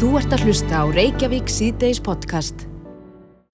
Þú 0.00 0.14
ert 0.16 0.32
að 0.32 0.46
hlusta 0.48 0.78
á 0.80 0.84
Reykjavík 0.88 1.50
C-Days 1.52 1.98
podcast. 2.00 2.62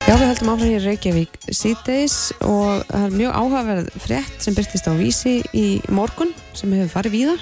Já, 0.07 0.13
við 0.15 0.29
höldum 0.29 0.51
áfram 0.53 0.69
hér 0.71 0.85
Reykjavík 0.87 1.33
C-Days 1.43 2.19
og 2.47 2.85
það 2.87 3.07
er 3.09 3.17
mjög 3.19 3.33
áhugaverð 3.41 3.89
frétt 4.05 4.45
sem 4.45 4.55
byrtist 4.55 4.87
á 4.87 4.95
vísi 4.95 5.33
í 5.51 5.65
morgun 5.91 6.31
sem 6.55 6.71
hefur 6.77 6.93
farið 6.93 7.17
víða. 7.17 7.35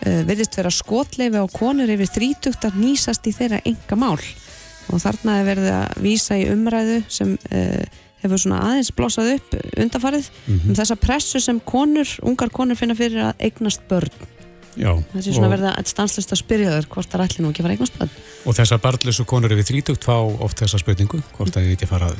Uh, 0.00 0.22
Virðist 0.30 0.56
vera 0.56 0.72
skotleifi 0.72 1.42
á 1.44 1.44
konur 1.52 1.92
yfir 1.92 2.08
þrítugtar 2.14 2.72
nýsast 2.80 3.28
í 3.28 3.34
þeirra 3.36 3.60
enga 3.68 4.00
mál 4.00 4.16
og 4.16 5.04
þarna 5.04 5.36
er 5.42 5.46
verið 5.50 5.70
að 5.74 6.02
vísa 6.08 6.40
í 6.40 6.48
umræðu 6.48 7.02
sem 7.12 7.36
uh, 7.52 8.00
hefur 8.24 8.46
svona 8.46 8.64
aðeins 8.64 8.94
blossað 8.96 9.34
upp 9.34 9.58
undarfarið 9.76 10.32
um 10.48 10.72
þessa 10.72 10.96
pressu 10.96 11.44
sem 11.44 11.60
konur, 11.68 12.16
ungar 12.24 12.48
konur 12.48 12.80
finna 12.80 12.96
fyrir 12.96 13.28
að 13.28 13.44
eignast 13.50 13.84
börn. 13.92 14.37
Já, 14.78 14.92
Það 15.10 15.24
sé 15.24 15.32
svona 15.34 15.48
og, 15.48 15.54
verið 15.56 15.68
að 15.72 15.88
stanslist 15.90 16.32
að 16.34 16.40
spyrja 16.42 16.74
þær 16.76 16.86
hvort 16.92 17.10
það 17.10 17.24
ætli 17.24 17.42
nú 17.42 17.50
ekki 17.50 17.62
að 17.62 17.66
fara 17.66 17.76
eignast 17.76 17.98
börn. 17.98 18.12
og 18.46 18.56
þessar 18.58 18.80
barnlösu 18.84 19.26
konur 19.26 19.54
yfir 19.56 19.66
30 19.72 19.98
fá 20.04 20.16
oft 20.46 20.62
þessa 20.62 20.78
spurningu, 20.78 21.18
hvort 21.34 21.54
það 21.54 21.66
er 21.66 21.74
ekki 21.74 21.88
að 21.88 21.92
fara 21.96 22.10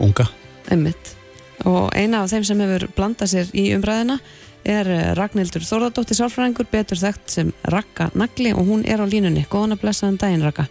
unga. 0.00 0.26
Einmitt. 0.72 1.12
Og 1.68 1.92
eina 1.96 2.22
af 2.22 2.32
þeim 2.32 2.46
sem 2.48 2.62
hefur 2.64 2.88
blandað 2.96 3.32
sér 3.34 3.52
í 3.56 3.68
umræðina 3.76 4.18
er 4.66 4.88
eh, 4.90 5.12
Ragnhildur 5.16 5.64
Þórðardóttir 5.64 6.18
Sálfræðingur, 6.18 6.68
betur 6.72 7.00
þekkt 7.00 7.36
sem 7.36 7.52
Rakka 7.70 8.10
Nagli 8.18 8.52
og 8.56 8.66
hún 8.68 8.82
er 8.88 9.02
á 9.02 9.06
línunni. 9.06 9.44
Góðan 9.50 9.76
að 9.76 9.84
blessaðan 9.84 10.18
daginn, 10.20 10.44
Rakka. 10.46 10.66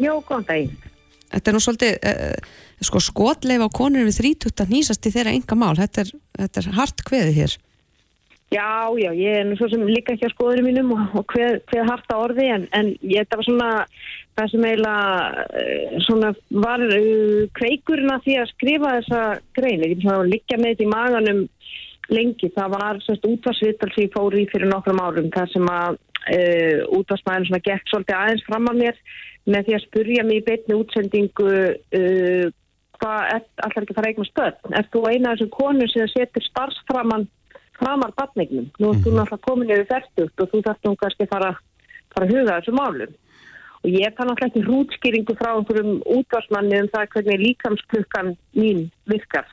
Jó, 0.00 0.16
góðan 0.26 0.48
daginn. 0.48 0.90
Þetta 1.34 1.50
er 1.50 1.56
nú 1.56 1.62
svolítið, 1.62 1.94
uh, 2.10 2.82
sko, 2.84 3.00
skotleif 3.02 3.62
á 3.64 3.68
konur 3.74 4.06
við 4.06 4.18
þrítútt 4.20 4.62
að 4.62 4.74
nýsast 4.74 5.06
í 5.08 5.14
þeirra 5.14 5.34
enga 5.34 5.58
mál. 5.58 5.74
Þetta 5.78 6.04
er, 6.04 6.12
þetta 6.40 6.62
er 6.62 6.68
hart 6.78 7.06
kveði 7.06 7.36
hér. 7.38 7.56
Já, 8.54 8.86
já, 9.00 9.10
ég 9.18 9.40
er 9.40 9.46
nú 9.48 9.56
svo 9.58 9.66
sem 9.72 9.82
líka 9.88 10.14
ekki 10.14 10.28
á 10.30 10.34
skoðunum 10.34 10.68
mínum 10.68 10.92
og, 10.94 11.16
og 11.18 11.32
hver, 11.32 11.58
hver 11.70 11.88
harta 11.88 12.18
orði 12.22 12.46
en, 12.54 12.68
en 12.76 12.92
ég, 13.02 13.24
þetta 13.24 13.38
var 13.40 13.48
svona 13.48 13.70
það 14.34 14.50
sem 14.52 14.66
eiginlega 14.68 15.42
eh, 15.62 15.96
svona 16.04 16.30
var 16.64 16.84
kveikurinn 17.58 18.14
að 18.14 18.24
því 18.26 18.38
að 18.38 18.52
skrifa 18.52 18.94
þessa 18.98 19.22
grein. 19.58 19.84
Ég 19.86 20.06
að 20.12 20.30
liggja 20.30 20.60
með 20.60 20.74
þetta 20.74 20.86
í 20.86 20.92
maganum 20.92 21.42
lengi. 22.12 22.50
Það 22.54 22.74
var 22.74 23.02
sérst 23.04 23.28
útvarsvital 23.28 23.92
sem 23.92 24.06
ég 24.06 24.14
fór 24.14 24.38
í 24.38 24.48
fyrir 24.50 24.70
nokkrum 24.70 25.02
árum 25.02 25.30
þar 25.34 25.52
sem 25.52 25.70
að 25.70 25.98
uh, 25.98 26.80
útvarsmæðin 26.98 27.48
svona 27.50 27.64
gekk 27.68 27.88
svolítið 27.90 28.18
aðeins 28.18 28.44
fram 28.48 28.68
að 28.70 28.82
mér 28.82 29.00
með 29.44 29.66
því 29.66 29.76
að 29.76 29.86
spurja 29.86 30.26
mig 30.26 30.40
í 30.40 30.44
beitni 30.48 30.76
útsendingu 30.78 31.48
uh, 31.54 32.44
hvað 33.00 33.18
allar 33.34 33.82
ekki 33.82 33.94
að 33.94 33.98
fara 33.98 34.12
eignast 34.12 34.36
börn. 34.38 34.76
Er 34.78 34.90
þú 34.92 35.06
eina 35.08 35.32
af 35.32 35.38
þessum 35.38 35.54
konur 35.54 35.92
sem 35.92 36.12
setur 36.12 36.46
starfsframan 36.50 37.26
framar 37.78 38.14
batningnum. 38.16 38.70
Nú 38.78 38.92
ertu 38.94 39.10
mm 39.10 39.20
náttúrulega 39.20 39.44
komin 39.46 39.74
yfir 39.74 39.90
færtugt 39.90 40.40
og 40.40 40.50
þú 40.52 40.62
þarft 40.66 40.86
nú 40.86 40.94
kannski 41.00 41.26
að 41.26 41.32
fara, 41.34 41.50
fara 42.14 42.26
að 42.26 42.34
huga 42.34 42.56
þessu 42.58 42.74
málum. 42.78 43.12
Og 43.84 43.90
ég 43.92 44.14
kann 44.16 44.30
náttúrulega 44.30 44.50
ekki 44.52 44.64
hrútskýringu 44.68 45.36
frá 45.40 45.50
einhverjum 45.54 46.00
útvarsmanni 46.16 46.80
um 46.84 46.88
það 46.94 47.10
hvernig 47.14 47.44
líkamsklukkan 47.44 48.32
mín 48.56 48.88
virkar. 49.10 49.50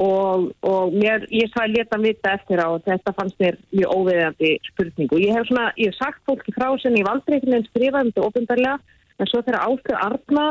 Og, 0.00 0.52
og 0.62 0.94
mér, 0.94 1.26
ég 1.34 1.50
sagði 1.50 1.80
leta 1.80 1.98
vita 1.98 2.32
eftir 2.38 2.62
á 2.62 2.70
og 2.70 2.84
þetta 2.86 3.12
fannst 3.18 3.40
mér 3.42 3.58
mjög 3.74 3.94
óveðandi 3.98 4.52
spurningu. 4.70 5.18
Ég 5.18 5.34
hef 5.34 5.48
svona, 5.50 5.72
ég 5.76 5.90
hef 5.90 5.98
sagt 5.98 6.22
fólki 6.30 6.54
frá 6.54 6.70
sem 6.78 6.94
ég 6.94 7.06
valdi 7.08 7.34
einhvern 7.34 7.56
veginn 7.56 7.68
skrifað 7.68 8.04
um 8.06 8.12
þetta 8.12 8.28
ofinbarlega 8.28 8.78
en 9.20 9.28
svo 9.28 9.42
þegar 9.42 9.66
ástuð 9.66 9.98
Arna 10.06 10.46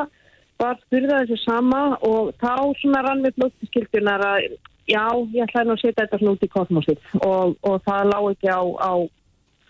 var 0.60 0.76
spurðað 0.84 1.24
þessu 1.24 1.38
sama 1.46 1.82
og 2.06 2.34
þá 2.44 2.54
svona 2.82 3.04
rann 3.06 3.24
með 3.24 3.38
blóttiskildunar 3.40 4.26
að 4.28 4.50
já, 4.90 5.06
ég 5.36 5.46
ætlaði 5.46 5.70
nú 5.70 5.78
að 5.78 5.82
setja 5.84 6.04
þetta 6.04 6.20
svona 6.20 6.36
út 6.36 6.44
í 6.46 6.52
kosmosið. 6.56 7.08
Og, 7.22 7.56
og 7.70 7.80
það 7.86 8.12
lág 8.12 8.28
ekki 8.34 8.52
á, 8.52 8.62
á, 8.62 8.94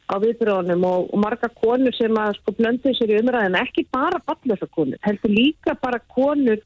á 0.09 0.15
viðbröðunum. 0.23 0.87
Og, 0.89 1.13
og 1.13 1.23
marga 1.25 1.51
konur 1.59 1.95
sem 1.97 2.19
að 2.23 2.35
sko 2.39 2.55
blöndu 2.57 2.95
sér 2.97 3.13
í 3.15 3.21
umræðinu, 3.21 3.61
ekki 3.61 3.87
bara 3.93 4.21
ballösa 4.25 4.69
konur, 4.71 4.99
heldur 5.05 5.35
líka 5.35 5.77
bara 5.81 6.01
konur 6.15 6.63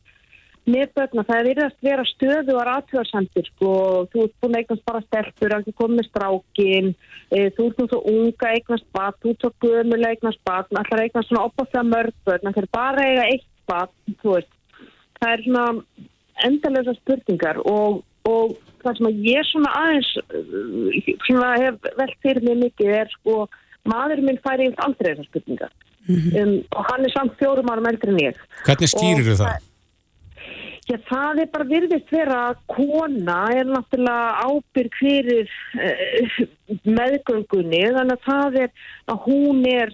með 0.64 0.94
börna, 0.96 1.26
það 1.28 1.40
er 1.40 1.48
virðast 1.50 1.82
vera 1.84 2.04
stöðu 2.08 2.54
og 2.56 2.66
rathugarsandir 2.68 3.48
sko, 3.50 3.72
þú 4.14 4.22
ert 4.24 4.36
búin 4.40 4.56
að 4.56 4.62
eignast 4.62 4.86
bara 4.88 5.02
stelpur, 5.04 5.56
ekki 5.58 5.74
komið 5.76 6.08
strákin, 6.08 6.94
e, 7.36 7.42
þú 7.58 7.66
ert 7.68 7.82
nú 7.82 7.88
svo 7.90 8.00
unga 8.14 8.52
eignast 8.54 8.88
bat, 8.96 9.18
þú 9.20 9.34
ert 9.34 9.44
svo 9.44 9.52
gömulega 9.66 10.14
eignast 10.16 10.40
bat, 10.48 10.72
allar 10.72 11.04
eignast 11.04 11.32
svona 11.32 11.50
opaslega 11.50 11.84
mörg 11.90 12.16
börn, 12.24 12.48
það 12.48 12.62
er 12.64 12.70
bara 12.80 13.08
eiga 13.10 13.28
eitt 13.34 13.50
bat, 13.68 13.92
þú 14.24 14.38
veist, 14.38 14.56
það 15.20 15.36
er 15.36 15.46
svona 15.48 15.68
endalösa 16.48 16.96
spurningar 17.02 17.60
og, 17.68 18.02
og 18.30 18.56
það 18.84 19.00
sem 19.00 19.10
að 19.10 19.26
ég 19.28 19.50
svona 19.50 19.74
aðeins 19.80 20.12
uh, 20.24 21.12
svona 21.28 21.52
hef 21.62 21.92
velt 22.00 22.18
fyrir 22.26 22.48
mig 22.48 22.62
mikið 22.68 22.96
er 23.02 23.12
sko, 23.18 23.44
maður 23.90 24.24
minn 24.26 24.42
færi 24.46 24.70
yfir 24.70 24.86
aldrei 24.86 25.12
þessar 25.12 25.30
spurningar 25.30 25.76
um, 26.08 26.58
og 26.72 26.90
hann 26.92 27.06
er 27.06 27.14
samt 27.16 27.38
fjórum 27.40 27.72
árum 27.72 27.88
eldri 27.92 28.14
en 28.14 28.26
ég. 28.26 28.42
Hvernig 28.66 28.92
stýrir 28.92 29.32
Og 29.34 29.40
það? 29.44 29.70
Já, 30.84 30.98
það 31.08 31.40
er 31.40 31.52
bara 31.54 31.68
virðist 31.70 32.10
vera 32.12 32.40
að 32.50 32.58
kona 32.74 33.38
er 33.56 33.70
náttúrulega 33.70 34.50
ábyrg 34.50 34.98
fyrir 35.00 35.54
uh, 35.80 36.40
meðgöngunni 36.84 37.84
þannig 37.96 38.18
að 38.18 38.26
það 38.28 38.58
er 38.66 38.74
að 39.14 39.22
hún 39.30 39.62
er 39.72 39.94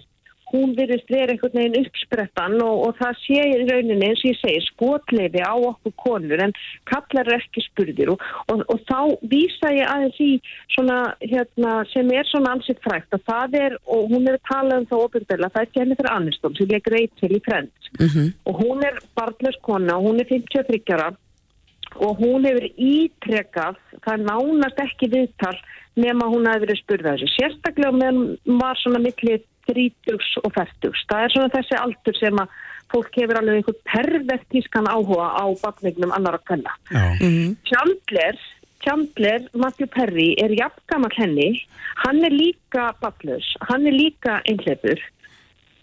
hún 0.51 0.73
virðist 0.77 1.11
vera 1.11 1.33
einhvern 1.33 1.57
veginn 1.57 1.85
uppsprettan 1.85 2.57
og, 2.63 2.83
og 2.87 2.97
það 2.99 3.19
sé 3.23 3.45
í 3.45 3.59
rauninni 3.69 4.09
eins 4.09 4.23
og 4.23 4.31
ég 4.31 4.39
segi 4.41 4.63
skotleifi 4.67 5.43
á 5.45 5.53
okkur 5.53 5.95
konur 6.03 6.43
en 6.45 6.55
kallar 6.89 7.29
er 7.29 7.39
ekki 7.39 7.63
spurðir. 7.67 8.13
Og, 8.13 8.25
og, 8.51 8.65
og 8.73 8.83
þá 8.89 8.99
vísa 9.31 9.73
ég 9.75 9.89
aðeins 9.89 10.19
í 10.23 10.31
svona 10.75 10.99
hérna 11.23 11.77
sem 11.93 12.11
er 12.15 12.27
svona 12.29 12.55
ansett 12.57 12.81
frækt 12.85 13.15
að 13.15 13.25
það 13.29 13.57
er 13.61 13.79
og 13.85 14.11
hún 14.13 14.29
er 14.31 14.41
talað 14.49 14.83
um 14.83 14.89
það 14.91 15.07
ofinbegla 15.07 15.53
það 15.55 15.65
er 15.65 15.73
Jennifer 15.79 16.11
Aniston 16.13 16.59
sem 16.59 16.69
leik 16.73 16.91
reyt 16.93 17.15
til 17.21 17.33
í 17.35 17.41
Friends. 17.45 17.91
Og 18.49 18.61
hún 18.63 18.85
er 18.85 19.01
barnlaus 19.17 19.59
kona 19.65 19.97
og 19.97 20.09
hún 20.09 20.23
er 20.23 20.29
53 20.29 20.95
ára 20.97 21.11
og 21.97 22.19
hún 22.21 22.45
hefur 22.45 22.67
ítrekað 22.77 23.77
það 24.03 24.13
er 24.13 24.25
nánast 24.27 24.81
ekki 24.83 25.09
viðtal 25.09 25.55
nema 25.99 26.27
hún 26.29 26.47
hafi 26.47 26.65
verið 26.65 26.81
spurðað 26.83 27.23
sérstaklega 27.33 27.95
meðan 27.95 28.59
var 28.61 28.77
svona 28.79 29.01
milli 29.03 29.39
30 29.69 30.43
og 30.43 30.51
40 30.57 31.05
það 31.09 31.23
er 31.23 31.33
svona 31.35 31.53
þessi 31.55 31.79
aldur 31.79 32.19
sem 32.19 32.43
að 32.43 32.55
fólk 32.89 33.19
hefur 33.21 33.39
alveg 33.39 33.59
einhver 33.59 33.81
pervertískan 33.89 34.89
áhuga 34.89 35.27
á 35.37 35.45
bakningnum 35.63 36.15
annar 36.15 36.39
að 36.39 36.47
kanna 36.51 36.73
Já, 36.89 37.05
Chandler 37.69 38.39
Chandler, 38.79 39.43
Matthew 39.59 39.89
Perry 39.91 40.29
er 40.39 40.53
jafngamall 40.55 41.11
henni. 41.17 41.49
Hann 41.99 42.23
er 42.23 42.31
líka 42.31 42.85
ballus, 43.01 43.49
hann 43.67 43.83
er 43.83 43.91
líka 43.91 44.37
einhleipur 44.47 45.01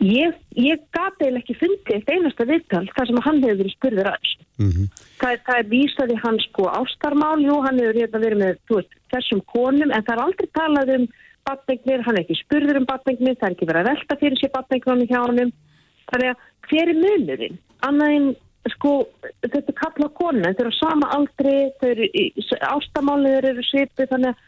ég, 0.02 0.34
ég 0.60 0.80
gati 0.92 1.28
eða 1.28 1.40
ekki 1.40 1.56
fundið 1.56 1.94
eitt 1.96 2.10
einasta 2.12 2.46
viðtal 2.48 2.84
þar 2.92 3.08
sem 3.08 3.20
hann 3.24 3.42
hefur 3.44 3.60
verið 3.62 3.74
spurður 3.76 4.10
að 4.10 4.18
þessu 4.18 4.46
mhm. 4.64 4.88
það, 5.20 5.38
það 5.46 5.60
er 5.60 5.70
vísaði 5.70 6.18
hans 6.24 6.48
sko 6.50 6.66
ástarmál, 6.80 7.38
jú, 7.44 7.60
hann 7.64 7.80
hefur 7.80 8.00
hérna 8.02 8.22
verið 8.24 8.42
með 8.42 8.58
veist, 8.72 8.98
þessum 9.14 9.42
konum, 9.52 9.92
en 9.92 10.04
það 10.04 10.14
er 10.16 10.24
aldrei 10.26 10.50
talað 10.58 10.92
um 10.96 11.06
batningnir, 11.46 12.02
hann 12.06 12.18
er 12.18 12.24
ekki 12.24 12.38
spurður 12.40 12.80
um 12.80 12.88
batningnir, 12.88 13.36
það 13.38 13.48
er 13.48 13.56
ekki 13.56 13.68
verið 13.70 13.84
að 13.84 13.90
velta 13.92 14.18
fyrir 14.22 14.40
sér 14.40 14.52
batningnum 14.56 15.06
hjá 15.06 15.20
honum, 15.22 15.54
þannig 16.10 16.32
að 16.32 16.50
hver 16.70 16.92
er 16.92 17.00
munurinn? 17.04 17.62
Annað 17.86 18.16
en 18.16 18.28
sko, 18.72 18.92
þetta 19.46 19.62
er 19.62 19.78
kalla 19.78 20.10
kona, 20.18 20.50
þetta 20.50 20.64
er 20.64 20.70
á 20.74 20.80
sama 20.80 21.10
aldri, 21.14 21.56
þau 21.80 21.88
eru 21.92 22.10
ástarmálið 22.72 23.50
eru 23.52 23.66
svipu, 23.66 24.08
þannig 24.10 24.34
að 24.34 24.44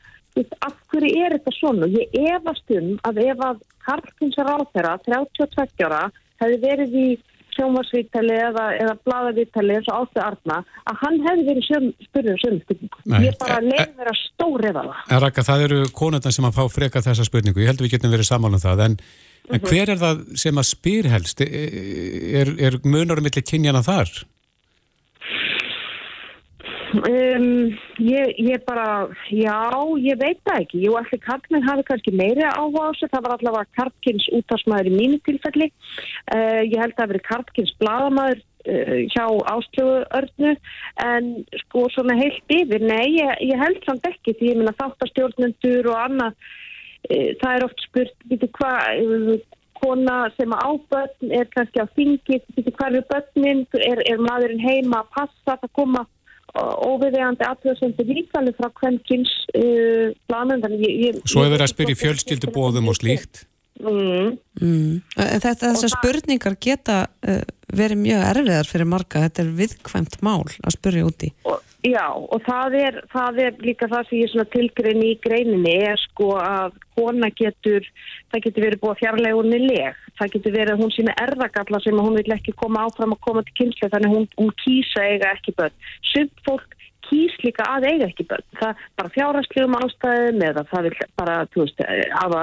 af 0.67 0.75
hverju 0.93 1.25
er 1.25 1.35
þetta 1.37 1.55
svona? 1.57 1.89
Ég 1.91 2.15
efast 2.35 2.75
um 2.75 2.93
að 3.09 3.23
ef 3.25 3.45
að 3.47 3.63
Karlkins 3.87 4.39
ráþera, 4.39 4.99
32 5.07 5.87
ára, 5.87 6.03
hefði 6.43 6.59
verið 6.63 6.97
í 6.99 7.09
sjómasvítali 7.59 8.37
eða, 8.39 8.65
eða 8.79 8.95
bladavítali 9.05 9.77
eins 9.77 9.91
og 9.93 10.05
átti 10.05 10.23
Arna, 10.25 10.59
að 10.89 11.01
hann 11.03 11.19
hefði 11.27 11.47
verið 11.51 11.67
söm, 11.67 11.89
spurður 12.09 12.41
sömu 12.45 12.61
spurningu. 12.65 13.03
Nei. 13.05 13.19
Ég 13.27 13.39
bara 13.43 13.61
leiði 13.65 13.89
vera 13.99 14.15
stór 14.23 14.67
eða 14.71 14.87
það. 14.89 15.05
En 15.11 15.23
Raka, 15.27 15.47
það 15.51 15.67
eru 15.69 15.81
konundar 16.01 16.37
sem 16.37 16.49
að 16.49 16.59
fá 16.59 16.65
freka 16.73 17.05
þessa 17.05 17.29
spurningu. 17.29 17.65
Ég 17.65 17.73
held 17.73 17.83
að 17.83 17.89
við 17.89 17.97
getum 17.97 18.15
verið 18.15 18.31
saman 18.31 18.59
um 18.59 18.63
það. 18.63 18.85
En, 18.87 18.99
en 19.51 19.69
hver 19.69 19.95
er 19.95 20.03
það 20.03 20.25
sem 20.45 20.63
að 20.63 20.69
spyr 20.71 21.11
helst? 21.13 21.45
Er, 21.45 21.79
er, 22.43 22.55
er 22.71 22.81
munar 22.87 23.21
um 23.21 23.29
milli 23.29 23.45
kynjana 23.45 23.85
þar? 23.87 24.13
Um, 26.89 27.79
ég, 27.99 28.39
ég 28.41 28.65
bara, 28.65 29.09
já, 29.29 29.57
ég 30.01 30.17
veit 30.17 30.39
það 30.47 30.61
ekki. 30.63 30.79
Jú, 30.87 30.95
allir 30.97 31.21
karlmenn 31.21 31.67
hafi 31.67 31.85
kannski 31.85 32.15
meiri 32.17 32.47
áhuga 32.49 32.89
á 32.89 32.91
sig. 32.97 33.11
Það 33.13 33.25
var 33.27 33.35
allavega 33.35 33.77
karlkins 33.77 34.29
útásmaður 34.39 34.89
í 34.89 34.95
mínu 34.95 35.19
tilfelli. 35.27 35.69
Uh, 36.33 36.63
ég 36.65 36.79
held 36.81 36.95
að 36.95 37.03
það 37.03 37.13
veri 37.13 37.23
karlkins 37.27 37.75
bladamaður 37.83 38.41
uh, 38.41 38.97
hjá 39.13 39.27
áslögu 39.53 40.01
örnu 40.21 40.55
en 41.05 41.31
sko 41.65 41.85
svona 41.93 42.17
heilt 42.17 42.57
yfir, 42.57 42.81
nei, 42.81 43.19
ég, 43.19 43.37
ég 43.51 43.61
held 43.61 43.85
samt 43.85 44.09
ekki 44.09 44.39
því 44.39 44.53
ég 44.55 44.61
minna 44.63 44.77
þáttastjórnendur 44.81 45.93
og 45.93 46.03
annað. 46.07 46.51
Uh, 47.05 47.31
það 47.43 47.53
er 47.53 47.69
oft 47.69 47.85
spurt, 47.85 48.21
býtu 48.33 48.49
hvað 48.57 49.45
kona 49.79 50.25
sem 50.35 50.51
á 50.51 50.73
börn 50.91 51.33
er 51.37 51.47
kannski 51.53 51.85
á 51.85 51.87
þingi, 51.95 52.41
býtu 52.57 52.73
hvað 52.73 52.97
eru 52.97 53.09
börnin, 53.13 53.67
er, 53.77 54.01
er 54.09 54.23
maðurinn 54.25 54.65
heima 54.65 55.05
að 55.05 55.13
passa, 55.15 55.55
það 55.61 55.77
koma 55.77 56.09
óviðegandi 56.57 57.45
aðtöðsendur 57.45 58.09
líkvæli 58.09 58.55
frá 58.57 58.71
kvenkins 58.81 59.33
uh, 59.53 60.15
planum 60.31 60.65
ég, 60.81 61.21
Svo 61.29 61.45
er 61.45 61.53
verið 61.53 61.67
að 61.67 61.73
spyrja 61.75 61.97
í 61.97 62.01
fjölskyldubóðum 62.03 62.91
og 62.91 62.99
slíkt. 62.99 63.45
Mm. 63.79 64.35
Mm. 64.59 64.99
Þetta, 65.15 65.55
þessar 65.71 65.95
spurningar 65.95 66.59
geta 66.61 66.99
uh, 67.07 67.41
verið 67.75 68.03
mjög 68.03 68.27
erfiðar 68.33 68.69
fyrir 68.71 68.89
marga, 68.91 69.25
þetta 69.27 69.45
er 69.45 69.57
viðkvæmt 69.59 70.21
mál 70.25 70.43
að 70.43 70.75
spurja 70.75 71.07
úti. 71.07 71.31
Og, 71.47 71.61
já, 71.87 72.05
og 72.11 72.43
það 72.47 72.79
er, 72.81 73.01
það 73.13 73.41
er 73.45 73.61
líka 73.63 73.91
það 73.93 74.09
sem 74.09 74.23
ég 74.25 74.53
tilgrein 74.55 75.05
í 75.07 75.13
greininni 75.23 75.75
er 75.91 76.01
sko 76.09 76.33
að 76.43 76.79
kona 76.99 77.31
getur, 77.39 77.87
það 78.33 78.45
getur 78.49 78.67
verið 78.67 78.83
búið 78.83 79.03
fjarlæg 79.03 79.39
hún 79.39 79.59
er 79.59 79.67
leg, 79.69 80.01
það 80.19 80.33
getur 80.35 80.57
verið 80.57 80.75
að 80.75 80.83
hún 80.83 80.97
sína 80.97 81.19
erðagalla 81.27 81.83
sem 81.85 82.03
hún 82.03 82.19
vil 82.19 82.39
ekki 82.39 82.57
koma 82.59 82.89
áfram 82.89 83.15
að 83.15 83.23
koma 83.29 83.45
til 83.47 83.57
kynslu 83.63 83.93
þannig 83.93 84.17
hún, 84.17 84.27
hún 84.41 84.51
kýsa 84.65 85.07
eiga 85.13 85.37
ekki 85.37 85.55
börn. 85.61 85.79
Sumt 86.11 86.45
fólk 86.49 86.75
kýs 87.09 87.37
líka 87.45 87.67
að 87.75 87.87
eiga 87.91 88.09
ekki 88.09 88.27
börn. 88.31 88.47
Það 88.61 88.83
bara 89.01 89.13
fjárhanslegum 89.15 89.77
ástæðum 89.79 90.43
eða 90.49 90.65
það 90.71 90.89
vil 90.89 90.95
bara, 91.21 91.37
þú 91.53 91.65
veist, 91.65 91.85
hafa 92.15 92.43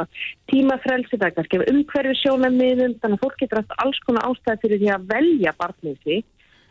tímafrelsi, 0.52 1.18
það 1.18 1.28
er 1.28 1.36
kannski 1.40 1.62
umhverfi 1.74 2.16
sjónamiðum, 2.22 2.96
þannig 3.02 3.20
að 3.20 3.26
fólk 3.26 3.38
getur 3.42 3.62
alltaf 3.62 3.86
alls 3.86 4.02
konar 4.08 4.30
ástæði 4.30 4.64
fyrir 4.64 4.82
því 4.84 4.92
að 4.96 5.08
velja 5.14 5.56
barnið 5.62 6.02
því. 6.06 6.18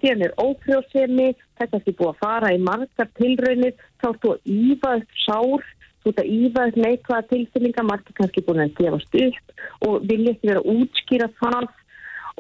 Síðan 0.03 0.27
er 0.27 0.35
ófrjóðsemi, 0.43 1.31
það 1.55 1.65
er 1.65 1.73
kannski 1.73 1.97
búið 1.99 2.11
að 2.13 2.21
fara 2.25 2.53
í 2.53 2.61
margar 2.61 3.11
tilraunir, 3.21 3.79
þá 4.03 4.09
er 4.11 4.21
þú 4.25 4.35
að 4.35 4.53
ífa 4.59 4.97
upp 4.99 5.17
sár, 5.25 5.71
þú 6.05 6.13
ert 6.13 6.21
að 6.21 6.35
ífa 6.35 6.67
upp 6.69 6.83
neikvæða 6.85 7.29
tilfinninga, 7.31 7.87
margir 7.89 8.19
kannski 8.19 8.45
búin 8.45 8.67
að 8.67 8.75
gefast 8.81 9.17
upp 9.23 9.89
og 9.89 10.05
vilja 10.11 10.35
ekki 10.35 10.51
vera 10.51 10.67
útskýra 10.75 11.31
það 11.41 11.71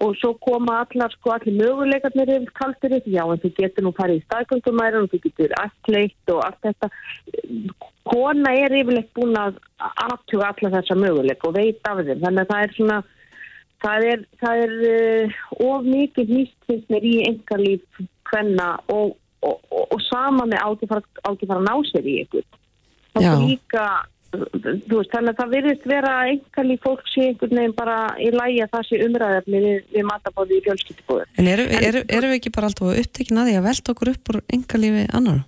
og 0.02 0.16
svo 0.18 0.32
koma 0.42 0.80
allar 0.82 1.12
sko 1.14 1.34
allir 1.34 1.54
möguleikarnir 1.60 2.32
yfir 2.36 2.52
kaldur 2.58 2.96
upp, 2.96 3.06
já 3.06 3.22
en 3.24 3.42
þú 3.42 3.50
getur 3.58 3.86
nú 3.86 3.92
farið 3.94 4.20
í 4.20 4.24
staðgöngumæri 4.26 5.00
og 5.00 5.10
þú 5.12 5.20
getur 5.26 5.54
allt 5.60 5.90
og 6.34 6.40
allt 6.46 6.62
þetta. 6.66 6.88
Kona 8.10 8.54
er 8.58 8.74
yfirleitt 8.80 9.12
búin 9.14 9.36
að 9.38 9.60
aftjóða 9.78 10.50
allar 10.50 10.74
þessa 10.78 10.98
möguleik 10.98 11.46
og 11.46 11.54
veit 11.54 11.86
af 11.88 12.02
þeim, 12.02 12.24
þannig 12.24 12.42
að 12.42 12.50
það 12.52 12.64
er 12.64 12.74
svona 12.78 12.98
það 13.84 14.06
er, 14.10 14.24
það 14.40 14.64
er 14.64 14.74
uh, 14.88 15.38
of 15.68 15.86
mikið 15.86 16.34
nýst 16.38 16.90
mér 16.90 17.06
í 17.06 17.14
engarlíf 17.28 18.02
hvenna 18.30 18.70
og, 18.88 19.14
og, 19.44 19.58
og, 19.70 19.86
og 19.92 20.04
sama 20.08 20.46
með 20.48 20.64
ágifara 20.64 21.60
að 21.60 21.66
ná 21.68 21.74
sér 21.90 22.08
í 22.08 22.18
ykkur 22.24 22.46
það 23.14 23.28
er 23.30 23.44
líka 23.44 23.84
Veist, 24.34 25.10
þannig 25.12 25.32
að 25.32 25.40
það 25.40 25.54
virðist 25.54 25.88
vera 25.88 26.12
einhverjum 26.28 26.82
fólk 26.84 27.08
sé 27.12 27.28
einhvern 27.28 27.58
veginn 27.60 27.76
bara 27.76 27.96
í 28.18 28.30
lægi 28.34 28.60
að 28.64 28.72
það 28.74 28.86
sé 28.88 29.00
umræðafni 29.06 29.62
við, 29.64 29.80
við 29.94 30.06
matabóði 30.10 30.58
í 30.58 30.64
fjölskyttibóður. 30.68 31.32
En 31.38 31.50
eru 31.54 31.66
er, 31.78 32.00
er 32.02 32.28
við 32.28 32.38
ekki 32.38 32.54
bara 32.54 32.70
alltaf 32.70 33.02
upptekinn 33.04 33.42
að 33.42 33.50
því 33.50 33.58
að 33.58 33.66
velta 33.68 33.94
okkur 33.94 34.12
upp 34.14 34.32
úr 34.32 34.40
einhverjum 34.56 35.02
annar? 35.20 35.42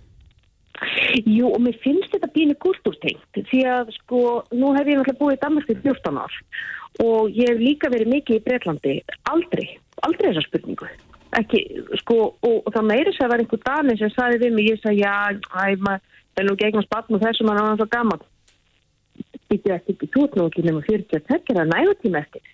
Jú, 1.25 1.49
og 1.49 1.61
mér 1.65 1.77
finnst 1.81 2.13
þetta 2.13 2.29
bínu 2.35 2.57
kultúrtengt 2.61 3.41
því 3.51 3.63
að 3.73 3.93
sko, 3.97 4.23
nú 4.53 4.75
hef 4.77 4.91
ég 4.91 4.99
náttúrulega 4.99 5.21
búið 5.23 5.39
í 5.39 5.43
Danmark 5.45 5.71
í 5.73 5.77
14 5.81 6.21
ár 6.21 6.35
og 7.05 7.33
ég 7.33 7.51
hef 7.51 7.63
líka 7.63 7.91
verið 7.93 8.13
mikið 8.13 8.39
í 8.39 8.45
Breitlandi 8.45 8.95
aldrei, 9.33 9.67
aldrei 10.05 10.29
þessa 10.31 10.45
spurningu 10.45 10.89
ekki, 11.41 11.63
sko, 12.03 12.19
og, 12.45 12.59
og 12.63 12.71
það 12.75 12.89
meiri 12.91 13.15
sem 13.17 13.33
var 13.33 13.43
einhver 13.43 13.63
dani 13.65 13.97
sem 14.01 14.13
sagði 14.13 14.45
við 14.45 14.57
mig, 14.57 14.71
ég 14.73 14.83
sagði 14.83 15.03
já, 15.03 15.17
æ, 15.33 15.77
maður 15.81 16.41
er 16.41 16.49
nú 16.49 16.57
gegnast 16.61 16.93
batn 16.93 17.17
og 17.17 17.25
þessum 17.25 17.53
að 17.53 17.61
hann 17.61 17.71
var 17.73 17.81
svo 17.81 17.89
gaman 17.93 18.25
býttu 19.51 19.73
ekki 19.75 20.11
tótt 20.11 20.37
nú 20.37 20.49
ekki 20.51 20.67
nema 20.67 20.83
40 20.87 21.57
að 21.57 21.73
nægutíma 21.73 22.23
eftir. 22.25 22.45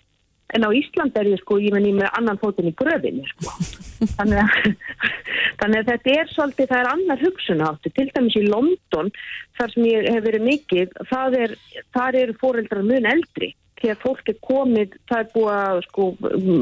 En 0.53 0.65
á 0.67 0.69
Ísland 0.69 1.15
er 1.17 1.31
ég 1.31 1.41
sko, 1.41 1.57
ég 1.57 1.73
menn 1.73 1.87
ég 1.87 1.95
með 1.97 2.11
annan 2.13 2.37
fótinn 2.37 2.69
í 2.69 2.75
gröfinni 2.77 3.25
sko. 3.31 3.55
Þannig 4.19 4.41
að, 4.43 4.67
þannig 5.63 5.79
að 5.79 5.89
þetta 5.89 6.13
er 6.13 6.29
svolítið, 6.29 6.69
það 6.69 6.81
er 6.81 6.89
annar 6.91 7.23
hugsun 7.23 7.63
áttu. 7.65 7.93
Til 7.95 8.05
dæmis 8.11 8.37
í 8.37 8.43
London, 8.45 9.09
þar 9.57 9.73
sem 9.73 9.87
ég 9.89 10.09
hef 10.13 10.27
verið 10.27 10.45
mikið, 10.49 10.93
það 11.09 11.39
er, 11.39 11.55
þar 11.97 12.19
eru 12.21 12.37
fóreldrar 12.43 12.85
mun 12.85 13.09
eldri. 13.09 13.53
Að 13.91 14.03
fólk 14.03 14.29
er 14.31 14.37
komið, 14.47 14.93
það 15.11 15.19
er 15.19 15.31
búið 15.33 15.55
að 15.59 15.79
sko 15.87 16.05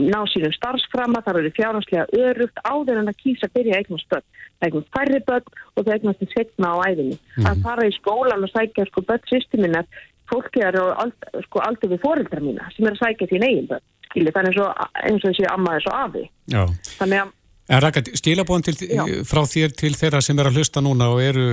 ná 0.09 0.19
sínum 0.31 0.53
starfsframa, 0.55 1.21
það 1.25 1.41
eru 1.41 1.51
fjárhanslega 1.57 2.05
örugt 2.17 2.63
áður 2.65 3.01
en 3.01 3.11
að 3.11 3.19
kýsa 3.21 3.51
byrja 3.53 3.81
eignast 3.81 4.09
börn. 4.09 4.25
Það 4.57 4.67
eignast 4.67 4.95
færri 4.95 5.19
börn 5.27 5.59
og 5.75 5.85
það 5.85 5.93
eignast 5.95 6.23
til 6.23 6.31
setna 6.31 6.73
á 6.73 6.77
æðinni. 6.89 7.19
Mm. 7.37 7.49
Að 7.51 7.61
fara 7.67 7.85
í 7.85 7.93
skólan 7.99 8.47
og 8.47 8.53
sækja 8.53 8.87
sko 8.89 9.05
börn 9.05 9.29
systeminnar 9.29 9.85
fólki 10.31 10.63
er 10.63 10.77
aldrei 10.79 11.43
sko, 11.47 11.61
við 11.91 12.01
fóreldra 12.03 12.41
mína 12.43 12.69
sem 12.75 12.87
er 12.87 12.95
að 12.95 13.03
sækja 13.03 13.29
þín 13.31 13.45
eigin 13.47 13.69
börn 13.71 13.87
þannig 14.11 14.57
svo, 14.57 14.67
eins 15.05 15.21
og 15.21 15.29
þessi 15.29 15.47
amma 15.51 15.77
er 15.77 15.85
svo 15.85 15.93
afi 15.95 16.25
Já, 16.51 16.65
þannig 16.99 17.23
að 17.25 17.37
En 17.71 17.79
Rækard, 17.79 18.09
stílabóðan 18.19 19.23
frá 19.23 19.45
þér 19.47 19.71
til 19.79 19.93
þeirra 19.95 20.19
sem 20.25 20.39
er 20.41 20.49
að 20.49 20.57
hlusta 20.59 20.81
núna 20.83 21.05
og 21.13 21.21
eru 21.23 21.45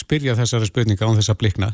spyrja 0.00 0.34
þessari 0.34 0.66
spurninga 0.66 1.06
án 1.06 1.18
þessa 1.20 1.36
blikna 1.38 1.68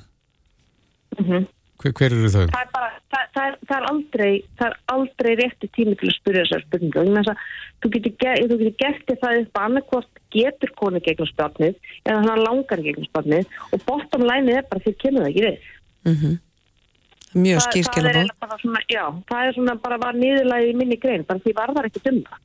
mm 1.17 1.25
-hmm. 1.25 1.47
hver, 1.81 1.95
hver 1.97 2.17
eru 2.19 2.33
þau? 2.35 2.43
Það 2.43 2.61
er, 2.61 2.73
bara, 2.75 2.91
það, 3.37 3.51
er, 3.51 3.59
það 3.69 3.77
er 3.77 3.89
aldrei 3.93 4.33
það 4.59 4.67
er 4.67 4.77
aldrei 4.97 5.31
rétti 5.43 5.71
tími 5.77 5.97
til 6.01 6.11
að 6.11 6.17
spyrja 6.17 6.47
þessari 6.47 6.67
spurninga 6.67 7.05
þannig 7.05 7.31
að 7.33 7.45
þú 7.85 7.93
getur, 7.97 8.17
þú 8.41 8.59
getur 8.63 8.77
gert 8.83 9.15
það 9.23 9.43
upp 9.43 9.61
annarkvort 9.63 10.25
getur 10.37 10.75
konu 10.81 11.05
gegn 11.05 11.31
spjarnið 11.31 11.93
eða 12.09 12.25
hann 12.25 12.43
langar 12.43 12.83
gegn 12.89 13.09
spjarnið 13.11 13.55
og 13.71 13.87
bottom 13.87 14.27
line 14.27 14.59
er 14.59 14.67
bara 14.71 14.85
því 14.85 14.97
kemur 15.05 15.27
það 15.27 15.33
ekki 15.33 15.47
við. 15.47 15.71
Mm 16.07 16.19
-hmm 16.19 16.43
mjög 17.37 17.63
skýrskilabóð 17.67 18.33
það 19.29 19.45
er 19.45 19.55
svona 19.57 19.77
bara 19.83 20.01
var 20.01 20.19
nýðurlega 20.19 20.71
í 20.71 20.75
minni 20.79 20.99
grein, 21.01 21.25
bara 21.29 21.43
því 21.45 21.55
varðar 21.57 21.89
ekki 21.89 22.03
um 22.11 22.21
það. 22.27 22.43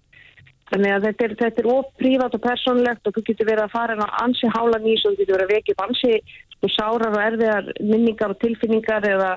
Þannig 0.71 0.93
að 0.95 1.05
þetta 1.07 1.25
er, 1.25 1.33
þetta 1.41 1.61
er 1.61 1.69
ofprívat 1.73 2.35
og 2.37 2.43
personlegt 2.45 3.07
og 3.07 3.15
þú 3.15 3.23
getur 3.27 3.49
verið 3.49 3.65
að 3.65 3.73
fara 3.73 3.97
á 3.99 4.07
ansi 4.23 4.51
hála 4.53 4.79
nýs 4.79 5.03
og 5.03 5.17
þú 5.17 5.19
getur 5.19 5.35
verið 5.35 5.47
að 5.47 5.53
vekja 5.57 5.75
upp 5.75 5.83
ansi 5.85 6.13
sko, 6.55 6.71
sárar 6.71 7.11
og 7.11 7.25
erfiðar 7.25 7.67
minningar 7.81 8.31
og 8.31 8.39
tilfinningar 8.43 9.07
eða, 9.09 9.33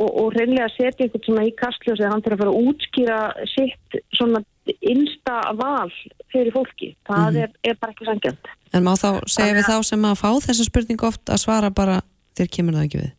og, 0.00 0.08
og 0.08 0.28
reynlega 0.34 0.68
setja 0.74 1.06
eitthvað 1.06 1.26
svona 1.28 1.46
í 1.48 1.54
kastljós 1.58 2.00
eða 2.02 2.12
hann 2.12 2.24
til 2.24 2.34
að 2.34 2.42
fara 2.42 2.52
að 2.54 2.68
útskýra 2.70 3.18
sitt 3.54 3.98
svona 4.16 4.42
innsta 4.80 5.40
val 5.58 5.90
fyrir 6.32 6.54
fólki 6.54 6.94
það 7.08 7.18
mm 7.18 7.34
-hmm. 7.34 7.42
er, 7.42 7.50
er 7.70 7.80
bara 7.80 7.92
ekki 7.92 8.08
sangjant 8.10 8.54
En 8.74 8.82
má 8.82 8.94
þá 8.98 9.22
segja 9.30 9.54
við 9.54 9.68
þá 9.70 9.82
sem 9.82 10.04
að 10.04 10.20
fá 10.22 10.30
þessa 10.46 10.64
spurningu 10.64 11.06
oft 11.06 11.30
að 11.30 11.42
svara 11.44 11.70
bara 11.70 12.00
þér 12.36 12.48
kemur 12.56 12.74
það 12.74 12.86
ekki 12.86 13.02
við 13.04 13.12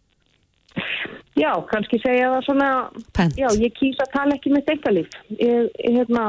Já, 1.35 1.51
kannski 1.67 1.99
segja 1.99 2.29
það 2.31 2.45
svona, 2.47 2.69
Pent. 3.11 3.35
já, 3.35 3.47
ég 3.59 3.73
kýsa 3.75 4.05
að 4.05 4.13
tala 4.13 4.35
ekki 4.37 4.53
með 4.53 4.69
þekkalíf. 4.69 5.15
Hérna, 5.83 6.23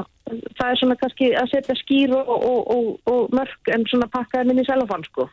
það 0.59 0.71
er 0.71 0.81
svona 0.81 0.97
kannski 0.99 1.29
að 1.39 1.51
setja 1.53 1.77
skýr 1.79 2.15
og, 2.17 2.33
og, 2.35 2.61
og, 2.75 2.89
og 3.13 3.37
mörg 3.39 3.71
en 3.75 3.87
svona 3.87 4.09
pakkaði 4.11 4.51
minni 4.51 4.65
selafan, 4.67 5.07
sko. 5.07 5.29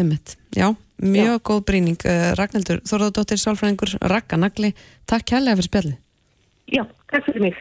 Ummitt, 0.00 0.36
já, 0.56 0.74
mjög 0.96 1.36
já. 1.36 1.42
góð 1.44 1.64
brýning. 1.68 2.00
Uh, 2.04 2.32
Ragnhildur, 2.38 2.80
Þorðardóttir 2.88 3.40
Sálfræðingur, 3.42 3.96
Ragganagli, 4.00 4.72
takk 5.04 5.26
kærlega 5.28 5.58
fyrir 5.58 5.68
spjallið. 5.68 5.98
Já, 6.72 6.84
takk 7.12 7.26
fyrir 7.28 7.44
mig. 7.44 7.58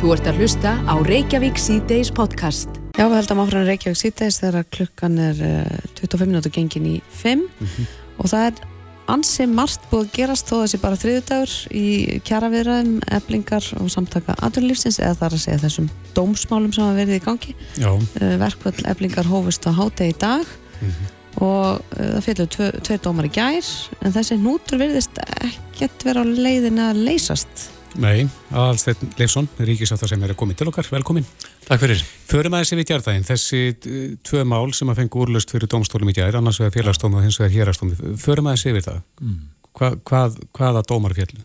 Þú 0.00 0.14
ert 0.14 0.30
að 0.30 0.40
hlusta 0.40 0.72
á 0.88 0.94
Reykjavík 1.04 1.60
C-Days 1.60 2.08
podcast. 2.16 2.80
Já, 2.96 3.04
við 3.04 3.18
heldum 3.18 3.42
áfram 3.44 3.66
Reykjavík 3.68 4.00
C-Days 4.00 4.40
þegar 4.40 4.68
klukkan 4.72 5.20
er 5.20 5.42
uh, 5.44 5.78
25 6.00 6.30
minúti 6.30 6.52
gengin 6.54 6.88
í 6.88 6.96
5 7.20 7.44
mm 7.44 7.66
-hmm. 7.66 7.90
og 8.16 8.32
það 8.32 8.46
er 8.46 8.64
ansi 9.10 9.46
margt 9.50 9.84
búið 9.90 10.06
að 10.06 10.16
gerast 10.16 10.48
þó 10.48 10.56
þessi 10.62 10.80
bara 10.80 10.96
þriðudagur 10.96 11.54
í 11.76 11.86
kjaraviðræðum, 12.24 13.00
eblingar 13.18 13.64
og 13.80 13.90
samtaka 13.90 14.36
aðunlífsins 14.40 15.00
eða 15.02 15.18
þar 15.22 15.36
að 15.36 15.44
segja 15.44 15.62
þessum 15.64 15.88
dómsmálum 16.14 16.72
sem 16.72 16.84
hafa 16.84 16.96
verið 16.96 17.18
í 17.18 17.24
gangi 17.24 17.54
uh, 17.84 18.36
verkvöld 18.40 18.84
eblingar 18.86 19.26
hófust 19.26 19.66
á 19.66 19.72
hátegi 19.74 20.14
í 20.14 20.18
dag 20.18 20.46
mm 20.80 20.88
-hmm. 20.88 21.19
Og 21.40 21.80
uh, 21.98 22.20
það 22.22 22.46
tve, 22.54 22.70
tveir 22.84 23.02
dómar 23.04 23.28
í 23.28 23.32
gær 23.34 23.66
en 24.04 24.14
þessi 24.14 24.38
nútur 24.40 24.80
verðist 24.80 25.20
ekkert 25.40 26.06
vera 26.06 26.24
á 26.24 26.26
leiðin 26.28 26.80
að 26.84 27.04
leysast 27.08 27.70
Nei, 27.98 28.28
Aðalsteinn 28.54 29.14
Leifsson, 29.18 29.48
ríkisáttar 29.58 30.06
sem 30.10 30.22
er 30.22 30.30
að 30.30 30.38
koma 30.38 30.54
til 30.54 30.68
okkar, 30.70 30.86
velkomin. 30.92 31.24
Takk 31.66 31.82
fyrir. 31.82 32.02
Förum 32.30 32.54
aðeins 32.54 32.70
yfir 32.76 32.86
djarðægin, 32.86 33.26
þessi 33.26 33.62
uh, 33.74 33.96
tvö 34.26 34.44
mál 34.46 34.70
sem 34.76 34.92
að 34.92 35.00
fengu 35.00 35.24
úrlust 35.24 35.50
fyrir 35.50 35.70
domstólum 35.70 36.12
í 36.12 36.14
djær, 36.14 36.38
annars 36.38 36.60
vegar 36.62 36.76
félagsdómi 36.76 37.18
og 37.18 37.26
hins 37.26 37.40
vegar 37.42 37.56
hérastómi, 37.56 37.98
förum 38.22 38.50
aðeins 38.50 38.66
yfir 38.70 38.86
það. 38.86 39.02
Mm. 39.18 39.40
Hva, 39.74 39.90
hvað, 40.06 40.38
hvaða 40.54 40.84
dómar 40.86 41.16
fjallu? 41.18 41.42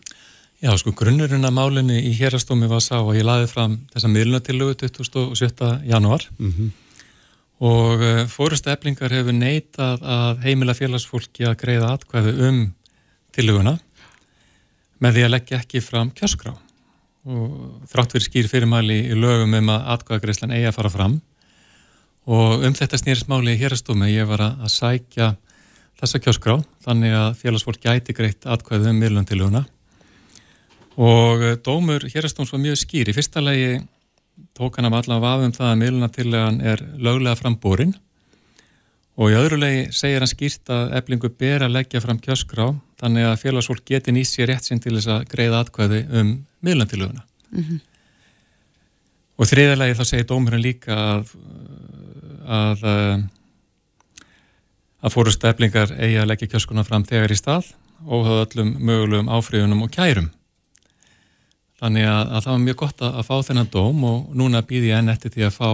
Já, 0.62 0.70
sko, 0.80 0.94
grunnurinn 0.96 1.44
að 1.44 1.56
málinni 1.58 1.98
í 2.08 2.14
hérastómi 2.16 2.68
var 2.70 2.80
sá 2.84 2.96
að 2.96 3.18
ég 3.18 3.26
laði 3.26 3.48
fram 3.50 3.76
þessa 3.92 4.08
miðlunatillugu 4.08 4.78
27. 4.86 5.72
januar 5.90 6.24
mm 6.38 6.52
-hmm. 6.52 6.70
Og 7.64 8.02
uh, 8.04 8.24
fórustu 8.28 8.70
eflingar 8.72 9.14
hefur 9.14 9.32
neitað 9.32 10.02
að 10.04 10.42
heimila 10.44 10.74
félagsfólki 10.76 11.46
að 11.48 11.58
greiða 11.62 11.94
atkvæðu 11.96 12.34
um 12.48 12.60
tilluguna 13.36 13.78
með 15.00 15.16
því 15.16 15.24
að 15.24 15.32
leggja 15.32 15.60
ekki 15.60 15.82
fram 15.84 16.10
kjöskrá 16.16 16.52
og 17.26 17.86
þrátt 17.90 18.12
fyrir 18.14 18.26
skýr 18.26 18.50
fyrirmæli 18.50 19.00
í 19.10 19.16
lögum 19.18 19.56
um 19.58 19.72
að 19.74 19.88
atkvæðagreyslan 19.96 20.52
eigi 20.54 20.68
að 20.70 20.76
fara 20.76 20.92
fram. 20.94 21.16
Og 22.26 22.62
um 22.66 22.74
þetta 22.74 23.00
snýrist 23.00 23.28
máli 23.30 23.54
í 23.54 23.58
hérastómi 23.58 24.12
ég 24.12 24.28
var 24.30 24.44
að 24.46 24.70
sækja 24.70 25.32
þessa 25.98 26.20
kjöskrá 26.22 26.56
þannig 26.86 27.16
að 27.18 27.40
félagsfólk 27.40 27.82
gæti 27.82 28.14
greitt 28.14 28.46
atkvæðu 28.46 28.92
um 28.92 29.00
miðluntiluguna 29.02 29.64
og 30.96 31.44
dómur 31.66 32.06
hérastóms 32.08 32.52
var 32.54 32.62
mjög 32.62 32.78
skýr. 32.80 33.10
Í 33.10 33.16
fyrsta 33.16 33.42
legi 33.44 33.80
tók 34.56 34.76
hann 34.76 34.88
af 34.88 34.98
allavega 35.00 35.32
af 35.34 35.44
um 35.46 35.54
það 35.54 35.70
að 35.70 35.80
miðlunatilugan 35.82 36.60
er 36.72 36.82
löglega 36.96 37.38
fram 37.38 37.56
búrin 37.60 37.94
og 39.16 39.32
í 39.32 39.36
öðru 39.38 39.58
legi 39.60 39.84
segir 39.96 40.24
hann 40.24 40.32
skýrt 40.32 40.72
að 40.72 40.96
eblingu 40.98 41.30
ber 41.40 41.64
að 41.64 41.76
leggja 41.78 42.02
fram 42.04 42.20
kjöskrá 42.20 42.68
þannig 43.00 43.28
að 43.28 43.40
félagsfólk 43.42 43.84
geti 43.88 44.12
nýst 44.12 44.36
sér 44.36 44.52
rétt 44.52 44.68
sinn 44.68 44.82
til 44.82 44.96
þess 44.96 45.12
að 45.12 45.28
greiða 45.32 45.62
atkvæði 45.64 46.02
um 46.20 46.34
miðlandilöguna 46.64 47.24
mm 47.50 47.62
-hmm. 47.62 47.80
og 49.36 49.50
þriðalegi 49.52 49.98
þá 49.98 50.04
segir 50.04 50.28
dómurinn 50.28 50.66
líka 50.66 50.94
að 50.94 51.32
að 52.46 52.84
að 55.06 55.12
fórust 55.12 55.44
eblingar 55.44 55.92
eigi 55.98 56.18
að 56.20 56.30
leggja 56.30 56.48
kjöskruna 56.52 56.84
fram 56.84 57.04
þegar 57.04 57.32
í 57.32 57.38
stað 57.38 57.72
og 58.06 58.26
hafa 58.26 58.46
öllum 58.46 58.76
mögulegum 58.78 59.30
áfríðunum 59.32 59.82
og 59.86 59.90
kærum 59.90 60.30
þannig 61.80 62.08
að, 62.08 62.22
að 62.22 62.40
það 62.46 62.52
var 62.52 62.64
mjög 62.64 62.78
gott 62.82 63.04
að, 63.04 63.20
að 63.20 63.28
fá 63.28 63.36
þennan 63.50 63.70
dóm 63.72 64.08
og 64.08 64.34
núna 64.36 64.64
býði 64.66 64.90
ég 64.92 65.02
enn 65.02 65.12
eftir 65.12 65.34
því 65.34 65.46
að 65.48 65.56
fá 65.56 65.70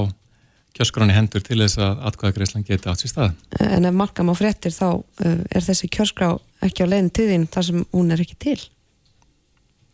kjörskráni 0.72 1.12
hendur 1.12 1.44
til 1.44 1.60
þess 1.60 1.80
að 1.84 2.04
atkvæðagreyslan 2.08 2.64
geti 2.64 2.88
átt 2.88 3.02
sér 3.02 3.12
stað. 3.12 3.34
En 3.60 3.84
ef 3.88 3.96
markam 3.96 4.32
á 4.32 4.34
fréttir 4.36 4.72
þá 4.72 4.88
uh, 4.96 5.04
er 5.52 5.64
þessi 5.64 5.90
kjörskrá 5.92 6.32
ekki 6.64 6.86
á 6.88 6.90
leiðin 6.90 7.12
til 7.12 7.28
þín 7.28 7.48
þar 7.52 7.68
sem 7.68 7.84
hún 7.92 8.14
er 8.14 8.22
ekki 8.24 8.38
til 8.40 8.58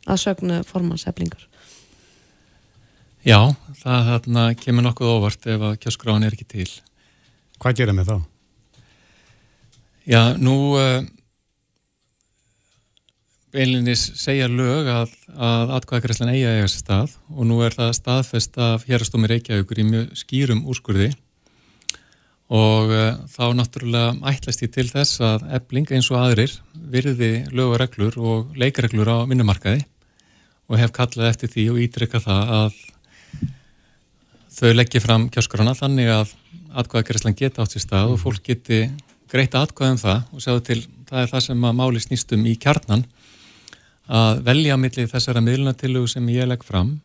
að 0.08 0.22
sögna 0.22 0.62
formanseflingar. 0.64 1.44
Já, 3.26 3.50
það 3.82 4.10
þarna, 4.12 4.44
kemur 4.56 4.86
nokkuð 4.86 5.14
óvart 5.16 5.48
ef 5.50 5.64
að 5.68 5.78
kjörskráni 5.82 6.28
er 6.28 6.36
ekki 6.36 6.46
til. 6.48 6.68
Hvað 7.58 7.80
gerir 7.80 7.96
með 7.98 8.12
þá? 8.12 8.18
Já, 10.08 10.22
nú 10.40 10.54
beinlinis 13.54 14.02
segja 14.20 14.48
lög 14.50 14.88
að, 14.92 15.14
að 15.34 15.72
atkvæðagreyslan 15.78 16.32
eiga 16.34 16.54
eiga 16.56 16.68
sér 16.68 16.82
stað 16.82 17.14
og 17.32 17.48
nú 17.48 17.60
er 17.64 17.76
það 17.76 17.94
staðfest 17.96 18.58
af 18.60 18.84
hérastómi 18.88 19.30
Reykjavíkur 19.30 19.80
í 19.80 19.86
mjög 19.88 20.18
skýrum 20.20 20.64
úrskurði. 20.68 21.12
Og 22.48 22.92
uh, 22.92 23.16
þá 23.28 23.44
náttúrulega 23.56 24.14
ætlast 24.30 24.64
ég 24.64 24.72
til 24.72 24.86
þess 24.88 25.20
að 25.24 25.46
ebling 25.58 25.88
eins 25.92 26.08
og 26.12 26.20
aðrir 26.22 26.54
virði 26.92 27.32
lög 27.52 27.74
og 27.74 27.80
reglur 27.82 28.20
og 28.20 28.54
leikareglur 28.56 29.10
á 29.12 29.18
minnumarkaði 29.28 29.84
og 30.68 30.80
hef 30.80 30.92
kallað 30.96 31.32
eftir 31.32 31.52
því 31.52 31.66
og 31.72 31.82
ítrykka 31.84 32.22
það 32.24 32.54
að 32.58 32.78
þau 34.58 34.72
leggja 34.74 35.04
fram 35.04 35.28
kjöskurana 35.32 35.76
þannig 35.76 36.10
að 36.12 36.32
atkvæðagreyslan 36.82 37.36
geta 37.36 37.64
átt 37.64 37.76
sér 37.76 37.84
stað 37.84 38.14
og 38.14 38.20
fólk 38.22 38.42
geti 38.48 38.86
greita 39.30 39.62
atkvæðum 39.64 40.00
það 40.00 40.32
og 40.32 40.44
sjáðu 40.44 40.64
til 40.68 40.80
það 41.08 41.22
er 41.22 41.30
það 41.32 41.44
sem 41.46 41.64
að 41.68 41.78
máli 41.78 42.02
snýstum 42.04 42.44
í 42.48 42.56
kjarnan 42.60 43.04
að 44.08 44.42
velja 44.46 44.76
á 44.76 44.78
milli 44.80 45.06
þessara 45.08 45.44
miðlunatillugu 45.44 46.08
sem 46.08 46.28
ég 46.32 46.48
legg 46.48 46.64
fram 46.64 46.96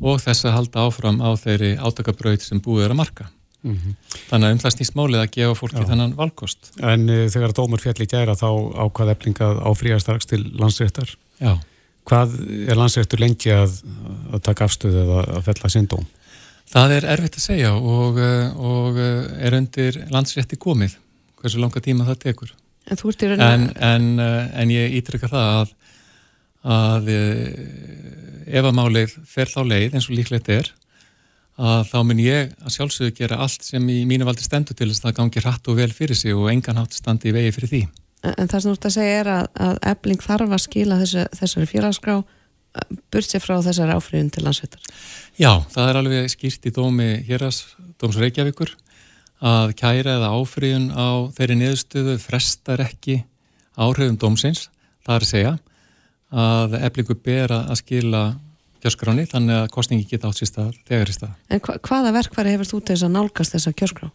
og 0.00 0.20
þess 0.22 0.46
að 0.46 0.56
halda 0.58 0.84
áfram 0.86 1.20
á 1.22 1.30
þeirri 1.38 1.74
átakabraut 1.78 2.44
sem 2.44 2.60
búið 2.62 2.86
er 2.86 2.94
að 2.94 3.00
marka. 3.02 3.26
Mm 3.64 3.76
-hmm. 3.76 3.94
Þannig 4.28 4.46
að 4.46 4.52
um 4.52 4.58
það 4.62 4.74
snýst 4.74 4.94
málið 4.94 5.20
að 5.20 5.30
gefa 5.36 5.54
fólki 5.54 5.80
Já. 5.80 5.88
þennan 5.90 6.16
valkost. 6.16 6.72
En 6.80 7.08
uh, 7.08 7.28
þegar 7.32 7.54
dómur 7.56 7.80
fjalli 7.80 8.06
gæra 8.06 8.34
þá 8.36 8.50
ákvað 8.76 9.12
eflingað 9.14 9.62
á 9.64 9.70
fríastarks 9.72 10.26
til 10.26 10.42
landsréttar. 10.60 11.14
Já. 11.40 11.58
Hvað 12.04 12.34
er 12.68 12.76
landsréttur 12.76 13.20
lengi 13.20 13.50
að, 13.50 13.80
að 14.32 14.42
taka 14.44 14.64
afstöðu 14.64 15.00
eða 15.06 15.22
að 15.38 15.46
fella 15.48 15.68
sinn 15.72 15.86
dóm? 15.88 16.04
Það 16.68 16.92
er 16.92 17.06
erfitt 17.14 17.38
að 17.38 17.46
segja 17.46 17.72
og, 17.72 18.18
uh, 18.18 18.52
og 18.60 19.00
uh, 19.00 19.32
er 19.40 19.56
undir 19.56 20.04
landsrétti 20.10 20.60
komið. 20.60 20.98
Hversu 21.40 21.58
langa 21.58 21.80
tíma 21.80 22.04
það 22.04 22.20
tekur. 22.28 22.52
En, 22.84 23.40
en, 23.40 23.70
en, 23.80 24.20
en 24.52 24.70
ég 24.70 24.92
ítrykka 25.00 25.28
það 25.28 25.48
að 25.62 25.72
að 26.64 27.10
eh, 27.12 28.54
ef 28.58 28.64
að 28.64 28.76
málið 28.76 29.18
fer 29.28 29.50
þá 29.50 29.60
leið 29.68 29.96
eins 29.96 30.08
og 30.08 30.16
líklegt 30.18 30.50
er 30.52 30.70
að 31.54 31.84
þá 31.90 31.98
mun 32.08 32.22
ég 32.22 32.54
að 32.64 32.74
sjálfsögðu 32.74 33.12
gera 33.20 33.38
allt 33.44 33.62
sem 33.62 33.84
í 33.92 34.00
mínu 34.08 34.26
valdi 34.26 34.42
stendur 34.42 34.74
til 34.74 34.88
þess 34.90 35.04
að 35.04 35.10
það 35.10 35.18
gangi 35.20 35.42
hratt 35.44 35.68
og 35.70 35.76
vel 35.78 35.90
fyrir 35.94 36.18
sig 36.18 36.34
og 36.34 36.48
engan 36.50 36.80
hátt 36.80 36.96
standi 36.96 37.30
í 37.30 37.34
vegi 37.36 37.52
fyrir 37.54 37.70
því. 37.70 37.82
En 38.24 38.48
það 38.48 38.56
sem 38.56 38.70
þú 38.70 38.74
ert 38.74 38.88
að 38.88 38.94
segja 38.96 39.18
er 39.20 39.30
að, 39.30 39.44
að 39.66 39.76
ebling 39.92 40.24
þarf 40.24 40.54
að 40.56 40.64
skila 40.64 40.98
þessu, 41.02 41.26
þessari 41.38 41.70
félagsgrá 41.70 42.16
burt 43.12 43.28
sér 43.28 43.42
frá 43.44 43.58
þessari 43.62 43.94
áfríðun 43.94 44.32
til 44.34 44.44
landsveitar? 44.46 44.80
Já, 45.38 45.52
það 45.70 45.90
er 45.90 45.98
alveg 46.00 46.32
skýrt 46.32 46.66
í 46.66 46.72
dómi 46.74 47.10
héras, 47.28 47.60
dóms 48.00 48.18
Reykjavíkur 48.18 48.72
að 49.44 49.74
kæra 49.78 50.16
eða 50.18 50.32
áfríðun 50.34 50.88
á 50.90 51.30
þeirri 51.36 51.58
niðurstöðu 51.60 52.16
frestar 52.22 52.82
ekki 52.82 53.20
áhrifum 53.78 54.18
dómsins, 54.18 54.68
það 55.06 55.14
er 55.14 55.26
að 55.26 55.30
segja 55.30 55.54
að 56.34 56.76
eflingu 56.80 57.16
ber 57.24 57.54
að 57.54 57.78
skila 57.80 58.24
kjörskráni 58.84 59.24
þannig 59.30 59.62
að 59.62 59.70
kostningi 59.72 60.08
geta 60.10 60.28
átt 60.28 60.40
sér 60.40 60.50
stað 60.50 60.74
þegar 60.88 61.12
í 61.12 61.16
stað. 61.16 61.32
En 61.48 61.62
hva, 61.64 61.78
hvaða 61.86 62.12
verkværi 62.18 62.52
hefur 62.52 62.68
þú 62.68 62.80
til 62.80 62.96
þess 62.96 63.06
að 63.06 63.14
nálgast 63.14 63.56
þessa 63.56 63.72
kjörskrá? 63.78 64.10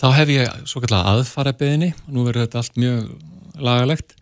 Þá 0.00 0.06
hef 0.16 0.32
ég 0.32 0.62
svo 0.70 0.80
kallar 0.82 1.10
aðfara 1.12 1.52
beðinni 1.56 1.90
og 2.06 2.14
nú 2.14 2.24
verður 2.26 2.46
þetta 2.46 2.62
allt 2.62 2.80
mjög 2.80 3.10
lagalegt 3.60 4.16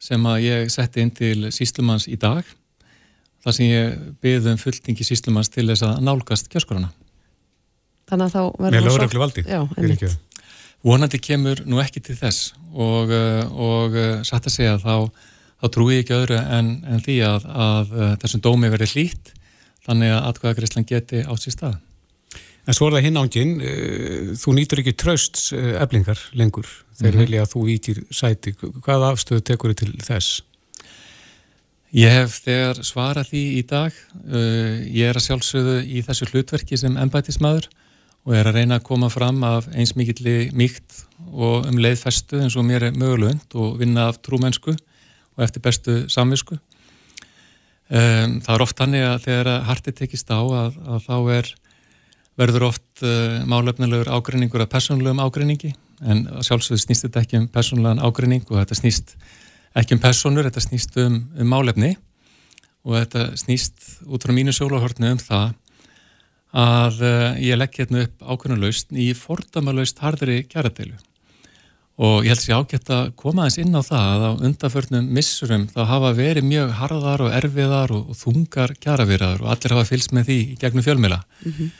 sem 0.00 0.24
að 0.30 0.46
ég 0.46 0.72
setti 0.72 1.04
inn 1.04 1.12
til 1.12 1.50
síslumanns 1.52 2.08
í 2.08 2.16
dag 2.20 2.46
þar 3.44 3.56
sem 3.56 3.68
ég 3.68 4.00
beði 4.24 4.54
um 4.54 4.60
fulltingi 4.60 5.04
síslumanns 5.06 5.52
til 5.52 5.66
þess 5.68 5.84
að 5.86 6.00
nálgast 6.06 6.48
kjörskrána. 6.52 6.88
Þannig 8.10 8.26
að 8.26 8.34
þá 8.34 8.62
verður... 8.64 8.88
Lögreglu 8.88 9.22
valdi? 9.22 9.44
Já, 9.46 9.60
einmitt. 9.76 10.18
Vonandi 10.80 11.20
kemur 11.20 11.60
nú 11.68 11.82
ekki 11.82 12.00
til 12.04 12.16
þess 12.16 12.54
og, 12.72 13.12
og 13.52 13.96
satt 14.24 14.48
að 14.48 14.54
segja 14.54 14.78
þá 14.80 14.94
þá 15.60 15.68
trúi 15.74 15.94
ég 15.98 16.04
ekki 16.04 16.16
öðru 16.16 16.40
en, 16.40 16.72
en 16.88 17.04
því 17.04 17.20
að, 17.26 17.46
að 17.66 17.94
uh, 17.94 18.10
þessum 18.22 18.42
dómi 18.44 18.72
verið 18.72 18.96
hlýtt 18.96 19.32
þannig 19.86 20.12
að 20.14 20.26
atkvæðagreyslan 20.30 20.88
geti 20.88 21.22
átt 21.24 21.44
sér 21.44 21.56
stað. 21.56 21.78
En 22.68 22.76
svo 22.76 22.86
er 22.86 22.96
það 22.96 23.06
hinn 23.06 23.20
ángin, 23.20 23.56
uh, 23.58 24.30
þú 24.40 24.54
nýtur 24.56 24.82
ekki 24.84 24.96
tröst 25.00 25.42
uh, 25.56 25.72
eblingar 25.82 26.20
lengur 26.36 26.68
þegar 26.68 27.10
mm 27.12 27.18
-hmm. 27.18 27.24
vilja 27.24 27.42
að 27.42 27.52
þú 27.54 27.66
ítir 27.74 28.04
sæti. 28.10 28.54
Hvað 28.54 29.08
afstöðu 29.10 29.44
tekur 29.44 29.74
þið 29.74 29.82
til 29.82 30.06
þess? 30.06 30.42
Ég 31.90 32.12
hef 32.14 32.40
þegar 32.44 32.84
svarað 32.86 33.32
því 33.32 33.42
í 33.58 33.62
dag. 33.66 33.92
Ég 34.86 35.08
er 35.10 35.16
að 35.18 35.24
sjálfsögðu 35.24 35.80
í 35.82 36.02
þessu 36.06 36.28
hlutverki 36.30 36.76
sem 36.78 36.94
ennbætismadur 36.94 37.66
og 38.26 38.36
er 38.36 38.46
að 38.46 38.60
reyna 38.60 38.78
að 38.78 38.86
koma 38.86 39.08
fram 39.10 39.42
af 39.46 39.66
eins 39.72 39.96
mikilli 39.96 40.50
mýkt 40.56 41.00
og 41.32 41.66
um 41.66 41.80
leiðfestu 41.80 42.40
eins 42.44 42.56
og 42.56 42.66
mér 42.68 42.90
er 42.90 42.96
mögulund 42.96 43.56
og 43.58 43.78
vinna 43.80 44.08
af 44.10 44.20
trúmennsku 44.22 44.76
og 45.40 45.46
eftir 45.46 45.64
bestu 45.64 45.96
samvisku. 46.12 46.60
Um, 47.90 48.38
það 48.44 48.52
er 48.54 48.62
oft 48.62 48.80
hannig 48.84 49.02
að 49.02 49.24
þegar 49.24 49.48
hartið 49.66 49.96
tekist 49.98 50.28
á 50.30 50.38
að, 50.38 50.76
að 50.84 51.06
þá 51.08 51.16
er, 51.34 51.48
verður 52.38 52.66
oft 52.68 53.02
uh, 53.02 53.40
málefnilegur 53.50 54.12
ágreiningur 54.12 54.62
að 54.62 54.70
personlegum 54.76 55.22
ágreiningi 55.24 55.72
en 56.00 56.22
sjálfsögðu 56.44 56.84
snýst 56.84 57.08
þetta 57.08 57.24
ekki 57.24 57.40
um 57.40 57.48
personlegan 57.50 58.04
ágreining 58.04 58.46
og 58.46 58.60
þetta 58.60 58.78
snýst 58.78 59.16
ekki 59.76 59.96
um 59.96 60.02
personur, 60.04 60.46
þetta 60.46 60.62
snýst 60.62 60.96
um, 61.02 61.18
um 61.34 61.50
málefni 61.50 61.96
og 62.86 62.94
þetta 63.00 63.26
snýst 63.42 63.82
út 64.06 64.22
frá 64.22 64.36
mínu 64.38 64.54
sjólahortnu 64.54 65.10
um 65.16 65.20
það 65.20 65.50
að 66.60 67.02
uh, 67.02 67.28
ég 67.42 67.58
legg 67.58 67.74
hérna 67.82 68.06
upp 68.06 68.22
ákveðnulegst 68.22 68.94
í 68.94 69.10
fordamalöst 69.18 69.98
hardri 70.02 70.44
kjaradeilu 70.46 70.94
og 72.00 72.24
ég 72.24 72.32
held 72.32 72.40
sér 72.42 72.60
ágætt 72.60 72.90
að 72.94 73.10
koma 73.18 73.44
aðeins 73.44 73.58
inn 73.60 73.76
á 73.76 73.82
það 73.84 74.10
að 74.10 74.24
á 74.24 74.32
undarförnum 74.48 75.08
missurum 75.16 75.66
þá 75.68 75.80
hafa 75.90 76.12
verið 76.16 76.46
mjög 76.48 76.74
harðar 76.78 77.24
og 77.26 77.34
erfiðar 77.36 77.94
og, 77.96 78.12
og 78.12 78.20
þungar 78.20 78.74
kjaraverðar 78.80 79.42
og 79.44 79.50
allir 79.52 79.74
hafa 79.76 79.88
fylgst 79.88 80.14
með 80.16 80.30
því 80.30 80.38
gegnum 80.62 80.86
fjölmila 80.86 81.20
mm 81.20 81.52
-hmm. 81.52 81.70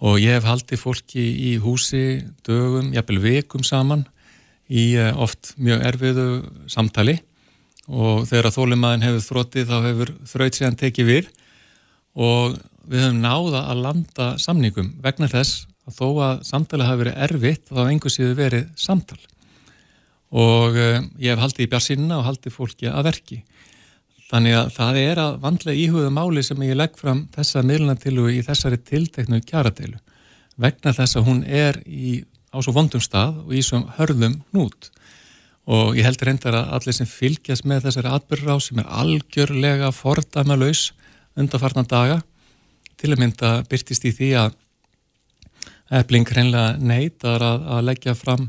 og 0.00 0.20
ég 0.20 0.38
hef 0.38 0.44
haldið 0.44 0.78
fólki 0.80 1.24
í 1.52 1.56
húsi 1.58 2.24
dögum, 2.46 2.94
jafnvel 2.94 3.20
vekum 3.20 3.64
saman 3.64 4.06
í 4.68 4.92
uh, 5.00 5.16
oft 5.16 5.54
mjög 5.56 5.84
erfiðu 5.90 6.26
samtali. 6.68 7.18
Og 7.88 8.26
þegar 8.28 8.52
þólumæðin 8.52 9.06
hefur 9.06 9.24
þróttið 9.24 9.70
þá 9.70 9.76
hefur 9.86 10.12
þraut 10.28 10.58
séðan 10.58 10.76
tekið 10.76 11.08
við. 11.08 11.30
Og 12.20 12.58
við 12.88 13.06
höfum 13.06 13.22
náða 13.22 13.64
að 13.72 13.82
landa 13.86 14.28
samningum 14.40 14.92
vegna 15.04 15.28
þess 15.32 15.64
að 15.88 15.96
þó 15.96 16.08
að 16.26 16.44
samtali 16.48 16.84
hafi 16.84 17.02
verið 17.04 17.20
erfitt 17.28 17.64
þá 17.72 17.82
einhversiðu 17.86 18.36
verið 18.36 18.68
samtal 18.76 19.20
og 20.28 20.76
uh, 20.76 20.98
ég 21.20 21.32
hef 21.32 21.44
haldið 21.44 21.64
í 21.64 21.70
bjarsínuna 21.72 22.18
og 22.20 22.26
haldið 22.28 22.54
fólki 22.54 22.90
að 22.90 23.08
verki. 23.08 23.38
Þannig 24.28 24.58
að 24.58 24.74
það 24.74 24.98
er 25.00 25.22
að 25.22 25.38
vandlega 25.40 25.80
íhuga 25.80 26.10
máli 26.12 26.42
sem 26.44 26.66
ég 26.66 26.76
legg 26.76 26.98
fram 27.00 27.24
þessa 27.32 27.62
miðlunatilu 27.64 28.26
í 28.34 28.42
þessari 28.44 28.76
tilteknu 28.90 29.40
kjaratilu 29.46 29.96
vegna 30.58 30.92
þess 30.92 31.16
að 31.16 31.28
hún 31.30 31.40
er 31.46 31.78
í, 31.86 32.20
á 32.52 32.58
svo 32.60 32.74
vondum 32.76 33.00
stað 33.00 33.38
og 33.46 33.54
í 33.56 33.62
svo 33.64 33.80
hörðum 33.96 34.40
nút 34.52 34.90
og 35.68 35.96
ég 35.98 36.06
held 36.06 36.22
reyndar 36.24 36.56
að 36.56 36.70
allir 36.78 36.96
sem 36.96 37.08
fylgjast 37.08 37.66
með 37.68 37.86
þessari 37.86 38.12
atbyrra 38.16 38.56
á 38.56 38.58
sem 38.64 38.80
er 38.80 38.92
algjörlega 39.00 39.90
fordæma 39.94 40.56
laus 40.58 40.90
undarfarnan 41.38 41.88
daga 41.88 42.20
til 42.98 43.12
að 43.12 43.22
mynda 43.22 43.50
byrtist 43.68 44.06
í 44.08 44.14
því 44.16 44.30
að 44.42 44.56
efling 46.00 46.28
hreinlega 46.28 46.76
neytar 46.80 47.44
að, 47.44 47.66
að 47.76 47.84
leggja 47.90 48.16
fram 48.18 48.48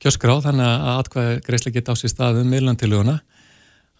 kjöskráð 0.00 0.46
þannig 0.48 0.66
að 0.70 0.96
atkvæði 1.00 1.36
greiðslega 1.46 1.76
geta 1.78 1.94
á 1.94 2.00
sér 2.00 2.12
staðum 2.14 2.50
miðlandiluguna 2.50 3.20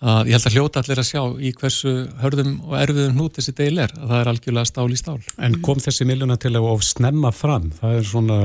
að 0.00 0.30
ég 0.30 0.36
held 0.38 0.46
að 0.48 0.54
hljóta 0.56 0.80
allir 0.80 1.00
að 1.02 1.08
sjá 1.10 1.22
í 1.36 1.50
hversu 1.60 1.90
hörðum 2.22 2.54
og 2.64 2.76
erfiðum 2.78 3.18
hnút 3.18 3.36
þessi 3.36 3.52
deil 3.58 3.82
er, 3.84 3.92
að 3.98 4.06
það 4.12 4.20
er 4.20 4.30
algjörlega 4.32 4.70
stál 4.70 4.86
í 4.88 4.96
stál. 4.96 5.18
En 5.36 5.58
kom 5.64 5.82
þessi 5.84 6.06
miljona 6.08 6.38
til 6.40 6.54
að 6.54 6.68
of 6.70 6.84
snemma 6.86 7.32
fram? 7.36 7.68
Það 7.76 7.98
er 7.98 8.06
svona, 8.08 8.38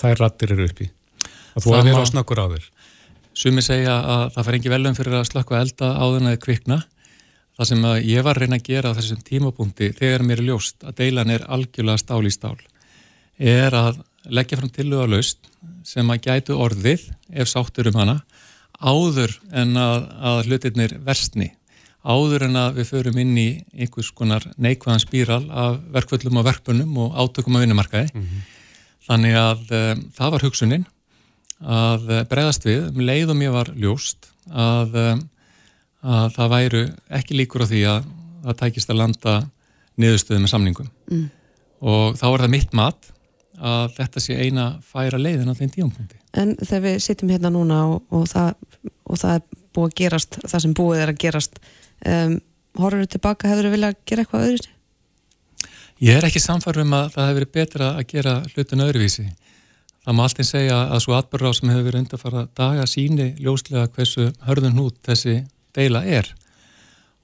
þær 0.00 0.22
rattir 0.24 0.56
eru 0.56 0.66
uppi. 0.66 0.88
Að 1.54 1.66
þú 1.66 1.76
hefur 1.76 1.86
verið 1.86 2.02
á 2.02 2.10
snakkur 2.10 2.42
á 2.42 2.46
þér. 2.56 2.66
Sumi 3.42 3.62
segja 3.64 3.94
að 3.94 4.24
það 4.34 4.48
fær 4.48 4.58
engi 4.58 4.72
velum 4.74 4.98
fyrir 4.98 5.18
að 5.20 5.28
slökka 5.30 5.60
elda 5.62 5.92
á 5.94 6.04
þennaði 6.16 6.42
kvikna. 6.42 6.82
Það 7.52 7.70
sem 7.70 7.86
ég 8.08 8.26
var 8.26 8.42
reyna 8.42 8.58
að 8.58 8.66
gera 8.66 8.90
á 8.90 8.96
þessum 8.98 9.22
tímapunkti 9.22 9.92
þegar 9.94 10.26
mér 10.26 10.42
er 10.42 10.50
ljóst 10.50 10.82
að 10.82 10.98
deilan 10.98 11.30
er 11.30 11.46
algjörlega 11.46 12.00
stál 12.00 12.24
í 12.26 12.32
stál 12.32 12.56
er 13.42 13.74
að 13.74 14.00
leggja 14.30 14.58
fram 14.58 14.70
tilhuga 14.70 15.08
laust 15.10 15.48
sem 15.86 16.08
að 16.10 16.28
gætu 16.28 16.58
orðið 16.60 17.08
ef 17.30 17.50
sáttur 17.50 17.90
um 17.90 17.98
hana 17.98 18.20
áður 18.82 19.34
en 19.54 19.76
að, 19.78 20.06
að 20.18 20.40
hlutirnir 20.48 20.94
versni, 21.06 21.52
áður 22.02 22.48
en 22.48 22.58
að 22.58 22.80
við 22.80 22.88
förum 22.90 23.20
inn 23.22 23.36
í 23.38 23.48
einhvers 23.76 24.10
konar 24.16 24.46
neikvæðan 24.58 25.02
spíral 25.02 25.44
af 25.50 25.78
verkvöldum 25.94 26.40
og 26.40 26.48
verkbunum 26.48 26.98
og 27.04 27.14
átökum 27.14 27.58
að 27.58 27.66
vinnumarkaði. 27.66 28.10
Mm 28.14 28.24
-hmm. 28.24 28.48
Þannig 29.06 29.36
að 29.38 29.62
um, 29.78 30.02
það 30.16 30.32
var 30.32 30.44
hugsunin 30.46 30.86
að 31.62 32.10
uh, 32.10 32.24
bregðast 32.30 32.66
við, 32.66 32.88
um 32.90 33.00
leiðum 33.06 33.42
ég 33.42 33.54
var 33.54 33.70
ljóst 33.74 34.30
að, 34.50 34.94
um, 34.94 35.22
að 36.02 36.34
það 36.34 36.52
væru 36.56 36.82
ekki 37.10 37.38
líkur 37.38 37.62
á 37.62 37.70
því 37.70 37.82
að 37.86 38.10
það 38.42 38.58
tækist 38.58 38.90
að 38.90 39.00
landa 39.02 39.34
niðurstöðu 39.96 40.40
með 40.42 40.50
samningum. 40.50 40.90
Mm. 41.10 41.30
Og 41.82 42.18
þá 42.18 42.26
er 42.32 42.42
það 42.42 42.54
mitt 42.54 42.72
mat 42.72 43.11
að 43.62 43.96
þetta 43.98 44.22
sé 44.22 44.36
eina 44.42 44.66
færa 44.84 45.20
leiðin 45.20 45.50
á 45.50 45.58
þeim 45.58 45.72
tíumpunkti. 45.76 46.18
En 46.38 46.54
þegar 46.60 46.84
við 46.86 47.00
sittum 47.04 47.30
hérna 47.32 47.52
núna 47.52 47.82
og, 47.92 48.00
og, 48.10 48.24
það, 48.30 48.54
og 49.06 49.20
það 49.20 49.34
er 49.36 49.42
búið 49.72 49.88
að 49.88 49.98
gerast, 50.00 50.38
það 50.46 50.64
sem 50.64 50.74
búið 50.78 51.02
er 51.02 51.12
að 51.12 51.20
gerast, 51.22 51.60
um, 52.14 52.38
horfur 52.80 53.04
þú 53.04 53.10
tilbaka, 53.14 53.50
hefur 53.52 53.68
þú 53.68 53.74
viljað 53.76 53.98
gera 54.08 54.24
eitthvað 54.24 54.46
öðruvísi? 54.48 54.74
Ég 56.02 56.18
er 56.18 56.26
ekki 56.26 56.42
samfarið 56.42 56.86
um 56.86 56.96
að 56.98 57.10
það 57.14 57.28
hefur 57.28 57.38
verið 57.38 57.54
betra 57.54 57.88
að 57.94 58.06
gera 58.10 58.36
hlutin 58.50 58.84
öðruvísi. 58.88 59.26
Það 60.02 60.16
má 60.18 60.22
alltaf 60.24 60.48
segja 60.48 60.78
að 60.90 61.02
svo 61.04 61.14
atbyrra 61.14 61.52
sem 61.54 61.70
hefur 61.70 61.84
verið 61.86 62.00
undan 62.00 62.18
að 62.18 62.22
fara 62.24 62.46
daga 62.58 62.86
síni 62.90 63.28
ljóslega 63.38 63.90
hversu 63.94 64.32
hörðun 64.48 64.80
hút 64.80 64.96
þessi 65.06 65.36
deila 65.76 66.02
er. 66.02 66.32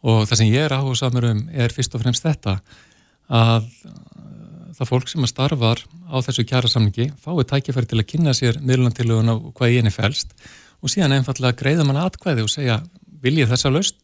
Og 0.06 0.28
það 0.28 0.38
sem 0.38 0.52
ég 0.52 0.68
er 0.68 0.76
áhuga 0.76 1.00
samur 1.00 1.26
um 1.32 1.40
er 1.50 1.74
fyrst 1.74 1.96
og 1.98 2.04
fremst 2.04 2.22
þetta 2.22 2.60
að 3.34 3.66
það 4.78 4.90
fólk 4.92 5.10
sem 5.10 5.26
að 5.26 5.32
starfar 5.32 5.82
á 6.06 6.16
þessu 6.22 6.44
kjara 6.46 6.70
samningi 6.70 7.10
fái 7.22 7.44
tækifæri 7.50 7.90
til 7.90 8.00
að 8.00 8.08
kynna 8.12 8.34
sér 8.36 8.60
miðlunantilögun 8.62 9.32
og 9.34 9.50
hvað 9.58 9.74
í 9.74 9.80
henni 9.80 9.94
fælst 9.94 10.34
og 10.78 10.92
síðan 10.92 11.16
einfallega 11.18 11.58
greiða 11.58 11.86
mann 11.86 12.00
atkvæði 12.00 12.46
og 12.46 12.52
segja 12.52 12.78
vil 13.22 13.38
ég 13.40 13.50
þessa 13.50 13.72
laust 13.74 13.98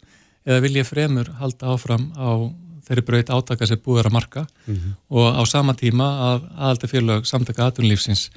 eða 0.44 0.64
vil 0.64 0.74
ég 0.80 0.88
fremur 0.88 1.30
halda 1.38 1.74
áfram 1.74 2.10
á 2.18 2.30
þeirri 2.84 3.06
braut 3.06 3.30
átaka 3.32 3.68
sem 3.68 3.80
búður 3.80 4.10
að 4.10 4.16
marka 4.18 4.42
mm 4.66 4.74
-hmm. 4.74 4.96
og 5.08 5.38
á 5.40 5.42
sama 5.46 5.74
tíma 5.74 6.08
að 6.30 6.50
aðalda 6.58 6.90
félög 6.90 7.24
samtaka 7.24 7.70
aðunlífsins 7.70 8.30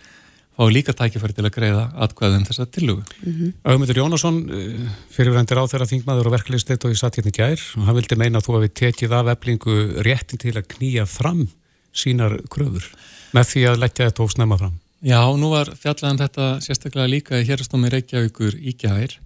fá 0.57 0.63
líka 0.73 0.93
tækifæri 0.93 1.35
til 1.37 1.45
að 1.45 1.53
greiða 1.53 1.83
atkvæðum 2.01 2.45
þessa 2.47 2.65
tillugu. 2.65 3.03
Mm 3.21 3.33
-hmm. 3.33 3.53
Augmundur 3.63 3.97
Jónasson, 3.97 4.37
eh, 4.49 4.89
fyrirvendir 5.13 5.59
á 5.61 5.69
þeirra 5.69 5.85
þingmaður 5.91 6.27
og 6.27 6.33
verkefliðsteyt 6.33 6.85
og 6.85 6.91
í 6.91 6.97
satt 6.97 7.17
hérna 7.17 7.31
gær 7.31 7.59
og 7.77 7.83
hann 7.85 7.95
vildi 7.95 8.15
meina 8.15 8.39
að 8.39 8.45
þú 8.45 8.55
hafi 8.55 8.69
tekið 8.73 9.11
af 9.11 9.27
eflingu 9.27 9.75
réttin 10.01 10.39
til 10.39 10.55
að 10.57 10.67
knýja 10.73 11.05
fram 11.05 11.47
sínar 11.97 12.37
kröfur 12.53 12.85
með 13.35 13.49
því 13.51 13.63
að 13.71 13.79
leggja 13.83 14.09
þetta 14.09 14.27
ósnæma 14.27 14.59
fram. 14.59 14.75
Já, 15.05 15.21
nú 15.37 15.51
var 15.53 15.69
fjallaðan 15.77 16.21
þetta 16.23 16.45
sérstaklega 16.65 17.11
líka 17.11 17.39
í 17.41 17.45
hérastómi 17.45 17.91
Reykjavíkur 17.93 18.57
í 18.57 18.73
gær 18.81 19.17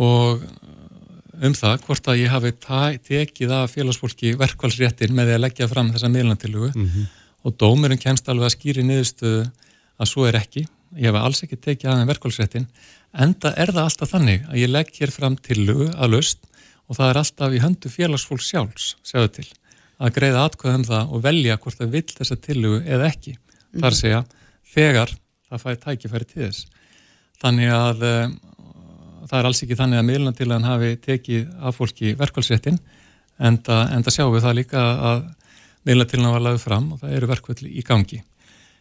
og 0.00 0.44
um 1.40 1.56
það 1.56 1.84
hvort 1.86 2.08
að 2.08 2.20
ég 2.22 2.32
hafi 2.32 2.52
tekið 3.08 3.52
af 3.56 3.74
félagsfólki 3.74 4.34
verkvælsréttin 4.40 5.12
með 5.16 5.30
því 5.30 5.36
að 5.36 5.44
leggja 5.44 5.68
fram 5.68 5.90
þessa 5.92 6.12
miðlantillugu 6.12 6.70
mm 6.74 6.86
-hmm. 6.86 7.06
og 7.44 7.56
dómurinn 7.60 8.00
kemst 8.00 8.28
alveg 8.28 8.48
að 8.48 8.56
skýri 8.56 8.84
niðurstöðu 8.84 9.50
að 10.00 10.08
svo 10.08 10.26
er 10.26 10.36
ekki. 10.40 10.66
Ég 10.96 11.12
hef 11.12 11.14
alls 11.14 11.42
ekki 11.44 11.56
tekið 11.56 11.90
af 11.90 12.08
verkvælsréttin 12.08 12.66
enda 13.12 13.52
er 13.56 13.72
það 13.72 13.84
alltaf 13.84 14.12
þannig 14.14 14.46
að 14.48 14.60
ég 14.62 14.70
legg 14.70 14.90
hér 15.00 15.10
fram 15.10 15.36
tillugu 15.36 15.90
að 15.96 16.12
löst 16.14 16.46
og 16.88 16.96
það 16.96 17.10
er 17.10 17.20
alltaf 17.22 17.52
í 17.54 17.62
höndu 17.62 17.90
félagsfólk 17.90 18.42
sjálfs, 18.42 18.96
segðu 19.02 19.28
til 19.38 19.48
að 20.00 20.14
greiða 20.16 20.44
atkvæðum 20.48 20.86
það 20.88 21.14
og 21.14 21.24
velja 21.24 21.56
hvort 21.60 21.80
það 21.80 21.96
vil 21.96 22.06
þessa 22.16 22.36
tillugu 22.46 22.78
eða 22.84 23.08
ekki. 23.10 23.34
Mm. 23.36 23.82
Þar 23.82 23.96
segja, 23.98 24.20
þegar 24.74 25.12
það 25.50 25.64
fæði 25.64 25.80
tækifæri 25.84 26.30
til 26.30 26.42
þess. 26.46 26.62
Þannig 27.40 27.74
að 27.74 28.06
uh, 28.06 28.32
það 29.26 29.36
er 29.38 29.50
alls 29.50 29.62
ekki 29.64 29.78
þannig 29.78 30.00
að 30.00 30.08
miðlunatillagan 30.08 30.68
hafi 30.68 30.94
tekið 31.04 31.52
af 31.60 31.76
fólki 31.78 32.14
verkvælsréttin 32.18 32.80
en 33.40 33.60
það 33.64 34.10
sjáum 34.12 34.34
við 34.34 34.44
það 34.44 34.58
líka 34.58 34.80
að 35.10 35.22
miðlunatillagan 35.88 36.34
var 36.34 36.44
lagið 36.44 36.64
fram 36.64 36.90
og 36.94 37.00
það 37.02 37.14
eru 37.16 37.30
verkvælli 37.30 37.70
í 37.72 37.84
gangi. 37.86 38.20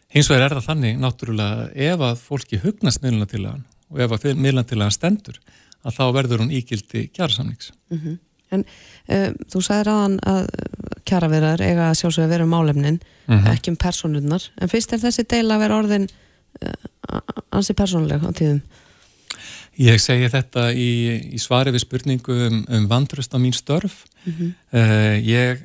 Hins 0.10 0.30
vegar 0.32 0.48
er 0.48 0.58
það 0.58 0.70
þannig 0.72 0.98
náttúrulega 1.00 1.68
ef 1.90 2.06
að 2.08 2.24
fólki 2.24 2.60
hugnast 2.64 3.04
miðlunatillagan 3.04 3.62
og 3.90 4.02
ef 4.04 4.16
að 4.16 4.40
miðlunatillagan 4.40 4.96
stendur 4.96 5.38
að 5.86 5.96
þá 5.96 6.04
verður 6.18 6.44
hún 6.44 6.56
ígildi 6.56 7.06
kjærasamnings. 7.14 7.72
Mm 7.94 8.00
-hmm. 8.00 8.18
En 8.50 8.66
um, 8.66 9.36
þú 9.52 9.62
sagði 9.62 9.86
ráðan 9.88 10.20
að 10.26 10.48
kjaraverðar 11.10 11.64
eiga 11.66 11.90
að 11.92 12.30
vera 12.30 12.46
um 12.46 12.54
málefnin, 12.54 13.00
mm 13.28 13.38
-hmm. 13.38 13.54
ekki 13.54 13.74
um 13.74 13.78
personunnar. 13.78 14.44
En 14.62 14.70
fyrst 14.70 14.94
er 14.94 15.02
þessi 15.02 15.26
deila 15.28 15.56
að 15.56 15.64
vera 15.66 15.80
orðin 15.80 16.08
uh, 16.10 17.22
ansi 17.52 17.74
personleg 17.74 18.22
á 18.24 18.30
tíðum? 18.32 18.62
Ég 19.80 20.00
segi 20.02 20.28
þetta 20.28 20.72
í, 20.74 20.92
í 21.34 21.40
svari 21.40 21.72
við 21.72 21.86
spurningu 21.86 22.36
um, 22.50 22.64
um 22.68 22.88
vandröst 22.88 23.34
á 23.34 23.40
mín 23.40 23.56
störf. 23.56 24.06
Mm 24.26 24.34
-hmm. 24.34 24.54
uh, 24.74 25.16
ég 25.24 25.60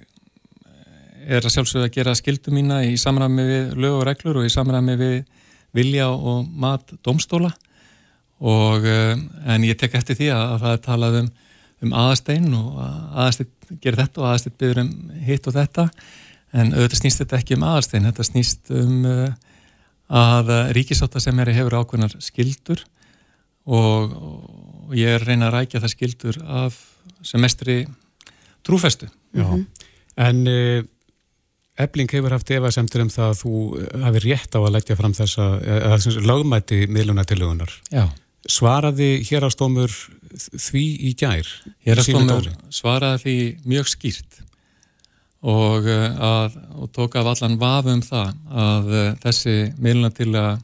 er 1.26 1.44
að 1.44 1.54
sjálfsög 1.54 1.87
að 1.87 1.94
gera 1.94 2.14
skildu 2.14 2.52
mína 2.52 2.85
í 2.85 2.96
samræmi 3.00 3.42
við 3.48 3.74
lög 3.80 4.00
og 4.00 4.07
reglur 4.07 4.42
og 4.42 4.46
í 4.46 4.52
samræmi 4.52 4.96
við 5.00 5.24
vilja 5.74 6.09
og 6.09 6.46
mat 6.48 6.92
domstóla 7.02 7.50
og 8.38 8.85
uh, 8.85 9.16
en 9.46 9.64
ég 9.64 9.78
tek 9.78 9.94
eftir 9.94 10.18
því 10.18 10.30
að, 10.35 10.44
að 10.52 10.61
það 10.61 10.72
er 10.72 10.83
talað 10.85 11.18
um 11.22 11.30
um 11.87 11.97
aðastein 12.05 12.47
og 12.59 12.79
aðastein 12.83 13.51
gerir 13.81 14.01
þetta 14.03 14.20
og 14.20 14.29
aðastein 14.29 14.57
byrður 14.61 14.83
um 14.85 14.94
hitt 15.27 15.49
og 15.51 15.57
þetta 15.57 15.88
en 16.55 16.73
auðvitað 16.75 17.01
snýst 17.01 17.23
þetta 17.23 17.40
ekki 17.40 17.59
um 17.59 17.66
aðastein, 17.66 18.09
þetta 18.09 18.27
snýst 18.29 18.73
um 18.75 19.05
uh, 19.11 19.29
að 20.14 20.53
ríkisáta 20.77 21.23
sem 21.23 21.38
er 21.42 21.53
hefur 21.57 21.79
ákveðnar 21.81 22.16
skildur 22.23 22.85
og, 23.64 24.14
og 24.14 24.97
ég 24.99 25.16
er 25.16 25.25
reyna 25.25 25.49
að 25.49 25.59
rækja 25.59 25.83
það 25.83 25.94
skildur 25.94 26.40
af 26.44 26.77
semestri 27.25 27.85
trúfestu. 28.64 29.09
Já, 29.35 29.44
mm 29.44 29.55
-hmm. 29.55 29.64
en 30.16 30.47
uh, 30.47 30.85
Ebling 31.75 32.11
hefur 32.12 32.31
haft 32.31 32.51
efasemtur 32.55 33.03
um 33.03 33.11
það 33.11 33.31
að 33.33 33.40
þú 33.40 33.53
hafi 34.05 34.20
rétt 34.23 34.53
á 34.55 34.61
að 34.62 34.75
leggja 34.77 34.97
fram 34.97 35.14
þessa, 35.16 35.47
eða 35.59 36.20
lögmæti 36.23 36.87
miðlunatillugunar. 36.87 37.73
Já. 37.90 38.05
Svaraði 38.47 39.25
hér 39.27 39.42
á 39.42 39.51
stómur 39.51 39.90
því 40.35 40.85
í 41.09 41.14
gær? 41.18 41.49
Hérastómur 41.87 42.51
svaraði 42.75 43.23
því 43.25 43.37
mjög 43.70 43.90
skýrt 43.92 44.40
og, 45.44 45.88
eh, 45.88 46.14
að, 46.16 46.57
og 46.81 46.92
tók 46.94 47.18
af 47.20 47.35
allan 47.35 47.59
vafu 47.61 47.92
um 47.92 48.03
það 48.05 48.31
að 48.49 48.94
uh, 48.94 49.11
þessi 49.25 49.57
miðlunatilega 49.77 50.55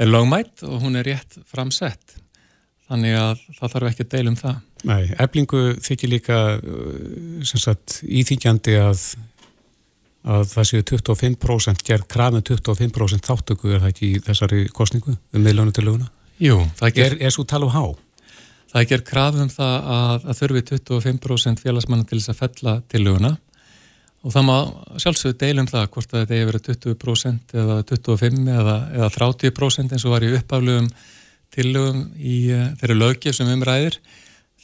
er 0.00 0.10
lögmætt 0.10 0.64
og 0.66 0.82
hún 0.82 0.98
er 0.98 1.06
rétt 1.06 1.38
framsett 1.46 2.16
þannig 2.90 3.14
að 3.14 3.42
það 3.60 3.74
þarf 3.74 3.90
ekki 3.90 4.06
að 4.06 4.12
deila 4.16 4.32
um 4.32 4.38
það. 4.40 4.60
Nei, 4.90 5.02
eblingu 5.22 5.64
þykir 5.84 6.14
líka 6.14 6.38
uh, 6.58 7.50
sagt, 7.52 8.00
íþýkjandi 8.02 8.78
að, 8.82 9.04
að 10.26 10.46
það 10.56 10.70
séu 10.72 10.86
25% 10.90 11.86
gerð 11.86 12.08
krafin 12.10 12.46
25% 12.50 13.30
þáttöku 13.30 13.70
er 13.70 13.84
það 13.84 13.92
ekki 13.92 14.10
í 14.10 14.22
þessari 14.26 14.64
kostningu 14.74 15.14
um 15.14 15.46
miðlunatileguna? 15.46 16.10
Jú, 16.40 16.62
það 16.80 16.96
ger... 16.96 17.12
Er, 17.14 17.18
er 17.28 17.36
svo 17.36 17.46
tala 17.46 17.68
um 17.68 17.74
há? 17.76 17.84
Það 18.70 18.80
er 18.80 18.90
gerð 18.92 19.06
krafum 19.08 19.48
það 19.50 19.76
að, 19.92 20.26
að 20.30 20.40
þurfi 20.40 20.64
25% 20.70 21.62
félagsmanna 21.64 22.06
til 22.06 22.20
þess 22.20 22.32
að 22.32 22.42
fella 22.44 22.74
tillöguna 22.92 23.32
og 24.20 24.34
það 24.34 24.44
má 24.46 24.56
sjálfsögðu 25.00 25.38
deilum 25.40 25.68
það 25.70 25.86
hvort 25.94 26.10
að 26.12 26.20
þetta 26.20 26.36
er 26.36 26.48
verið 26.50 26.66
20% 26.84 27.54
eða 27.62 27.76
25% 27.88 28.50
eða, 28.54 28.76
eða 28.98 29.08
30% 29.16 29.94
eins 29.96 30.04
og 30.04 30.14
var 30.14 30.26
í 30.26 30.32
uppaflugum 30.36 30.90
tillögum 31.54 32.02
í 32.14 32.36
uh, 32.54 32.66
þeirri 32.80 32.98
löggjaf 32.98 33.38
sem 33.38 33.50
umræðir. 33.50 33.96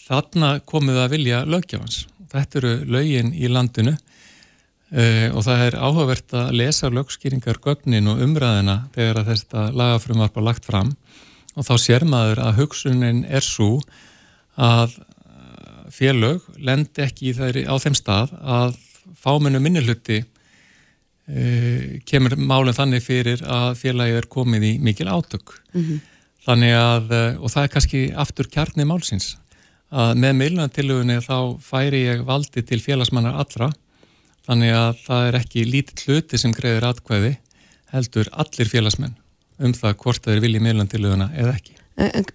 Þarna 0.06 0.50
komið 0.68 1.00
að 1.02 1.14
vilja 1.16 1.40
löggjafans. 1.48 2.04
Þetta 2.30 2.60
eru 2.60 2.74
lögin 2.94 3.32
í 3.34 3.48
landinu 3.50 3.96
uh, 3.96 5.28
og 5.32 5.40
það 5.48 5.64
er 5.64 5.78
áhugavert 5.80 6.36
að 6.36 6.52
lesa 6.60 6.92
lögskýringar 6.92 7.58
gögnin 7.64 8.12
og 8.12 8.22
umræðina 8.22 8.84
þegar 8.94 9.24
þetta 9.32 9.70
lagafrum 9.72 10.22
var 10.22 10.34
bara 10.36 10.50
lagt 10.52 10.68
fram 10.68 10.94
og 11.56 11.66
þá 11.66 11.74
sér 11.80 12.06
maður 12.08 12.42
að 12.44 12.58
hugsunin 12.60 13.24
er 13.24 13.44
svo 13.44 13.80
að 14.56 14.98
félög 15.92 16.44
lendi 16.60 17.04
ekki 17.04 17.32
á 17.64 17.74
þeim 17.80 17.96
stað 17.96 18.34
að 18.42 18.76
fámennu 19.16 19.60
minnulutti 19.62 20.18
e, 20.20 22.00
kemur 22.08 22.36
málinn 22.36 22.76
þannig 22.76 23.04
fyrir 23.04 23.42
að 23.42 23.78
félagið 23.80 24.20
er 24.20 24.28
komið 24.30 24.68
í 24.68 24.72
mikil 24.82 25.08
átök. 25.08 25.56
Mm 25.72 25.82
-hmm. 25.82 26.04
Þannig 26.46 26.74
að, 26.78 27.10
e, 27.10 27.22
og 27.38 27.50
það 27.50 27.62
er 27.62 27.72
kannski 27.74 28.02
aftur 28.14 28.50
kjarnið 28.50 28.86
málsins, 28.90 29.36
að 29.90 30.16
með 30.18 30.32
meilunatilugunni 30.40 31.18
þá 31.22 31.38
færi 31.62 32.06
ég 32.06 32.24
valdi 32.26 32.62
til 32.62 32.80
félagsmannar 32.82 33.38
allra 33.38 33.70
þannig 34.46 34.74
að 34.74 34.98
það 35.06 35.28
er 35.28 35.38
ekki 35.40 35.66
lítið 35.66 36.02
hluti 36.06 36.40
sem 36.40 36.54
greiðir 36.54 36.88
atkvæði 36.90 37.36
heldur 37.92 38.30
allir 38.32 38.70
félagsmenn 38.70 39.14
um 39.58 39.74
það 39.76 39.96
hvort 40.02 40.24
það 40.24 40.36
er 40.36 40.44
viljið 40.44 40.64
meilunantiluguna 40.66 41.30
eða 41.34 41.56
ekki. 41.56 41.76
En, 41.96 42.26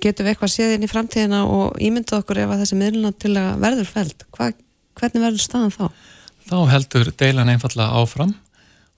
getum 0.00 0.24
við 0.24 0.32
eitthvað 0.32 0.52
séð 0.54 0.74
inn 0.76 0.86
í 0.86 0.88
framtíðina 0.88 1.42
og 1.44 1.80
ímyndað 1.82 2.22
okkur 2.22 2.40
ef 2.40 2.54
að 2.54 2.62
þessi 2.62 2.78
meilunantiluga 2.80 3.56
verður? 3.60 4.14
Hva, 4.32 4.50
hvernig 4.96 5.24
verður 5.26 5.44
staðan 5.44 5.74
þá? 5.74 5.84
Þá 6.44 6.56
heldur 6.72 7.10
deilan 7.20 7.52
einfallega 7.52 8.00
áfram 8.00 8.32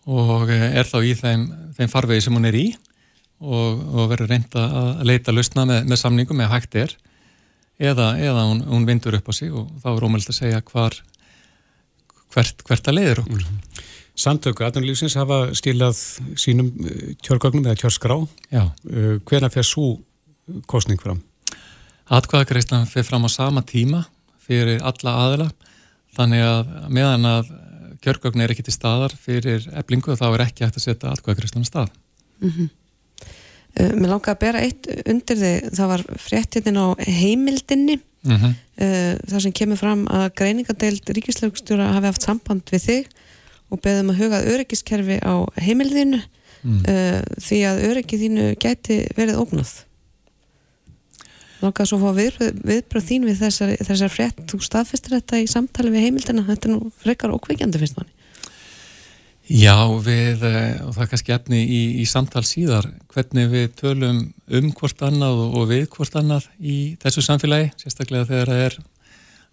og 0.06 0.50
er 0.50 0.86
þá 0.86 0.98
í 1.02 1.14
þeim, 1.18 1.48
þeim 1.78 1.90
farvegi 1.90 2.26
sem 2.26 2.38
hún 2.38 2.46
er 2.46 2.58
í 2.58 2.66
og, 3.42 3.82
og 3.82 4.12
verður 4.12 4.30
reynda 4.30 4.62
að 4.80 5.02
leita 5.10 5.34
lausna 5.34 5.66
með, 5.68 5.82
með 5.90 6.00
samningum 6.02 6.42
eða 6.42 6.54
hægt 6.54 6.78
er 6.78 6.94
eða, 7.78 8.14
eða 8.16 8.46
hún, 8.46 8.62
hún 8.70 8.86
vindur 8.88 9.18
upp 9.18 9.28
á 9.28 9.32
sig 9.36 9.52
og 9.52 9.68
þá 9.82 9.90
er 9.92 10.06
ómöld 10.06 10.30
að 10.30 10.38
segja 10.38 10.62
hvar, 10.70 10.96
hvert, 12.34 12.64
hvert 12.66 12.88
að 12.88 12.98
leiður 13.00 13.24
okkur. 13.24 13.42
Mm 13.42 13.58
-hmm. 13.58 13.84
Samtöku 14.16 14.64
aðnulífsins 14.64 15.16
hafa 15.18 15.50
stílað 15.56 15.98
sínum 16.40 16.72
eh, 16.80 17.14
kjörgögnum 17.20 17.66
eða 17.66 17.80
kjörskrá. 17.82 18.16
Já. 18.48 18.64
Eh, 18.88 19.16
Hvena 19.28 19.50
fer 19.52 19.66
svo 19.66 19.98
kostning 20.70 21.00
fram? 21.02 21.20
Atkvæðagreislan 22.06 22.86
fer 22.88 23.04
fram 23.04 23.26
á 23.26 23.30
sama 23.30 23.62
tíma 23.66 24.04
fyrir 24.46 24.80
alla 24.86 25.14
aðila 25.24 25.48
þannig 26.16 26.44
að 26.46 26.74
meðan 26.94 27.28
að 27.28 27.52
kjörgögn 28.04 28.44
er 28.44 28.54
ekki 28.54 28.66
til 28.66 28.74
staðar 28.74 29.14
fyrir 29.20 29.66
eblingu 29.76 30.16
þá 30.16 30.26
er 30.30 30.44
ekki 30.46 30.64
hægt 30.66 30.78
að 30.78 30.86
setja 30.86 31.12
atkvæðagreislan 31.12 31.66
á 31.66 31.70
stað. 31.70 31.94
Mm 32.40 32.52
-hmm. 32.52 32.68
uh, 33.80 33.92
mér 33.98 34.12
langar 34.12 34.36
að 34.36 34.42
bera 34.44 34.62
eitt 34.62 34.88
undir 35.04 35.40
þig, 35.42 35.70
það 35.76 35.92
var 35.92 36.04
fréttin 36.28 36.78
á 36.78 36.86
heimildinni 37.00 37.98
mm 37.98 38.36
-hmm. 38.36 38.54
uh, 38.80 39.14
þar 39.30 39.42
sem 39.42 39.52
kemur 39.52 39.76
fram 39.76 40.06
að 40.06 40.26
greiningadeild 40.40 41.10
ríkislögstjóra 41.10 41.92
hafi 41.92 42.06
haft 42.06 42.22
samband 42.22 42.62
við 42.70 42.82
þig 42.88 43.08
og 43.72 43.82
beðum 43.82 44.12
að 44.12 44.22
hugað 44.22 44.48
öryggiskerfi 44.54 45.18
á 45.22 45.34
heimilðinu 45.58 46.20
mm. 46.20 46.80
uh, 46.86 47.20
því 47.42 47.60
að 47.70 47.84
öryggið 47.90 48.24
þínu 48.26 48.48
gæti 48.62 49.00
verið 49.18 49.42
ógnað. 49.42 49.74
Nákvæmlega 51.56 51.88
svo 51.88 51.98
fá 52.02 52.10
við, 52.16 52.36
viðbröð 52.68 53.06
þín 53.08 53.24
við 53.30 53.40
þessar, 53.40 53.72
þessar 53.88 54.12
frétt. 54.12 54.42
Þú 54.50 54.60
staðfestir 54.66 55.16
þetta 55.16 55.40
í 55.40 55.48
samtali 55.48 55.94
við 55.94 56.04
heimildina. 56.04 56.44
Þetta 56.44 56.68
er 56.68 56.74
nú 56.74 56.90
frekar 57.00 57.32
ókveikjandi 57.32 57.80
finnst 57.80 57.96
manni. 57.96 58.12
Já, 59.46 59.86
við 60.02 60.42
eh, 60.42 60.82
og 60.82 60.90
það 60.96 61.02
er 61.04 61.10
kannski 61.12 61.32
efni 61.36 61.60
í, 61.62 61.80
í 62.02 62.04
samtal 62.10 62.42
síðar 62.46 62.88
hvernig 63.14 63.46
við 63.52 63.68
tölum 63.78 64.24
um 64.58 64.72
hvort 64.74 65.04
annað 65.06 65.42
og 65.46 65.68
við 65.70 65.84
hvort 65.94 66.16
annað 66.18 66.48
í 66.58 66.96
þessu 67.02 67.22
samfélagi, 67.22 67.68
sérstaklega 67.78 68.26
þegar 68.26 68.50
það 68.50 68.62
er 68.64 68.78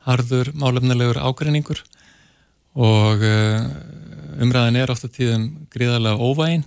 harður 0.08 0.50
málefnilegur 0.58 1.22
ágreiningur 1.22 1.84
og 2.74 3.22
uh, 3.22 3.68
umræðin 4.42 4.80
er 4.82 4.94
ofta 4.94 5.10
tíðum 5.12 5.50
gríðarlega 5.74 6.18
óvægin 6.18 6.66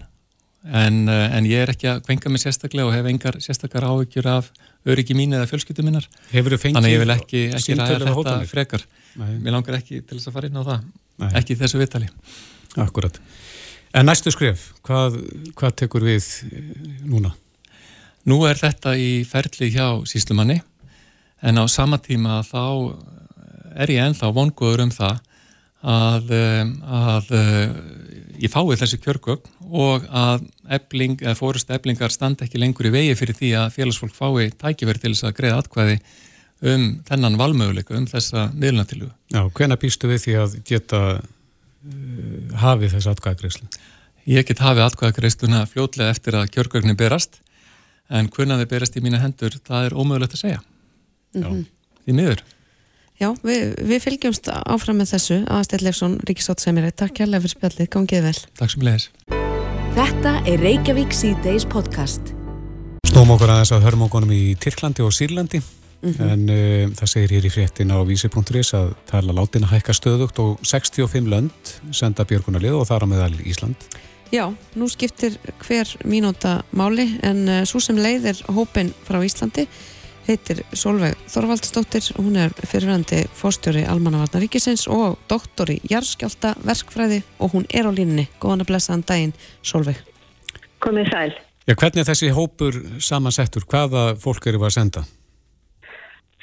en, 0.67 1.07
uh, 1.09 1.37
en 1.37 1.47
ég 1.49 1.63
er 1.63 1.73
ekki 1.73 1.91
að 1.91 2.03
kvenka 2.07 2.31
mig 2.33 2.43
sérstaklega 2.43 2.89
og 2.89 2.95
hef 2.95 3.09
engar 3.11 3.39
sérstakar 3.43 3.87
áhyggjur 3.87 4.29
af 4.31 4.51
öryggi 4.87 5.17
mín 5.19 5.35
eða 5.35 5.49
fjölskyttu 5.51 5.85
minnar 5.87 6.07
þannig 6.31 6.93
ég 6.93 7.03
vil 7.03 7.15
ekki, 7.15 7.47
ekki 7.55 7.79
ræða 7.79 7.99
þetta 8.01 8.17
hótanir. 8.19 8.51
frekar 8.51 8.87
Nei. 9.17 9.33
mér 9.43 9.57
langar 9.59 9.79
ekki 9.81 10.03
til 10.03 10.19
þess 10.19 10.31
að 10.31 10.39
fara 10.39 10.51
inn 10.51 10.61
á 10.61 10.65
það 10.67 10.87
Nei. 11.23 11.31
ekki 11.41 11.59
þessu 11.59 11.81
vittali 11.83 12.11
Akkurat. 12.77 13.17
En 13.97 14.05
næstu 14.05 14.29
skref, 14.35 14.67
hvað, 14.85 15.15
hvað 15.57 15.77
tekur 15.81 16.05
við 16.05 16.27
eh, 16.51 16.65
núna? 17.09 17.31
Nú 18.29 18.43
er 18.45 18.59
þetta 18.61 18.93
í 19.01 19.23
ferli 19.25 19.71
hjá 19.73 20.03
síslumanni 20.05 20.59
en 21.41 21.63
á 21.63 21.65
sama 21.71 21.97
tíma 22.03 22.43
þá 22.45 22.93
er 23.77 23.93
ég 23.95 24.03
enþá 24.11 24.33
vonguður 24.35 24.85
um 24.87 24.93
það 24.93 25.23
að, 25.87 26.33
að 26.83 27.33
ég 28.43 28.53
fái 28.53 28.77
þessi 28.81 28.99
kjörgögn 29.03 29.71
og 29.71 30.07
að 30.11 30.47
ebling, 30.77 31.23
fórust 31.39 31.71
eblingar 31.75 32.13
standa 32.15 32.47
ekki 32.47 32.61
lengur 32.61 32.89
í 32.89 32.95
vegi 32.95 33.17
fyrir 33.19 33.39
því 33.39 33.53
að 33.61 33.75
félagsfólk 33.77 34.17
fái 34.17 34.51
tækifæri 34.59 35.03
til 35.03 35.13
þess 35.15 35.29
að 35.29 35.37
greiða 35.39 35.61
atkvæði 35.63 35.99
um 36.67 36.85
þennan 37.07 37.37
valmöguleika, 37.37 37.97
um 37.99 38.07
þessa 38.09 38.49
miðlunatilugu. 38.55 39.13
Já, 39.35 39.43
hvena 39.59 39.77
býstu 39.81 40.09
við 40.09 40.23
því 40.25 40.37
að 40.41 40.55
geta 40.67 41.01
uh, 41.17 42.55
hafið 42.63 42.97
þessu 42.97 43.13
atkvæðagreyslu? 43.13 43.69
Ég 44.27 44.47
get 44.49 44.63
hafið 44.65 44.87
atkvæðagreisluna 44.87 45.67
fljótlega 45.71 46.15
eftir 46.15 46.39
að 46.39 46.51
kjörgögnin 46.57 46.99
berast 46.99 47.41
en 48.09 48.31
hvena 48.33 48.59
þið 48.63 48.71
berast 48.73 48.97
í 48.97 49.03
mína 49.05 49.21
hendur, 49.23 49.55
það 49.67 49.89
er 49.91 49.97
ómögulegt 49.99 50.37
að 50.37 50.43
segja. 50.45 50.61
Mm 51.35 51.43
-hmm. 51.43 51.65
Því 52.07 52.17
miður. 52.17 52.43
Já, 53.17 53.31
við, 53.41 53.71
við 53.81 54.03
fylgjumst 54.05 54.49
áfram 54.53 54.99
með 55.01 55.15
þessu. 55.15 55.37
Aðstæð 55.49 55.85
Leifsson, 55.87 56.17
Ríkisótt 56.29 56.61
Semiri 56.61 56.91
Takk 56.93 57.15
kærlega 57.17 57.47
fyrir 57.47 57.55
spjallið, 57.55 57.89
gangið 57.95 58.27
vel. 58.27 58.41
Takk 58.61 58.75
sem 58.75 58.85
leiðis 58.85 59.07
Þetta 59.97 60.33
er 60.45 60.61
Reykjavík 60.61 61.17
C-Days 61.17 61.65
podcast. 61.73 62.35
Snóm 63.09 63.33
okkur 63.33 63.55
aðeins 63.55 63.73
að 63.73 63.87
hörmókonum 63.87 64.35
í 64.37 64.43
Tyrklandi 64.61 65.07
og 65.07 65.17
Sýrlandi. 65.17 65.63
Mm 66.03 66.13
-hmm. 66.13 66.33
en 66.33 66.43
uh, 66.53 66.93
það 66.93 67.09
segir 67.09 67.31
hér 67.33 67.47
í 67.49 67.51
fréttin 67.55 67.89
á 67.97 67.99
vísi.is 68.05 68.75
að 68.77 68.93
það 69.09 69.19
er 69.19 69.25
að 69.31 69.39
látina 69.39 69.71
hækka 69.73 69.93
stöðugt 69.97 70.39
og 70.39 70.61
65 70.61 71.25
lönd 71.27 71.73
senda 71.91 72.25
björgunarlið 72.25 72.77
og 72.77 72.87
þar 72.87 73.09
á 73.09 73.13
meðal 73.17 73.35
Ísland. 73.49 73.77
Já, 74.29 74.53
nú 74.75 74.89
skiptir 74.89 75.39
hver 75.65 75.89
mínúta 76.05 76.63
máli 76.71 77.17
en 77.23 77.49
uh, 77.49 77.65
svo 77.65 77.81
sem 77.81 77.97
leiðir 77.97 78.45
hópin 78.53 78.93
frá 79.09 79.25
Íslandi 79.25 79.67
heitir 80.27 80.63
Solveig 80.77 81.17
Þorvaldsdóttir. 81.31 82.11
Hún 82.19 82.37
er 82.41 82.55
fyrirvændi 82.67 83.25
fórstjóri 83.37 83.85
Almannavarnar 83.87 84.43
Ríkisins 84.45 84.87
og 84.91 85.19
doktor 85.31 85.71
í 85.73 85.79
Jarskjálta 85.91 86.55
verkfræði 86.67 87.23
og 87.39 87.55
hún 87.55 87.67
er 87.71 87.89
á 87.89 87.93
línni 87.95 88.27
góðan 88.43 88.65
að 88.65 88.73
blessaðan 88.73 89.07
daginn 89.09 89.37
Solveig 89.63 90.03
Komið 90.85 91.11
sæl. 91.11 91.37
Já, 91.67 91.75
hvernig 91.75 92.03
er 92.03 92.09
þessi 92.11 92.33
hópur 92.35 92.77
samansettur? 93.03 93.65
Hvaða 93.67 94.13
fólk 94.23 94.47
eru 94.47 94.61
að 94.67 94.75
senda? 94.77 95.03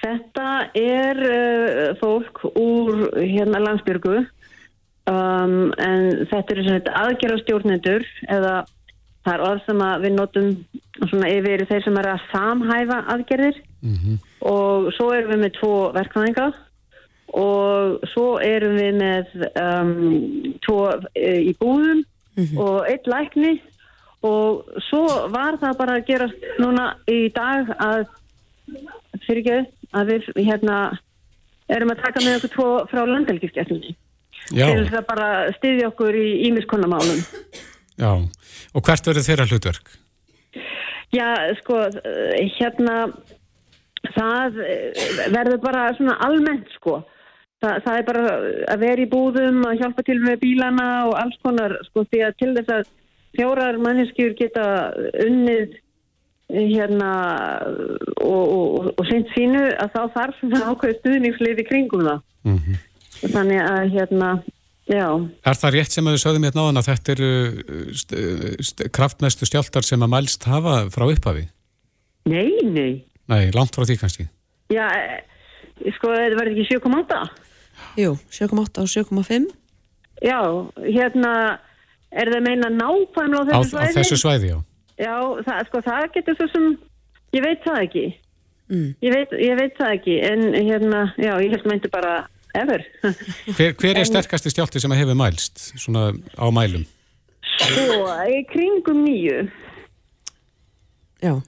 Þetta 0.04 0.48
er 0.76 1.20
uh, 1.24 1.92
fólk 2.02 2.42
úr 2.60 3.06
hérna 3.22 3.62
landsbyrgu 3.64 4.18
um, 4.20 5.72
en 5.80 6.10
þetta 6.28 6.58
eru 6.58 6.80
aðgerðastjórnendur 7.06 8.08
eða 8.28 8.64
það 9.24 9.34
er 9.34 9.46
orð 9.48 9.66
sem 9.66 9.84
við 10.04 10.16
notum 10.18 10.50
svona 11.10 11.32
yfir 11.32 11.66
þeir 11.70 11.84
sem 11.86 11.98
er 12.02 12.10
að 12.14 12.28
samhæfa 12.32 13.00
aðgerðir. 13.14 13.60
Mm 13.84 13.96
-hmm. 14.00 14.20
og 14.48 14.94
svo 14.96 15.10
erum 15.12 15.32
við 15.34 15.40
með 15.44 15.54
tvo 15.60 15.74
verkvæðinga 15.92 16.46
og 17.34 18.04
svo 18.14 18.28
erum 18.40 18.78
við 18.80 18.94
með 18.96 19.26
um, 19.60 20.54
tvo 20.64 20.78
e, 21.16 21.32
í 21.50 21.54
búðum 21.60 22.04
mm 22.04 22.44
-hmm. 22.44 22.58
og 22.58 22.88
eitt 22.88 23.08
lækni. 23.08 23.62
Og 24.24 24.64
svo 24.88 25.04
var 25.30 25.58
það 25.60 25.78
bara 25.78 25.96
að 25.98 26.06
gera 26.08 26.30
núna 26.60 26.96
í 27.12 27.28
dag 27.36 27.68
að 27.76 28.08
fyrir 29.28 29.42
ekki 29.44 29.58
að 29.92 30.08
við 30.08 30.46
hérna 30.48 30.78
erum 31.68 31.92
að 31.92 32.02
taka 32.06 32.24
með 32.24 32.38
okkur 32.38 32.54
tvo 32.56 32.70
frá 32.92 33.04
landelgiskjæfninni 33.08 33.96
til 34.50 34.86
þess 34.86 34.98
að 35.00 35.08
bara 35.08 35.30
styðja 35.58 35.92
okkur 35.92 36.16
í 36.16 36.28
ímiskonamálum 36.48 37.22
Já, 38.00 38.12
og 38.74 38.86
hvert 38.88 39.08
verður 39.08 39.28
þeirra 39.28 39.48
hlutverk? 39.50 39.92
Já, 41.14 41.28
sko, 41.60 41.78
hérna, 42.58 42.96
það 44.16 44.58
verður 45.34 45.60
bara 45.62 45.84
svona 45.98 46.18
almennt, 46.26 46.72
sko. 46.80 47.04
Þa, 47.64 47.78
það 47.86 48.00
er 48.00 48.08
bara 48.08 48.24
að 48.74 48.82
vera 48.82 49.04
í 49.04 49.12
búðum, 49.12 49.62
að 49.70 49.78
hjálpa 49.84 50.04
til 50.08 50.18
með 50.24 50.42
bílana 50.42 50.88
og 51.08 51.14
alls 51.22 51.38
konar, 51.46 51.78
sko, 51.92 52.04
því 52.10 52.24
að 52.28 52.36
til 52.42 52.52
þess 52.58 52.74
að 52.80 52.90
fjórar 53.38 53.80
manneskjur 53.82 54.34
geta 54.38 54.66
unnið 55.24 55.78
hérna 56.54 57.12
og, 58.22 58.44
og, 58.44 58.90
og 58.98 59.06
seint 59.10 59.30
sínu 59.34 59.64
að 59.82 59.94
þá 59.96 60.02
þarf 60.18 60.42
svona 60.42 60.74
ákveð 60.74 60.98
stuðningsleiði 61.00 61.66
kringum 61.70 62.04
það. 62.10 62.20
Mm 62.44 62.58
-hmm. 62.58 62.82
Þannig 63.34 63.62
að, 63.64 63.84
hérna, 63.96 64.30
Já. 64.90 65.08
Er 65.48 65.56
það 65.56 65.76
rétt 65.78 65.96
sem 65.96 66.08
að 66.08 66.18
við 66.18 66.24
sögðum 66.26 66.46
hérna 66.48 66.64
á 66.64 66.68
þann 66.68 66.82
að 66.82 66.88
þetta 66.90 67.14
eru 67.14 67.32
st 67.96 68.24
st 68.68 68.88
kraftmestu 68.92 69.48
stjáltar 69.48 69.86
sem 69.88 70.04
að 70.04 70.12
mælst 70.12 70.48
hafa 70.50 70.76
frá 70.92 71.06
upphafi? 71.08 71.46
Nei, 72.28 72.52
nei. 72.68 73.04
Nei, 73.32 73.48
langt 73.56 73.76
frá 73.76 73.88
því 73.88 73.98
kannski? 74.02 74.28
Já, 74.74 74.84
e, 74.92 75.24
sko, 75.96 76.12
þetta 76.12 76.40
verður 76.40 76.52
ekki 76.52 76.68
7,8? 76.74 77.22
Jú, 78.00 78.16
7,8 78.32 78.84
og 78.84 78.92
7,5. 78.92 79.48
Já, 80.24 80.40
hérna, 80.84 81.32
er 82.12 82.32
það 82.34 82.46
meina 82.50 82.72
nákvæmlega 82.74 83.56
á 83.56 83.60
þessu 83.64 83.72
svæði? 83.72 83.96
Á 83.96 83.98
þessu 84.00 84.20
svæði, 84.20 84.52
já. 84.52 84.60
Já, 85.00 85.16
það, 85.48 85.64
sko, 85.70 85.84
það 85.88 86.10
getur 86.18 86.38
svo 86.40 86.50
sem, 86.52 86.68
ég 87.36 87.48
veit 87.48 87.64
það 87.66 87.82
ekki. 87.88 88.06
Mm. 88.72 88.92
Ég, 89.04 89.16
veit, 89.16 89.34
ég 89.44 89.58
veit 89.60 89.80
það 89.80 89.96
ekki, 89.98 90.20
en 90.28 90.46
hérna, 90.60 91.04
já, 91.20 91.34
ég 91.44 91.56
held 91.56 91.68
meinti 91.72 91.92
bara 91.92 92.14
ever. 92.58 92.84
hver, 93.58 93.74
hver 93.80 94.00
er 94.00 94.08
sterkasti 94.08 94.52
stjálti 94.54 94.82
sem 94.82 94.94
hefur 94.98 95.18
mælst 95.18 95.66
svona 95.78 96.12
á 96.38 96.48
mælum? 96.54 96.86
Svo, 97.60 98.06
í 98.30 98.44
kringum 98.50 99.04
nýju. 99.06 99.42
Já. 101.24 101.40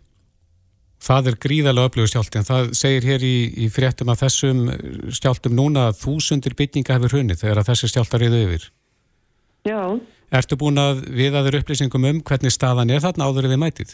það 1.06 1.28
er 1.30 1.36
gríðarlega 1.44 1.90
öflugur 1.90 2.10
skjálti 2.10 2.40
en 2.40 2.48
það 2.48 2.70
segir 2.80 3.06
hér 3.10 3.24
í, 3.28 3.36
í 3.62 3.68
fréttum 3.70 4.10
að 4.10 4.22
þessum 4.24 4.62
skjáltum 5.14 5.54
núna 5.58 5.90
að 5.90 6.00
þúsundir 6.00 6.56
byggninga 6.58 6.96
hefur 6.96 7.18
hunnið 7.20 7.44
þegar 7.44 7.62
að 7.62 7.70
þessi 7.70 7.90
skjálta 7.92 8.22
reyðu 8.22 8.40
yfir. 8.48 8.70
Já. 9.68 9.82
Ertu 10.34 10.58
búin 10.58 10.82
að 10.82 11.04
við 11.14 11.38
aður 11.38 11.60
upplýsingum 11.60 12.08
um 12.10 12.22
hvernig 12.26 12.54
staðan 12.56 12.94
er 12.96 13.04
þarna 13.04 13.28
áður 13.30 13.50
við 13.52 13.62
mætið? 13.62 13.94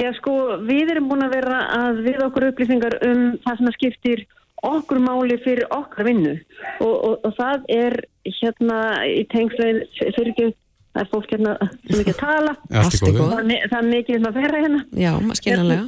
Já 0.00 0.12
sko, 0.16 0.34
við 0.64 0.94
erum 0.94 1.10
búin 1.10 1.26
að 1.26 1.34
vera 1.34 1.58
að 1.76 2.04
við 2.06 2.22
okkur 2.24 2.46
upplýsingar 2.52 2.96
um 3.04 3.24
það 3.44 3.58
sem 3.58 3.72
skiptir 3.76 4.22
okkur 4.66 5.00
máli 5.02 5.38
fyrir 5.44 5.68
okkar 5.72 6.08
vinnu. 6.08 6.34
Og, 6.80 6.94
og, 6.94 7.14
og 7.24 7.36
það 7.38 7.68
er 7.72 7.96
hérna 8.40 8.80
í 9.08 9.22
tengslegin 9.32 9.86
fyrir 10.16 10.32
ekki 10.34 10.50
það 10.90 11.02
er 11.02 11.08
fólk 11.12 11.32
hérna 11.34 11.54
sem 11.62 12.02
ekki 12.02 12.14
að 12.14 12.20
tala. 12.20 12.56
Góðu. 12.66 13.30
það, 13.30 13.78
er 13.78 13.88
mikið 13.88 14.18
sem 14.18 14.28
að 14.30 14.38
vera 14.40 14.62
hérna. 14.64 14.82
Já, 14.98 15.12
skiljanlega. 15.38 15.86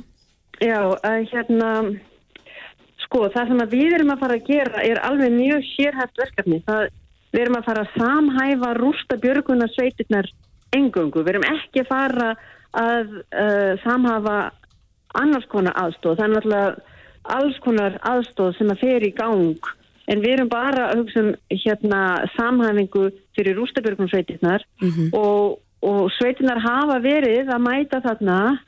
Já, 0.63 0.81
að 1.09 1.27
hérna 1.33 1.71
sko, 3.03 3.27
það 3.35 3.53
sem 3.53 3.63
að 3.65 3.77
við 3.77 3.97
erum 3.99 4.15
að 4.15 4.23
fara 4.23 4.39
að 4.39 4.49
gera 4.49 4.85
er 4.87 5.03
alveg 5.09 5.35
mjög 5.35 5.67
sérhæft 5.73 6.23
verkefni. 6.23 6.63
Það, 6.69 6.87
við 7.33 7.45
erum 7.45 7.59
að 7.59 7.69
fara 7.69 7.85
að 7.85 7.99
samhæfa 7.99 8.73
rústa 8.79 9.19
björguna 9.21 9.69
sveitirnar 9.73 10.31
engöngu, 10.73 11.21
við 11.21 11.35
erum 11.35 11.49
ekki 11.51 11.83
að 11.83 11.91
fara 11.91 12.33
að 12.79 13.19
uh, 13.19 13.73
samhafa 13.83 14.37
annars 15.21 15.45
konar 15.53 15.77
aðstóð, 15.77 16.17
það 16.17 16.25
er 16.25 16.33
náttúrulega 16.33 16.92
alls 17.25 17.59
konar 17.65 17.99
aðstóð 18.09 18.57
sem 18.59 18.71
að 18.73 18.83
fer 18.83 19.07
í 19.07 19.13
gang. 19.17 19.73
En 20.11 20.23
við 20.23 20.37
erum 20.37 20.51
bara 20.51 20.89
að 20.91 21.03
hugsa 21.03 21.23
um 21.23 21.35
hérna 21.51 22.01
samhæfingu 22.37 23.11
fyrir 23.37 23.59
rústabjörgum 23.59 24.11
sveitirnar 24.11 24.65
mm 24.83 24.89
-hmm. 24.89 25.11
og, 25.15 25.61
og 25.83 26.11
sveitirnar 26.19 26.59
hafa 26.59 26.99
verið 26.99 27.49
að 27.49 27.65
mæta 27.69 28.01
þarna 28.03 28.59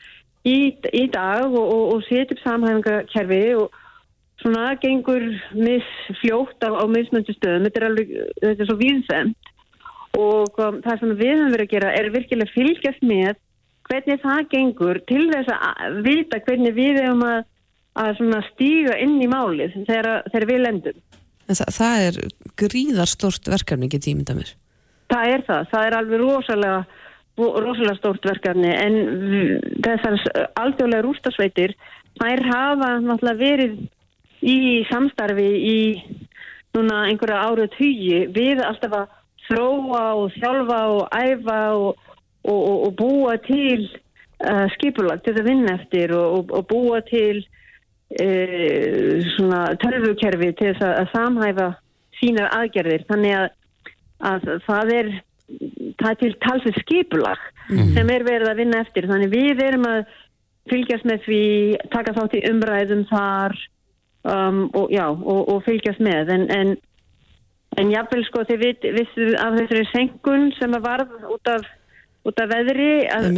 í, 0.45 0.77
í 0.93 1.05
dag 1.11 1.45
og, 1.45 1.67
og, 1.77 1.85
og 1.95 2.05
setja 2.09 2.37
upp 2.37 2.45
samhæfingakerfi 2.45 3.55
og 3.55 3.73
svona 4.43 4.75
gengur 4.77 5.25
misfljótt 5.53 6.61
á, 6.63 6.71
á 6.71 6.85
mismöndu 6.87 7.33
stöðum. 7.35 7.65
Þetta 7.65 7.81
er 7.81 7.89
alveg, 7.89 8.09
þetta 8.43 8.63
er 8.63 8.69
svo 8.69 8.79
víðfemt 8.79 9.51
og 10.19 10.61
um, 10.63 10.79
það 10.85 11.01
sem 11.01 11.17
við 11.19 11.35
höfum 11.35 11.55
verið 11.55 11.67
að 11.67 11.75
gera 11.75 11.95
er 11.99 12.11
virkilega 12.15 12.55
fylgjast 12.55 13.03
með 13.03 13.35
hvernig 13.89 14.23
það 14.23 14.47
gengur 14.53 15.01
til 15.11 15.25
þess 15.33 15.51
að 15.55 15.99
vita 16.07 16.41
hvernig 16.47 16.77
við 16.77 17.01
hefum 17.03 17.25
að 17.27 17.41
að 17.95 18.49
stíga 18.53 18.99
inn 18.99 19.21
í 19.23 19.31
málið 19.31 19.79
þegar, 19.87 20.47
við 20.51 20.61
lendum. 20.65 21.01
Þa, 21.45 21.65
það 21.77 22.03
er 22.09 22.21
gríðarstort 22.61 23.49
verkefni, 23.53 23.89
ekki 23.91 24.03
tímynda 24.07 24.37
mér? 24.37 24.53
Það 25.13 25.33
er 25.33 25.43
það. 25.49 25.67
Það 25.73 25.87
er 25.87 25.97
alveg 25.99 26.23
rosalega, 26.23 26.79
rosalega 27.37 27.97
stort 27.99 28.29
verkefni 28.31 28.71
en 28.73 28.97
þessar 29.85 30.21
alþjóðlega 30.63 31.05
rústasveitir, 31.05 31.75
þær 32.21 32.47
hafa 32.49 33.35
verið 33.37 33.83
í 34.45 34.85
samstarfi 34.91 35.51
í 35.65 35.79
núna 36.75 37.05
einhverja 37.09 37.45
árið 37.49 37.77
tugi 37.77 38.23
við 38.35 38.63
alltaf 38.65 38.97
að 38.99 39.13
þróa 39.49 40.05
og 40.19 40.33
þjálfa 40.39 40.81
og 40.95 41.03
æfa 41.13 41.59
og, 41.77 42.15
og, 42.45 42.59
og, 42.59 42.79
og 42.89 42.95
búa 42.99 43.37
til 43.45 43.85
uh, 43.85 44.67
skipulag 44.75 45.23
til 45.25 45.37
að 45.37 45.49
vinna 45.51 45.77
eftir 45.79 46.15
og 46.17 46.51
búa 46.71 47.03
til 47.09 47.45
svona 49.35 49.61
törfukerfi 49.83 50.53
til 50.55 50.71
þess 50.71 50.85
að, 50.87 50.95
að 51.03 51.13
samhæfa 51.15 51.69
sínar 52.21 52.53
aðgerðir. 52.55 53.07
Þannig 53.09 53.37
að, 53.39 53.47
að 54.31 54.51
það 54.67 54.93
er 54.99 55.15
það 56.01 56.09
er 56.11 56.19
til 56.21 56.33
talsið 56.43 56.79
skipulag 56.83 57.41
mm. 57.69 57.93
sem 57.97 58.11
er 58.15 58.25
verið 58.27 58.51
að 58.51 58.61
vinna 58.63 58.81
eftir. 58.85 59.09
Þannig 59.11 59.33
við 59.35 59.63
erum 59.67 59.87
að 59.89 60.01
fylgjast 60.71 61.07
með 61.09 61.27
því 61.27 61.45
taka 61.93 62.15
þátt 62.17 62.39
í 62.39 62.43
umræðum 62.49 63.05
þar 63.11 63.57
um, 64.23 64.65
og, 64.73 64.89
já, 64.95 65.07
og, 65.11 65.41
og 65.53 65.63
fylgjast 65.67 66.03
með. 66.05 66.33
En, 66.37 66.47
en, 66.55 66.75
en 67.81 67.93
jáfnvel 67.93 68.25
sko 68.29 68.47
þið 68.49 68.67
vissu 68.97 69.31
af 69.41 69.59
þessari 69.59 69.87
senkun 69.93 70.51
sem 70.59 70.77
að 70.79 70.89
varð 70.89 71.31
út 71.37 71.53
af, 71.53 71.69
út 72.25 72.45
af 72.45 72.53
veðri 72.55 72.91
að 73.13 73.31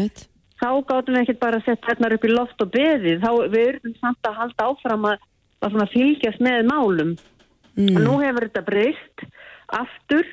þá 0.61 0.69
gáttum 0.88 1.16
við 1.16 1.23
ekkert 1.23 1.42
bara 1.42 1.61
að 1.61 1.69
setja 1.69 1.90
hérna 1.90 2.11
upp 2.16 2.27
í 2.27 2.33
loft 2.33 2.64
og 2.64 2.73
beðið, 2.75 3.23
þá 3.23 3.31
við 3.53 3.69
erum 3.71 3.95
samt 4.01 4.29
að 4.29 4.40
halda 4.40 4.69
áfram 4.71 5.07
að, 5.11 5.29
að 5.69 5.79
fylgjast 5.92 6.42
með 6.45 6.59
málum. 6.71 7.14
Mm. 7.77 8.01
Nú 8.07 8.19
hefur 8.23 8.49
þetta 8.49 8.64
breyst 8.64 9.25
aftur 9.77 10.29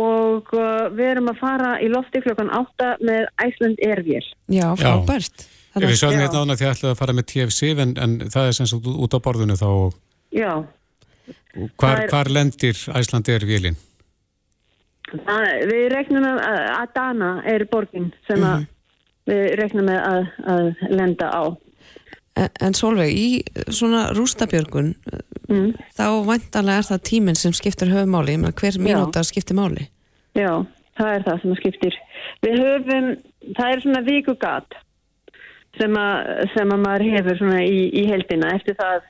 og 0.00 0.52
uh, 0.54 0.86
við 0.94 1.12
erum 1.12 1.32
að 1.32 1.40
fara 1.42 1.72
í 1.82 1.90
lofti 1.92 2.22
klokkan 2.24 2.52
8 2.54 2.92
með 3.04 3.26
Æsland 3.44 3.82
Ervél. 3.84 4.22
Já, 4.48 4.68
frábært. 4.78 5.46
Við 5.80 5.94
sjáum 5.98 6.16
hérna 6.18 6.42
ána 6.42 6.56
því 6.58 6.66
að 6.66 6.72
ætlaði 6.74 6.94
að 6.94 6.98
fara 6.98 7.14
með 7.14 7.28
TFC 7.30 7.74
en, 7.76 7.94
en 8.00 8.16
það 8.32 8.48
er 8.48 8.56
sem 8.56 8.70
sagt 8.70 8.88
út 8.90 9.14
á 9.14 9.18
borðinu 9.22 9.58
þá. 9.60 9.68
Já. 10.34 10.50
Hvar, 11.78 12.00
er, 12.00 12.08
hvar 12.10 12.30
lendir 12.32 12.80
Æsland 12.96 13.28
Ervélin? 13.30 13.78
Við 15.10 15.86
regnum 15.90 16.26
að 16.26 16.60
Adana 16.78 17.30
er 17.50 17.66
borgin 17.70 18.12
sem 18.28 18.38
að 18.38 18.62
mm 18.62 18.68
við 19.30 19.44
reknum 19.60 19.88
með 19.88 20.00
að, 20.04 20.30
að 20.54 20.70
lenda 20.90 21.30
á. 21.30 21.42
En, 22.40 22.50
en 22.62 22.76
Solveig, 22.76 23.14
í 23.14 23.64
svona 23.74 24.08
rústabjörgun 24.16 24.92
mm. 25.50 25.70
þá 25.96 26.04
vantanlega 26.28 26.82
er 26.82 26.90
það 26.90 27.06
tíminn 27.08 27.38
sem 27.38 27.54
skiptir 27.56 27.90
höfumáli, 27.92 28.36
hver 28.60 28.78
mínúta 28.82 29.24
skiptir 29.26 29.58
máli? 29.58 29.88
Já, 30.38 30.62
það 30.98 31.16
er 31.16 31.26
það 31.26 31.42
sem 31.42 31.58
skiptir. 31.58 31.98
Við 32.46 32.62
höfum, 32.62 33.10
það 33.56 33.72
er 33.72 33.84
svona 33.84 34.04
vikugat 34.06 34.78
sem 35.78 35.96
sem 36.54 36.74
að 36.74 36.84
maður 36.84 37.06
hefur 37.14 37.38
svona 37.38 37.62
í, 37.62 37.82
í 37.94 38.06
heldina 38.10 38.54
eftir 38.56 38.76
það 38.78 39.02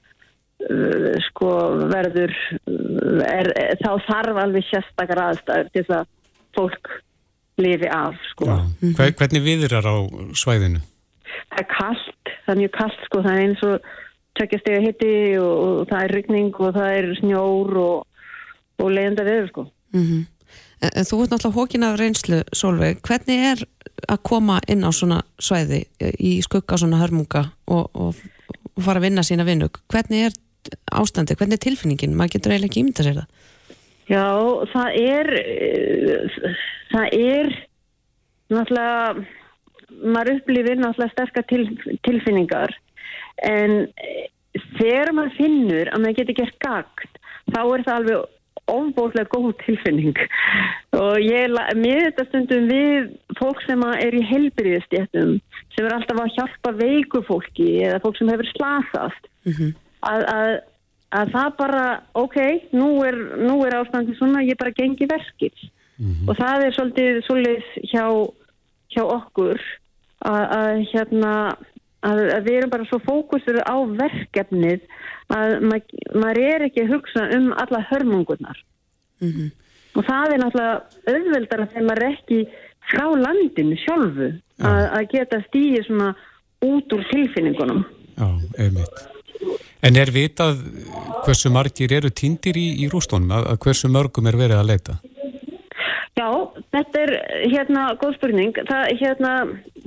uh, 0.68 1.12
sko 1.30 1.52
verður 1.92 2.34
er, 3.26 3.52
þá 3.80 3.92
þarf 4.08 4.42
alveg 4.44 4.66
sérstakar 4.68 5.22
aðstæður 5.28 5.70
til 5.76 5.86
að 6.00 6.10
fólk 6.56 6.92
lifi 7.62 7.88
af 7.90 8.16
sko. 8.30 8.46
mm 8.46 8.74
-hmm. 8.80 9.14
Hvernig 9.18 9.42
viðrar 9.44 9.86
á 9.86 9.96
svæðinu? 10.34 10.80
Það 11.50 11.62
er 11.62 11.68
kallt, 11.78 12.24
það 12.44 12.54
er 12.54 12.60
mjög 12.62 12.72
kallt 12.78 13.00
sko, 13.06 13.22
það 13.22 13.34
er 13.34 13.42
eins 13.46 13.62
og 13.62 13.80
tökjastega 14.38 14.80
hitti 14.80 15.38
og, 15.38 15.54
og 15.80 15.88
það 15.90 16.04
er 16.04 16.14
ryggning 16.16 16.54
og 16.54 16.74
það 16.74 16.90
er 16.98 17.06
snjór 17.20 17.70
og, 17.76 18.06
og 18.78 18.88
leiðenda 18.90 19.24
viður 19.24 19.48
sko. 19.48 19.62
Mm 19.92 20.04
-hmm. 20.04 20.22
en, 20.82 20.90
en 20.96 21.08
þú 21.08 21.22
ert 21.22 21.30
náttúrulega 21.30 21.58
hókin 21.58 21.86
af 21.88 21.98
reynslu 22.00 22.42
Solveig, 22.52 22.96
hvernig 23.02 23.38
er 23.52 23.58
að 24.08 24.22
koma 24.22 24.60
inn 24.68 24.84
á 24.84 24.90
svona 24.92 25.22
svæði 25.38 25.84
í 26.18 26.42
skugga 26.42 26.76
svona 26.76 27.00
hörmunga 27.02 27.50
og, 27.66 27.90
og 27.94 28.14
fara 28.80 28.98
að 29.00 29.06
vinna 29.08 29.22
sína 29.22 29.44
vinnu, 29.44 29.68
hvernig 29.88 30.26
er 30.26 30.32
ástandi, 30.92 31.34
hvernig 31.34 31.58
er 31.58 31.64
tilfinningin, 31.64 32.16
maður 32.16 32.36
getur 32.36 32.52
eiginlega 32.52 32.70
ekki 32.70 32.82
ímynda 32.84 33.04
sér 33.06 33.20
það 33.20 33.28
Já, 34.10 34.26
það 34.72 34.96
er 34.98 35.28
það 36.90 37.14
er 37.14 37.52
náttúrulega 38.50 39.26
maður 40.00 40.32
upplifir 40.38 40.80
náttúrulega 40.80 41.14
sterkar 41.14 41.46
til, 41.50 41.64
tilfinningar 42.06 42.74
en 43.46 43.86
þegar 44.80 45.12
maður 45.14 45.36
finnur 45.38 45.90
að 45.92 46.02
maður 46.02 46.18
getur 46.20 46.38
gert 46.40 46.60
gagt 46.64 47.20
þá 47.54 47.60
er 47.62 47.84
það 47.86 47.96
alveg 48.00 48.28
ofbóðslega 48.70 49.30
góð 49.32 49.52
tilfinning 49.64 50.18
og 50.98 51.20
ég 51.22 51.54
með 51.78 52.02
þetta 52.06 52.26
stundum 52.28 52.68
við 52.70 53.08
fólk 53.38 53.62
sem 53.66 53.86
er 53.90 54.16
í 54.16 54.24
helbriðstjéttum 54.26 55.36
sem 55.76 55.86
er 55.86 55.94
alltaf 55.96 56.22
að 56.22 56.34
hjálpa 56.36 56.74
veiku 56.78 57.22
fólki 57.26 57.70
eða 57.86 58.02
fólk 58.04 58.18
sem 58.18 58.30
hefur 58.30 58.50
slasast 58.52 59.30
mm 59.46 59.52
-hmm. 59.52 59.72
að, 60.12 60.26
að 60.34 60.52
að 61.10 61.32
það 61.34 61.50
bara, 61.58 61.84
ok, 62.18 62.38
nú 62.76 62.90
er, 63.06 63.18
er 63.66 63.76
ástandið 63.80 64.18
svona, 64.18 64.44
ég 64.46 64.58
bara 64.60 64.74
gengi 64.76 65.08
verkið. 65.10 65.56
Mm 66.00 66.12
-hmm. 66.14 66.28
og 66.28 66.36
það 66.36 66.62
er 66.64 66.72
svolítið 66.72 67.22
svolítið 67.26 67.62
hjá, 67.92 68.06
hjá 68.94 69.02
okkur 69.04 69.60
að, 70.24 70.44
að 70.58 70.76
hérna 70.92 71.32
að, 72.00 72.20
að 72.36 72.42
við 72.46 72.56
erum 72.56 72.70
bara 72.70 72.86
svo 72.88 72.98
fókusur 73.04 73.58
á 73.60 73.76
verkefnið 73.84 74.80
að 75.28 75.60
mað, 75.60 75.92
maður 76.14 76.40
er 76.40 76.64
ekki 76.66 76.84
að 76.84 76.92
hugsa 76.94 77.26
um 77.36 77.52
alla 77.52 77.84
hörmungunar 77.90 78.58
mm 79.20 79.28
-hmm. 79.28 79.50
og 79.94 80.04
það 80.08 80.32
er 80.32 80.40
náttúrulega 80.40 80.80
auðveldar 81.12 81.60
að 81.60 81.72
þeim 81.74 81.86
maður 81.86 82.08
ekki 82.12 82.38
frá 82.90 83.06
landinu 83.26 83.76
sjálfu 83.76 84.28
að, 84.58 84.84
að 84.96 85.08
geta 85.12 85.44
stíði 85.48 85.84
svona 85.84 86.14
út 86.60 86.92
úr 86.92 87.04
tilfinningunum. 87.12 87.84
Já, 88.16 88.28
einmitt 88.58 89.68
En 89.86 89.96
er 89.96 90.12
vitað 90.12 90.60
hversu 91.24 91.52
margir 91.52 91.92
eru 91.96 92.10
tindir 92.12 92.58
í, 92.58 92.66
í 92.84 92.88
rústónum, 92.92 93.32
að, 93.32 93.46
að 93.54 93.62
hversu 93.64 93.88
mörgum 93.92 94.28
er 94.28 94.36
verið 94.36 94.60
að 94.60 94.70
leita? 94.72 94.98
Já, 96.18 96.28
þetta 96.74 97.00
er 97.00 97.12
hérna 97.48 97.86
góð 98.00 98.16
spurning. 98.18 98.52
Það, 98.68 98.84
hérna, 99.00 99.32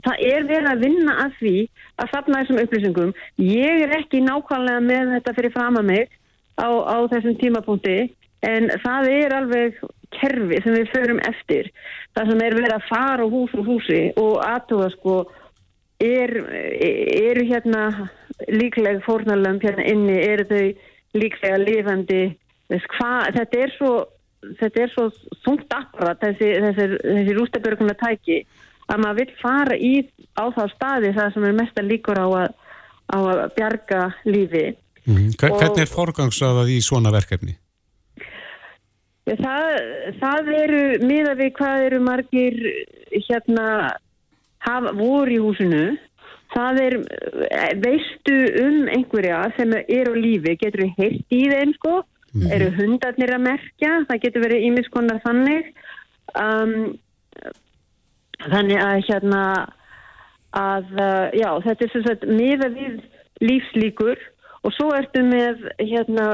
það 0.06 0.24
er 0.30 0.48
verið 0.50 0.70
að 0.72 0.84
vinna 0.88 1.18
að 1.26 1.38
því 1.40 1.56
að 2.02 2.12
sapna 2.14 2.42
þessum 2.42 2.62
upplýsingum. 2.64 3.14
Ég 3.44 3.84
er 3.86 3.96
ekki 4.00 4.24
nákvæmlega 4.24 4.84
með 4.88 5.14
þetta 5.18 5.36
fyrir 5.38 5.54
fram 5.54 5.78
að 5.82 5.90
mig 5.92 6.16
á, 6.58 6.70
á 6.70 6.98
þessum 7.12 7.38
tímapunkti 7.42 7.98
en 8.44 8.72
það 8.84 9.12
er 9.12 9.38
alveg 9.38 9.78
kerfi 10.14 10.62
sem 10.64 10.78
við 10.78 10.92
förum 10.94 11.22
eftir. 11.30 11.70
Það 12.18 12.32
sem 12.32 12.44
er 12.48 12.58
verið 12.58 12.76
að 12.78 12.90
fara 12.90 13.30
hús 13.30 13.56
og 13.58 13.70
húsi 13.70 14.02
og 14.22 14.36
aðtúa 14.46 14.90
sko 14.96 15.20
er, 16.04 16.34
eru 16.34 17.46
hérna 17.50 17.86
líklega 18.52 19.04
fórnarlömp 19.06 19.64
hérna 19.64 19.86
inni, 19.92 20.18
eru 20.18 20.46
þau 20.50 20.66
líklega 21.20 21.62
lifandi, 21.62 22.24
hva, 22.74 23.14
þetta 23.36 23.64
er 23.64 23.74
svo, 23.78 23.94
þetta 24.60 24.84
er 24.84 24.94
svo 24.94 25.08
þungt 25.46 25.74
akkurat 25.76 26.22
þessi, 26.24 26.52
þessi, 26.66 26.88
þessi 27.04 27.36
rústabörguna 27.38 27.96
tæki 28.00 28.44
að 28.92 29.04
maður 29.04 29.20
vil 29.22 29.42
fara 29.42 29.78
í 29.78 29.94
á 30.36 30.44
þá 30.54 30.64
staði 30.74 31.12
það 31.16 31.34
sem 31.36 31.50
er 31.50 31.58
mest 31.60 31.80
að 31.80 31.92
líkur 31.92 32.20
á 32.20 32.28
að, 32.28 32.56
á 33.14 33.18
að 33.20 33.44
bjarga 33.58 34.06
lífi. 34.28 34.66
Mm. 35.04 35.34
Hvernig 35.40 35.84
er 35.84 35.92
forgangsraðað 35.92 36.74
í 36.74 36.80
svona 36.84 37.12
verkefni? 37.14 37.58
Það, 39.24 39.68
það 40.20 40.50
eru 40.58 40.82
miða 41.08 41.36
við 41.40 41.54
hvað 41.56 41.86
eru 41.86 42.00
margir 42.04 42.58
hérna 43.14 43.68
hafa, 44.64 44.92
voru 44.98 45.32
í 45.32 45.40
húsinu 45.40 45.84
það 46.54 46.82
er, 46.84 46.96
veistu 47.82 48.40
um 48.64 48.90
einhverja 48.94 49.44
sem 49.58 49.74
er 49.82 50.10
á 50.10 50.14
lífi 50.14 50.58
getur 50.62 50.86
við 50.86 51.00
heilt 51.00 51.38
í 51.38 51.44
þeim 51.52 51.78
sko? 51.80 52.02
Mm. 52.34 52.50
eru 52.50 52.68
hundarnir 52.74 53.36
að 53.36 53.44
merkja? 53.46 53.94
Það 54.10 54.22
getur 54.24 54.42
verið 54.48 54.64
ímiskonar 54.70 55.20
þannig. 55.22 55.68
Um, 56.34 56.74
þannig 58.42 58.80
að 58.82 59.02
hérna 59.10 59.42
að 60.54 60.90
já, 61.38 61.50
þetta 61.66 61.86
er 61.86 61.92
svona 61.94 62.38
miða 62.38 62.70
við 62.74 62.98
lífslíkur 63.44 64.20
og 64.64 64.74
svo 64.76 64.92
ertu 64.96 65.24
með 65.26 65.66
hérna, 65.82 66.28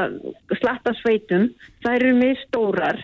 slatta 0.59 0.93
sveitum, 0.99 1.49
það 1.83 1.95
eru 1.99 2.11
með 2.19 2.35
stórar 2.45 2.99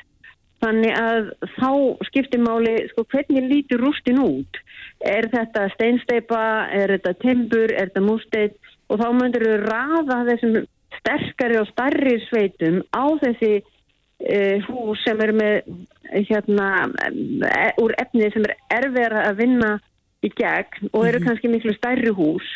þannig 0.63 0.97
að 0.97 1.31
þá 1.57 1.69
skiptir 2.09 2.41
máli 2.43 2.75
sko, 2.91 3.05
hvernig 3.11 3.49
lítur 3.51 3.83
rústin 3.83 4.21
út 4.21 4.59
er 5.03 5.27
þetta 5.33 5.67
steinsteipa, 5.73 6.43
er 6.71 6.95
þetta 6.95 7.13
timbur, 7.21 7.73
er 7.73 7.91
þetta 7.91 8.05
músteit 8.05 8.57
og 8.89 9.01
þá 9.01 9.07
myndir 9.17 9.45
við 9.45 9.65
rafa 9.65 10.21
þessum 10.29 10.59
sterkari 10.99 11.57
og 11.59 11.69
starri 11.71 12.19
sveitum 12.29 12.81
á 12.95 13.05
þessi 13.23 13.53
uh, 13.59 14.69
hús 14.69 15.01
sem 15.03 15.21
er 15.25 15.33
með 15.35 15.73
hérna, 16.29 16.69
e, 17.49 17.71
úr 17.81 17.95
efni 17.99 18.29
sem 18.31 18.45
er 18.47 18.55
erfið 18.77 19.17
að 19.19 19.41
vinna 19.41 19.71
í 20.23 20.29
gegn 20.31 20.91
og 20.93 21.01
eru 21.03 21.19
mhm. 21.19 21.25
kannski 21.27 21.51
miklu 21.51 21.73
stærri 21.75 22.13
hús 22.15 22.47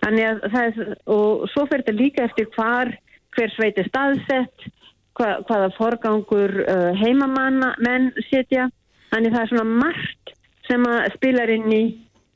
Þannig 0.00 0.26
að 0.26 0.44
það 0.52 0.66
er, 0.66 0.92
og 1.12 1.46
svo 1.52 1.64
fer 1.68 1.82
þetta 1.82 1.96
líka 1.96 2.26
eftir 2.28 2.48
hvar, 2.54 2.90
hver 3.36 3.52
sveiti 3.54 3.84
staðsett, 3.88 4.68
hvað, 5.18 5.42
hvaða 5.48 5.72
forgangur 5.76 6.54
uh, 6.64 6.90
heimamanna 7.00 7.74
menn 7.84 8.10
setja. 8.30 8.70
Þannig 9.10 9.34
það 9.34 9.42
er 9.42 9.50
svona 9.52 9.80
margt 9.84 10.19
sem 10.70 10.86
að 10.88 11.10
spilar 11.16 11.52
inn 11.52 11.68
í 11.74 11.82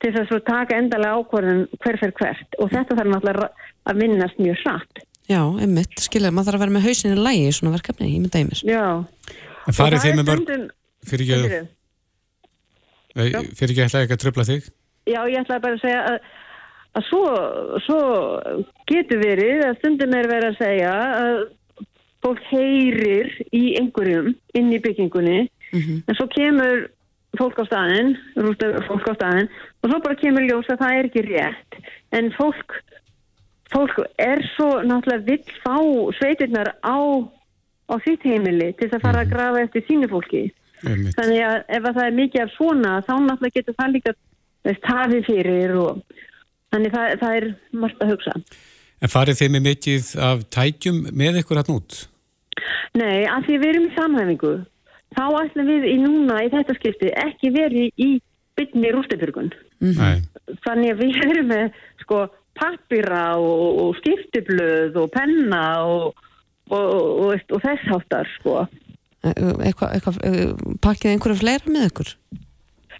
til 0.03 0.13
þess 0.13 0.35
að 0.37 0.45
taka 0.49 0.79
endalega 0.83 1.21
ákvarðan 1.23 1.65
hver 1.81 2.01
fer 2.03 2.15
hvert 2.19 2.59
og 2.61 2.73
þetta 2.75 2.99
þarf 2.99 3.13
náttúrulega 3.15 3.49
að 3.89 4.01
vinnast 4.03 4.41
mjög 4.43 4.61
hratt. 4.65 5.05
Já, 5.25 5.41
einmitt, 5.41 5.97
skiljaði, 6.05 6.35
maður 6.37 6.51
þarf 6.51 6.59
að 6.59 6.65
vera 6.65 6.75
með 6.75 6.87
hausinni 6.89 7.25
lægi 7.25 7.45
í 7.49 7.57
svona 7.57 7.75
verkefni, 7.79 8.11
ég 8.13 8.21
myndi 8.21 8.41
einmis. 8.43 8.65
Já. 8.69 8.85
En 9.65 9.77
farið 9.77 10.05
þið 10.05 10.19
með 10.19 10.31
mörg, 10.31 10.51
fyrir 11.09 11.25
ekki 11.25 11.61
að, 13.15 13.53
fyrir 13.57 13.73
ekki 13.73 13.81
að 13.81 13.87
ætla 13.87 14.03
ekki 14.05 14.17
að 14.19 14.25
tröfla 14.27 14.49
þig? 14.51 14.67
Já, 15.09 15.21
ég 15.31 15.39
ætla 15.41 15.63
bara 15.65 15.79
að 15.79 15.85
segja 15.85 16.03
að 16.11 16.19
að 16.95 17.07
svo, 17.09 17.23
svo 17.85 18.01
getur 18.91 19.21
verið 19.23 19.65
að 19.67 19.79
stundum 19.81 20.17
er 20.17 20.29
verið 20.31 20.53
að 20.53 20.61
segja 20.61 20.93
að 20.95 21.39
fólk 22.25 22.43
heyrir 22.53 23.33
í 23.53 23.65
einhverjum 23.81 24.31
inn 24.57 24.71
í 24.73 24.81
byggingunni 24.83 25.41
mm 25.45 25.81
-hmm. 25.81 25.99
en 26.07 26.19
svo 26.19 26.29
kemur 26.33 26.87
fólk 27.39 27.61
á 27.61 27.65
staðin, 27.69 28.15
fólk 28.89 29.07
á 29.11 29.15
staðin 29.19 29.49
og 29.83 29.91
svo 29.91 30.01
bara 30.05 30.19
kemur 30.21 30.47
ljós 30.49 30.69
að 30.73 30.83
það 30.83 30.99
er 30.99 31.09
ekki 31.11 31.25
rétt 31.29 31.79
en 32.19 32.33
fólk 32.39 32.77
fólk 33.75 34.03
er 34.23 34.45
svo 34.55 34.69
náttúrulega 34.87 35.27
vill 35.31 35.57
fá 35.65 35.79
sveitirnar 36.19 36.75
á 36.85 36.99
á 37.91 37.95
sitt 38.05 38.23
heimili 38.25 38.73
til 38.79 38.89
þess 38.89 39.01
að 39.01 39.07
fara 39.07 39.25
að 39.25 39.27
mhm. 39.27 39.35
grafa 39.35 39.65
eftir 39.67 39.87
sínu 39.89 40.11
fólki 40.13 40.45
þannig 40.85 41.41
að 41.47 41.59
ef 41.79 41.83
að 41.89 41.97
það 41.97 42.07
er 42.07 42.19
mikið 42.21 42.45
af 42.45 42.55
svona 42.59 42.95
þá 43.07 43.15
náttúrulega 43.15 43.59
getur 43.59 43.79
það 43.81 43.97
líka 43.97 44.17
tafið 44.85 45.27
fyrir 45.29 45.77
og 45.81 46.23
Þannig 46.75 46.91
það, 46.91 47.13
það 47.21 47.37
er 47.39 47.45
margt 47.79 48.01
að 48.03 48.11
hugsa. 48.11 48.35
En 49.05 49.13
farið 49.13 49.39
þið 49.39 49.51
með 49.55 49.65
mikið 49.69 50.13
af 50.27 50.45
tækjum 50.55 51.01
með 51.15 51.41
ykkur 51.43 51.61
hann 51.61 51.75
út? 51.77 51.99
Nei, 52.99 53.27
af 53.31 53.47
því 53.47 53.59
við 53.63 53.71
erum 53.71 53.87
í 53.87 53.93
samhæfingu. 53.95 54.55
Þá 55.15 55.25
ætlum 55.43 55.69
við 55.71 55.89
í 55.91 55.97
núna 56.03 56.41
í 56.45 56.53
þetta 56.53 56.77
skipti 56.79 57.13
ekki 57.25 57.53
verið 57.55 57.91
í 58.01 58.11
byggni 58.59 58.93
rústefjörgun. 58.95 59.53
Mm 59.83 59.93
-hmm. 59.93 60.23
Þannig 60.67 60.93
að 60.93 61.03
við 61.03 61.21
erum 61.25 61.49
með 61.51 61.79
sko 62.03 62.27
pappira 62.55 63.37
og, 63.39 63.67
og 63.83 63.97
skiptiblöð 63.99 64.97
og 65.03 65.11
penna 65.15 65.65
og, 65.85 66.25
og, 66.71 67.35
og 67.51 67.63
þess 67.63 67.95
áttar 67.99 68.31
sko. 68.39 68.65
Eitthvað, 69.25 69.95
eitthvað, 69.97 70.19
pakkið 70.85 71.11
einhverju 71.11 71.41
fleira 71.41 71.73
með 71.73 71.89
ykkur? 71.91 72.11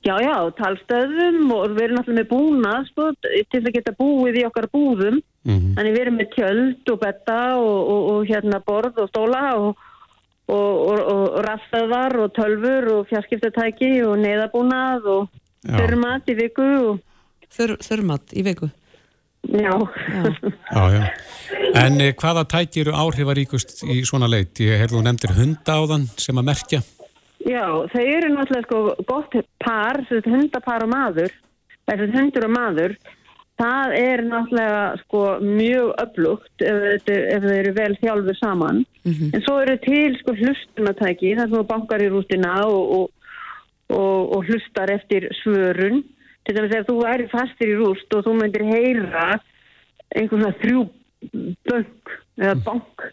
Já, 0.05 0.19
já, 0.21 0.37
talstöðum 0.59 1.49
og 1.55 1.73
við 1.73 1.87
erum 1.87 1.99
alltaf 2.01 2.17
með 2.17 2.27
búna 2.29 2.73
sko, 2.91 3.07
til 3.23 3.61
að 3.63 3.73
geta 3.73 3.95
búið 3.97 4.43
í 4.43 4.45
okkar 4.45 4.69
búðum. 4.73 5.23
Mm 5.45 5.55
-hmm. 5.55 5.75
Þannig 5.77 5.95
við 5.95 6.03
erum 6.03 6.19
með 6.21 6.29
tjöld 6.35 6.93
og 6.93 6.99
betta 7.01 7.41
og, 7.57 7.79
og, 7.93 8.03
og 8.13 8.27
hérna 8.29 8.61
borð 8.61 9.01
og 9.01 9.09
stóla 9.09 9.45
og, 9.57 9.81
og 10.53 11.39
rafstöðar 11.47 12.19
og 12.21 12.33
tölfur 12.37 12.91
og 12.99 13.07
fjarskiptatæki 13.09 13.93
og 14.05 14.19
neðabúnað 14.21 15.09
og 15.09 15.29
þörmat 15.65 16.29
í 16.29 16.39
viku. 16.39 16.71
Þör, 17.55 17.77
þörmat 17.85 18.35
í 18.37 18.45
viku? 18.45 18.69
Já. 19.45 19.73
já. 19.73 20.23
já, 20.73 20.85
já. 20.93 21.03
En 21.75 22.01
eh, 22.01 22.15
hvaða 22.17 22.45
tæki 22.49 22.85
eru 22.85 22.95
áhrifaríkust 22.97 23.83
í 23.91 24.01
svona 24.09 24.29
leit? 24.31 24.57
Ég 24.63 24.81
heyrðu 24.81 25.01
þú 25.01 25.03
nefndir 25.05 25.35
hunda 25.37 25.77
á 25.77 25.83
þann 25.91 26.07
sem 26.21 26.41
að 26.41 26.49
merkja. 26.49 26.81
Já, 27.45 27.65
þau 27.93 28.01
eru 28.01 28.31
náttúrulega 28.33 28.65
sko 28.65 28.79
gott 29.09 29.35
par, 29.61 30.01
hundapar 30.25 30.87
og 30.87 30.93
maður, 30.95 31.35
hundur 32.15 32.47
og 32.49 32.55
maður, 32.55 32.95
það 33.65 33.95
er 33.99 34.23
náttúrulega 34.29 34.83
sko 35.03 35.23
mjög 35.43 35.93
upplugt 36.05 36.65
ef, 36.65 37.09
ef 37.09 37.45
þau 37.45 37.55
eru 37.57 37.75
vel 37.79 37.93
þjálfuð 38.03 38.39
saman. 38.41 38.83
Mm 39.05 39.13
-hmm. 39.13 39.31
En 39.35 39.45
svo 39.45 39.59
eru 39.63 39.77
til 39.85 40.17
sko 40.21 40.37
hlustunatæki, 40.41 41.37
það 41.37 41.47
sem 41.47 41.57
þú 41.59 41.67
bankar 41.73 42.05
í 42.05 42.11
rústina 42.13 42.55
og, 42.67 42.83
og, 42.99 43.07
og, 43.89 44.37
og 44.37 44.45
hlustar 44.49 44.93
eftir 44.95 45.29
svörun. 45.43 46.03
Til 46.45 46.57
dæmis 46.57 46.77
ef 46.77 46.89
þú 46.89 46.97
væri 47.01 47.31
fastir 47.33 47.73
í 47.73 47.79
rúst 47.81 48.15
og 48.15 48.25
þú 48.27 48.37
myndir 48.41 48.65
heyra 48.69 49.41
einhvern 50.15 50.43
svona 50.43 50.59
þrjú 50.61 50.83
bönk 51.65 52.13
eða 52.39 52.55
bank, 52.67 53.07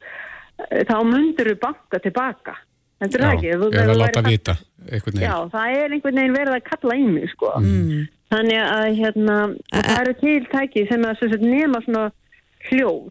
þá 0.90 0.98
myndir 1.08 1.54
þú 1.54 1.60
banka 1.62 2.00
tilbaka. 2.04 2.58
Þetta 3.02 3.18
er 3.18 3.24
það 3.24 3.36
ekki. 3.36 3.52
Eða 3.56 3.86
að 3.92 3.98
láta 3.98 4.22
vita 4.26 4.56
einhvern 4.90 5.16
veginn. 5.16 5.30
Já, 5.30 5.36
það 5.54 5.78
er 5.78 5.96
einhvern 5.96 6.20
veginn 6.20 6.36
verið 6.36 6.58
að 6.58 6.66
kalla 6.68 6.98
í 6.98 7.06
mig, 7.08 7.30
sko. 7.36 7.54
Mm. 7.62 8.02
Þannig 8.32 8.62
að, 8.64 8.86
hérna, 8.96 9.38
það 9.74 9.98
eru 9.98 10.14
tiltæki 10.22 10.86
sem 10.88 11.04
að 11.08 11.20
sagt, 11.20 11.44
nema 11.44 11.82
svona 11.84 12.06
hljóð. 12.70 13.10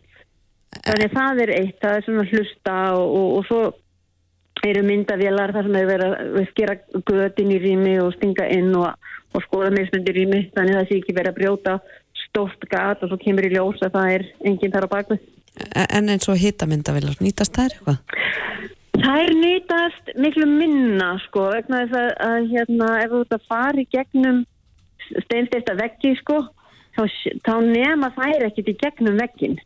Þannig 0.80 1.06
að 1.06 1.16
það 1.18 1.40
er 1.44 1.52
eitt, 1.58 1.78
það 1.82 1.96
er 1.96 2.04
svona 2.06 2.26
hlusta 2.30 2.76
og, 2.96 3.16
og, 3.18 3.30
og 3.36 3.48
svo 3.48 3.62
eru 4.70 4.84
myndavélar 4.86 5.52
þar 5.56 5.66
sem 5.66 5.76
er 5.80 5.88
verið 5.88 6.14
að 6.20 6.46
skera 6.50 6.76
götin 7.08 7.52
í 7.52 7.58
rými 7.60 7.96
og 8.00 8.12
stinga 8.16 8.46
inn 8.54 8.70
og, 8.78 9.10
og 9.34 9.44
skoða 9.46 9.72
meðsmyndir 9.76 10.16
í 10.16 10.24
rými. 10.24 10.40
Þannig 10.54 10.76
að 10.76 10.80
það 10.80 10.88
sé 10.90 11.00
ekki 11.00 11.16
verið 11.16 11.32
að 11.32 11.40
brjóta 11.40 11.76
stórt 12.26 12.64
gat 12.70 13.02
og 13.02 13.10
svo 13.10 13.18
kemur 13.20 13.48
í 13.48 13.52
ljós 13.54 13.82
að 13.84 13.96
það 13.96 14.14
er 14.14 14.26
enginn 14.46 14.72
þar 14.74 14.86
á 14.88 14.94
bakvið. 14.94 15.28
En 15.90 16.08
eins 16.12 16.28
og 16.30 16.38
hitamyndavélar, 16.40 17.18
nýtast 17.20 17.56
það 17.56 17.74
eitthvað? 17.74 17.98
Það 19.00 19.24
er 19.24 19.34
nýtast 19.40 20.14
miklu 20.20 20.46
minna 20.48 21.10
sko, 21.26 21.48
vegna 21.54 21.84
þess 21.84 21.98
að, 21.98 22.10
að 22.28 22.48
hérna, 22.54 22.88
ef 23.02 23.14
þú 23.16 23.40
fara 23.48 23.82
í 23.82 23.88
gegnum 23.90 24.42
steinstesta 25.26 25.74
veggi 25.78 26.14
sko, 26.20 26.40
þá, 26.96 27.02
þá 27.46 27.54
nema 27.66 28.12
þær 28.16 28.46
ekkit 28.50 28.72
í 28.72 28.76
gegnum 28.82 29.18
veggin. 29.20 29.58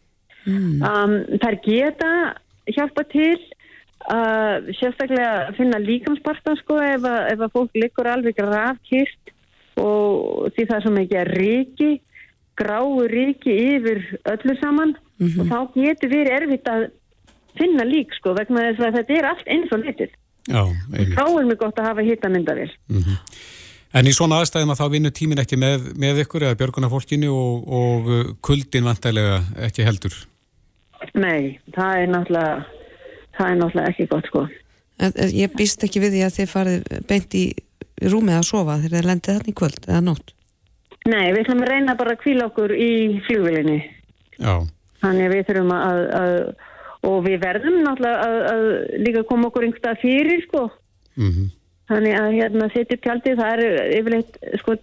Mm. 0.45 0.81
Um, 0.85 1.15
þær 1.41 1.59
geta 1.65 2.11
hjálpa 2.69 3.05
til 3.13 3.37
að 4.13 4.67
uh, 4.69 4.73
sérstaklega 4.77 5.55
finna 5.57 5.79
líkamspartan 5.81 6.59
sko 6.61 6.77
ef 6.85 7.07
að, 7.09 7.21
ef 7.33 7.45
að 7.47 7.55
fólk 7.55 7.79
likur 7.81 8.11
alveg 8.11 8.43
rafkýrt 8.45 9.33
og 9.81 10.51
því 10.55 10.67
það 10.69 10.77
er 10.77 10.85
svo 10.85 10.93
mikið 10.93 11.21
að 11.23 11.31
ríki, 11.39 11.89
gráu 12.61 13.07
ríki 13.11 13.55
yfir 13.73 14.03
öllu 14.35 14.57
saman 14.61 14.92
mm 14.92 15.27
-hmm. 15.27 15.40
og 15.40 15.49
þá 15.49 15.59
getur 15.81 16.13
verið 16.13 16.37
erfitt 16.37 16.69
að 16.69 16.85
finna 17.59 17.85
lík 17.88 18.15
sko 18.19 18.35
vegna 18.37 18.69
þess 18.69 18.85
að 18.85 18.97
þetta 18.99 19.19
er 19.19 19.29
allt 19.31 19.49
eins 19.49 19.73
og 19.73 19.85
litur. 19.85 20.13
Þá 21.17 21.25
er 21.25 21.47
mjög 21.49 21.59
gott 21.59 21.79
að 21.79 21.88
hafa 21.88 22.03
hitamyndavél. 22.05 22.71
Mm 22.88 23.03
-hmm. 23.03 23.19
En 23.95 24.09
í 24.11 24.13
svona 24.15 24.40
aðstæðum 24.42 24.73
að 24.75 24.81
þá 24.81 24.87
vinnur 24.90 25.15
tímin 25.15 25.40
ekki 25.42 25.59
með, 25.61 25.90
með 26.01 26.25
ykkur 26.25 26.49
eða 26.49 26.59
björguna 26.59 26.90
fólkinu 26.90 27.31
og, 27.31 27.69
og 27.79 28.09
uh, 28.11 28.23
kuldin 28.42 28.88
vantælega 28.88 29.38
ekki 29.69 29.87
heldur? 29.87 30.17
Nei, 31.15 31.61
það 31.77 32.01
er 32.01 32.11
náttúrulega, 32.11 32.57
það 33.38 33.51
er 33.53 33.61
náttúrulega 33.61 33.92
ekki 33.92 34.09
gott 34.11 34.31
sko. 34.31 34.45
Ég 35.35 35.55
býst 35.55 35.87
ekki 35.87 36.03
við 36.03 36.17
því 36.17 36.25
að 36.27 36.37
þið 36.38 36.51
farið 36.51 36.92
beint 37.11 37.37
í 37.38 37.45
rúmið 38.03 38.38
að 38.40 38.47
sofa 38.51 38.79
þegar 38.83 38.97
þið 38.97 39.09
lendið 39.11 39.38
þarna 39.38 39.53
í 39.53 39.57
kvöld 39.61 39.88
eða 39.88 40.03
nótt? 40.09 40.35
Nei, 41.05 41.25
við 41.35 41.40
ætlum 41.42 41.65
að 41.65 41.71
reyna 41.75 41.97
bara 41.99 42.15
að 42.15 42.23
kvíla 42.23 42.47
okkur 42.49 42.73
í 42.75 42.92
fljóðvilinni. 43.27 43.81
Já. 44.38 44.55
Þannig 45.05 45.27
að 45.27 45.35
við 45.35 45.49
þurfum 45.51 45.75
að, 45.77 46.01
að 46.19 46.37
og 47.05 47.19
við 47.27 47.42
verðum 47.42 47.83
náttúrulega 47.85 48.25
að, 48.25 48.38
að 48.51 48.65
líka 49.05 49.25
koma 49.29 49.51
okkur 49.51 49.67
einhverstað 49.67 50.01
fyrir, 50.01 50.40
sko. 50.47 50.63
Mm 51.21 51.31
-hmm. 51.31 51.51
Þannig 51.91 52.19
að 52.19 52.35
hérna 52.39 52.69
setja 52.73 52.97
upp 52.97 53.05
tjaldið, 53.05 53.41
það 53.41 53.55
er 53.55 53.89
yfirleitt, 53.99 54.39
sko, 54.63 54.77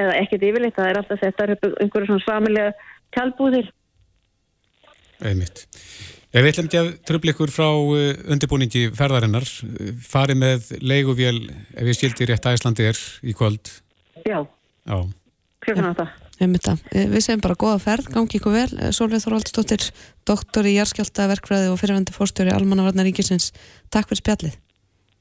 eða 0.00 0.14
ekkert 0.22 0.46
yfirleitt, 0.48 0.76
það 0.78 0.90
er 0.90 1.00
alltaf 1.00 1.24
þetta 1.24 1.48
upp 1.56 1.66
einhverju 1.84 2.10
svona 2.10 2.24
svamilega 2.24 2.92
tjaldbúðir. 3.16 3.68
Einmitt. 5.26 5.66
Ef 6.36 6.42
við 6.44 6.50
ætlum 6.52 6.66
ekki 6.68 6.80
að 6.80 6.88
tröfla 7.08 7.32
ykkur 7.32 7.52
frá 7.52 7.68
uh, 7.68 8.08
undirbúningi 8.32 8.86
ferðarinnar, 8.96 9.46
farið 10.04 10.40
með 10.40 10.72
leiguvél, 10.84 11.36
ef 11.76 11.92
ég 11.92 12.00
skildi 12.00 12.28
rétt 12.28 12.48
að 12.48 12.58
Íslandi 12.58 12.90
er 12.90 13.04
í 13.24 13.36
kvöld. 13.36 13.72
Já. 14.24 14.40
Já 14.88 14.98
klukkan 15.66 15.90
átta. 15.90 16.06
Eh, 16.38 17.08
við 17.10 17.22
segjum 17.24 17.42
bara 17.44 17.58
goða 17.58 17.80
ferð, 17.82 18.10
gangi 18.14 18.38
ykkur 18.38 18.54
vel. 18.54 18.68
Eh, 18.78 18.92
Sólveig 18.94 19.24
Þorvaldsdóttir, 19.24 19.88
doktor 20.28 20.68
í 20.68 20.76
Járskjálta 20.76 21.28
verkfræði 21.32 21.72
og 21.72 21.80
fyrirvendu 21.80 22.14
fórstjóri 22.14 22.54
Almannavarnar 22.54 23.08
Ríkisins. 23.08 23.52
Takk 23.90 24.10
fyrir 24.10 24.22
spjallið. 24.22 24.58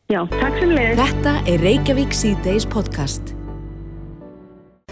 Já, 0.06 0.20
takk 0.30 0.60
sem 0.62 0.70
leiðis. 0.70 1.00
Þetta 1.00 1.32
er 1.50 1.64
Reykjavík 1.66 2.12
C-Days 2.14 2.68
podcast. 2.70 3.32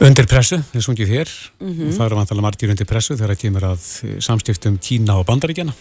Undir 0.01 0.25
pressu, 0.25 0.57
við 0.73 0.81
sungið 0.87 1.11
hér 1.13 1.29
mm 1.61 1.67
-hmm. 1.69 1.91
og 1.91 1.93
það 1.93 2.05
eru 2.07 2.17
vantalega 2.17 2.45
margir 2.47 2.71
undir 2.73 2.89
pressu 2.89 3.13
þegar 3.13 3.35
það 3.35 3.43
kemur 3.43 3.67
að 3.67 3.83
eh, 4.07 4.15
samstiftum 4.25 4.79
Kína 4.81 5.19
og 5.21 5.27
Bandaríkjana. 5.29 5.75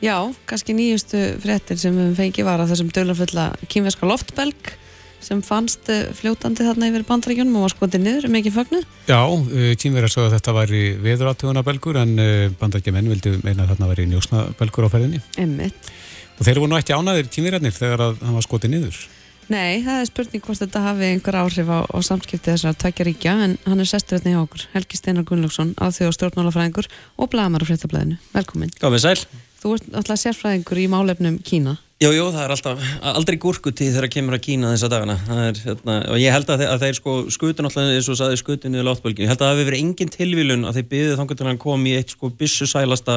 Já, 0.00 0.32
kannski 0.48 0.72
nýjustu 0.72 1.36
fréttir 1.36 1.76
sem 1.76 1.92
við 1.92 2.16
fengið 2.16 2.48
var 2.48 2.64
að 2.64 2.72
þessum 2.72 2.88
dölarfulla 2.88 3.52
kínverska 3.68 4.08
loftbelg 4.08 4.72
sem 5.20 5.42
fannst 5.42 5.84
eh, 5.92 6.08
fljótandi 6.08 6.64
þarna 6.64 6.88
yfir 6.88 7.04
bandaríkjunum 7.04 7.60
og 7.60 7.68
var 7.68 7.76
skotið 7.76 8.00
niður, 8.00 8.28
mikið 8.32 8.56
fögnu? 8.56 8.82
Já, 9.04 9.20
eh, 9.52 9.76
kýmverðar 9.76 10.08
svo 10.16 10.24
að 10.24 10.40
þetta 10.40 10.56
væri 10.64 10.96
veðuratögunabelgur 10.96 12.00
en 12.00 12.16
bandaríkjumenn 12.56 13.12
vildi 13.12 13.36
meina 13.44 13.68
að 13.68 13.76
þarna 13.76 13.92
væri 13.92 14.08
njósnabelgur 14.08 14.88
á 14.88 14.92
ferðinni. 14.96 15.20
Emmitt. 15.36 15.92
Og 16.38 16.46
þeir 16.46 16.60
voru 16.62 16.70
nú 16.70 16.78
ekki 16.78 16.94
ánaðir 16.94 17.30
kýmverðarnir 17.34 17.74
þegar 17.74 18.04
hann 18.22 18.36
var 18.36 18.46
skotið 18.46 18.74
niður? 18.74 19.00
Nei, 19.48 19.80
það 19.80 20.02
er 20.02 20.08
spurning 20.10 20.44
hvort 20.44 20.60
þetta 20.60 20.82
hafi 20.84 21.06
einhver 21.08 21.38
áhrif 21.40 21.70
á, 21.72 21.78
á 21.88 21.98
samskipti 22.04 22.52
þessar 22.52 22.76
tækja 22.76 23.06
ríkja 23.08 23.32
en 23.46 23.56
hann 23.64 23.80
er 23.80 23.88
sestur 23.88 24.18
hérna 24.18 24.34
hjá 24.34 24.40
okkur, 24.42 24.64
Helgi 24.74 25.00
Steinar 25.00 25.24
Gunnlaugsson, 25.24 25.72
aðþjóð 25.80 26.14
stjórnmálafræðingur 26.18 26.90
og 27.16 27.30
blamar 27.32 27.64
á 27.64 27.68
fréttablaðinu. 27.70 28.18
Velkomin. 28.36 28.74
Gámið 28.76 29.06
sæl. 29.06 29.22
Þú 29.58 29.74
ert 29.78 29.88
alltaf 30.02 30.20
sérfræðingur 30.20 30.82
í 30.84 30.86
málefnum 30.92 31.40
Kína. 31.48 31.78
Jú, 31.98 32.12
jú, 32.14 32.28
það 32.30 32.44
er 32.44 32.52
alltaf, 32.54 32.82
aldrei 33.10 33.36
gúrkutíð 33.42 33.96
þegar 33.96 34.12
kemur 34.14 34.36
að 34.36 34.42
Kína 34.44 34.68
þessa 34.70 34.90
dagana. 34.92 35.16
Er, 35.34 35.56
hérna, 35.64 35.96
og 36.12 36.20
ég 36.22 36.30
held 36.30 36.50
að 36.54 36.60
þeir, 36.62 36.68
að 36.70 36.82
þeir 36.84 36.98
sko 37.00 37.14
skutin 37.34 37.66
alltaf 37.66 37.88
eins 37.90 38.10
og 38.12 38.18
saði 38.20 38.38
skutin 38.38 38.78
í 38.78 38.84
látbölginu, 38.86 39.26
ég 39.26 39.32
held 39.32 39.42
að 39.42 39.48
það 39.48 39.56
hefur 39.56 39.70
verið 39.72 39.82
engin 39.82 40.12
tilvílun 40.14 40.68
að 40.68 40.78
þeir 40.78 40.86
byggði 40.92 41.16
þannig 41.18 41.42
að 41.42 41.50
hann 41.50 41.60
kom 41.64 41.88
í 41.90 41.96
eitt 41.98 42.14
sko 42.14 42.30
bissu 42.38 42.68
sælasta 42.70 43.16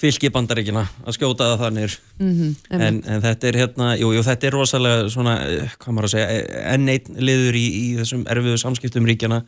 fylgi 0.00 0.30
bandaríkina 0.32 0.86
að 1.04 1.18
skjóta 1.18 1.50
það 1.52 1.64
þannig 1.66 1.98
mm 2.16 2.32
-hmm, 2.32 2.80
en, 2.80 3.02
en 3.04 3.24
þetta 3.26 3.48
er 3.50 3.58
hérna, 3.60 3.90
jú, 4.00 4.10
jú, 4.16 4.22
þetta 4.26 4.48
er 4.48 4.56
rosalega 4.56 5.10
svona, 5.12 5.36
hvað 5.78 5.94
maður 5.94 6.08
að 6.08 6.14
segja 6.14 6.62
enn 6.72 6.88
einn 6.88 7.20
liður 7.28 7.60
í, 7.60 7.66
í 7.82 7.86
þessum 8.00 8.24
erfiðu 8.24 8.58
samskiptum 8.64 9.06
ríkjana 9.06 9.42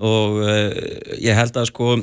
og 0.00 0.40
uh, 0.40 0.72
ég 1.20 1.36
held 1.36 1.60
að 1.60 1.68
sko 1.70 1.98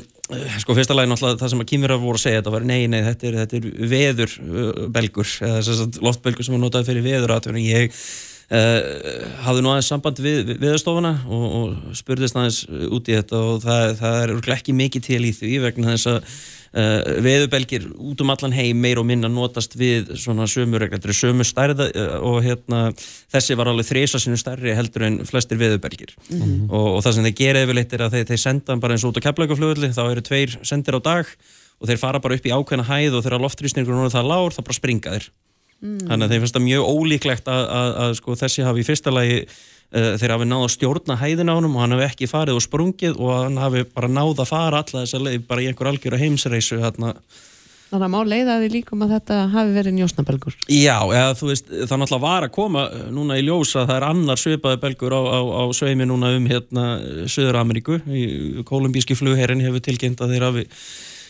sko 0.60 0.76
fyrsta 0.76 0.96
lagi 0.98 1.10
náttúrulega 1.12 1.40
það 1.40 1.52
sem 1.54 1.62
að 1.64 1.70
kýmur 1.72 1.94
að 1.96 2.02
voru 2.04 2.20
að 2.20 2.24
segja 2.26 2.42
þetta 2.42 2.56
var 2.58 2.66
nei, 2.68 2.80
nei, 2.92 3.00
þetta 3.06 3.28
er, 3.30 3.38
þetta 3.44 3.60
er 3.60 3.68
veðurbelgur 3.94 5.36
eða 5.48 5.62
þess 5.62 5.84
að 5.86 6.00
loftbelgur 6.04 6.48
sem 6.48 6.58
er 6.58 6.64
notað 6.64 6.90
fyrir 6.90 7.06
veðuratöfning 7.06 7.70
ég 7.70 7.94
uh, 7.94 8.02
hafði 8.48 9.64
nú 9.64 9.72
aðeins 9.74 9.90
samband 9.92 10.22
við 10.24 10.54
veðurstofuna 10.62 11.10
og, 11.28 11.48
og 11.58 11.98
spurðist 12.00 12.38
aðeins 12.38 12.62
út 12.68 13.10
í 13.12 13.18
þetta 13.18 13.42
og 13.44 13.58
það, 13.66 13.90
það 14.00 14.20
er 14.22 14.54
ekki 14.56 14.76
mikið 14.78 15.04
til 15.10 15.24
í 15.28 15.34
því 15.36 15.58
vegna 15.66 15.96
þess 15.96 16.14
að 16.14 16.38
Uh, 16.78 17.22
veðubelgir 17.24 17.86
út 17.96 18.20
um 18.22 18.32
allan 18.34 18.52
heim 18.52 18.82
meir 18.84 19.00
og 19.00 19.06
minna 19.08 19.30
notast 19.32 19.72
við 19.80 20.10
svona 20.20 20.44
sömur 20.52 20.84
sömu 21.16 21.46
stærða 21.48 21.88
uh, 21.88 22.18
og 22.28 22.42
hérna 22.44 22.92
þessi 23.32 23.56
var 23.56 23.72
alveg 23.72 23.88
þreysa 23.88 24.20
sinu 24.20 24.36
stærri 24.38 24.76
heldur 24.76 25.06
en 25.08 25.16
flestir 25.26 25.58
veðubelgir 25.58 26.12
mm 26.28 26.42
-hmm. 26.42 26.68
og, 26.68 26.98
og 26.98 27.02
það 27.06 27.16
sem 27.16 27.24
þeir 27.24 27.38
gera 27.40 27.64
yfirleitt 27.64 27.94
er 27.94 28.04
að 28.04 28.18
þeir, 28.18 28.28
þeir 28.28 28.44
senda 28.44 28.76
bara 28.76 28.94
eins 28.94 29.08
út 29.08 29.16
á 29.16 29.26
keflaugaflöðli 29.26 29.94
þá 29.96 30.04
eru 30.12 30.22
tveir 30.22 30.60
sendir 30.62 31.00
á 31.00 31.02
dag 31.02 31.26
og 31.80 31.88
þeir 31.88 32.04
fara 32.04 32.20
bara 32.20 32.36
upp 32.36 32.46
í 32.46 32.52
ákveðna 32.52 32.90
hæð 32.92 33.16
og 33.16 33.24
þegar 33.24 33.42
loftrýsningur 33.48 34.04
er 34.04 34.12
það 34.12 34.30
lágur 34.30 34.54
þá 34.54 34.62
bara 34.62 34.80
springa 34.82 35.16
þeir 35.16 35.32
mm. 35.82 36.06
þannig 36.10 36.28
að 36.28 36.36
þeir 36.36 36.46
finnst 36.46 36.60
það 36.60 36.68
mjög 36.68 36.92
ólíklegt 36.94 37.50
að, 37.54 37.66
að, 37.80 37.96
að 38.06 38.16
sko, 38.22 38.38
þessi 38.44 38.68
hafi 38.68 38.84
í 38.84 38.88
fyrsta 38.88 39.14
lagi 39.14 39.42
Eh, 39.96 40.18
þeir 40.20 40.34
hafi 40.34 40.46
náða 40.50 40.66
að 40.68 40.72
stjórna 40.74 41.16
hæðin 41.16 41.48
á 41.48 41.56
hann 41.56 41.68
og 41.70 41.78
hann 41.80 41.94
hafi 41.96 42.04
ekki 42.10 42.28
farið 42.28 42.58
og 42.60 42.64
sprungið 42.66 43.22
og 43.24 43.30
hann 43.32 43.60
hafi 43.62 43.86
bara 43.88 44.10
náða 44.12 44.44
að 44.44 44.50
fara 44.50 44.82
alla 44.84 45.04
þess 45.06 45.16
að 45.16 45.24
leið 45.30 45.46
bara 45.48 45.64
í 45.64 45.70
einhver 45.70 45.88
algjör 45.88 46.18
heimsreisu 46.20 46.80
hérna. 46.82 47.14
Þannig 47.88 48.04
að 48.04 48.12
má 48.12 48.18
leiða 48.28 48.58
því 48.60 48.72
líkum 48.74 49.06
að 49.06 49.14
þetta 49.16 49.38
hafi 49.54 49.72
verið 49.78 49.96
njósnabelgur 49.96 50.58
Já, 50.68 50.98
eða, 51.08 51.30
veist, 51.40 51.72
það 51.72 52.02
náttúrulega 52.02 52.26
var 52.26 52.48
að 52.50 52.54
koma 52.58 52.84
núna 53.16 53.38
í 53.40 53.46
ljósa 53.48 53.86
það 53.86 53.96
er 53.96 54.08
annar 54.10 54.42
svipaði 54.42 54.82
belgur 54.82 55.16
á, 55.16 55.22
á, 55.24 55.40
á 55.56 55.64
sveimi 55.72 56.10
núna 56.10 56.34
um 56.36 56.52
hérna 56.52 56.88
Söður 57.32 57.62
Ameríku, 57.62 58.02
kolumbíski 58.68 59.16
flugherrin 59.16 59.64
hefur 59.64 59.88
tilkynnt 59.88 60.20
að 60.20 60.36
þeir 60.36 60.48
hafi 60.50 60.68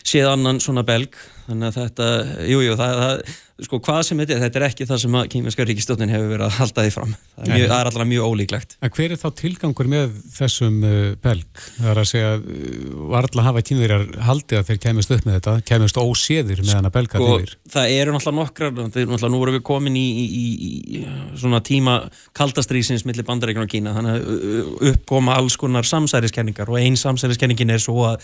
séð 0.08 0.32
annan 0.32 0.62
svona 0.64 0.86
belg 0.88 1.18
þannig 1.48 1.68
að 1.70 1.78
þetta, 1.78 2.08
jújú, 2.44 2.64
jú, 2.66 2.78
það, 2.78 2.98
það 3.02 3.36
sko 3.58 3.80
hvað 3.82 4.00
sem 4.06 4.20
þetta 4.20 4.34
er, 4.36 4.42
þetta 4.44 4.58
er 4.60 4.64
ekki 4.68 4.86
það 4.86 4.98
sem 5.02 5.14
að 5.18 5.28
kýminska 5.32 5.64
ríkistjónin 5.66 6.12
hefur 6.12 6.28
verið 6.30 6.44
að 6.46 6.58
halda 6.60 6.82
því 6.84 6.90
fram 6.94 7.14
það 7.16 7.40
er, 7.40 7.48
mjög, 7.50 7.70
það 7.72 7.80
er 7.80 7.88
alltaf 7.90 8.08
mjög 8.12 8.28
ólíklegt 8.28 8.74
að 8.78 8.92
Hver 8.98 9.14
er 9.14 9.18
þá 9.18 9.26
tilgangur 9.40 9.88
með 9.90 10.12
þessum 10.36 10.76
uh, 10.86 10.98
belg? 11.24 11.62
Það 11.78 11.90
er 11.90 12.00
að 12.02 12.06
segja 12.12 12.28
uh, 12.36 12.92
var 13.10 13.26
alltaf 13.26 13.42
að 13.42 13.48
hafa 13.48 13.62
kýmverjar 13.70 14.04
haldið 14.28 14.60
að 14.60 14.68
þeir 14.68 14.80
kemist 14.84 15.14
upp 15.16 15.26
með 15.26 15.38
þetta, 15.38 15.54
kemist 15.72 15.98
óséðir 16.02 16.62
með 16.62 16.74
hana 16.76 16.92
belgar 16.94 17.24
sko, 17.24 17.32
yfir? 17.40 17.56
Það 17.74 17.96
eru 17.96 18.14
náttúrulega 18.14 18.38
nokkrar 18.38 18.76
náttúrulega 18.76 19.32
nú 19.34 19.42
erum 19.42 19.58
við 19.58 19.64
komin 19.72 19.98
í, 19.98 20.06
í, 20.06 20.28
í, 20.28 21.00
í 21.00 21.02
svona 21.40 21.62
tíma 21.66 21.96
kaldastrýsins 22.38 23.06
millir 23.08 23.26
bandaríkjum 23.26 23.66
og 23.66 23.72
Kína, 23.74 23.96
þannig 23.96 24.14
að 24.14 24.30
uh, 24.36 24.70
uppkoma 24.92 25.34
alls 25.40 25.58
konar 25.58 25.88
samsæriskenningar 25.88 26.70
og 26.70 26.78
einn 26.78 27.00
samsæriskenningin 27.00 27.74
er 27.74 27.82
svo 27.82 28.06
að 28.12 28.22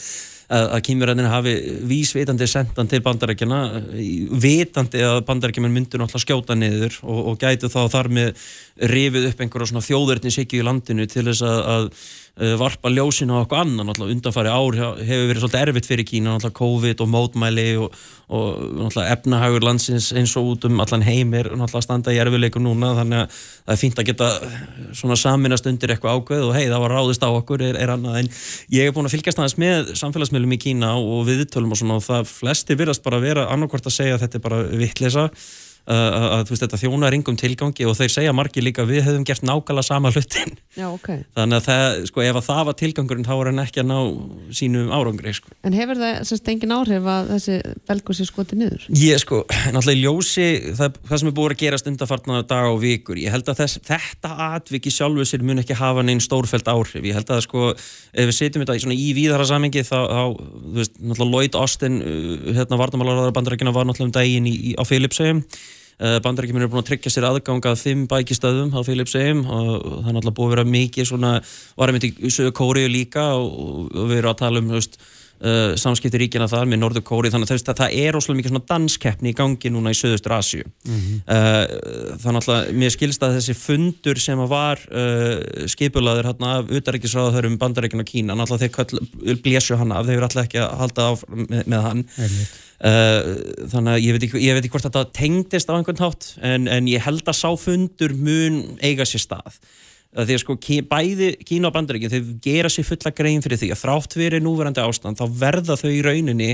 að 0.49 0.81
kýmverðin 0.89 1.31
hafi 1.31 1.55
vísvitandi 1.89 2.49
sendan 2.51 2.91
til 2.91 3.01
bandarækjana 3.05 3.61
vitandi 4.43 5.05
að 5.05 5.23
bandarækjumenn 5.29 5.73
myndur 5.73 6.03
náttúrulega 6.03 6.25
skjóta 6.27 6.57
niður 6.59 6.99
og, 7.03 7.21
og 7.33 7.39
gætu 7.41 7.71
þá 7.73 7.81
þar 7.95 8.11
með 8.19 8.45
rifið 8.93 9.31
upp 9.31 9.41
einhverja 9.41 9.71
svona 9.73 9.87
þjóðverðninsykju 9.89 10.61
í 10.61 10.67
landinu 10.69 11.09
til 11.09 11.25
þess 11.31 11.47
að, 11.49 11.61
að 11.75 11.89
varpa 12.35 12.91
ljósinu 12.91 13.37
á 13.39 13.47
okkur 13.47 13.61
annan 13.63 13.93
undanfari 13.95 14.51
ár 14.51 14.75
hefur 14.75 15.29
verið 15.31 15.45
svolítið 15.45 15.61
erfitt 15.61 15.87
fyrir 15.87 16.07
Kína 16.09 16.33
COVID 16.43 17.03
og 17.05 17.11
mótmæli 17.13 17.67
og, 17.79 17.95
og 18.27 18.97
efnahagur 18.99 19.63
landsins 19.63 20.09
eins 20.19 20.35
og 20.35 20.49
út 20.57 20.65
um 20.67 20.81
allan 20.83 21.05
heim 21.07 21.31
er 21.39 21.53
náttúrulega 21.53 21.79
að 21.79 21.87
standa 21.87 22.15
í 22.15 22.19
erfileikum 22.19 22.65
núna 22.67 22.91
þannig 22.99 23.23
að 23.23 23.37
það 23.39 23.75
er 23.77 23.81
fínt 23.85 24.03
að 24.03 24.09
geta 24.11 24.31
svona 24.99 25.19
saminast 25.21 25.69
undir 25.71 25.95
eitthvað 25.95 26.19
ákveð 26.19 26.43
og 26.49 26.59
hei 26.59 26.65
það 26.65 26.83
var 26.83 26.95
ráðist 26.97 27.23
á 27.23 27.31
okkur 27.31 27.63
er, 27.69 27.79
er 27.79 27.95
annað. 27.95 28.19
En 28.25 28.33
ég 28.75 28.89
hef 28.89 28.97
búin 28.97 29.07
að 29.07 29.15
fylgjast 29.15 29.39
aðeins 29.39 29.59
með 29.63 29.93
samfélagsmiðlum 30.03 30.57
í 30.57 30.63
Kína 30.67 30.97
og 30.99 31.23
viðtölum 31.31 31.71
og 31.71 31.79
svona 31.79 32.01
og 32.01 32.09
það 32.09 32.27
flestir 32.33 32.83
virðast 32.83 33.07
bara 33.07 33.23
vera 33.23 33.47
annarkvært 33.55 33.87
að 33.87 33.99
segja 34.01 34.19
að 34.19 34.27
þetta 34.27 34.41
er 34.41 34.47
bara 34.49 34.65
vittlisa 34.83 35.29
að 35.85 36.49
veist, 36.49 36.63
þetta 36.63 36.79
þjóna 36.81 37.09
er 37.11 37.15
yngum 37.19 37.37
tilgangi 37.37 37.85
og 37.85 37.97
þeir 37.99 38.13
segja 38.15 38.33
margir 38.33 38.65
líka 38.65 38.87
við 38.89 39.03
hefum 39.05 39.25
gert 39.29 39.45
nákvæmlega 39.45 39.85
sama 39.85 40.09
hlutin 40.15 40.55
Já, 40.75 40.89
okay. 40.89 41.19
þannig 41.37 41.59
að 41.61 41.67
það, 41.69 41.97
sko, 42.09 42.23
ef 42.25 42.39
að 42.41 42.47
það 42.47 42.63
var 42.69 42.77
tilgangurinn 42.81 43.27
þá 43.27 43.35
er 43.35 43.51
hann 43.51 43.63
ekki 43.63 43.83
að 43.83 43.91
ná 43.91 43.99
sínum 44.57 44.89
árangri 44.97 45.35
sko. 45.37 45.53
En 45.61 45.77
hefur 45.77 46.01
það 46.01 46.25
semst 46.31 46.49
engin 46.55 46.73
áhrif 46.73 47.05
að 47.13 47.29
þessi 47.35 47.59
belgur 47.91 48.17
sé 48.17 48.25
skoti 48.31 48.59
niður? 48.59 48.87
Ég 48.97 49.21
sko, 49.21 49.43
náttúrulega 49.75 50.01
í 50.01 50.03
ljósi 50.07 50.49
það, 50.81 50.99
það 51.11 51.21
sem 51.21 51.31
er 51.31 51.37
búið 51.37 51.53
að 51.53 51.61
gerast 51.67 51.91
undarfartna 51.93 52.41
dag 52.49 52.71
og 52.73 52.81
vikur, 52.81 53.21
ég 53.21 53.37
held 53.37 53.53
að 53.53 53.61
þess, 53.61 53.85
þetta 53.85 54.31
atviki 54.49 54.91
sjálfu 54.95 55.29
sér 55.29 55.45
mun 55.45 55.61
ekki 55.61 55.77
hafa 55.77 56.03
neinn 56.07 56.25
stórfælt 56.25 56.73
áhrif, 56.73 57.05
ég 57.05 57.15
held 57.21 57.29
að 57.29 57.45
sko 57.45 57.61
ef 57.77 58.25
við 58.25 58.35
setjum 58.41 58.65
þetta 58.65 58.81
í, 58.81 58.97
í 58.97 59.13
víðara 59.21 59.45
samengi 59.53 59.85
þá, 59.85 60.01
þá 60.09 60.25
veist, 60.81 60.97
náttúrulega 60.97 61.31
Lloyd 61.35 61.55
Austin 61.61 62.01
uh, 62.01 62.51
hérna 62.57 62.81
á 66.01 66.05
Eh, 66.05 66.19
Bandarækjuminn 66.23 66.67
er 66.67 66.71
búin 66.73 66.83
að 66.83 66.89
tryggja 66.91 67.13
sér 67.13 67.29
aðgangað 67.29 67.79
fimm 67.79 68.07
bækistöðum 68.11 68.73
á 68.75 68.83
Philipsheim 68.83 69.45
og 69.47 69.85
það 70.03 70.09
er 70.11 70.17
náttúrulega 70.17 70.39
búið 70.39 70.49
að 70.49 70.55
vera 70.57 70.71
mikið 70.75 71.07
svona, 71.11 71.35
varum 71.79 71.99
við 72.01 72.09
í 72.19 72.33
Söðu 72.35 72.55
Kóriu 72.59 72.89
líka 72.91 73.29
og, 73.39 73.93
og 73.95 74.09
við 74.11 74.19
erum 74.19 74.33
að 74.33 74.41
tala 74.41 74.63
um 74.63 74.73
veist, 74.75 74.99
uh, 74.99 75.77
samskipti 75.79 76.19
ríkina 76.19 76.49
þar 76.51 76.67
með 76.67 76.83
Norður 76.83 77.05
Kóri 77.07 77.31
þannig 77.31 77.47
að 77.47 77.63
það, 77.63 77.79
það 77.85 77.95
er 78.01 78.19
óslulega 78.19 78.41
mikið 78.41 78.55
svona 78.57 78.65
danskeppni 78.73 79.31
í 79.31 79.37
gangi 79.39 79.71
núna 79.71 79.95
í 79.95 80.01
Söðustur 80.01 80.35
Asju 80.35 80.65
mm 80.67 80.99
-hmm. 80.99 81.23
uh, 81.37 82.19
þannig 82.27 82.51
að 82.57 82.75
mér 82.83 82.97
skilst 82.97 83.23
að 83.23 83.39
þessi 83.39 83.57
fundur 83.63 84.25
sem 84.27 84.45
var 84.51 84.83
uh, 84.91 85.39
skipulaður 85.71 86.33
hérna 86.33 86.57
af 86.59 86.75
utaríkisráðurum 86.75 87.61
Bandarækjum 87.63 88.03
og 88.03 88.11
Kína, 88.11 88.35
náttúrulega 88.35 88.91
þeir 88.91 89.43
blésu 89.47 89.79
hann 89.79 89.95
af, 89.95 90.11
þeir 90.11 90.19
eru 90.19 90.27
alltaf 90.27 90.49
ekki 90.49 90.59
að 90.67 90.77
halda 90.83 91.07
á 91.07 91.13
með, 91.31 91.67
með 91.71 91.81
hann 91.87 92.07
þannig 92.85 93.95
að 93.95 94.03
ég 94.05 94.17
veit 94.17 94.27
ekki, 94.27 94.45
ég 94.45 94.57
veit 94.57 94.65
ekki 94.67 94.75
hvort 94.75 94.87
þetta 94.91 95.07
tengdist 95.17 95.71
á 95.73 95.77
einhvern 95.79 96.03
hátt 96.05 96.35
en, 96.45 96.69
en 96.69 96.91
ég 96.91 97.05
held 97.07 97.25
að 97.25 97.41
sáfundur 97.41 98.13
mun 98.19 98.63
eiga 98.85 99.07
sér 99.09 99.25
stað. 99.25 99.59
Því 100.15 100.35
að 100.37 100.43
sko 100.45 100.55
bæði 100.87 101.29
Kína 101.43 101.73
og 101.73 101.75
Bandaríkin 101.75 102.13
þau 102.13 102.35
gera 102.45 102.69
sér 102.71 102.87
fulla 102.87 103.11
grein 103.11 103.43
fyrir 103.43 103.59
því 103.59 103.71
að 103.75 103.81
þrátt 103.81 104.15
fyrir 104.15 104.45
núverandi 104.45 104.85
ástand 104.85 105.19
þá 105.19 105.25
verða 105.41 105.75
þau 105.81 105.91
í 105.91 106.05
rauninni 106.07 106.53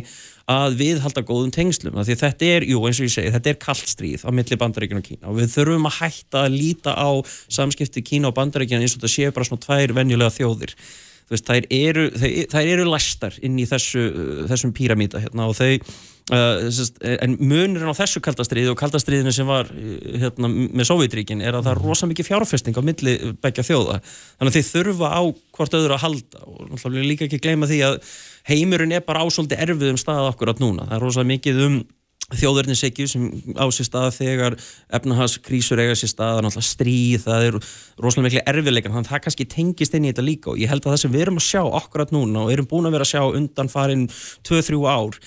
að 0.49 0.79
viðhalda 0.79 1.25
góðum 1.29 1.53
tengslum. 1.53 1.99
Því 2.01 2.17
að 2.17 2.23
þetta 2.23 2.49
er, 2.55 2.67
jú 2.71 2.81
eins 2.89 3.03
og 3.03 3.11
ég 3.11 3.13
segi, 3.19 3.35
þetta 3.35 3.53
er 3.53 3.61
kallstríð 3.61 4.25
á 4.25 4.31
milli 4.33 4.59
Bandaríkin 4.63 5.03
og 5.03 5.05
Kína. 5.05 5.29
Og 5.29 5.37
við 5.43 5.53
þurfum 5.59 5.91
að 5.91 5.99
hætta 5.99 6.47
að 6.47 6.57
líta 6.57 6.97
á 6.97 7.11
samskipti 7.53 8.05
Kína 8.07 8.31
og 8.31 8.39
Bandaríkin 8.39 8.81
eins 8.81 8.97
og 8.97 9.03
þetta 9.03 9.13
séu 9.13 9.37
bara 9.37 9.51
svona 9.51 9.67
tvær 9.67 9.95
venjulega 9.99 10.37
þjóðir. 10.39 10.75
Veist, 11.31 11.47
þær 11.47 11.69
eru, 11.71 12.09
eru 12.65 12.89
lastar 12.89 13.37
inn 13.45 13.61
í 13.61 13.69
þessu, 13.69 14.09
þessum 14.51 14.73
píramíta 14.75 15.21
hérna, 15.23 15.47
og 15.47 15.55
þau 15.61 15.77
en 16.31 17.37
munurinn 17.41 17.91
á 17.91 18.01
þessu 18.01 18.23
kaldastriði 18.25 18.73
og 18.73 18.79
kaldastriðinu 18.81 19.33
sem 19.35 19.49
var 19.49 19.71
hérna, 19.71 20.51
með 20.51 20.89
Sovjetríkin 20.89 21.43
er 21.43 21.59
að 21.59 21.69
það 21.69 21.73
er 21.75 21.83
rosa 21.85 22.09
mikið 22.11 22.29
fjárfesting 22.31 22.79
á 22.79 22.83
milli 22.87 23.17
begja 23.43 23.67
þjóða. 23.67 24.01
Þannig 24.39 24.51
að 24.51 24.59
þeir 24.59 24.69
þurfa 24.71 25.11
á 25.11 25.23
hvort 25.59 25.79
öðru 25.81 25.97
að 25.97 26.05
halda 26.05 26.45
og 26.47 26.99
líka 26.99 27.27
ekki 27.27 27.43
gleyma 27.43 27.71
því 27.71 27.81
að 27.89 27.99
heimurinn 28.51 28.95
er 28.97 29.07
bara 29.07 29.25
ásóldi 29.27 29.59
erfið 29.59 29.95
um 29.95 30.01
stað 30.01 30.31
okkur 30.33 30.55
átt 30.55 30.63
núna, 30.63 30.87
það 30.89 30.99
er 30.99 31.05
rosa 31.07 31.27
mikið 31.27 31.65
um 31.67 31.81
þjóðverðninsegju 32.39 33.07
sem 33.11 33.25
á 33.59 33.67
sér 33.75 33.89
stað 33.89 34.09
þegar 34.15 34.57
efnahagskrísur 34.99 35.81
eiga 35.83 35.97
sér 35.99 36.13
stað, 36.13 36.43
náttúrulega 36.45 36.69
stríð, 36.69 37.25
það 37.25 37.47
er 37.49 37.57
rosalega 38.01 38.27
miklu 38.27 38.43
erfiðleikan, 38.53 38.95
þannig 38.95 39.09
að 39.09 39.15
það 39.15 39.25
kannski 39.27 39.47
tengist 39.51 39.97
inn 39.97 40.07
í 40.07 40.13
þetta 40.13 40.27
líka 40.27 40.53
og 40.53 40.61
ég 40.61 40.71
held 40.71 40.85
að 40.85 40.95
það 40.95 41.03
sem 41.03 41.15
við 41.15 41.25
erum 41.25 41.41
að 41.41 41.47
sjá 41.49 41.63
akkurat 41.81 42.15
núna 42.15 42.45
og 42.45 42.53
erum 42.55 42.69
búin 42.71 42.91
að 42.91 42.97
vera 42.97 43.09
að 43.09 43.13
sjá 43.13 43.39
undan 43.41 43.73
farin 43.73 44.07
2-3 44.47 44.79
ár 44.87 45.19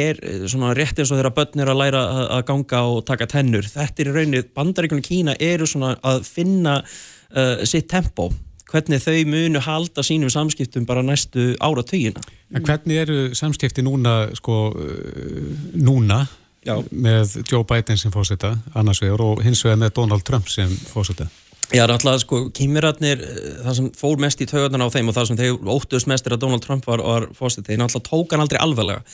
er 0.00 0.20
eh, 0.20 0.44
svona 0.50 0.74
rétt 0.76 1.00
eins 1.00 1.14
og 1.14 1.20
þeirra 1.20 1.34
börn 1.38 1.64
er 1.64 1.72
að 1.72 1.80
læra 1.80 2.04
að 2.26 2.44
ganga 2.52 2.84
og 2.90 3.00
taka 3.08 3.30
tennur, 3.30 3.70
þetta 3.70 4.04
er 4.04 4.12
í 4.12 4.14
rauninni, 4.18 4.44
bandaríkunum 4.56 5.06
Kína 5.06 5.38
eru 5.40 5.68
svona 5.68 5.96
að 6.06 6.22
finna 6.28 6.80
uh, 6.84 7.64
sitt 7.68 7.88
tempo 7.90 8.28
hvernig 8.70 9.02
þau 9.02 9.16
munu 9.26 9.62
halda 9.64 10.02
sínum 10.06 10.30
samskiptum 10.30 10.84
bara 10.86 11.02
næstu 11.02 11.56
ára 11.58 11.82
tögina. 11.82 12.22
En 12.54 12.62
hvernig 12.62 13.00
eru 13.02 13.16
samskipti 13.34 13.82
núna, 13.82 14.28
sko, 14.38 14.58
uh, 14.70 15.48
núna 15.74 16.20
Já. 16.66 16.74
með 16.92 17.38
Joe 17.48 17.64
Biden 17.64 17.96
sem 17.96 18.12
fósita 18.12 18.54
annars 18.76 19.00
vegar 19.00 19.22
og 19.24 19.40
hins 19.44 19.62
vegar 19.64 19.78
með 19.80 19.94
Donald 19.96 20.26
Trump 20.28 20.50
sem 20.52 20.68
fósita 20.90 21.30
Já, 21.70 21.84
náttúrulega 21.86 22.20
sko, 22.24 22.40
kýmiratnir 22.50 23.20
eh, 23.22 23.50
það 23.64 23.76
sem 23.78 23.90
fór 23.96 24.20
mest 24.20 24.40
í 24.42 24.48
töðunan 24.50 24.82
á 24.84 24.92
þeim 24.92 25.08
og 25.08 25.16
það 25.16 25.28
sem 25.28 25.38
þeir 25.38 25.70
óttust 25.70 26.08
mest 26.10 26.26
er 26.26 26.34
að 26.34 26.42
Donald 26.44 26.64
Trump 26.64 26.88
var, 26.90 27.02
var 27.06 27.28
fósita, 27.36 27.68
þeir 27.68 27.80
náttúrulega 27.80 28.10
tók 28.10 28.34
hann 28.34 28.44
aldrei 28.44 28.60
alveglega 28.60 29.04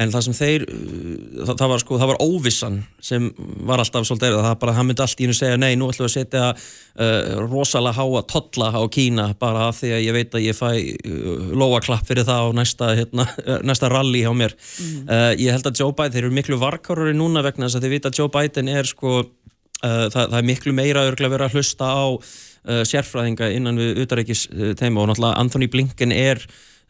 en 0.00 0.12
það 0.12 0.24
sem 0.24 0.36
þeir 0.36 0.62
uh, 0.64 0.76
það, 1.44 1.52
það, 1.52 1.66
var, 1.72 1.82
sko, 1.82 1.98
það 2.00 2.10
var 2.12 2.20
óvissan 2.24 2.78
sem 3.04 3.26
var 3.68 3.82
alltaf 3.82 4.06
svolítið 4.08 4.28
erið, 4.30 4.46
það 4.46 4.56
bara, 4.62 4.74
hann 4.78 4.88
myndi 4.88 5.04
allt 5.04 5.20
í 5.20 5.26
hennu 5.26 5.36
segja 5.36 5.58
nei, 5.60 5.74
nú 5.76 5.90
ætlum 5.92 6.06
við 6.06 6.10
að 6.10 6.14
setja 6.14 6.44
uh, 6.52 7.42
rosalega 7.42 7.98
háa 7.98 8.22
totla 8.32 8.70
á 8.72 8.82
Kína 8.92 9.26
bara 9.40 9.66
af 9.68 9.82
því 9.82 9.92
að 9.98 10.04
ég 10.06 10.16
veit 10.16 10.38
að 10.38 10.46
ég 10.46 10.56
fæ 10.56 10.70
uh, 10.70 11.52
loaklapp 11.60 12.08
fyrir 12.08 12.28
það 12.28 12.48
á 12.48 12.50
næsta, 12.62 12.90
hérna, 13.02 13.28
næsta 13.68 13.92
rally 13.92 14.24
hjá 14.24 14.32
mér 14.36 14.56
mm. 14.56 15.04
uh, 15.04 15.28
ég 15.36 15.52
held 15.52 15.68
að 15.68 15.84
Joe 15.84 15.92
Biden, 15.92 16.16
þeir 16.16 16.24
eru 16.24 16.38
miklu 16.40 16.60
varkarori 16.62 17.14
núna 17.16 17.44
vegna 17.44 17.68
þess 17.68 17.80
að 17.80 17.86
þeir 17.86 17.96
vita 17.98 18.12
að 18.12 18.22
Joe 18.22 18.32
Biden 18.32 18.72
er 18.72 18.88
sko, 18.88 19.20
uh, 19.20 20.08
það, 20.08 20.24
það 20.24 20.40
er 20.40 20.50
miklu 20.54 20.76
meira 20.76 21.06
að 21.12 21.22
vera 21.36 21.50
að 21.50 21.60
hlusta 21.60 21.92
á 21.92 22.04
uh, 22.08 22.82
sérfræðinga 22.88 23.52
innan 23.58 23.80
við 23.80 24.04
utarækis 24.06 24.48
teima 24.80 25.04
og 25.04 25.12
náttúrulega 25.12 25.40
Anthony 25.44 25.68
Blinken 25.68 26.16
er 26.16 26.40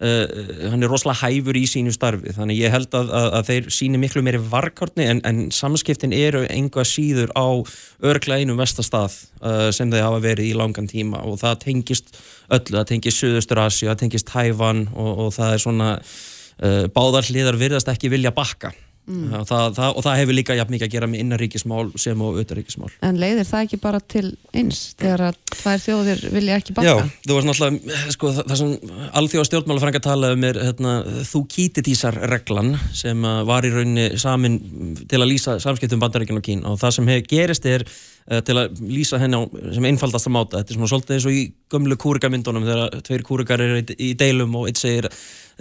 Uh, 0.02 0.26
hann 0.66 0.82
er 0.82 0.90
rosalega 0.90 1.28
hæfur 1.28 1.54
í 1.54 1.60
sínu 1.70 1.92
starfi 1.94 2.32
þannig 2.34 2.58
ég 2.58 2.72
held 2.74 2.90
að, 2.98 3.12
að, 3.14 3.26
að 3.38 3.44
þeir 3.52 3.68
síni 3.70 4.00
miklu 4.02 4.22
meiri 4.26 4.40
varkarni 4.50 5.04
en, 5.06 5.20
en 5.28 5.44
samskiptin 5.54 6.14
eru 6.16 6.40
einhvað 6.50 6.88
síður 6.90 7.30
á 7.38 7.62
örgla 8.10 8.40
einum 8.42 8.58
vestastað 8.58 9.14
uh, 9.44 9.68
sem 9.70 9.92
þeir 9.92 10.08
hafa 10.08 10.18
verið 10.24 10.48
í 10.48 10.56
langan 10.58 10.90
tíma 10.90 11.22
og 11.22 11.38
það 11.44 11.60
tengist 11.68 12.10
öllu, 12.48 12.80
það 12.80 12.88
tengist 12.90 13.22
Suðustur 13.22 13.62
Asi, 13.62 13.86
það 13.86 14.00
tengist 14.02 14.26
Tæfan 14.32 14.88
og, 14.90 15.12
og 15.28 15.30
það 15.38 15.54
er 15.54 15.62
svona 15.68 15.90
uh, 16.02 16.84
báðarliðar 16.98 17.60
virðast 17.62 17.94
ekki 17.94 18.10
vilja 18.10 18.34
bakka 18.34 18.74
Mm. 19.02 19.32
Það, 19.48 19.72
það, 19.74 19.96
og 19.98 20.04
það 20.06 20.18
hefur 20.20 20.36
líka 20.36 20.54
jafn 20.54 20.70
mikið 20.76 20.86
að 20.86 20.92
gera 20.92 21.06
með 21.10 21.22
innaríkismál 21.24 21.88
sem 21.98 22.20
og 22.22 22.36
auðaríkismál 22.38 22.90
En 23.02 23.16
leiðir 23.18 23.48
það 23.48 23.64
ekki 23.66 23.78
bara 23.82 23.98
til 23.98 24.28
eins 24.54 24.82
þegar 24.94 25.24
að 25.26 25.40
tvær 25.56 25.82
þjóðir 25.82 26.22
vilja 26.30 26.58
ekki 26.60 26.76
baka? 26.76 26.86
Já, 26.86 27.10
þú 27.26 27.38
veist 27.38 27.48
náttúrulega 27.48 28.12
sko, 28.14 28.30
það 28.36 28.60
sem 28.60 28.94
alþjóða 29.18 29.48
stjórnmálafrænga 29.48 30.02
talaði 30.06 30.38
um 30.38 30.46
er 30.46 30.60
hérna, 30.68 30.94
þú 31.32 31.42
kýtitísar 31.56 32.20
reglan 32.30 32.76
sem 32.94 33.26
var 33.50 33.66
í 33.66 33.74
rauninni 33.74 34.22
samin 34.22 34.60
til 35.02 35.18
að 35.18 35.30
lýsa 35.32 35.58
samskiptum 35.66 36.06
bandaríkinn 36.06 36.38
og 36.38 36.46
kín 36.46 36.62
og 36.62 36.78
það 36.78 36.96
sem 37.00 37.12
hefur 37.16 37.28
gerist 37.34 37.66
er 37.66 37.82
uh, 37.82 38.38
til 38.38 38.54
að 38.62 38.84
lýsa 38.86 39.18
henni 39.18 39.34
á 39.34 39.42
sem 39.74 39.90
einfaldast 39.90 40.30
að 40.30 40.36
máta, 40.38 40.62
þetta 40.62 40.76
er 40.76 40.78
svona 40.78 40.94
svolítið 40.94 41.18
eins 41.18 41.26
og 41.26 41.40
í 41.40 41.44
gömlu 41.74 41.98
kúrikamyndunum 42.06 42.70
þegar 42.70 43.02
tveir 43.02 43.26
kúrikar 43.26 43.66
eru 43.66 43.82
í 43.82 44.14
deilum 44.14 44.54
og 44.62 44.70
eitt 44.70 44.78
segir 44.78 45.10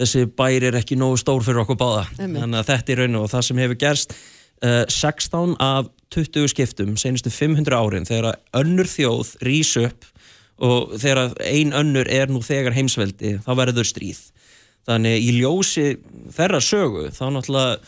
þessi 0.02 0.28
bæri 0.38 0.68
er 0.68 0.78
ekki 0.80 0.98
nógu 0.98 1.18
stór 1.20 1.42
fyrir 1.46 1.62
okkur 1.64 1.78
báða. 1.80 2.06
Þannig 2.18 2.58
að 2.60 2.70
þetta 2.70 2.94
er 2.94 3.02
raun 3.02 3.20
og 3.22 3.28
það 3.32 3.46
sem 3.48 3.62
hefur 3.62 3.80
gerst 3.82 4.14
uh, 4.62 4.84
16 4.88 5.56
af 5.62 5.90
20 6.12 6.52
skiptum 6.52 6.96
senustu 7.00 7.32
500 7.32 7.78
árin 7.78 8.08
þegar 8.08 8.38
önnur 8.58 8.90
þjóð 8.90 9.34
rýs 9.46 9.72
upp 9.80 10.08
og 10.62 10.92
þegar 11.00 11.32
ein 11.48 11.72
önnur 11.74 12.10
er 12.12 12.30
nú 12.30 12.42
þegar 12.44 12.76
heimsveldi 12.76 13.38
þá 13.42 13.50
verður 13.58 13.88
stríð. 13.88 14.20
Þannig 14.88 15.22
í 15.22 15.34
ljósi 15.38 15.88
þeirra 16.34 16.60
sögu 16.62 17.08
þá 17.14 17.24
náttúrulega 17.30 17.78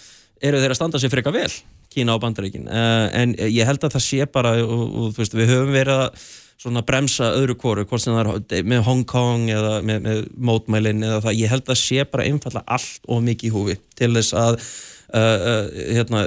eru 0.44 0.60
þeirra 0.62 0.76
að 0.76 0.80
standa 0.80 1.00
sér 1.02 1.18
eitthvað 1.18 1.40
vel 1.42 1.54
Kína 1.94 2.16
á 2.18 2.22
bandaríkin. 2.22 2.64
Uh, 2.66 3.06
en 3.14 3.36
ég 3.38 3.68
held 3.68 3.84
að 3.86 3.94
það 3.94 4.02
sé 4.02 4.24
bara 4.26 4.56
og, 4.64 4.80
og 4.98 5.12
veist, 5.14 5.36
við 5.36 5.52
höfum 5.52 5.74
verið 5.74 6.00
að 6.08 6.24
svona 6.60 6.84
bremsa 6.86 7.34
öðru 7.36 7.58
kóru, 7.60 7.84
hvort 7.88 8.02
sem 8.02 8.14
það 8.14 8.56
er 8.56 8.66
með 8.68 8.82
Hong 8.86 9.04
Kong 9.08 9.50
eða 9.52 9.76
með, 9.84 10.02
með 10.06 10.24
mótmælin 10.38 11.04
eða 11.04 11.20
það, 11.26 11.38
ég 11.42 11.52
held 11.52 11.68
að 11.68 11.80
sé 11.82 12.08
bara 12.08 12.26
einfalla 12.28 12.64
allt 12.64 13.08
og 13.08 13.22
mikið 13.26 13.50
í 13.50 13.54
húfi 13.54 13.78
til 13.98 14.12
þess 14.16 14.36
að 14.38 14.58
uh, 14.58 15.20
uh, 15.20 15.78
hérna, 15.98 16.24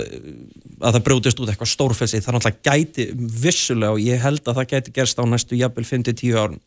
að 0.78 0.97
það 0.97 1.03
brútist 1.07 1.41
út 1.41 1.49
eitthvað 1.51 1.71
stórfessi, 1.71 2.21
það 2.21 2.38
náttúrulega 2.38 2.75
gæti 2.75 3.07
vissulega 3.41 3.95
og 3.95 4.03
ég 4.03 4.21
held 4.21 4.43
að 4.43 4.59
það 4.59 4.69
gæti 4.73 4.93
gerst 4.93 5.21
á 5.21 5.23
næstu 5.25 5.57
jafnvel 5.57 5.88
5-10 5.89 6.38
árun 6.38 6.59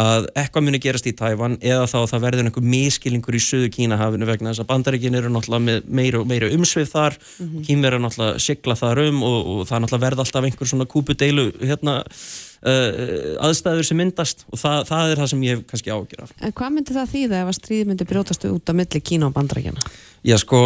að 0.00 0.28
eitthvað 0.38 0.66
muni 0.66 0.80
gerast 0.80 1.08
í 1.10 1.14
Tæfan 1.18 1.58
eða 1.60 1.88
þá 1.90 1.96
að 2.00 2.10
það 2.14 2.24
verður 2.24 2.48
einhver 2.48 2.68
miskilingur 2.72 3.36
í 3.36 3.42
söðu 3.44 3.70
Kínahafinu 3.74 4.28
vegna 4.28 4.54
þess 4.54 4.64
að 4.64 4.70
bandaríkin 4.70 5.18
eru 5.18 5.32
náttúrulega 5.34 5.66
með 5.66 5.90
meira, 6.00 6.22
meira 6.24 6.50
umsvið 6.54 6.92
þar. 6.94 7.18
Mm 7.18 7.48
-hmm. 7.48 7.64
Kínverður 7.66 8.04
náttúrulega 8.06 8.44
sigla 8.46 8.76
þar 8.78 9.02
um 9.08 9.22
og, 9.26 9.40
og 9.50 9.66
það 9.68 9.82
náttúrulega 9.84 10.06
verða 10.06 10.24
alltaf 10.24 10.46
einhver 10.48 10.70
svona 10.70 10.88
kúpudeilu 10.88 11.46
hérna 11.60 11.96
Uh, 12.60 13.38
aðstæður 13.40 13.86
sem 13.88 13.96
myndast 13.96 14.42
og 14.52 14.60
það, 14.60 14.82
það 14.90 15.10
er 15.10 15.20
það 15.22 15.28
sem 15.32 15.44
ég 15.46 15.54
hef 15.54 15.62
kannski 15.70 15.92
ágjör 15.94 16.24
af. 16.26 16.34
En 16.44 16.52
hvað 16.52 16.74
myndi 16.74 16.92
það 16.92 17.14
þýða 17.14 17.38
ef 17.38 17.52
að 17.52 17.56
stríði 17.56 17.86
myndi 17.88 18.06
brjótast 18.10 18.44
út 18.50 18.68
á 18.68 18.74
milli 18.76 19.00
Kína 19.00 19.30
og 19.30 19.36
bandrækjana? 19.38 19.84
Já 20.28 20.36
sko, 20.42 20.60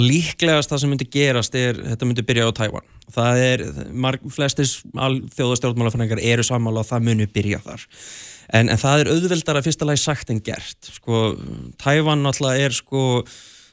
líklegast 0.00 0.72
það 0.72 0.80
sem 0.80 0.92
myndi 0.94 1.08
gerast 1.12 1.58
er, 1.60 1.82
þetta 1.90 2.08
myndi 2.08 2.24
byrja 2.24 2.48
á 2.48 2.56
Tævan 2.56 2.88
það 3.12 3.44
er, 3.44 3.64
marg, 3.92 4.24
flestis 4.32 4.78
þjóðastjórnmálafræðingar 5.36 6.22
eru 6.32 6.44
sammála 6.46 6.82
og 6.82 6.88
það 6.88 7.08
muni 7.08 7.28
byrja 7.30 7.60
þar. 7.64 7.86
En, 8.52 8.68
en 8.72 8.80
það 8.80 9.02
er 9.02 9.10
auðveldar 9.12 9.58
að 9.60 9.68
fyrsta 9.68 9.88
lagi 9.88 10.02
sagt 10.02 10.32
en 10.32 10.40
gert. 10.44 10.92
Sko, 10.96 11.34
Tævan 11.82 12.24
náttúrulega 12.24 12.68
er 12.68 12.76
sko 12.76 13.02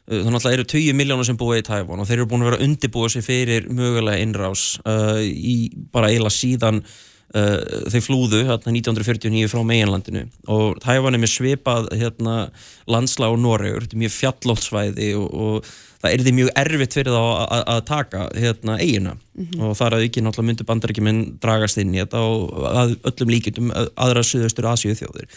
þannig 0.09 0.39
að 0.39 0.45
það 0.45 0.55
eru 0.55 0.65
20 0.73 0.97
miljónur 0.97 1.27
sem 1.27 1.37
búið 1.37 1.61
í 1.61 1.67
Tævan 1.67 2.01
og 2.01 2.09
þeir 2.09 2.17
eru 2.17 2.29
búin 2.31 2.43
að 2.43 2.51
vera 2.51 2.65
undirbúið 2.65 3.13
sér 3.13 3.25
fyrir 3.25 3.67
mögulega 3.69 4.23
innrás 4.23 4.63
uh, 4.81 5.21
í 5.21 5.69
bara 5.93 6.09
eila 6.09 6.31
síðan 6.33 6.81
Uh, 7.29 7.85
þau 7.93 7.99
flúðu 8.01 8.39
hérna 8.41 8.71
1949 8.73 9.51
frá 9.51 9.59
meginlandinu 9.61 10.23
og 10.49 10.79
Tævan 10.81 11.13
er 11.13 11.21
með 11.21 11.29
svipað 11.35 11.91
hérna, 11.93 12.47
landsla 12.89 13.29
á 13.29 13.33
Noregur, 13.37 13.85
þetta 13.85 13.93
er 13.93 14.01
mjög 14.01 14.15
fjallótsvæði 14.15 15.09
og, 15.19 15.27
og 15.29 15.69
það 16.01 16.09
er 16.15 16.23
því 16.25 16.33
mjög 16.39 16.49
erfitt 16.63 16.97
fyrir 16.97 17.13
þá 17.13 17.21
að 17.59 17.83
taka 17.85 18.23
hérna, 18.33 18.79
eigina 18.81 19.13
mm 19.13 19.45
-hmm. 19.45 19.61
og 19.61 19.77
þar 19.77 19.99
að 19.99 20.07
ekki 20.07 20.23
náttúrulega 20.25 20.49
myndu 20.49 20.67
bandarækjuminn 20.71 21.21
dragast 21.43 21.77
inn 21.77 21.93
í 21.93 22.01
þetta 22.01 22.23
og 22.25 22.65
að 22.65 22.97
öllum 23.11 23.33
líkindum 23.35 23.71
aðra 23.77 24.25
söðustur 24.25 24.71
Asíu 24.73 24.97
þjóðir 24.97 25.29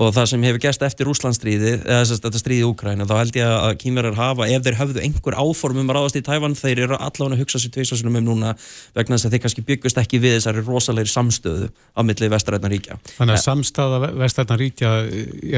og 0.00 0.14
það 0.16 0.28
sem 0.30 0.44
hefur 0.46 0.62
gæst 0.64 0.84
eftir 0.86 1.08
Úslandstríði 1.10 1.72
eða 1.76 2.00
þess 2.00 2.14
að 2.14 2.22
þetta 2.26 2.40
stríði 2.40 2.68
Úkræna 2.68 3.06
þá 3.08 3.14
held 3.18 3.36
ég 3.36 3.50
að 3.52 3.74
kýmverðar 3.82 4.16
hafa, 4.16 4.46
ef 4.48 4.62
þeir 4.64 4.78
hafðu 4.78 5.02
einhver 5.04 5.36
áformum 5.36 5.90
að 5.90 5.98
ráðast 5.98 6.16
í 6.16 6.22
Tævan, 6.24 6.56
þeir 6.56 6.78
eru 6.86 6.96
allavega 6.96 7.36
að 7.36 7.42
hugsa 7.42 7.60
sér 7.60 7.74
tviðsásunum 7.74 8.16
um 8.20 8.26
núna 8.30 8.54
vegna 8.96 9.18
þess 9.18 9.28
að 9.28 9.34
þeir 9.34 9.42
kannski 9.44 9.64
byggust 9.68 10.00
ekki 10.00 10.22
við 10.22 10.36
þessari 10.38 10.64
rosalegri 10.64 11.12
samstöðu 11.12 11.68
á 11.68 12.00
milli 12.06 12.30
vestarætna 12.32 12.70
ríkja. 12.72 12.96
Þannig 13.18 13.36
að 13.36 13.44
samstöða 13.44 14.12
vestarætna 14.22 14.56
ríkja 14.60 14.94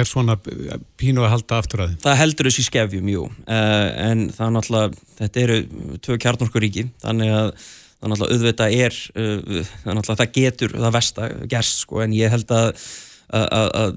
er 0.03 0.11
svona 0.11 0.39
pínu 0.99 1.23
að 1.23 1.33
halda 1.37 1.61
aftur 1.63 1.85
að 1.85 1.93
þið? 1.93 2.01
Það 2.07 2.19
heldur 2.23 2.51
þessi 2.51 2.67
skefjum, 2.67 3.13
jú, 3.13 3.29
uh, 3.47 3.87
en 4.09 4.27
það 4.35 4.49
er 4.49 4.57
náttúrulega, 4.59 5.07
þetta 5.23 5.47
eru 5.47 5.61
tvö 6.03 6.19
kjarnorkuríki, 6.27 6.89
þannig 7.05 7.33
að 13.33 13.97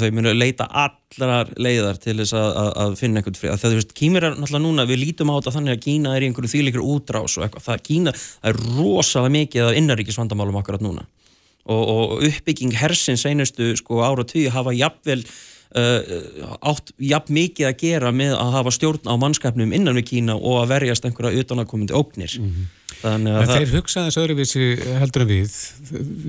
þau 0.00 0.10
munu 0.12 0.34
leita 0.36 0.66
allar 0.68 1.50
leiðar 1.56 1.96
til 2.02 2.18
þess 2.20 2.36
að 2.36 2.96
finna 3.00 3.20
einhvern 3.20 3.38
frið. 3.38 3.56
Það, 3.56 3.70
þú 3.70 3.80
veist, 3.80 3.94
Kímir 3.96 4.28
er 4.28 4.36
náttúrulega 4.36 4.64
núna, 4.66 4.86
við 4.88 5.02
lítum 5.06 5.32
á 5.32 5.36
þetta 5.38 5.54
þannig 5.56 5.76
að 5.76 5.84
Kína 5.86 6.14
er 6.14 6.24
í 6.24 6.28
einhverju 6.28 6.52
þýlikir 6.52 6.84
útrás 6.84 7.38
og 7.38 7.46
eitthvað. 7.46 7.66
Það, 7.68 7.82
Kína, 7.88 8.14
það 8.14 8.52
er 8.52 8.62
rosalega 8.76 9.36
mikið 9.38 9.68
af 9.68 9.80
innaríkisvandamálum 9.80 10.60
akkurat 10.60 10.84
núna 10.84 11.06
og, 11.64 11.82
og 11.88 12.22
uppbygging 12.28 12.76
hersins 12.76 13.24
einustu 13.28 13.72
sko 13.80 14.04
ára 14.04 14.26
tíu 14.28 14.52
hafa 14.54 14.76
jafnvel 14.76 15.24
Uh, 15.74 16.04
átt 16.62 16.92
jafn 17.02 17.34
mikið 17.34 17.66
að 17.66 17.80
gera 17.80 18.10
með 18.14 18.36
að 18.38 18.52
hafa 18.54 18.72
stjórn 18.76 19.08
á 19.10 19.18
mannskapnum 19.18 19.72
innan 19.74 19.96
við 19.98 20.04
Kína 20.12 20.36
og 20.36 20.60
að 20.60 20.68
verjast 20.70 21.08
einhverja 21.08 21.42
utanakomandi 21.42 21.96
ógnir 21.98 22.30
mm 22.38 22.44
-hmm. 22.46 22.68
Þannig 23.04 23.38
að 23.38 23.54
þeir 23.54 23.72
hugsaðins 23.76 24.20
öðruvísi 24.20 24.68
heldur 25.00 25.24
en 25.24 25.30
við 25.30 25.56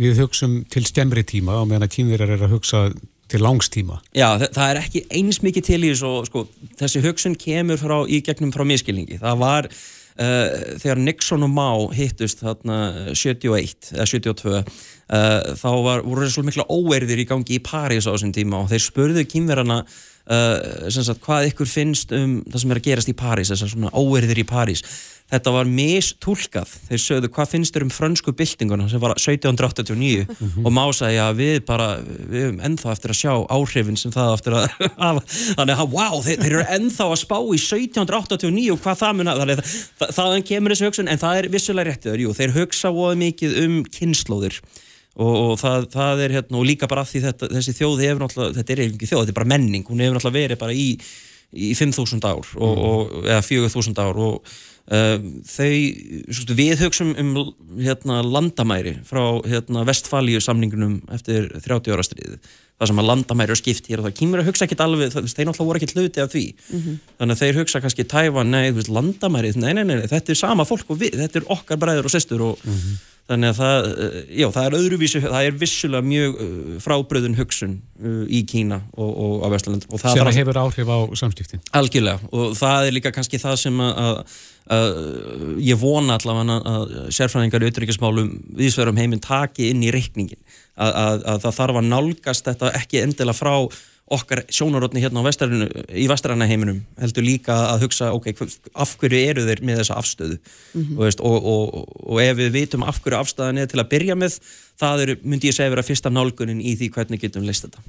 við 0.05 0.23
hugsum 0.23 0.55
til 0.71 0.85
stemmri 0.87 1.25
tíma 1.27 1.59
og 1.61 1.69
meðan 1.69 1.87
að 1.87 1.93
kínverjar 1.97 2.35
er 2.35 2.45
að 2.45 2.55
hugsa 2.57 2.85
til 3.31 3.41
langstíma. 3.41 4.01
Já, 4.13 4.27
það, 4.37 4.49
það 4.57 4.71
er 4.71 4.79
ekki 4.83 5.05
eins 5.17 5.41
mikið 5.41 5.67
til 5.71 5.81
í 5.81 5.91
þessu, 5.93 6.15
sko, 6.29 6.47
þessi 6.81 7.03
hugsun 7.07 7.37
kemur 7.41 7.79
frá, 7.81 7.97
í 8.05 8.21
gegnum 8.25 8.53
frá 8.55 8.65
miskilningi 8.67 9.21
það 9.23 9.45
var 9.45 9.71
Uh, 10.15 10.77
þegar 10.79 10.99
Nixon 11.03 11.43
og 11.43 11.49
Mao 11.51 11.87
hittust 11.91 12.39
þarna 12.39 12.77
71 13.11 13.89
eða 13.97 14.05
72 14.07 14.61
Uh, 15.05 15.53
þá 15.53 15.69
var, 15.85 15.99
voru 16.01 16.25
svolítið 16.25 16.47
mikla 16.47 16.63
óerðir 16.73 17.19
í 17.21 17.25
gangi 17.29 17.59
í 17.59 17.61
París 17.61 18.07
á 18.09 18.13
þessum 18.15 18.31
tíma 18.33 18.63
og 18.63 18.71
þeir 18.71 18.81
spurðu 18.81 19.23
kýmverana 19.29 19.83
uh, 20.29 20.87
sagt, 20.91 21.21
hvað 21.25 21.51
ykkur 21.51 21.69
finnst 21.69 22.13
um 22.15 22.39
það 22.47 22.63
sem 22.63 22.71
er 22.73 22.81
að 22.81 22.87
gerast 22.89 23.11
í 23.11 23.17
París, 23.17 23.51
þessar 23.53 23.71
svona 23.73 23.93
óerðir 23.93 24.41
í 24.41 24.47
París. 24.47 24.85
Þetta 25.25 25.51
var 25.55 25.65
mistúlkað. 25.65 26.69
Þeir 26.85 27.01
sögðu 27.01 27.29
hvað 27.33 27.47
finnst 27.49 27.73
þér 27.73 27.85
um 27.87 27.91
frönsku 27.93 28.33
byltinguna 28.37 28.85
sem 28.91 29.01
var 29.01 29.15
1789 29.17 30.27
mm 30.27 30.35
-hmm. 30.37 30.65
og 30.69 30.75
má 30.75 30.83
sagði 30.93 31.17
að 31.23 31.39
við 31.39 31.55
bara 31.65 31.87
við 32.05 32.43
hefum 32.43 32.59
ennþá 32.67 32.91
eftir 32.91 33.13
að 33.13 33.19
sjá 33.23 33.33
áhrifin 33.49 33.97
sem 33.97 34.13
það 34.13 34.33
eftir 34.35 34.53
að 34.53 34.67
þannig 35.57 35.81
að 35.81 35.89
wow, 35.97 36.21
þeir, 36.21 36.37
þeir 36.43 36.53
eru 36.53 36.65
ennþá 36.77 37.09
að 37.09 37.21
spá 37.25 37.37
í 37.41 37.57
1789 37.57 38.71
og 38.75 38.81
hvað 38.85 39.01
það 39.01 39.15
mun 39.17 39.31
að 39.33 39.41
þannig 39.41 39.63
að 39.65 40.13
þaðan 40.13 40.47
kemur 40.51 40.71
þessu 40.75 40.89
hugsun 40.91 41.09
en 41.09 41.21
það 41.25 41.37
er 41.37 41.49
vissulega 41.49 41.89
réttið, 41.89 42.21
jú, 42.21 42.33
þeir 42.37 42.57
hugsa 42.59 42.93
óð 42.93 43.17
mikið 43.25 43.57
um 43.65 43.81
kynnslóðir 43.97 44.61
og, 45.15 45.35
og 45.35 45.55
það, 45.61 45.87
það 45.95 46.25
er 46.25 46.35
hérna 46.39 46.59
og 46.59 46.67
líka 46.67 46.89
bara 46.91 47.05
því 47.07 47.23
þetta, 47.29 47.51
þessi 47.55 47.77
þjóð 47.77 48.03
hefur 48.03 48.23
náttúrulega, 48.25 48.57
þetta 48.59 48.75
er 48.75 48.83
ekki 48.89 49.09
þjóð, 49.09 49.21
þetta 49.23 49.33
er 49.35 49.39
bara 49.39 49.51
menning, 49.53 49.87
hún 49.87 50.03
hefur 50.03 50.17
náttúrulega 50.17 50.41
verið 50.41 50.61
bara 50.65 50.75
í, 50.75 50.87
í 51.55 51.71
5.000 51.77 52.27
ár 52.27 52.41
og, 52.41 52.49
mm. 52.51 52.87
og, 52.89 53.13
eða 53.23 53.45
4.000 53.47 54.03
ár 54.03 54.19
og 54.25 54.51
uh, 54.91 55.15
þau, 55.47 55.71
við 56.59 56.83
högstum 56.83 57.15
um 57.21 57.31
hérna 57.79 58.19
landamæri 58.27 58.97
frá 59.07 59.23
hérna 59.47 59.87
vestfalíu 59.87 60.43
samningunum 60.43 60.99
eftir 61.15 61.47
30 61.55 61.95
ára 61.95 62.05
stríði 62.05 62.39
það 62.75 62.89
sem 62.91 62.99
að 62.99 63.07
landamæri 63.07 63.55
er 63.55 63.59
skipt 63.61 63.85
hér 63.87 64.01
og 64.01 64.09
það 64.09 64.17
kýmur 64.19 64.41
að 64.41 64.49
hugsa 64.49 64.65
ekki 64.65 64.75
alveg, 64.83 65.13
það, 65.13 65.31
þeir 65.31 65.47
náttúrulega 65.47 65.69
voru 65.69 65.79
ekki 65.79 65.95
hluti 65.95 66.23
af 66.25 66.31
því 66.33 66.45
mm 66.51 66.79
-hmm. 66.81 67.01
þannig 67.21 67.37
að 67.37 67.43
þeir 67.45 67.59
hugsa 67.61 67.81
kannski 67.85 68.03
Tævan, 68.03 68.51
nei, 68.51 68.65
landamæri, 68.75 69.53
nei, 69.55 69.71
nei, 69.77 69.85
nei, 69.87 70.07
þetta 70.11 70.35
er 70.35 70.43
sama 70.43 70.67
fólk 70.67 70.91
og 70.91 70.99
við, 70.99 71.15
þetta 71.23 71.39
er 71.39 71.51
okkar 71.55 71.79
bræður 71.79 72.09
og 72.09 72.11
sestur 72.11 72.49
og 72.51 72.59
mm 72.65 72.73
-hmm 72.73 73.03
þannig 73.25 73.51
að 73.51 73.59
það, 73.59 73.87
eh, 74.05 74.17
já, 74.37 74.45
það 74.53 74.67
er 74.67 74.75
öðruvísi 74.79 75.21
það 75.23 75.47
er 75.47 75.55
vissulega 75.61 76.05
mjög 76.05 76.35
uh, 76.35 76.49
frábröðun 76.83 77.37
hugsun 77.39 77.77
uh, 78.03 78.19
í 78.29 78.43
Kína 78.49 78.81
og, 78.93 79.09
og 79.09 79.45
á 79.45 79.47
Vestland 79.55 79.87
og 79.89 80.03
sem 80.03 80.21
að 80.21 80.37
hefur 80.37 80.59
áhrif 80.61 80.91
á 80.93 80.99
samskiptin. 81.17 81.63
Algjörlega. 81.77 82.29
Og 82.29 82.53
það 82.59 82.89
er 82.89 82.97
líka 82.99 83.13
kannski 83.15 83.41
það 83.41 83.57
sem 83.63 83.81
að, 83.81 84.03
að, 84.03 84.37
að 84.77 84.93
ég 85.65 85.81
vona 85.81 86.19
allavega 86.19 86.59
að 86.75 86.95
sérfræðingar 87.17 87.65
í 87.65 87.69
auðvitaðriksmálum 87.69 88.31
viðsverðum 88.61 89.01
heiminn 89.01 89.25
taki 89.25 89.71
inn 89.73 89.81
í 89.85 89.93
reikningin 89.95 90.41
að 90.75 91.39
það 91.39 91.53
þarf 91.55 91.77
að 91.79 91.85
nálgast 91.87 92.47
þetta 92.49 92.73
ekki 92.75 92.99
endilega 92.99 93.37
frá 93.37 93.53
okkar 94.05 94.43
sjónarotni 94.53 95.01
hérna 95.01 95.23
vestarinu, 95.25 95.65
í 95.89 96.05
vestaranna 96.09 96.45
heiminum 96.45 96.83
heldur 97.01 97.25
líka 97.25 97.55
að 97.71 97.87
hugsa 97.87 98.11
ok, 98.13 98.29
af 98.77 98.93
hverju 99.01 99.21
eru 99.31 99.45
þeir 99.47 99.63
með 99.65 99.81
þessa 99.81 99.97
afstöðu? 99.97 100.37
Mm 100.37 100.83
-hmm. 100.83 100.99
og, 100.99 101.25
og, 101.25 101.47
og, 101.51 101.93
og 102.13 102.21
ef 102.21 102.37
við 102.37 102.51
vitum 102.53 102.85
af 102.85 103.01
hverju 103.01 103.19
afstæðan 103.19 103.63
er 103.63 103.71
til 103.71 103.81
að 103.81 103.89
byrja 103.95 104.15
með 104.15 104.39
það 104.77 105.05
er, 105.05 105.15
myndi 105.23 105.49
ég 105.49 105.57
segja 105.57 105.73
vera 105.73 105.85
fyrsta 105.85 106.13
nálgunin 106.13 106.61
í 106.61 106.75
því 106.77 106.91
hvernig 106.93 107.21
getum 107.21 107.41
við 107.41 107.53
leist 107.53 107.65
þetta. 107.65 107.81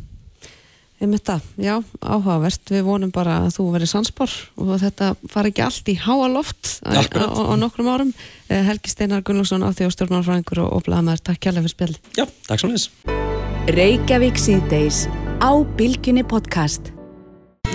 Ég 0.97 1.11
myndi 1.11 1.27
það, 1.29 1.43
já, 1.61 1.75
áhugavert. 2.01 2.71
Við 2.73 2.87
vonum 2.87 3.13
bara 3.13 3.43
að 3.45 3.51
þú 3.59 3.67
verið 3.75 3.91
sanspor 3.93 4.33
og 4.57 4.73
þetta 4.81 5.11
far 5.29 5.51
ekki 5.51 5.65
allt 5.67 5.91
í 5.93 5.99
háa 6.01 6.31
loft 6.33 6.79
á, 6.81 7.05
á, 7.05 7.25
á 7.29 7.55
nokkrum 7.61 7.93
árum. 7.93 8.15
Eh, 8.49 8.65
Helgi 8.65 8.95
Steinar 8.95 9.21
Gunnlússon 9.21 9.67
á 9.67 9.69
því 9.77 9.91
á 9.91 9.95
stjórnmálfræðingur 9.99 10.65
og 10.65 10.87
Blaðmæður, 10.89 11.25
takk 11.29 11.43
kjærlega 11.45 11.67
fyrir 11.67 11.77
spjall 11.77 11.97
Já, 12.17 12.25
takk 12.49 12.63
svo 12.63 12.73
mjög 12.73 13.75
Reykjavík 13.77 14.39
síðdeis 14.39 15.05
á 15.41 15.53
Bilginni 15.77 16.23
podcast. 16.25 16.93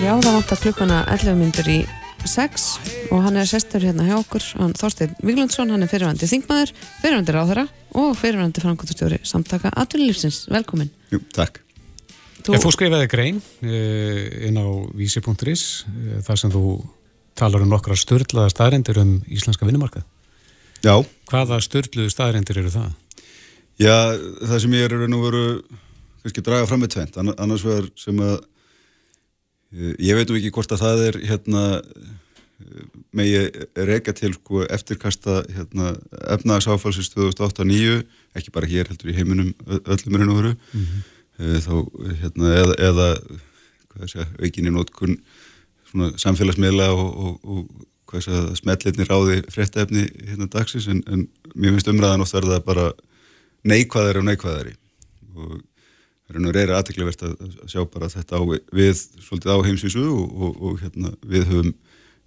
Já, 0.02 0.16
það 0.18 0.34
vantar 0.34 0.60
klukkuna 0.62 1.02
11 1.12 1.36
myndur 1.38 1.68
í 1.70 1.78
6 2.26 2.64
og 3.14 3.22
hann 3.24 3.38
er 3.38 3.46
sestur 3.46 3.84
hérna 3.84 4.06
hjá 4.06 4.16
okkur, 4.18 4.44
hann 4.58 4.72
Þorstein 4.78 5.12
Viglundsson, 5.22 5.70
hann 5.70 5.84
er 5.84 5.90
fyrirvændi 5.90 6.28
þingmaður, 6.30 6.72
fyrirvændi 7.02 7.34
ráðherra 7.34 7.66
og 7.98 8.16
fyrirvændi 8.18 8.62
framkvæmstjóri 8.64 9.20
samtaka 9.26 9.70
Aturlífsins. 9.78 10.46
Velkomin. 10.50 10.90
Jú, 11.12 11.20
takk. 11.34 11.60
Þú, 12.42 12.56
þú 12.64 12.72
skrifaði 12.74 13.10
grein 13.12 13.38
uh, 13.38 14.48
inn 14.48 14.58
á 14.58 14.66
vísi.is 14.98 15.62
uh, 15.86 16.18
þar 16.26 16.42
sem 16.42 16.54
þú 16.54 16.64
talar 17.38 17.62
um 17.62 17.70
nokkra 17.70 17.94
störlaða 17.98 18.50
staðrindir 18.50 18.98
um 19.02 19.14
íslenska 19.30 19.68
vinnumarkað. 19.68 20.08
Já. 20.82 20.96
Hvaða 21.30 21.62
störluðu 21.62 22.10
staðrindir 22.10 22.64
eru 22.64 22.74
það? 22.74 22.90
Já, 23.78 24.18
það 24.42 24.58
sem 24.66 24.76
ég 24.76 24.90
er 24.90 25.08
nú 25.10 25.22
veru 25.22 25.46
kannski 26.22 26.44
draga 26.44 26.66
fram 26.70 26.82
með 26.84 26.94
tvent, 26.96 27.20
annars 27.20 27.66
vegar 27.66 27.88
sem 27.98 28.18
að 28.22 28.34
eh, 29.74 29.94
ég 30.08 30.18
veitum 30.18 30.38
ekki 30.38 30.52
hvort 30.54 30.74
að 30.74 30.84
það 30.84 31.06
er 31.08 31.20
hérna 31.30 31.64
með 33.16 33.28
ég 33.28 33.56
reyka 33.88 34.14
til 34.16 34.32
sko, 34.36 34.62
eftirkasta 34.72 35.40
hérna, 35.52 35.92
efnagsáfalsins 36.34 37.10
2008-2009 37.14 38.02
ekki 38.38 38.54
bara 38.54 38.68
hér 38.70 38.90
heldur 38.92 39.12
í 39.12 39.16
heiminum 39.16 39.52
öllum 39.66 40.18
er 40.18 40.26
veru 40.28 40.52
mm 40.54 40.84
-hmm. 40.84 41.00
þá 41.66 41.74
hérna 42.22 42.52
eða, 42.62 42.74
eða 42.88 43.08
aukinni 44.40 44.70
nótkunn 44.70 45.18
samfélagsmiðla 45.92 46.92
og, 46.92 47.10
og, 47.24 47.40
og 47.44 47.82
smetleitni 48.56 49.04
ráði 49.08 49.42
fréttefni 49.48 50.06
hérna 50.28 50.48
dagsins 50.52 50.88
en, 50.88 51.02
en 51.06 51.28
mér 51.54 51.72
finnst 51.72 51.88
umræðan 51.88 52.20
oft 52.20 52.34
verða 52.34 52.60
bara 52.60 52.92
neikvæðari 53.64 54.18
og 54.18 54.24
neikvæðari. 54.24 54.74
Og 55.36 55.60
það 56.32 56.60
er 56.62 56.72
aðteglivert 56.76 57.24
að, 57.26 57.34
sjá 57.70 57.82
bara 57.90 58.08
þetta 58.12 58.38
á, 58.38 58.42
við 58.72 58.94
svolítið 59.20 59.52
á 59.52 59.58
heimsvísu 59.66 60.04
og, 60.06 60.32
og, 60.32 60.62
og 60.62 60.80
hérna, 60.82 61.12
við 61.26 61.46
höfum 61.50 61.74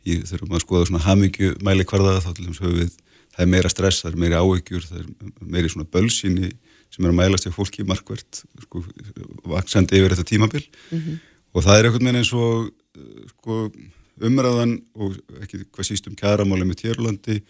í, 0.05 0.19
þurfum 0.29 0.55
að 0.55 0.63
skoða 0.65 0.87
svona 0.89 1.03
hamingju 1.05 1.55
mæli 1.65 1.87
hverða 1.89 2.21
þá 2.21 2.31
til 2.33 2.47
þess 2.49 2.61
að 2.61 2.77
við, 2.79 2.93
það 3.35 3.45
er 3.45 3.51
meira 3.55 3.73
stress, 3.73 4.03
það 4.03 4.11
er 4.11 4.21
meira 4.23 4.41
áhyggjur, 4.43 4.87
það 4.89 5.01
er 5.01 5.51
meiri 5.55 5.73
svona 5.73 5.89
bölsýni 5.95 6.51
sem 6.93 7.03
er 7.03 7.11
að 7.11 7.19
mælast 7.19 7.49
í 7.49 7.53
fólki 7.53 7.85
markvert 7.87 8.43
sko, 8.67 8.83
vaksandi 9.51 9.99
yfir 9.99 10.15
þetta 10.15 10.29
tímabil 10.29 10.63
mm 10.63 10.97
-hmm. 10.99 11.19
og 11.53 11.65
það 11.65 11.77
er 11.77 11.87
einhvern 11.89 12.05
veginn 12.05 12.21
eins 12.21 12.33
og 12.33 12.69
sko, 13.33 13.69
umræðan 14.23 14.77
og 14.95 15.17
ekki 15.43 15.65
hvað 15.65 15.89
síst 15.89 16.07
um 16.07 16.15
kæramáli 16.15 16.67
með 16.67 16.83
Tjörlandi 16.83 17.41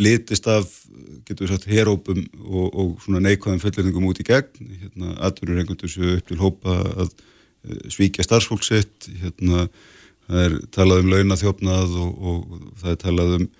litist 0.00 0.46
af, 0.48 0.68
getur 1.28 1.44
við 1.44 1.50
sagt, 1.52 1.68
herópum 1.68 2.22
og, 2.40 2.68
og 2.72 2.92
svona 3.04 3.20
neikvæðum 3.20 3.60
fullerningum 3.60 4.06
út 4.08 4.20
í 4.22 4.24
gegn, 4.24 4.70
hérna, 4.80 5.16
einhvern 5.20 5.58
veginn 5.58 6.14
upp 6.16 6.30
til 6.30 6.38
hópa 6.40 6.76
að 7.04 7.10
uh, 7.10 7.82
svíkja 7.92 8.24
starfsfólksitt, 8.24 9.10
hérna, 9.20 9.66
það 10.28 10.46
er 10.46 10.54
talað 10.72 11.02
um 11.02 11.12
launathjófnað 11.12 11.98
og, 12.00 12.14
og 12.32 12.70
það 12.80 12.94
er 12.94 13.02
talað 13.02 13.34
um 13.40 13.50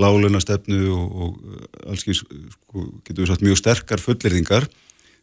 lálunastefnu 0.00 0.86
og, 0.88 1.18
og 1.26 1.90
alls 1.90 2.06
sko, 2.06 2.86
getur 3.04 3.24
við 3.24 3.32
sagt 3.34 3.44
mjög 3.44 3.60
sterkar 3.60 4.00
fulleringar 4.00 4.68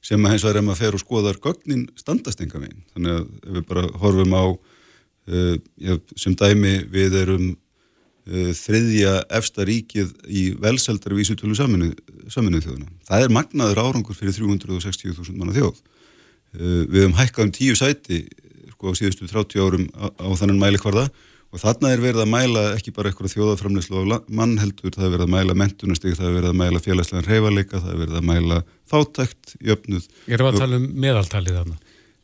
sem 0.05 0.21
að 0.21 0.35
hens 0.35 0.45
vegar 0.45 0.61
ef 0.61 0.67
maður 0.67 0.81
fer 0.83 0.97
og 0.97 1.01
skoðar 1.01 1.39
gögnin 1.43 1.87
standast 1.99 2.43
enga 2.43 2.61
meginn. 2.61 2.85
Þannig 2.93 3.15
að 3.15 3.23
ef 3.25 3.55
við 3.57 3.65
bara 3.71 3.87
horfum 4.03 4.37
á 4.37 4.45
uh, 4.45 5.55
já, 5.81 5.97
sem 6.15 6.37
dæmi 6.37 6.75
við 6.93 7.17
erum 7.23 7.49
þriðja 8.29 9.13
efsta 9.39 9.65
ríkið 9.65 10.11
í 10.29 10.43
velseldarvísutölu 10.61 11.55
saminuð 11.57 12.65
þjóðuna. 12.65 12.91
Það 13.07 13.25
er 13.25 13.33
magnaður 13.33 13.81
árangur 13.87 14.17
fyrir 14.17 14.35
360.000 14.37 15.39
manna 15.39 15.55
þjóð. 15.55 15.79
Uh, 16.49 16.85
við 16.89 17.03
hefum 17.03 17.17
hækkað 17.17 17.45
um 17.45 17.51
tíu 17.53 17.75
sæti 17.77 18.23
sko, 18.73 18.93
á 18.93 18.97
síðustu 18.97 19.27
30 19.29 19.65
árum 19.65 19.89
á, 19.93 20.09
á 20.17 20.27
þannan 20.39 20.61
mælikvarða 20.61 21.09
og 21.49 21.61
þarna 21.61 21.91
er 21.93 22.01
verið 22.01 22.23
að 22.23 22.31
mæla 22.31 22.63
ekki 22.75 22.93
bara 22.93 23.09
eitthvað 23.09 23.33
þjóðaframleyslu 23.33 24.01
á 24.01 24.21
mannheldur, 24.29 24.93
það 24.93 25.05
er 25.07 25.13
verið 25.15 25.25
að 25.25 25.33
mæla 25.33 25.55
mentunastig, 25.57 26.17
það 26.17 26.27
er 26.29 26.35
verið 26.37 26.51
að 26.51 26.59
mæla 26.61 26.81
félagslegan 26.85 27.25
reyfaleika, 27.25 27.81
það 27.81 27.93
er 27.93 28.01
verið 28.03 28.19
að 28.19 28.27
mæla 28.29 28.59
þáttækt, 28.91 29.55
jöfnuð. 29.69 30.09
Erum 30.29 30.49
við 30.49 30.51
að 30.51 30.61
tala 30.61 30.79
um 30.79 30.85
meðaltalið 31.05 31.57
þarna? 31.59 31.79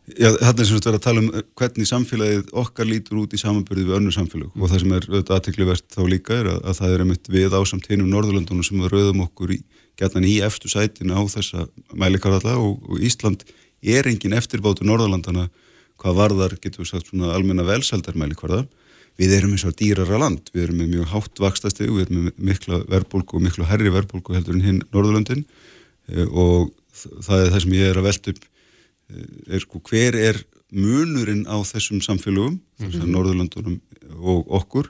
Þetta 0.05 0.61
er 0.61 0.67
sem 0.67 0.77
sagt 0.77 0.85
verið 0.85 0.99
að 0.99 1.05
tala 1.07 1.21
um 1.23 1.29
eh, 1.33 1.43
hvernig 1.57 1.87
samfélagið 1.89 2.49
okkar 2.61 2.85
lítur 2.85 3.23
út 3.23 3.31
í 3.33 3.39
samanbyrði 3.41 3.87
við 3.87 3.95
önnu 3.97 4.11
samfélag 4.13 4.51
mm. 4.51 4.61
og 4.61 4.69
það 4.69 4.83
sem 4.83 4.93
er 4.93 5.07
auðvitað 5.09 5.37
aðteklivert 5.39 5.87
þá 5.95 6.01
líka 6.11 6.37
er 6.37 6.49
að, 6.51 6.59
að 6.61 6.79
það 6.79 6.93
er 6.93 7.03
einmitt 7.05 7.29
við 7.33 7.55
ásamt 7.57 7.89
hinnum 7.89 8.11
Norðurlandunum 8.13 8.67
sem 8.67 8.83
við 8.83 8.93
rauðum 8.93 9.23
okkur 9.25 9.55
í, 9.55 9.59
gætnan 9.97 10.29
í 10.29 10.35
eftir 10.45 10.73
sætina 10.75 11.17
á 11.17 11.23
þessa 11.33 11.65
mælikaralla 11.97 12.53
og, 12.61 12.85
og 12.85 13.01
Ísland 13.01 13.47
er 13.81 14.05
engin 14.11 14.37
eftirbátu 14.37 14.85
Norðurlandana 14.85 15.49
hvað 16.01 16.17
varðar, 16.21 16.57
getur 16.61 16.83
við 16.83 16.91
sagt, 16.91 17.09
svona 17.09 17.33
almenna 17.33 17.65
velseldarmælikvarða. 17.65 18.65
Við 19.15 19.37
erum 19.37 19.53
eins 19.55 19.63
og 19.65 19.77
dýrara 19.79 20.19
land, 20.19 20.49
við 20.51 20.67
erum 20.67 20.81
með 20.81 20.89
mjög 20.91 21.11
hátt 21.13 21.39
vakstastegu, 21.39 21.93
við 21.95 22.09
erum 22.09 22.25
með 22.25 22.41
mikla 22.49 22.81
verbulgu 22.91 23.37
og 23.37 23.45
miklu 23.45 23.67
herri 23.69 23.93
verbulgu 23.93 24.35
heldur 24.35 24.57
en 24.57 24.65
hinn 24.65 24.81
Norðurlandin 24.91 25.45
eh, 26.11 26.27
og 26.27 26.73
það 26.93 27.45
er 27.45 27.53
það 27.53 27.63
sem 27.63 27.77
ég 27.77 27.93
er 27.93 28.01
að 28.01 28.09
velta 28.09 28.33
upp 28.35 28.49
er 29.47 29.63
sko 29.63 29.81
hver 29.85 30.17
er 30.17 30.41
munurinn 30.75 31.45
á 31.47 31.57
þessum 31.63 32.01
samfélögum, 32.03 32.59
mm 32.59 32.89
-hmm. 32.89 33.11
Norðurlandunum 33.13 33.79
og 34.19 34.51
okkur 34.61 34.89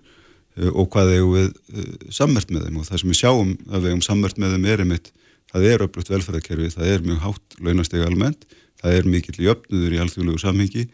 og 0.56 0.88
hvað 0.92 1.14
eigum 1.18 1.34
við 1.36 2.12
sammert 2.16 2.52
með 2.52 2.68
þeim 2.68 2.78
og 2.80 2.86
það 2.88 3.00
sem 3.00 3.10
við 3.12 3.20
sjáum 3.20 3.50
að 3.68 3.82
við 3.82 3.90
eigum 3.92 4.06
sammert 4.06 4.38
með 4.40 4.54
þeim 4.56 4.66
er 4.66 4.84
einmitt, 4.86 5.10
það 5.52 5.66
er 5.72 5.84
öflugt 5.84 6.12
velferðarkerfi, 6.14 6.70
það 6.72 6.92
er 6.94 7.02
mjög 7.04 7.20
hátt 7.26 7.58
launastega 7.60 8.06
almennt, 8.08 8.46
það 8.80 9.00
er 9.00 9.10
mikill 9.12 9.40
jöfnudur 9.44 9.96
í 9.96 10.00
alþjóðlegu 10.00 10.40
samhengi, 10.40 10.86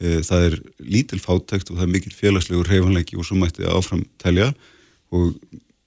það 0.00 0.46
er 0.48 0.56
lítil 0.80 1.20
fátækt 1.20 1.70
og 1.70 1.76
það 1.76 1.84
er 1.86 1.92
mikill 1.92 2.16
félagslegur 2.16 2.70
reyfanleiki 2.72 3.18
og 3.20 3.28
svo 3.28 3.36
mætti 3.36 3.68
áfram 3.68 4.02
telja 4.18 4.54
og 5.12 5.36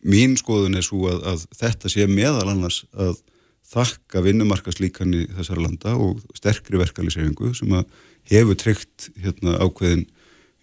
mín 0.05 0.37
skoðun 0.37 0.77
er 0.77 0.85
svo 0.85 1.09
að, 1.09 1.23
að 1.25 1.47
þetta 1.57 1.91
sé 1.91 2.05
meðal 2.07 2.45
annars 2.53 2.83
að 2.93 3.17
þakka 3.71 4.21
vinnumarkaslíkan 4.25 5.13
í 5.15 5.23
þessar 5.37 5.61
landa 5.63 5.95
og 5.97 6.21
sterkri 6.37 6.79
verkeflisefingu 6.81 7.53
sem 7.57 7.73
að 7.75 7.87
hefur 8.29 8.59
tryggt 8.59 9.09
hérna, 9.21 9.57
ákveðin 9.61 10.05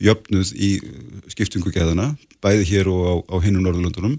jöfnuð 0.03 0.53
í 0.59 0.71
skiptingu 1.31 1.71
geðana, 1.75 2.13
bæði 2.43 2.67
hér 2.73 2.91
og 2.91 3.03
á, 3.07 3.15
á 3.31 3.37
hinn 3.45 3.61
og 3.61 3.67
Norðurlandunum 3.67 4.19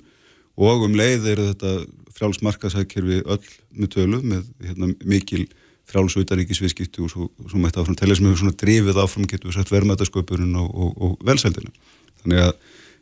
og 0.59 0.85
um 0.87 0.95
leið 0.95 1.27
er 1.33 1.43
þetta 1.49 1.73
frjálsmarkasækjörfi 2.13 3.23
öll 3.25 3.43
með 3.73 3.91
tölu 3.95 4.21
með 4.21 4.45
hérna, 4.61 4.91
mikil 5.03 5.47
frjálsauðaríkisviðskiptu 5.89 7.03
og 7.03 7.11
svo, 7.11 7.27
svo 7.49 7.59
mætti 7.59 7.81
áfram 7.81 7.97
telja 7.99 8.15
sem 8.19 8.29
hefur 8.29 8.43
svona 8.43 8.59
drifið 8.61 9.01
áfram 9.01 9.27
getur 9.27 9.49
við 9.49 9.57
sett 9.57 9.73
vermaðasköpurinn 9.73 10.55
og, 10.61 10.69
og, 10.71 10.93
og 11.03 11.25
velsældina. 11.27 11.73
Þannig 12.21 12.45
að 12.45 12.53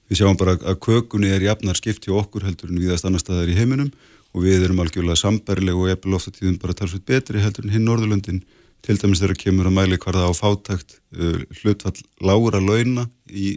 við 0.10 0.22
sjáum 0.22 0.40
bara 0.40 0.56
að 0.58 0.80
kökunni 0.88 1.30
er 1.32 1.46
jafnar 1.46 1.78
skipt 1.78 2.08
hjá 2.08 2.16
okkur 2.18 2.48
heldur 2.48 2.72
en 2.72 2.82
viðast 2.82 3.06
annar 3.08 3.22
staðar 3.22 3.52
í 3.52 3.58
heiminum 3.60 3.92
og 4.32 4.46
við 4.46 4.66
erum 4.66 4.82
algjörlega 4.84 5.20
sambærlega 5.20 5.78
og 5.78 5.92
eppil 5.92 6.18
ofta 6.18 6.34
tíðum 6.36 6.60
bara 6.62 6.76
talsveit 6.78 7.06
betri 7.08 7.44
heldur 7.44 7.68
en 7.68 7.74
hinn 7.76 7.88
Norðurlöndin. 7.88 8.44
Til 8.82 8.96
dæmis 8.98 9.20
þegar 9.22 9.38
kemur 9.38 9.68
að 9.70 9.76
mæli 9.76 9.98
hvarða 10.02 10.26
á 10.26 10.34
fátækt 10.34 10.96
uh, 11.14 11.42
hlutfall 11.60 12.00
lágra 12.26 12.62
launa 12.64 13.06
í 13.30 13.52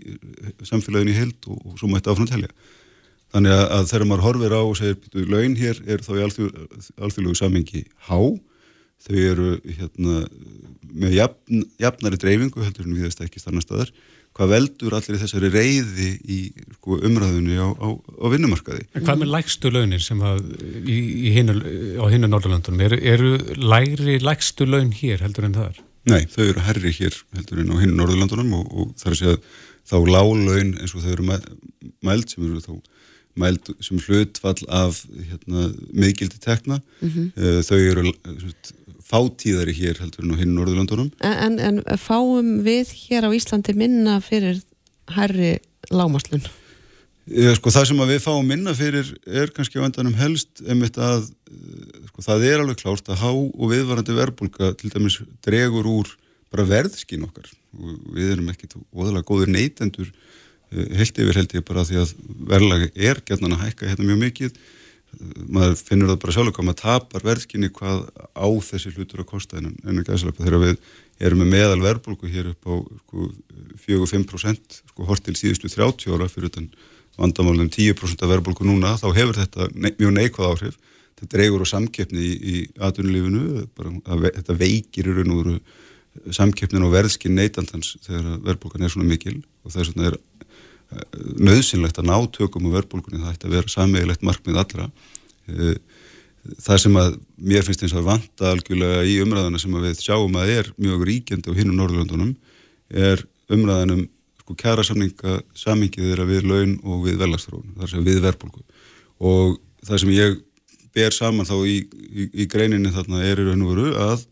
samfélaginu 0.60 1.14
í 1.14 1.16
held 1.16 1.48
og, 1.48 1.62
og 1.64 1.78
svo 1.80 1.88
mætti 1.88 2.12
áfram 2.12 2.28
telja. 2.28 2.50
Þannig 3.32 3.54
að, 3.54 3.64
að 3.78 3.86
þegar 3.90 4.10
maður 4.10 4.26
horfir 4.26 4.52
á 4.54 4.60
og 4.60 4.74
segir 4.78 4.98
byrju 5.06 5.30
laun 5.32 5.56
hér 5.58 5.80
er 5.88 6.04
þá 6.04 6.10
í 6.12 6.24
alþjóðlegu 6.26 7.38
samengi 7.40 7.86
há, 8.06 8.18
þau 9.04 9.16
eru 9.16 9.48
hérna 9.64 10.20
með 10.94 11.16
jafn, 11.16 11.64
jafnari 11.82 12.20
dreifingu 12.20 12.62
heldur 12.62 12.86
en 12.86 12.98
viðast 12.98 13.24
ekki 13.24 13.42
stannar 13.42 13.64
staðar 13.64 13.90
hvað 14.34 14.50
veldur 14.50 14.96
allir 14.98 15.20
þessari 15.20 15.50
reyði 15.52 16.08
í 16.26 16.38
sko, 16.74 16.98
umræðunni 17.06 17.58
á, 17.58 17.68
á, 17.70 17.88
á 17.94 18.26
vinnumarkaði. 18.32 18.86
En 18.94 19.06
hvað 19.06 19.20
með 19.20 19.32
lægstu 19.36 19.70
launir 19.70 20.02
sem 20.02 20.22
að 20.26 20.40
í, 20.82 20.96
í 21.28 21.34
hinu, 21.36 21.54
á 22.02 22.04
hinnu 22.10 22.30
Norðurlandunum, 22.30 22.82
eru, 22.88 22.98
eru 23.14 23.34
lægri 23.62 24.18
lægstu 24.22 24.66
laun 24.66 24.90
hér 24.94 25.22
heldur 25.22 25.46
en 25.46 25.54
það 25.58 25.70
er? 25.70 25.84
Nei, 26.10 26.24
þau 26.32 26.42
eru 26.48 26.64
herri 26.66 26.96
hér 26.98 27.20
heldur 27.36 27.62
en 27.62 27.70
á 27.70 27.76
hinnu 27.84 28.00
Norðurlandunum 28.00 28.58
og, 28.58 28.74
og 28.74 28.90
það 28.98 29.12
er 29.12 29.14
að 29.14 29.22
segja 29.22 29.38
þá 29.84 29.96
lálaun 30.16 30.74
eins 30.80 30.96
og 30.96 31.04
þau 31.04 31.14
eru 31.14 31.28
mæld 32.04 32.34
sem 32.34 32.44
eru 32.48 32.64
þá 32.64 32.74
mæld 33.38 33.70
sem 33.82 33.98
hlutfall 33.98 34.66
af 34.70 35.00
hérna, 35.10 35.68
miðgildi 35.90 36.38
tekna, 36.42 36.78
mm 37.00 37.08
-hmm. 37.10 37.62
þau 37.66 37.78
eru 37.78 38.12
fátíðari 39.14 39.74
hér 39.78 40.02
heldur 40.02 40.26
en 40.26 40.34
á 40.34 40.40
hinn 40.40 40.54
Norðurlandunum. 40.56 41.12
En, 41.22 41.58
en 41.62 41.80
fáum 42.00 42.58
við 42.66 42.90
hér 43.04 43.28
á 43.28 43.30
Íslandi 43.30 43.76
minna 43.78 44.18
fyrir 44.24 44.58
herri 45.14 45.56
lámaslun? 45.92 46.42
Sko, 47.56 47.72
það 47.72 47.86
sem 47.88 48.02
við 48.04 48.20
fáum 48.20 48.48
minna 48.48 48.74
fyrir 48.76 49.14
er 49.24 49.52
kannski 49.54 49.80
á 49.80 49.86
endanum 49.86 50.16
helst 50.18 50.60
einmitt 50.66 50.98
að 51.00 51.30
sko, 52.10 52.24
það 52.26 52.44
er 52.50 52.60
alveg 52.60 52.82
klárt 52.82 53.08
að 53.08 53.22
há 53.22 53.30
og 53.32 53.64
viðvarandi 53.70 54.16
verbulga 54.18 54.72
til 54.76 54.90
dæmis 54.92 55.20
dregur 55.44 55.88
úr 55.88 56.10
bara 56.52 56.66
verðskinn 56.68 57.24
okkar 57.24 57.48
og 57.74 57.96
við 58.14 58.34
erum 58.34 58.50
ekkit 58.52 58.76
óðalega 58.92 59.26
góðir 59.30 59.54
neytendur 59.54 60.10
eh, 60.10 60.92
heilt 61.00 61.16
yfir 61.16 61.40
held 61.40 61.56
ég 61.56 61.64
bara 61.66 61.86
því 61.88 62.02
að 62.02 62.14
verðlagi 62.52 62.90
er 63.08 63.22
gætnan 63.24 63.56
að 63.56 63.64
hækka 63.70 63.88
hérna 63.88 64.08
mjög 64.10 64.20
mikið 64.26 64.60
maður 65.48 65.76
finnur 65.80 66.10
það 66.12 66.20
bara 66.22 66.34
sjálf 66.36 66.54
hvað 66.56 66.68
maður 66.68 66.80
tapar 66.80 67.26
verðskinni 67.28 67.70
hvað 67.74 68.02
á 68.34 68.48
þessi 68.68 68.94
hlutur 68.94 69.22
að 69.24 69.30
kosta 69.30 69.60
en 69.60 69.72
ennum 69.84 70.06
gæðslega 70.06 70.40
þegar 70.40 70.62
við 70.62 70.76
erum 71.24 71.42
með 71.42 71.52
meðal 71.54 71.82
verðbólku 71.84 72.30
hér 72.30 72.50
upp 72.52 72.68
á 72.68 72.74
sko, 73.04 73.28
4-5% 73.86 74.80
sko, 74.80 75.06
hort 75.08 75.24
til 75.26 75.36
síðustu 75.38 75.70
30 75.72 76.16
ára 76.16 76.28
fyrir 76.30 76.50
utan 76.50 76.68
vandamálum 77.18 77.70
10% 77.70 78.24
af 78.24 78.32
verðbólku 78.32 78.66
núna 78.66 78.96
þá 78.98 79.08
hefur 79.14 79.38
þetta 79.38 79.70
ne 79.74 79.94
mjög 79.98 80.14
neikvæð 80.18 80.50
áhrif. 80.50 80.78
Þetta 81.14 81.30
dreigur 81.36 81.62
á 81.62 81.66
samkeppni 81.70 82.18
í, 82.18 82.32
í 82.34 82.54
aðunulífinu, 82.82 83.68
þetta 84.24 84.56
veikir 84.58 85.10
í 85.10 85.14
raun 85.14 85.34
og 85.34 85.42
veru 85.44 85.58
samkeppnin 86.34 86.86
og 86.86 86.94
verðskinn 86.94 87.36
neytandans 87.38 87.94
þegar 88.04 88.40
verðbólkan 88.42 88.86
er 88.86 88.92
svona 88.92 89.08
mikil 89.08 89.36
og 89.62 89.74
það 89.74 89.80
er 89.80 89.88
svona 89.90 90.08
er 90.10 90.18
nöðsynlegt 91.40 92.00
að 92.00 92.08
ná 92.10 92.16
tökum 92.34 92.68
og 92.68 92.78
verðbólkunni 92.78 93.22
það 93.22 93.34
ætti 93.34 93.48
að 93.48 93.56
vera 93.58 93.74
sammeigilegt 93.74 94.24
markmið 94.26 94.60
allra. 94.62 94.88
Eh, 95.48 95.76
það 96.64 96.80
sem 96.84 96.98
að 97.00 97.18
mér 97.50 97.64
finnst 97.66 97.84
eins 97.84 97.94
og 97.96 98.06
vanta 98.06 98.50
algjörlega 98.50 99.04
í 99.08 99.18
umræðana 99.24 99.60
sem 99.60 99.76
við 99.80 100.02
sjáum 100.02 100.40
að 100.40 100.52
er 100.58 100.72
mjög 100.76 101.06
ríkjandi 101.08 101.54
á 101.54 101.56
hinnum 101.56 101.78
Norðurlandunum 101.80 102.34
er 102.92 103.24
umræðanum 103.52 104.04
sko 104.44 104.56
kærasamninga 104.60 105.38
samingið 105.56 106.10
þeirra 106.10 106.26
við 106.28 106.48
laun 106.50 106.74
og 106.84 107.06
við 107.06 107.16
velastrónu, 107.22 107.72
þar 107.78 107.92
sem 107.94 108.04
við 108.04 108.20
verðbólku 108.24 108.60
og 109.24 109.56
það 109.86 110.02
sem 110.02 110.12
ég 110.12 110.36
ber 110.94 111.16
saman 111.16 111.48
þá 111.48 111.56
í, 111.64 111.78
í, 111.88 112.28
í 112.44 112.46
greininni 112.50 112.92
þarna 112.92 113.24
er 113.24 113.40
í 113.40 113.46
raun 113.48 113.64
og 113.64 113.72
veru 113.72 113.94
að 114.04 114.26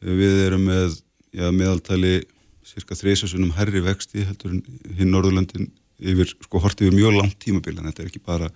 við 0.00 0.40
erum 0.46 0.64
með 0.64 0.96
já, 1.36 1.50
meðaltali 1.52 2.22
cirka 2.64 2.96
þreysasunum 2.96 3.52
herri 3.58 3.82
vexti 3.84 4.24
heldur 4.24 4.56
hinn 4.96 5.12
Norðurlandin 5.12 5.68
yfir, 6.00 6.34
sko, 6.46 6.60
hort 6.64 6.80
yfir 6.80 6.96
mjög 6.96 7.16
langt 7.18 7.38
tímabil 7.42 7.78
en 7.78 7.88
þetta 7.90 8.04
er 8.04 8.10
ekki 8.10 8.22
bara 8.24 8.50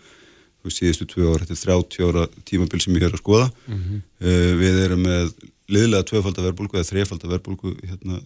síðustu 0.73 1.07
tvö 1.11 1.29
ára, 1.29 1.45
þetta 1.45 1.55
er 1.55 1.63
30 1.85 2.07
ára 2.09 2.27
tímabil 2.49 2.81
sem 2.81 2.95
ég 2.97 3.05
er 3.05 3.13
að 3.13 3.21
skoða. 3.21 3.51
Mm 3.67 3.81
-hmm. 3.81 4.05
uh, 4.25 4.53
við 4.61 4.79
erum 4.85 5.03
með 5.05 5.35
liðlega 5.69 6.09
tvöfaldaverbulgu 6.09 6.79
eða 6.79 6.89
þrefaldaverbulgu 6.91 7.75
hérna, 7.85 8.21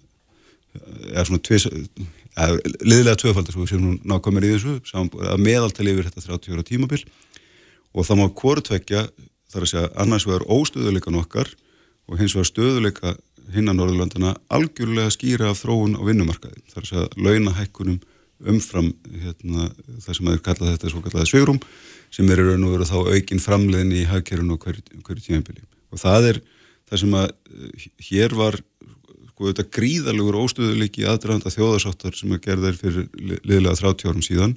eða 1.11 1.25
svona 1.27 1.43
tvis, 1.43 1.67
eða, 1.67 2.59
liðlega 2.83 3.17
tvöfaldar 3.23 3.55
svo 3.57 3.67
sem 3.67 3.83
hún 3.83 3.99
nákvæmur 4.05 4.47
í 4.47 4.53
þessu 4.55 4.79
að 4.95 5.43
meðaltali 5.43 5.95
yfir 5.95 6.11
þetta 6.11 6.27
30 6.39 6.55
ára 6.55 6.67
tímabil. 6.67 7.03
Og 7.95 8.07
það 8.07 8.21
má 8.21 8.27
hvortvekja 8.31 9.09
þar 9.49 9.65
að 9.65 9.71
segja 9.73 9.91
annars 9.97 10.27
vegar 10.29 10.47
óstöðuleikan 10.47 11.19
okkar 11.19 11.49
og 12.09 12.21
hins 12.21 12.35
vegar 12.37 12.51
stöðuleika 12.53 13.17
hinnan 13.55 13.79
Norðurlandana 13.81 14.35
algjörlega 14.53 15.11
skýra 15.11 15.53
af 15.53 15.63
þróun 15.63 15.97
á 15.97 16.03
vinnumarkaði. 16.05 16.61
Þar 16.69 16.83
að 16.85 16.91
segja 16.91 17.09
launahækkunum 17.17 17.99
umfram 18.47 18.93
hérna, 19.23 19.69
það 20.05 20.19
sem 20.19 20.31
aður 20.31 20.45
kalla 20.47 20.73
þetta 20.73 20.93
svo 20.93 21.03
kallaði 21.03 21.31
svigrum 21.31 21.61
sem 22.15 22.31
er 22.31 22.43
raun 22.45 22.67
og 22.69 22.77
veru 22.77 22.89
þá 22.89 22.99
aukin 23.15 23.43
framleiðin 23.43 23.97
í 23.99 24.07
hagkerun 24.09 24.55
og 24.55 24.63
hverju, 24.63 24.85
hverju 25.07 25.25
tímanbili 25.25 25.65
og 25.91 26.03
það 26.03 26.31
er 26.33 26.41
það 26.89 27.03
sem 27.03 27.17
að 27.19 27.29
eh, 27.29 27.89
hér 28.09 28.37
var 28.39 28.61
sko 29.29 29.51
þetta 29.53 29.67
gríðalegur 29.75 30.39
óstöðuleiki 30.41 31.07
aðdraðanda 31.07 31.53
þjóðarsáttar 31.55 32.17
sem 32.19 32.33
að 32.35 32.45
gerða 32.47 32.73
þér 32.73 32.79
fyrir 32.81 33.43
liðlega 33.47 33.77
30 33.79 34.11
árum 34.11 34.25
síðan. 34.27 34.55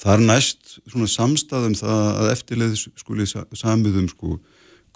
Þar 0.00 0.24
næst 0.24 0.72
svona 0.90 1.10
samstæðum 1.10 1.76
það 1.78 2.00
að 2.08 2.30
eftirleið 2.32 2.74
skuli 2.98 3.26
samiðum 3.28 4.08
sko 4.10 4.40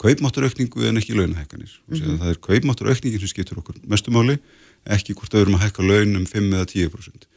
kaupmátturaukningu 0.03 0.89
en 0.89 0.99
ekki 0.99 1.15
launahekkanir 1.15 1.71
mm 1.71 1.95
-hmm. 1.95 2.19
það 2.19 2.31
er 2.33 2.41
kaupmátturaukningin 2.43 3.23
sem 3.23 3.31
skiptur 3.31 3.61
okkur 3.61 3.79
mestumáli 3.87 4.39
ekki 4.85 5.15
hvort 5.15 5.35
að 5.35 5.39
við 5.39 5.45
erum 5.47 5.59
að 5.59 5.65
hekka 5.65 5.83
laun 5.83 6.17
um 6.19 6.27
5 6.27 6.51
eða 6.55 6.67
10% 6.67 7.29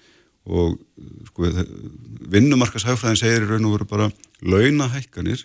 og 0.48 0.78
sko, 1.28 1.50
vinnumarkashagfræðin 2.32 3.20
segir 3.20 3.44
í 3.44 3.50
raun 3.50 3.68
og 3.68 3.76
veru 3.76 3.90
bara 3.90 4.08
launahækkanir 4.42 5.44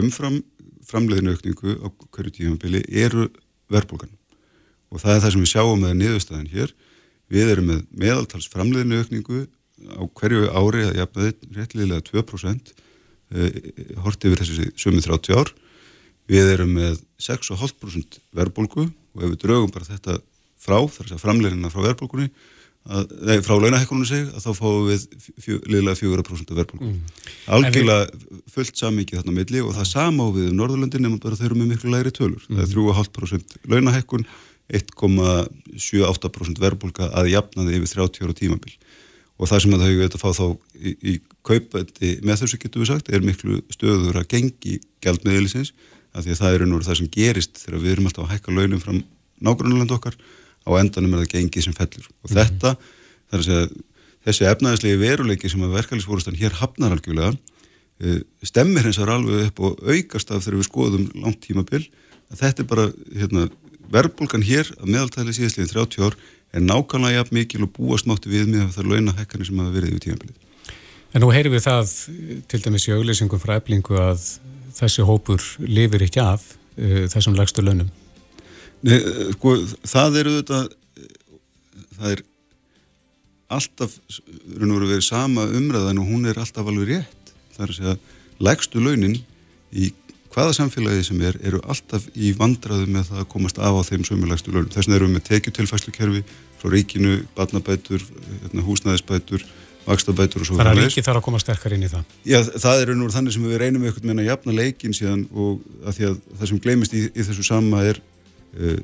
umfram 0.00 0.42
framleiðinu 0.84 1.32
aukningu 1.32 1.78
á 1.80 1.88
hverju 2.12 2.34
tífambili 2.36 2.82
eru 2.92 3.28
verðbólgan. 3.72 4.12
Og 4.92 5.00
það 5.00 5.16
er 5.16 5.22
það 5.24 5.34
sem 5.34 5.44
við 5.44 5.52
sjáum 5.54 5.82
með 5.82 5.94
niðurstaðin 6.00 6.52
hér. 6.52 6.74
Við 7.32 7.52
erum 7.54 7.70
með 7.70 7.84
meðaltals 8.04 8.50
framleiðinu 8.52 9.00
aukningu 9.00 9.46
á 9.96 10.02
hverju 10.20 10.50
ári 10.52 10.84
að 10.88 10.98
jafna 11.00 11.28
þetta 11.28 11.52
réttliðilega 11.56 12.06
2% 12.10 12.74
eh, 12.74 13.56
hort 14.04 14.28
yfir 14.28 14.42
þessi 14.42 14.68
sömu 14.80 15.02
30 15.04 15.40
ár. 15.40 15.54
Við 16.30 16.52
erum 16.52 16.76
með 16.76 17.00
6,5% 17.20 18.20
verðbólgu 18.36 18.86
og 18.88 19.24
ef 19.24 19.32
við 19.32 19.40
draugum 19.44 19.72
bara 19.72 19.88
þetta 19.88 20.20
frá 20.60 20.78
þar 20.88 21.16
að 21.16 21.24
framleiðina 21.24 21.72
frá 21.72 21.82
verðbólgunni 21.88 22.30
Nei, 22.84 23.38
frá 23.40 23.56
launahekkunum 23.56 24.04
sig 24.04 24.26
að 24.28 24.42
þá 24.44 24.58
fáum 24.58 24.88
við 24.90 25.04
fjö, 25.40 25.54
liðlega 25.72 25.96
4% 26.02 26.50
verðbólku. 26.52 26.84
Mm. 26.90 27.22
Algjörlega 27.56 28.42
fullt 28.52 28.76
sammikið 28.76 29.22
þarna 29.22 29.36
milli 29.38 29.62
og 29.64 29.72
það 29.72 29.88
samá 29.88 30.24
við 30.34 30.50
um 30.50 30.58
Norðurlöndin 30.58 31.06
nema 31.06 31.16
bara 31.22 31.38
þeir 31.38 31.48
eru 31.48 31.60
með 31.62 31.70
miklu 31.72 31.94
læri 31.94 32.12
tölur. 32.12 32.44
Mm. 32.44 32.58
Það 32.58 32.64
er 32.66 32.74
3,5% 32.74 33.56
launahekkun, 33.72 34.26
1,78% 34.80 36.60
verðbólka 36.60 37.08
að 37.16 37.30
jafnaði 37.32 37.80
yfir 37.80 37.94
30 37.94 38.28
ára 38.28 38.36
tímabil. 38.42 38.76
Og 39.40 39.48
það 39.48 39.64
sem 39.64 39.74
að 39.78 39.86
þau 39.86 39.96
veit 40.02 40.14
að 40.18 40.20
fá 40.20 40.30
þá 40.36 40.46
í, 40.76 40.94
í 41.00 41.16
kaupandi 41.44 42.14
með 42.20 42.44
þessu 42.44 42.60
getur 42.60 42.84
við 42.84 42.92
sagt 42.92 43.08
er 43.08 43.24
miklu 43.24 43.64
stöður 43.72 44.20
að 44.20 44.28
gengi 44.36 44.76
gældmiðlisins 45.04 45.72
af 46.14 46.22
því 46.22 46.36
að 46.36 46.40
það 46.42 46.52
er 46.52 46.62
einhverjum 46.62 46.86
það 46.86 47.00
sem 47.00 47.12
gerist 47.16 47.58
þegar 47.64 47.82
við 47.82 47.96
erum 47.96 48.08
alltaf 48.10 48.28
að 48.28 48.32
hækka 48.36 48.54
launum 48.54 48.82
frá 48.84 48.92
nágrunnuland 49.44 49.94
okkar 49.96 50.14
á 50.64 50.70
endanum 50.80 51.14
er 51.14 51.24
það 51.24 51.34
gengið 51.36 51.66
sem 51.68 51.76
fellur 51.76 52.06
og 52.08 52.30
mm. 52.30 52.36
þetta, 52.38 52.76
það 53.28 53.36
er 53.36 53.42
að 53.42 53.48
segja 53.48 53.66
þessi 54.24 54.46
efnaðislegi 54.48 55.00
veruleiki 55.00 55.50
sem 55.52 55.64
að 55.64 55.74
verkefælisfórustan 55.78 56.38
hér 56.40 56.56
hafnar 56.60 56.94
algjörlega 56.96 57.34
uh, 57.34 58.20
stemmir 58.46 58.86
hins 58.86 59.00
vegar 59.00 59.18
alveg 59.18 59.50
upp 59.50 59.60
og 59.68 59.82
aukast 59.84 60.32
af 60.32 60.46
þegar 60.46 60.60
við 60.60 60.68
skoðum 60.70 61.10
langt 61.20 61.42
tímabil 61.44 61.82
að 62.32 62.40
þetta 62.40 62.64
er 62.64 62.70
bara 62.70 62.86
hérna, 63.12 63.48
verðbólgan 63.92 64.46
hér 64.46 64.70
að 64.78 64.94
meðaltæli 64.94 65.36
síðastleginn 65.36 65.74
30 65.74 66.08
ár 66.08 66.16
er 66.54 66.64
nákvæmlega 66.64 67.20
jafn 67.20 67.36
mikil 67.36 67.66
og 67.66 67.74
búast 67.74 68.08
máttu 68.08 68.30
við 68.32 68.48
með 68.52 68.72
þar 68.76 68.90
launahekkanir 68.92 69.48
sem 69.48 69.60
hafa 69.60 69.74
verið 69.74 69.92
yfir 69.92 70.04
tímabilið. 70.06 70.40
En 71.14 71.22
nú 71.22 71.30
heyrim 71.30 71.54
við 71.54 71.66
það 71.66 71.92
til 72.50 72.60
dæmis 72.62 72.88
í 72.88 72.94
auglýsingum 72.94 73.42
frá 73.42 73.56
eblingu 73.58 73.98
að 74.00 74.22
þessi 74.74 75.04
hópur 75.06 75.42
lifir 75.62 76.06
ekki 76.06 76.22
af 76.22 76.46
uh, 76.78 77.04
þessum 77.12 77.36
lagstu 77.38 77.62
launum. 77.62 77.90
Sko, 78.84 79.56
það 79.88 80.18
eru 80.20 80.36
þetta, 80.38 80.60
það 81.96 82.14
er 82.14 82.22
alltaf, 83.54 83.98
raun 84.58 84.72
og 84.72 84.78
veru 84.78 84.90
verið 84.92 85.06
sama 85.06 85.46
umræðan 85.48 86.00
og 86.02 86.08
hún 86.10 86.28
er 86.28 86.40
alltaf 86.40 86.68
alveg 86.68 86.90
rétt. 86.92 87.34
Það 87.54 87.66
er 87.66 87.72
að 87.72 87.78
segja, 87.78 87.96
lagstu 88.44 88.82
launin 88.82 89.18
í 89.72 89.92
hvaða 90.34 90.56
samfélagi 90.56 91.04
sem 91.06 91.20
er, 91.24 91.38
eru 91.46 91.60
alltaf 91.70 92.06
í 92.12 92.32
vandraðu 92.36 92.88
með 92.90 93.12
það 93.12 93.20
að 93.22 93.28
komast 93.32 93.60
af 93.62 93.78
á 93.78 93.82
þeim 93.86 94.06
sömulagstu 94.08 94.52
launum. 94.52 94.70
Þess 94.74 94.88
vegna 94.88 94.98
erum 94.98 95.12
við 95.12 95.20
með 95.20 95.28
tekjutilfæslukerfi 95.30 96.24
frá 96.60 96.72
ríkinu, 96.74 97.18
barnabætur, 97.36 98.02
hérna, 98.42 98.64
húsnæðisbætur, 98.66 99.44
vakstabætur 99.84 100.42
og 100.42 100.48
svo 100.48 100.58
Þannig 100.58 100.80
að 100.80 100.88
ríki 100.88 101.04
þarf 101.04 101.20
að 101.20 101.26
koma 101.26 101.40
sterkar 101.42 101.74
inn 101.76 101.84
í 101.84 101.90
það 101.92 102.12
Já, 102.24 102.38
það 102.40 102.80
er 102.80 102.92
einhver 102.94 103.14
þannig 103.14 103.34
sem 103.36 103.44
við 103.44 103.58
reynum 103.60 103.84
eitthvað 103.84 104.08
með 104.08 104.22
að 104.22 104.28
jafna 104.30 104.54
leikin 104.56 104.96
síðan 104.96 105.24
og 105.28 105.64
að 105.84 105.98
því 105.98 106.06
að 106.08 106.14
það 106.30 106.50
sem 106.50 106.62
gleymist 106.64 106.96
í, 106.96 107.02
í 107.12 107.26
þessu 107.28 107.44
sama 107.44 107.82
er 107.90 108.00
uh, 108.58 108.80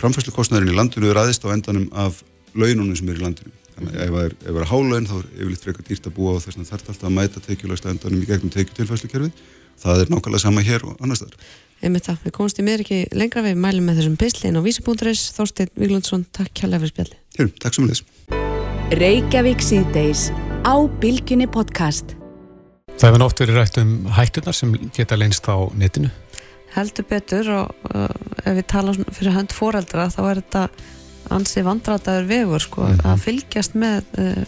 framfæslu 0.00 0.34
kostnæðurinn 0.34 0.74
í 0.74 0.78
landinu 0.78 1.10
er 1.10 1.20
aðeins 1.22 1.42
á 1.44 1.54
endanum 1.54 1.90
af 1.92 2.22
laununum 2.54 2.96
sem 2.98 3.10
er 3.10 3.20
í 3.20 3.24
landinu. 3.24 3.52
Þannig 3.74 3.96
að 3.96 4.04
ef 4.04 4.14
það 4.14 4.24
er, 4.28 4.34
er 4.54 4.70
hálaun 4.70 5.10
þá 5.10 5.14
er 5.18 5.28
yfirleitt 5.34 5.66
frekar 5.66 5.88
dýrt 5.88 6.08
að 6.08 6.16
búa 6.18 6.36
og 6.36 6.42
þess 6.44 6.60
það 6.60 6.70
þarf 6.70 6.90
alltaf 6.92 7.08
að 7.08 7.16
mæta 7.16 7.42
tekjulegsta 7.42 7.90
endanum 7.90 8.22
í 8.22 8.28
gegnum 8.28 8.52
tekjutilfæslukerfið 8.54 9.44
það 9.82 10.02
er 10.02 10.12
nákvæmlega 10.12 10.42
sama 10.42 10.64
hér 10.64 10.86
og 10.86 10.98
annar 11.02 11.18
staðar. 11.18 11.52
Einmitt 11.84 12.06
það, 12.06 12.20
við 12.24 12.34
komumst 12.38 12.60
í 12.60 12.64
mér 12.64 12.82
ekki 12.84 13.00
lengra. 13.12 13.44
Við 13.44 13.60
mælum 13.60 13.88
með 13.88 14.00
þessum 14.00 14.18
pislin 14.20 14.58
og 14.60 14.64
vísibúnduris 14.64 15.24
Þorstein 15.36 15.72
Víglundsson, 15.76 16.26
takk 16.32 16.52
kjærlega 16.56 16.84
fyrir 16.84 16.94
spjalli 16.94 17.18
Hér, 17.38 17.50
takk 17.60 17.76
sem 17.76 17.88
leðis 17.88 18.04
Reykjavík 18.94 19.64
síðdeis 19.64 20.28
á 20.64 20.74
Bilginni 21.02 21.48
podcast. 21.50 22.14
Það 22.94 23.08
hefur 23.08 23.22
nátt 23.24 23.40
verið 23.42 23.58
rætt 23.58 23.78
um 23.82 23.94
hættunar 24.14 24.56
sem 24.56 24.74
geta 24.94 25.18
leynst 25.18 25.48
á 25.50 25.56
netinu. 25.74 26.12
Heldur 26.74 27.06
betur 27.08 27.50
og 27.54 27.88
uh, 27.94 28.08
ef 28.44 28.58
við 28.58 28.66
tala 28.70 28.94
fyrir 28.94 29.34
hönd 29.36 29.54
foreldra 29.54 30.10
þá 30.12 30.20
er 30.24 30.42
þetta 30.42 30.68
ansi 31.34 31.62
vandrataður 31.64 32.28
vegur 32.28 32.60
sko, 32.60 32.84
mm 32.84 32.98
-hmm. 32.98 33.10
að 33.10 33.22
fylgjast 33.24 33.76
með 33.78 34.02
uh, 34.18 34.42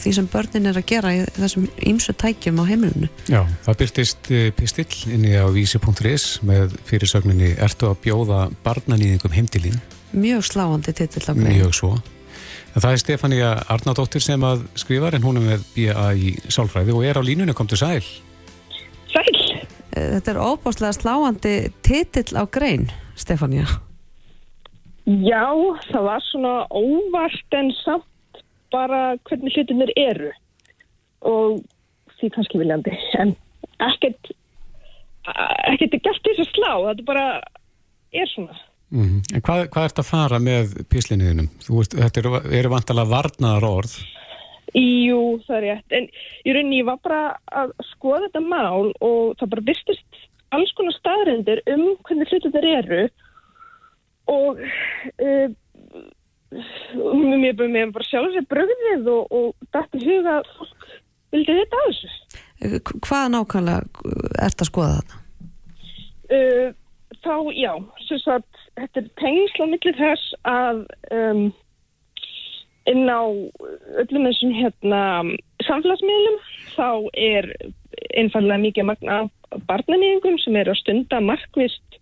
því 0.00 0.12
sem 0.16 0.28
börnin 0.32 0.70
er 0.70 0.78
að 0.78 0.86
gera 0.86 1.12
í 1.14 1.24
þessum 1.36 1.66
ýmsu 1.90 2.14
tækjum 2.16 2.60
á 2.62 2.64
heimilinu. 2.68 3.08
Já, 3.28 3.42
það 3.66 3.80
byrtist 3.82 4.30
uh, 4.30 4.46
pistill 4.56 4.94
inni 5.10 5.34
á 5.36 5.46
vísi.is 5.50 6.40
með 6.46 6.76
fyrirsögninni 6.88 7.56
Ertu 7.58 7.90
að 7.90 8.00
bjóða 8.06 8.46
barnanýðingum 8.64 9.34
heimtilín? 9.34 9.80
Mjög 10.12 10.44
sláandi 10.44 10.92
titill. 10.92 11.34
Mjög 11.34 11.74
svo. 11.74 11.92
En 12.74 12.82
það 12.82 12.92
er 12.92 13.02
Stefania 13.02 13.50
Arnardóttir 13.68 14.22
sem 14.22 14.42
að 14.46 14.64
skrifa 14.78 15.10
en 15.14 15.24
hún 15.26 15.40
er 15.40 15.46
með 15.46 15.62
B.A. 15.74 16.10
í 16.14 16.36
Sálfræði 16.48 16.94
og 16.94 17.06
er 17.06 17.18
á 17.18 17.22
línunni, 17.22 17.54
kom 17.54 17.66
til. 17.66 17.80
Sæl. 17.80 18.04
Eh, 19.96 20.10
þetta 20.16 20.34
er 20.34 20.42
óbáslega 20.42 20.92
sláandi 20.96 21.54
titill 21.82 22.36
á 22.38 22.44
grein, 22.46 22.90
Stefania. 23.18 23.66
Já, 25.06 25.50
það 25.90 26.02
var 26.06 26.26
svona 26.28 26.54
óvart 26.70 27.56
en 27.58 27.72
samt 27.82 28.42
bara 28.70 29.16
hvernig 29.26 29.56
hlutinir 29.56 29.90
eru 29.98 30.30
og 31.26 31.64
því 32.20 32.30
kannski 32.36 32.60
viljandi, 32.60 32.92
en 33.18 33.34
ekkert 33.82 34.30
ekkert 35.26 35.96
er 35.96 36.02
gert 36.04 36.26
þess 36.26 36.44
að 36.44 36.52
slá, 36.54 36.72
þetta 36.88 37.06
bara 37.08 37.26
er 38.12 38.30
svona. 38.30 38.56
Mm 38.90 39.04
-hmm. 39.04 39.34
En 39.34 39.42
hvað, 39.42 39.68
hvað 39.70 39.84
ert 39.84 39.98
að 39.98 40.10
fara 40.10 40.38
með 40.38 40.72
píslinniðinum? 40.90 41.48
Þetta 41.66 42.20
eru 42.20 42.40
er 42.50 42.68
vantalega 42.68 43.10
varnaðar 43.10 43.64
orð. 43.68 43.94
Jú, 44.76 45.20
það 45.46 45.56
er 45.56 45.64
rétt. 45.66 45.94
En 45.96 46.08
í 46.46 46.54
rauninni 46.54 46.80
ég 46.82 46.88
var 46.88 47.00
bara 47.02 47.22
að 47.62 47.72
skoða 47.92 48.28
þetta 48.28 48.42
mál 48.44 48.92
og 49.00 49.38
það 49.40 49.52
bara 49.54 49.66
byrstist 49.70 50.20
alls 50.54 50.72
konar 50.78 50.96
staðrindir 50.96 51.62
um 51.70 51.84
hvernig 52.06 52.30
hlutu 52.30 52.50
þetta 52.50 52.72
eru 52.80 53.02
og 54.30 54.60
uh, 55.22 55.48
mér 56.50 57.54
með 57.60 57.94
bara 57.94 58.06
sjálf 58.08 58.34
sér 58.34 58.46
bröðið 58.50 59.10
og, 59.10 59.30
og 59.30 59.70
dætti 59.74 60.02
huga 60.04 60.40
að 60.40 60.52
fólk 60.58 60.88
vildi 61.30 61.56
þetta 61.60 61.80
að 61.80 61.88
þessu. 61.88 62.12
Hvað 63.06 63.26
nákvæmlega 63.34 64.12
ert 64.44 64.62
að 64.62 64.70
skoða 64.70 65.00
þetta? 65.00 65.20
Uh, 66.30 66.68
þá, 67.22 67.34
já, 67.54 67.72
svo 68.06 68.20
að 68.34 68.46
þetta 68.78 69.02
er 69.02 69.10
tengsla 69.20 69.68
millir 69.70 69.98
þess 69.98 70.34
að 70.48 70.84
um, 71.14 71.44
inn 72.88 73.08
á 73.10 73.20
öllum 74.00 74.26
þessum 74.28 74.52
hérna 74.56 75.02
samfélagsmiðlum 75.66 76.38
þá 76.76 76.88
er 77.12 77.50
einfallega 78.16 78.62
mikið 78.64 78.88
magna 78.88 79.18
barnanýðingum 79.68 80.38
sem 80.40 80.56
eru 80.56 80.72
að 80.72 80.80
stunda 80.80 81.20
markvist 81.20 81.98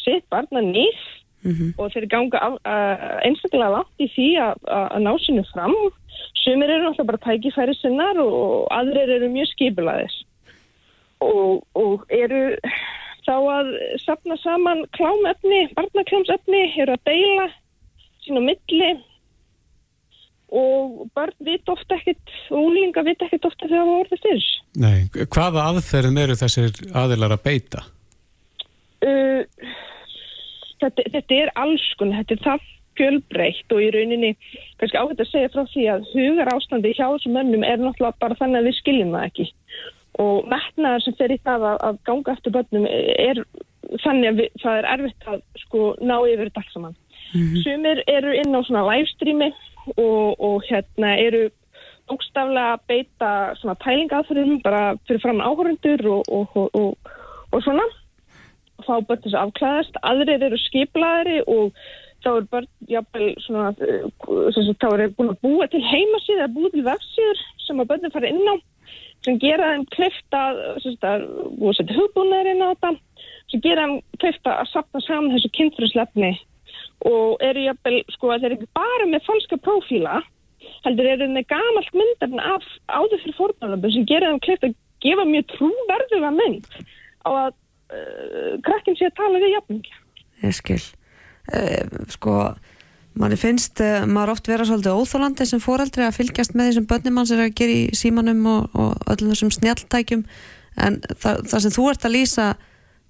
sitt 0.00 0.24
barnanýð 0.32 1.00
mm 1.42 1.52
-hmm. 1.52 1.72
og 1.78 1.92
þeir 1.92 2.06
ganga 2.06 2.38
einstaklega 3.26 3.74
langt 3.76 3.98
í 3.98 4.08
því 4.14 4.28
að 4.38 5.00
ná 5.00 5.12
sinu 5.18 5.44
fram. 5.52 5.74
Sumir 6.44 6.70
eru 6.70 6.86
alltaf 6.86 7.06
bara 7.06 7.24
tækifæri 7.24 7.74
sinnar 7.74 8.18
og 8.18 8.66
aðrir 8.70 9.10
eru 9.16 9.28
mjög 9.28 9.48
skipilaðis 9.52 10.16
og, 11.20 11.64
og 11.74 12.04
eru 12.08 12.56
þá 13.26 13.36
að 13.36 13.68
sapna 14.04 14.36
saman 14.36 14.86
klámefni, 14.96 15.68
barnaklámsefni, 15.76 16.62
eru 16.80 16.92
að 16.96 17.04
deila 17.04 17.48
sín 18.24 18.40
á 18.40 18.42
milli 18.48 18.90
og 20.50 21.06
barn 21.14 21.36
vit 21.46 21.68
ofta 21.70 21.96
ekkert, 21.98 22.32
úlinga 22.50 23.04
vit 23.06 23.22
ekkert 23.22 23.46
ofta 23.46 23.68
þegar 23.68 23.84
það 23.84 23.92
voruð 23.92 24.20
styrs. 24.22 24.48
Nei, 24.82 24.98
hvaða 25.30 25.68
aðferðum 25.70 26.18
eru 26.24 26.36
þessir 26.40 26.74
aðilar 26.96 27.36
að 27.36 27.44
beita? 27.46 27.84
Uh, 29.00 29.46
þetta, 30.82 31.06
þetta 31.14 31.38
er 31.38 31.54
alls 31.62 31.86
konar, 32.00 32.24
þetta 32.24 32.36
er 32.36 32.44
það 32.48 32.68
fjölbreytt 32.98 33.72
og 33.72 33.80
í 33.80 33.88
rauninni 33.94 34.34
kannski 34.80 34.98
áhægt 34.98 35.22
að 35.22 35.30
segja 35.30 35.52
frá 35.54 35.62
því 35.70 35.86
að 35.94 36.10
hugar 36.10 36.50
ástandi 36.52 36.92
hjá 36.92 37.06
þessum 37.06 37.36
mönnum 37.38 37.64
er 37.64 37.80
náttúrulega 37.80 38.20
bara 38.20 38.36
þannig 38.40 38.60
að 38.60 38.68
við 38.68 38.78
skiljum 38.80 39.14
það 39.14 39.26
ekki 39.30 39.46
og 40.20 40.48
metnaðar 40.50 41.04
sem 41.04 41.16
fer 41.18 41.32
í 41.32 41.38
það 41.44 41.66
að, 41.70 41.78
að 41.86 42.00
ganga 42.08 42.34
eftir 42.34 42.54
börnum 42.56 42.86
er 42.90 43.42
þannig 44.04 44.30
að 44.30 44.40
við, 44.42 44.50
það 44.62 44.80
er 44.80 44.88
erfitt 44.94 45.28
að 45.30 45.40
sko 45.62 45.84
ná 46.02 46.16
yfir 46.28 46.50
saman. 46.72 46.96
Mm 47.30 47.40
-hmm. 47.40 47.62
Sumir 47.62 48.02
eru 48.10 48.32
inn 48.34 48.56
á 48.58 48.60
svona 48.66 48.86
livestreami 48.90 49.52
og, 49.96 50.36
og 50.40 50.62
hérna 50.68 51.14
eru 51.20 51.48
bókstaflega 52.10 52.74
að 52.74 52.84
beita 52.90 53.30
svona 53.60 53.78
tælingaðfyrir 53.84 54.60
bara 54.64 54.82
fyrir 55.06 55.22
fram 55.22 55.42
áhörundur 55.44 56.06
og, 56.18 56.30
og, 56.58 57.10
og 57.50 57.64
svona 57.64 57.86
þá 58.80 58.94
börn 59.06 59.22
þess 59.24 59.36
að 59.36 59.42
afklæðast. 59.42 59.98
Aðrir 60.08 60.46
eru 60.48 60.58
skiplaðari 60.58 61.42
og 61.46 61.76
þá 62.24 62.30
er 62.32 62.48
börn 62.52 62.68
jáfnvel 62.90 63.28
svona 63.44 63.70
þá 64.80 64.88
er 64.90 65.14
búin 65.16 65.32
að 65.32 65.40
búa 65.44 65.68
til 65.70 65.82
heimasíð 65.84 66.40
eða 66.40 66.52
búa 66.56 66.72
til 66.74 66.84
vefsíður 66.88 67.44
sem 67.66 67.80
að 67.80 67.92
börnum 67.92 68.14
fara 68.14 68.32
inn 68.32 68.50
á 68.50 68.56
sem 69.24 69.38
gera 69.40 69.74
þeim 69.74 69.86
klifta 69.94 70.42
og 70.74 71.74
setja 71.76 71.96
hugbúnaðurinn 71.96 72.64
á 72.64 72.72
þetta 72.72 72.92
sem 73.52 73.64
gera 73.64 73.86
þeim 73.86 73.98
klifta 74.22 74.56
að 74.62 74.70
sapna 74.72 75.02
saman 75.04 75.34
þessu 75.34 75.52
kynfrúslefni 75.58 76.32
og 77.08 77.40
eru 77.44 77.64
jafnvel, 77.64 78.02
sko, 78.16 78.34
þeir 78.34 78.50
eru 78.50 78.58
ekki 78.58 78.70
bara 78.76 79.08
með 79.08 79.26
falska 79.28 79.58
profíla 79.64 80.20
heldur 80.84 81.08
eru 81.08 81.28
með 81.32 81.48
gamalt 81.50 81.92
myndarinn 81.96 82.42
af 82.44 82.66
áður 82.88 83.22
fyrir 83.22 83.36
fórnálöfum 83.38 83.94
sem 83.94 84.08
gera 84.08 84.32
þeim 84.32 84.42
klifta 84.44 84.70
að 84.70 84.76
gefa 85.04 85.26
mjög 85.28 85.46
trúverðuga 85.54 86.32
mynd 86.36 86.68
á 87.24 87.30
að 87.30 87.52
uh, 87.52 88.52
krakkin 88.66 88.98
sé 88.98 89.08
að 89.08 89.16
tala 89.20 89.40
við 89.40 89.54
jafningi. 89.56 89.94
Ég 90.44 90.56
skil. 90.56 90.80
Uh, 91.50 92.04
sko 92.12 92.36
manni 93.20 93.36
finnst 93.40 93.80
uh, 93.84 94.06
maður 94.08 94.36
oft 94.36 94.50
vera 94.50 94.66
svolítið 94.68 95.00
óþólandi 95.00 95.48
sem 95.48 95.62
foreldri 95.62 96.06
að 96.06 96.18
fylgjast 96.20 96.56
með 96.56 96.70
því 96.70 96.78
sem 96.78 96.88
börnum 96.92 97.20
hans 97.20 97.34
er 97.34 97.44
að 97.44 97.54
gera 97.60 97.76
í 97.76 98.00
símanum 98.00 98.42
og, 98.48 98.76
og 98.76 99.14
öllum 99.14 99.32
þessum 99.34 99.54
snjáltækjum 99.56 100.26
en 100.80 101.00
það, 101.10 101.46
það 101.50 101.64
sem 101.64 101.74
þú 101.76 101.86
ert 101.90 102.06
að 102.06 102.14
lýsa 102.16 102.50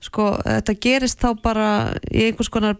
sko, 0.00 0.30
þetta 0.46 0.78
gerist 0.80 1.20
þá 1.20 1.30
bara 1.44 1.66
í 2.08 2.30
einhvers 2.30 2.50
konar 2.52 2.78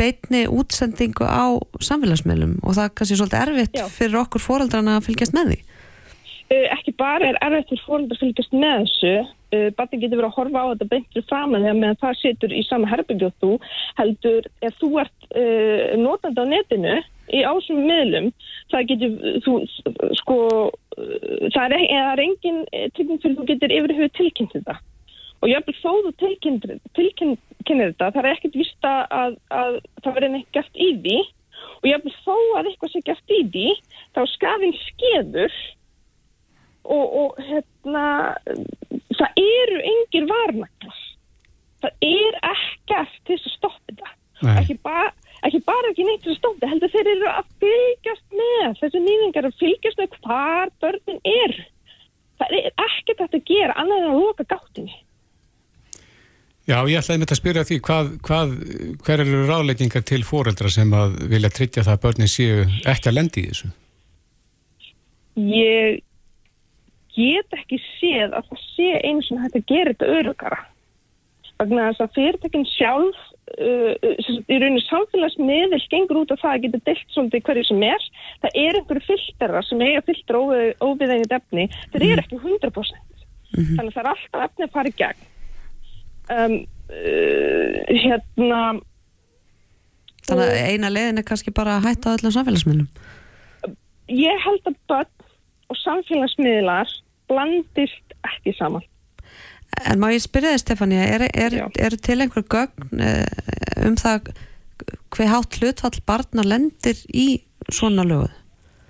beitni 0.00 0.44
útsendingu 0.50 1.26
á 1.26 1.56
samfélagsmiðlum 1.84 2.58
og 2.62 2.76
það 2.76 2.84
er 2.88 2.94
kannski 2.98 3.18
svolítið 3.18 3.42
erfitt 3.44 3.80
Já. 3.80 3.86
fyrir 3.92 4.20
okkur 4.22 4.44
foreldrana 4.44 4.98
að 4.98 5.08
fylgjast 5.08 5.36
með 5.36 5.52
því? 5.52 5.58
Uh, 6.46 6.66
Ekki 6.76 6.94
bara 7.00 7.32
er 7.32 7.40
erfitt 7.42 7.72
fyrir 7.72 7.86
foreldra 7.88 8.16
að 8.16 8.22
fylgjast 8.22 8.54
með 8.54 8.84
þessu. 8.84 9.14
Uh, 9.54 9.68
barni 9.78 10.00
getur 10.02 10.20
verið 10.20 10.28
að 10.30 10.38
horfa 10.38 10.62
á 10.62 10.70
þetta 10.72 10.90
beintri 10.92 11.22
fram 11.26 11.54
en 11.54 11.66
þegar 11.66 11.78
meðan 11.80 12.00
það 12.02 12.16
situr 12.20 12.54
í 12.54 12.62
sama 12.66 12.90
herbyggju 12.90 13.28
og 13.28 13.36
þú 13.42 13.52
heldur 14.00 14.48
ef 14.68 14.80
þú 14.80 14.90
ert 15.02 15.28
uh, 15.32 15.84
notandi 16.02 16.42
á 16.42 16.46
netinu 16.50 16.96
í 17.34 17.42
ásum 17.46 17.80
miðlum 17.86 18.28
það 18.70 18.90
getur 18.90 19.40
þú 19.42 19.54
sko 20.20 20.36
það 21.54 21.74
er, 21.74 21.86
er 21.90 22.22
engin 22.22 22.60
trygging 22.94 23.18
fyrir 23.22 23.38
þú 23.38 23.46
getur 23.50 23.74
yfir 23.74 23.94
hug 23.98 24.12
tilkynnt 24.18 24.54
þetta 24.54 24.76
og 25.42 25.50
ég 25.50 25.64
vil 25.66 25.76
þó 25.78 25.90
þú 26.06 26.12
tilkynir, 26.22 26.78
tilkynir 26.96 27.90
þetta 27.92 28.10
það 28.14 28.20
er 28.22 28.30
ekkert 28.32 28.60
vista 28.60 28.92
að, 29.12 29.38
að 29.52 29.80
það 30.02 30.16
verður 30.18 30.32
neitt 30.34 30.52
gert 30.56 30.78
í 30.80 30.92
því. 31.04 31.16
Og 31.80 31.88
ég 31.88 32.04
vil 32.04 32.14
þó 32.24 32.36
að 32.58 32.70
eitthvað 32.70 32.92
sé 32.92 33.02
gert 33.06 33.32
í 33.32 33.40
því 33.52 33.66
þá 34.16 34.20
skafinn 34.32 34.76
skeður 34.82 35.58
og, 36.86 37.04
og 37.20 37.40
hérna 37.48 38.06
það 39.16 39.40
eru 39.42 39.78
engir 39.92 40.28
varnaklar 40.30 41.02
það 41.84 42.08
er 42.08 42.40
ekkert 42.52 43.16
til 43.28 43.38
að 43.38 43.54
stoppa 43.54 43.92
þetta. 43.92 44.12
Ekki, 44.56 44.76
ba 44.84 45.08
ekki 45.46 45.62
bara 45.64 45.90
ekki 45.92 46.04
neitt 46.04 46.22
til 46.24 46.34
að 46.34 46.40
stoppa 46.40 46.60
þetta 46.60 46.72
heldur 46.72 46.92
þeir 46.92 47.10
eru 47.14 47.32
að 47.32 47.48
fylgjast 47.64 48.36
með. 48.40 48.76
Þessi 48.82 49.02
nýðingar 49.04 49.48
að 49.48 49.58
fylgjast 49.62 50.02
með 50.02 50.20
hvar 50.26 50.72
börnin 50.84 51.20
er 51.32 51.56
það 52.40 52.56
er 52.58 52.70
ekkert 52.86 53.26
að 53.26 53.42
gera 53.48 53.76
annað 53.80 54.02
en 54.02 54.10
að 54.10 54.22
loka 54.22 54.48
gáttinni 54.48 54.96
Já, 56.66 56.80
ég 56.90 56.98
ætlaði 56.98 57.20
með 57.20 57.28
þetta 57.28 57.34
að 57.36 57.38
spyrja 57.38 57.62
því 57.66 57.76
hvað, 57.86 58.08
hvað, 58.26 58.54
hver 59.06 59.20
eru 59.22 59.42
ráðleggingar 59.46 60.02
til 60.02 60.24
fóreldra 60.26 60.70
sem 60.74 60.94
að 60.98 61.12
vilja 61.30 61.50
tryggja 61.54 61.84
það 61.86 61.92
að 61.92 62.00
börnin 62.02 62.30
séu 62.32 62.64
ekki 62.90 63.10
að 63.10 63.14
lendi 63.14 63.44
í 63.44 63.50
þessu? 63.52 63.70
Ég 65.46 66.00
get 67.14 67.54
ekki 67.54 67.78
séð 68.00 68.34
að 68.34 68.48
það 68.48 68.64
sé 68.72 68.88
eins 69.06 69.28
og 69.30 69.44
þetta 69.44 69.62
gerir 69.70 69.92
þetta 69.92 70.08
örugara. 70.16 70.58
Þannig 71.60 71.82
að 71.84 71.86
þess 71.86 72.04
að 72.04 72.18
fyrirtekin 72.18 72.66
sjálf 72.72 73.22
uh, 73.60 73.92
í 74.50 74.58
rauninu 74.58 74.82
samfélagsmiðil 74.88 75.80
gengur 75.94 76.20
út 76.24 76.34
af 76.34 76.42
það 76.42 76.56
að 76.56 76.66
geta 76.66 76.82
deilt 76.90 77.14
svolítið 77.14 77.46
hverju 77.46 77.64
sem 77.70 77.86
er. 77.92 78.10
Það 78.42 78.60
er 78.64 78.80
einhverju 78.80 79.06
fylgdara 79.06 79.62
sem 79.70 79.86
eiga 79.86 80.02
fylgdara 80.10 80.66
óviðegnit 80.82 81.38
efni. 81.38 81.70
Það 81.94 82.08
er 82.10 82.26
ekki 82.26 82.42
100%. 82.42 83.00
Mm 83.54 83.62
-hmm. 83.62 83.72
Þannig 83.78 83.86
að 83.86 83.96
það 84.00 84.04
er 84.04 84.12
alltaf 84.16 84.46
efni 84.50 84.66
að 84.66 84.74
fara 84.74 84.90
í 84.90 84.98
gegn 84.98 85.24
um, 86.32 86.58
uh, 86.90 87.78
hérna 87.92 88.60
Þannig 90.26 90.48
að 90.50 90.72
eina 90.72 90.90
leiðin 90.90 91.22
er 91.22 91.26
kannski 91.26 91.54
bara 91.54 91.76
að 91.78 91.90
hætta 91.90 92.16
öllum 92.16 92.34
samfélagsmiðlum 92.34 92.90
Ég 94.10 94.42
held 94.44 94.68
að 94.70 94.78
börn 94.90 95.14
og 95.70 95.80
samfélagsmiðlar 95.82 96.92
blandist 97.30 98.18
ekki 98.26 98.54
saman 98.58 98.84
En 99.86 100.00
má 100.00 100.08
ég 100.14 100.22
spyrja 100.24 100.54
þig 100.54 100.62
Stefania, 100.62 101.06
eru 101.14 101.26
er, 101.34 101.56
er 101.74 101.96
til 102.00 102.20
einhver 102.22 102.44
gögn 102.48 103.02
eh, 103.02 103.26
um 103.84 103.96
það 103.98 104.30
hver 105.14 105.30
hátt 105.30 105.58
hlutfall 105.60 106.00
barna 106.06 106.44
lendir 106.46 106.98
í 107.12 107.26
svona 107.72 108.04
löguð? 108.06 108.32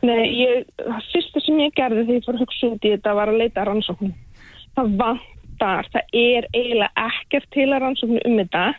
Nei, 0.06 0.22
ég, 0.36 0.66
það 0.78 1.08
fyrsta 1.12 1.42
sem 1.42 1.60
ég 1.64 1.74
gerði 1.76 2.04
þegar 2.04 2.18
ég 2.18 2.26
fór 2.26 2.36
að 2.36 2.44
hugsa 2.44 2.70
út 2.70 2.86
í 2.86 2.92
þetta 2.94 3.14
var 3.16 3.32
að 3.32 3.40
leita 3.42 3.64
rannsókn. 3.66 4.12
Það 4.76 4.92
vant 5.00 5.24
vantar, 5.56 5.86
það 5.92 6.02
er 6.12 6.46
eiginlega 6.54 7.06
ekkert 7.08 7.48
til 7.52 7.72
að 7.72 7.80
rannsóknu 7.82 8.20
um 8.24 8.36
þetta. 8.40 8.74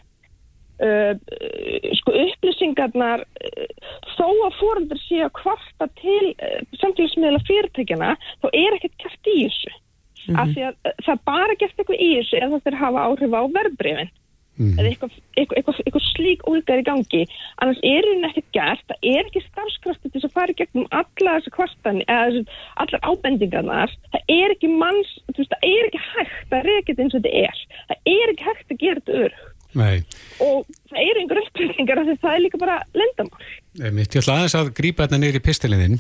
Uh, 0.78 1.18
sko 1.98 2.14
upplýsingarnar 2.14 3.24
uh, 3.26 3.64
þó 4.14 4.28
að 4.46 4.58
fóröldur 4.60 5.00
sé 5.02 5.24
að 5.26 5.34
kvarta 5.34 5.88
til 5.98 6.36
uh, 6.38 6.60
samfélagsmiðla 6.78 7.42
fyrirtækjana 7.48 8.12
þá 8.44 8.48
er 8.52 8.76
ekkert 8.78 8.94
kæft 9.02 9.32
í 9.32 9.40
þessu. 9.48 9.74
Mm 9.74 10.36
-hmm. 10.36 10.38
af 10.42 10.54
því 10.54 10.62
að 10.68 10.76
uh, 10.86 10.94
það 11.08 11.24
bara 11.26 11.56
gert 11.58 11.80
eitthvað 11.82 11.98
í 12.06 12.12
þessu 12.20 12.38
ef 12.38 12.52
það 12.52 12.64
fyrir 12.68 12.78
að 12.78 12.86
hafa 12.86 13.08
áhrif 13.08 13.34
á 13.34 13.42
verbreyfinn 13.58 14.14
Mm. 14.58 14.74
eða 14.74 14.90
eitthvað, 14.90 15.18
eitthvað, 15.38 15.82
eitthvað, 15.86 16.06
slík 16.12 16.46
úlgar 16.50 16.82
í 16.82 16.86
gangi. 16.88 17.24
Annars 17.62 17.82
er 17.86 18.08
hún 18.10 18.26
ekkert 18.26 18.48
gert. 18.58 18.86
Það 18.90 19.10
er 19.12 19.28
ekki 19.28 19.44
starfskrafti 19.46 20.14
til 20.14 20.24
að 20.24 20.34
fara 20.34 20.58
gegnum 20.58 20.88
alla 20.90 21.36
þessu 21.38 21.54
kvartan 21.54 22.02
eða 22.08 22.42
allar 22.82 23.06
ábendingarnar. 23.06 23.94
Það 24.16 24.34
er 24.38 24.56
ekki 24.56 24.72
manns, 24.74 25.14
veist, 25.36 25.54
það 25.54 25.70
er 25.70 25.92
ekki 25.92 26.02
hægt 26.08 26.42
það 26.50 26.58
er 26.64 26.74
ekkert 26.80 27.04
eins 27.04 27.14
og 27.14 27.22
þetta 27.22 27.46
er. 27.46 27.62
Það 27.92 28.12
er 28.16 28.34
ekki 28.34 28.50
hægt 28.50 28.74
að 28.74 28.84
gera 28.86 29.04
þetta 29.04 29.22
örg 29.28 29.46
og 29.78 30.68
það 30.90 31.02
eru 31.04 31.22
einhver 31.22 31.42
upplýsingar 31.44 32.02
að 32.02 32.12
það 32.22 32.36
er 32.36 32.44
líka 32.46 32.60
bara 32.62 32.78
lendamál 32.96 33.48
Ég 33.78 34.00
ætla 34.08 34.38
aðeins 34.38 34.56
að 34.58 34.72
grípa 34.78 35.06
þetta 35.06 35.20
neyri 35.22 35.42
pistilininn 35.44 35.98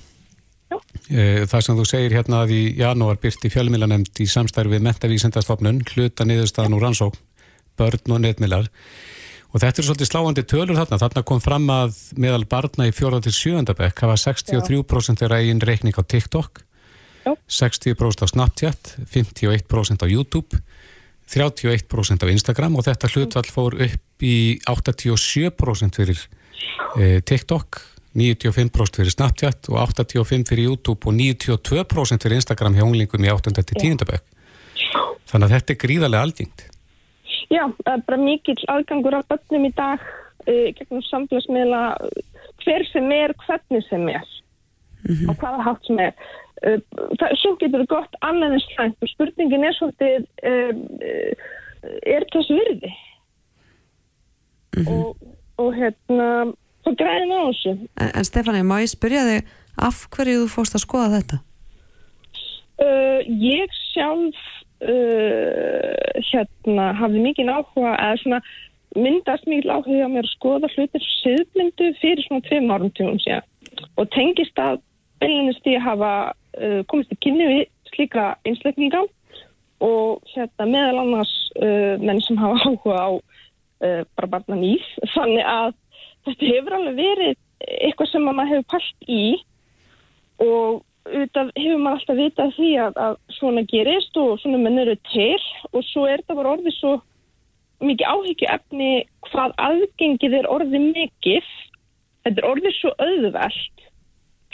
eh, 1.11 1.43
Það 1.45 1.65
sem 1.65 1.77
þú 1.77 1.87
segir 1.89 2.15
hérna 2.17 2.43
að 2.45 2.55
í 2.55 2.61
janúar 2.79 3.19
byrti 3.21 3.51
fjölmilanemnd 3.53 4.23
í 4.23 4.29
samstæru 4.31 4.73
við 4.73 4.85
mentavísendastofnun 4.87 5.83
hluta 5.91 6.27
niðurstaðan 6.27 6.77
úr 6.77 6.87
rannsókn 6.87 7.26
börn 7.77 8.15
og 8.15 8.23
netmilar 8.23 8.69
og 9.53 9.61
þetta 9.63 9.81
er 9.81 9.87
svolítið 9.87 10.09
sláandi 10.09 10.43
tölur 10.43 10.77
þarna 10.77 10.99
þarna 11.01 11.23
kom 11.27 11.41
fram 11.43 11.67
að 11.71 11.99
meðal 12.19 12.43
barna 12.49 12.87
í 12.89 12.93
4. 12.95 13.21
til 13.25 13.35
7. 13.35 13.75
bekk 13.77 14.03
hafa 14.05 14.17
63% 14.27 15.23
þeirra 15.23 15.41
eigin 15.41 15.63
reikning 15.63 15.95
á 15.97 16.03
TikTok 16.03 16.63
Já. 17.27 17.33
60% 17.47 18.23
á 18.23 18.27
Snapchat 18.27 18.95
51% 19.11 20.03
á 20.03 20.07
YouTube 20.07 20.61
31% 21.27 22.23
á 22.23 22.27
Instagram 22.31 22.77
og 22.79 22.87
þetta 22.87 23.11
hlutvall 23.11 23.49
fór 23.51 23.75
upp 23.87 24.23
í 24.23 24.59
87% 24.63 25.99
fyrir 25.99 26.21
eh, 26.99 27.19
TikTok 27.19 27.81
95% 28.17 29.01
fyrir 29.01 29.13
Snapchat 29.13 29.69
og 29.69 29.81
85% 29.91 30.53
fyrir 30.53 30.71
YouTube 30.71 31.09
og 31.09 31.13
92% 31.13 32.23
fyrir 32.23 32.39
Instagram 32.39 32.77
hjá 32.77 32.85
unglingum 32.87 33.27
í 33.27 33.33
8. 33.33 33.53
til 33.59 33.75
10. 33.75 34.07
bekk 34.07 34.25
þannig 35.27 35.49
að 35.49 35.55
þetta 35.57 35.73
er 35.73 35.81
gríðarlega 35.83 36.27
algengt 36.29 36.67
Já, 37.47 37.63
það 37.83 37.93
er 37.93 38.01
bara 38.07 38.19
mikill 38.19 38.57
aðgangur 38.71 39.15
á 39.15 39.21
börnum 39.29 39.67
í 39.69 39.71
dag 39.77 40.01
uh, 40.03 40.67
gegnum 40.75 41.03
samfélagsmiðla 41.07 41.83
hver 42.63 42.85
sem 42.91 43.07
er, 43.15 43.33
hvernig 43.45 43.85
sem 43.87 44.03
er 44.11 44.25
mm 45.05 45.15
-hmm. 45.15 45.29
og 45.29 45.39
hvaða 45.39 45.63
hátt 45.67 45.87
sem 45.87 45.99
er. 45.99 46.13
Uh, 46.65 46.79
það 47.19 47.35
svo 47.39 47.53
getur 47.61 47.83
það 47.85 47.93
gott 47.95 48.19
annað 48.21 48.57
en 48.57 48.65
slæmt 48.65 49.01
og 49.01 49.13
spurningin 49.13 49.63
er 49.63 49.77
svolítið 49.77 50.27
uh, 50.51 50.73
er 52.03 52.27
þessu 52.33 52.59
virði 52.59 52.91
mm 54.75 54.83
-hmm. 54.83 54.93
og, 54.93 55.17
og 55.57 55.75
hérna 55.75 56.27
þá 56.83 56.91
græðum 56.99 57.31
við 57.31 57.39
á 57.39 57.47
þessu. 57.47 57.73
En, 58.01 58.11
en 58.15 58.25
Stefani, 58.25 58.61
má 58.63 58.81
ég 58.83 58.91
spyrja 58.91 59.23
þig 59.29 59.43
af 59.77 60.07
hverju 60.11 60.43
þú 60.43 60.47
fórst 60.55 60.75
að 60.75 60.85
skoða 60.87 61.15
þetta? 61.17 61.37
Ég 63.27 63.69
sjálf 63.93 64.37
uh, 64.85 66.21
hérna 66.29 66.87
hafði 66.97 67.23
mikið 67.25 67.53
áhuga 67.53 67.93
eða 67.95 68.17
svona 68.23 68.41
myndast 68.97 69.47
mikið 69.49 69.73
áhuga 69.73 70.07
á 70.07 70.13
mér 70.13 70.25
að 70.25 70.33
skoða 70.35 70.71
hlutir 70.75 71.07
siðblindu 71.21 71.91
fyrir 72.01 72.23
svona 72.25 72.45
tveim 72.47 72.71
árum 72.73 72.93
tjónum 72.97 73.21
síðan. 73.23 73.45
Og 73.97 74.09
tengist 74.15 74.61
að 74.61 74.81
beilinist 75.21 75.65
ég 75.69 75.83
hafa 75.83 76.13
uh, 76.33 76.81
komist 76.91 77.13
í 77.13 77.19
kynni 77.25 77.49
við 77.49 77.65
slíka 77.93 78.29
einsleikninga 78.45 79.03
og 79.85 80.23
hérna 80.33 80.69
meðal 80.69 81.03
annars 81.03 81.33
uh, 81.61 81.97
menn 82.01 82.21
sem 82.25 82.39
hafa 82.41 82.61
áhuga 82.65 82.97
á 82.97 83.09
uh, 83.17 84.01
bara 84.17 84.31
barna 84.37 84.57
nýð 84.59 84.85
þannig 85.15 85.45
að 85.45 85.75
þetta 86.27 86.51
hefur 86.53 86.77
alveg 86.79 86.97
verið 87.01 87.35
eitthvað 87.67 88.11
sem 88.11 88.27
maður 88.27 88.51
hefur 88.53 88.69
pælt 88.73 89.09
í 89.09 89.23
og 90.43 90.83
auðvitað 91.07 91.51
hefur 91.57 91.81
maður 91.81 91.99
alltaf 91.99 92.17
vitað 92.19 92.53
því 92.57 92.71
að, 92.83 92.99
að 93.05 93.17
svona 93.37 93.63
gerist 93.71 94.19
og 94.21 94.39
svona 94.41 94.61
menn 94.61 94.81
eru 94.83 94.95
til 95.11 95.39
og 95.71 95.85
svo 95.87 96.05
er 96.07 96.21
þetta 96.21 96.37
bara 96.39 96.53
orðið 96.55 96.77
svo 96.77 96.93
mikið 97.87 98.13
áhyggju 98.13 98.49
efni 98.53 98.91
hvað 99.29 99.57
aðgengið 99.67 100.37
er 100.39 100.49
orðið 100.51 100.87
mikið. 100.87 101.51
Þetta 102.25 102.41
er 102.43 102.49
orðið 102.51 102.77
svo 102.77 102.93
auðvelt. 103.03 103.85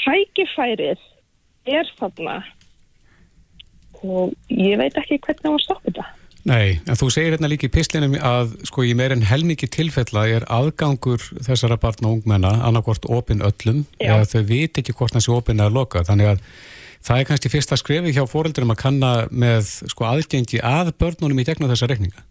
Hækifærið 0.03 1.07
er 1.77 1.93
þarna. 1.99 2.41
Og 4.03 4.33
ég 4.51 4.75
veit 4.81 4.99
ekki 4.99 5.21
hvernig 5.23 5.45
það 5.45 5.55
var 5.55 5.65
stoppið 5.67 6.01
það 6.01 6.22
Nei, 6.43 6.81
en 6.83 6.97
þú 6.99 7.07
segir 7.13 7.37
hérna 7.37 7.47
líka 7.47 7.69
í 7.69 7.71
pislinum 7.71 8.17
að 8.19 8.57
sko 8.67 8.83
í 8.83 8.91
meirinn 8.99 9.23
helmikið 9.23 9.69
tilfella 9.77 10.25
er 10.27 10.45
aðgangur 10.51 11.23
þessara 11.45 11.77
barna 11.79 12.09
og 12.09 12.17
ungmenna 12.17 12.51
annarkort 12.67 13.07
opinn 13.07 13.43
öllum 13.45 13.85
Já. 13.95 14.17
eða 14.17 14.27
þau 14.33 14.41
veit 14.49 14.81
ekki 14.81 14.95
hvort 14.97 15.15
þessi 15.15 15.31
opinn 15.31 15.63
er 15.63 15.71
lokað 15.71 16.09
þannig 16.11 16.33
að 16.33 16.43
það 17.03 17.21
er 17.21 17.29
kannski 17.29 17.51
fyrsta 17.53 17.79
skrefi 17.79 18.11
hjá 18.15 18.25
fóreldurum 18.27 18.75
að 18.75 18.81
kanna 18.83 19.13
með 19.31 19.71
sko 19.93 20.07
aðgengi 20.09 20.59
að 20.67 20.91
börnunum 20.99 21.39
í 21.39 21.47
gegnum 21.47 21.71
þessa 21.71 21.87
rekninga. 21.91 22.27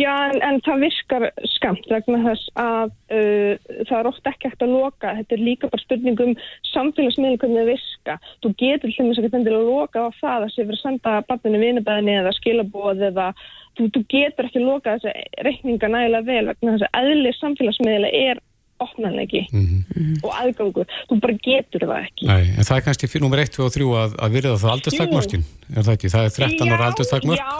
Já, 0.00 0.12
en, 0.30 0.40
en 0.46 0.60
það 0.64 0.84
virkar 0.86 1.26
skamt 1.56 1.88
vegna 1.92 2.20
þess 2.24 2.50
að 2.60 2.92
uh, 3.12 3.70
það 3.88 3.96
er 3.98 4.10
ofta 4.10 4.32
ekki 4.32 4.50
hægt 4.50 4.64
að 4.64 4.74
loka. 4.74 5.14
Þetta 5.20 5.36
er 5.36 5.44
líka 5.44 5.70
bara 5.72 5.84
spurningum 5.84 6.34
samfélagsmiðlum 6.72 7.40
hvernig 7.42 7.60
það 7.60 7.72
virka. 7.74 8.18
Þú 8.40 8.52
getur 8.64 8.94
til 8.94 9.08
þess 9.08 9.22
að 9.22 9.28
þetta 9.28 9.42
er 9.42 9.58
loka 9.70 10.04
á 10.06 10.08
það 10.20 10.46
að 10.46 10.52
sé 10.54 10.62
verið 10.64 10.78
að 10.78 10.84
senda 10.84 11.16
barninu 11.28 11.64
vinabæðinni 11.64 12.20
eða 12.20 12.36
skilabóð 12.38 13.08
eða 13.10 13.32
þú, 13.76 13.88
þú 13.94 14.04
getur 14.14 14.48
ekki 14.48 14.62
loka 14.64 14.96
þessi 14.98 15.44
reikninga 15.46 15.90
nægilega 15.90 16.28
vel 16.28 16.46
vegna 16.52 16.76
þess 16.76 16.88
að 16.88 17.10
eðli 17.10 17.34
samfélagsmiðla 17.40 18.14
er 18.20 18.46
opnanleiki 18.80 19.42
mm 19.52 19.64
-hmm. 19.64 20.14
og 20.24 20.32
aðgangur, 20.42 20.86
þú 21.08 21.20
bara 21.20 21.34
getur 21.44 21.82
það 21.84 22.06
ekki 22.06 22.26
Nei, 22.26 22.44
en 22.56 22.64
það 22.68 22.76
er 22.76 22.84
kannski 22.86 23.10
fyrir 23.10 23.24
nummer 23.24 23.42
1, 23.42 23.52
2 23.56 23.64
og 23.66 23.74
3 23.74 23.88
að, 24.02 24.14
að 24.24 24.32
virða 24.36 24.56
það 24.62 24.74
aldurstakmörkin 24.74 25.44
er 25.76 25.82
það 25.84 25.94
ekki? 25.96 26.12
Það 26.14 26.24
er 26.24 26.32
13 26.38 26.72
ára 26.74 26.88
aldurstakmörk 26.88 27.40
Já, 27.42 27.52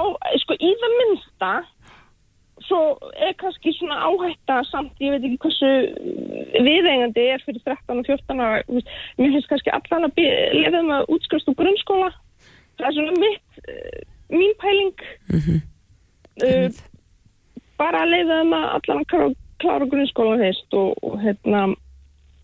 sko 0.45 0.57
í 0.57 0.71
það 0.81 0.97
minnsta 1.01 1.53
svo 2.71 3.11
er 3.19 3.35
kannski 3.41 3.73
svona 3.75 3.99
áhætta 4.07 4.61
samt, 4.71 4.95
ég 5.03 5.15
veit 5.15 5.27
ekki 5.27 5.41
hversu 5.45 5.71
viðengandi 6.67 7.27
er 7.35 7.43
fyrir 7.45 7.63
13 7.67 7.99
og 7.99 8.07
14 8.07 8.45
ára, 8.45 8.63
mér 8.71 9.35
finnst 9.35 9.51
kannski 9.51 9.75
allan 9.75 10.09
að 10.09 10.23
lefum 10.57 10.95
að 10.95 11.11
útskast 11.17 11.51
úr 11.51 11.59
grunnskóla. 11.59 12.11
Það 12.79 12.89
er 12.89 12.97
svona 12.97 13.19
mitt 13.19 13.61
uh, 13.67 14.01
mín 14.33 14.57
pæling. 14.63 15.05
Mm 15.33 15.43
-hmm. 15.45 15.61
uh, 16.47 16.81
bara 17.81 18.05
að 18.05 18.13
leiða 18.15 18.41
um 18.47 18.57
að 18.57 18.67
allan 18.79 19.05
að 19.05 19.37
klára 19.61 19.91
grunnskóla 19.93 20.41
heist 20.41 20.75
og, 20.75 20.97
og 21.05 21.21
hérna 21.21 21.69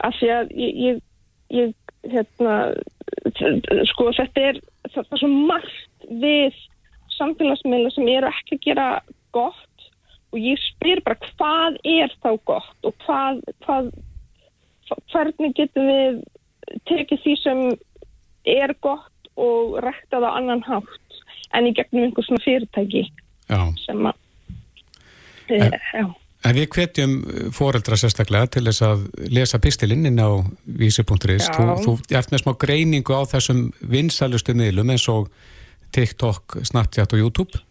að 0.05 0.19
því 0.19 0.31
að 0.37 0.55
ég, 0.61 0.73
ég, 0.87 1.03
ég 1.57 1.75
hérna 2.13 2.57
sko 3.93 4.11
þetta 4.17 4.49
er 4.51 4.61
það 4.93 5.13
er 5.13 5.23
svo 5.23 5.31
margt 5.33 6.09
við 6.23 6.59
samfélagsmiðla 7.17 7.93
sem 7.95 8.11
eru 8.13 8.31
ekki 8.31 8.59
að 8.59 8.67
gera 8.67 8.89
gott 9.37 9.76
og 10.35 10.39
ég 10.41 10.61
spyr 10.63 11.03
bara 11.07 11.19
hvað 11.31 11.79
er 11.87 12.13
þá 12.23 12.31
gott 12.49 12.89
og 12.89 12.95
hvað, 13.07 13.43
hvað 13.67 13.91
hvernig 15.13 15.55
getum 15.57 15.89
við 15.91 16.21
tekið 16.89 17.23
því 17.25 17.35
sem 17.43 17.65
er 18.57 18.75
gott 18.85 19.31
og 19.37 19.79
rekta 19.85 20.21
það 20.21 20.31
annan 20.33 20.63
hátt 20.67 21.21
en 21.57 21.69
í 21.69 21.75
gegnum 21.77 22.09
einhvers 22.09 22.29
svona 22.29 22.45
fyrirtæki 22.45 23.07
Já. 23.47 23.61
sem 23.85 24.09
að 24.09 24.23
En, 25.47 25.75
en 26.43 26.57
við 26.57 26.65
hvetjum 26.75 27.13
foreldra 27.55 27.99
sérstaklega 28.01 28.49
til 28.57 28.65
þess 28.67 28.83
að 28.83 29.05
lesa 29.31 29.61
pistilinn 29.63 30.09
inn 30.11 30.19
á 30.19 30.43
vísi.is. 30.67 31.51
Þú, 31.55 31.67
þú 31.85 31.95
ert 32.11 32.33
með 32.33 32.43
smá 32.43 32.53
greiningu 32.59 33.15
á 33.15 33.23
þessum 33.31 33.69
vinsalustu 33.79 34.57
miðlum 34.59 34.91
eins 34.95 35.07
og 35.13 35.31
TikTok, 35.95 36.59
Snapchat 36.67 37.15
og 37.15 37.23
YouTube. 37.23 37.63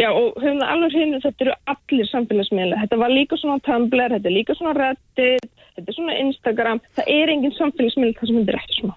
Já 0.00 0.08
og 0.08 0.38
höfum 0.40 0.60
það 0.62 0.70
alveg 0.72 0.94
hreinu 0.96 1.18
þetta 1.20 1.44
eru 1.44 1.54
allir 1.74 2.08
samfélagsmiðla. 2.08 2.78
Þetta 2.84 2.98
var 3.02 3.12
líka 3.12 3.38
svona 3.40 3.58
Tumblr, 3.66 4.14
þetta 4.14 4.30
er 4.30 4.34
líka 4.34 4.56
svona 4.56 4.72
Reddit, 4.78 5.50
þetta 5.76 5.84
er 5.84 5.98
svona 5.98 6.18
Instagram. 6.22 6.80
Það 6.96 7.10
er 7.12 7.32
engin 7.34 7.54
samfélagsmiðl 7.58 8.16
það 8.18 8.30
sem 8.30 8.40
þetta 8.40 8.54
er 8.54 8.60
eftir 8.62 8.80
smá. 8.80 8.94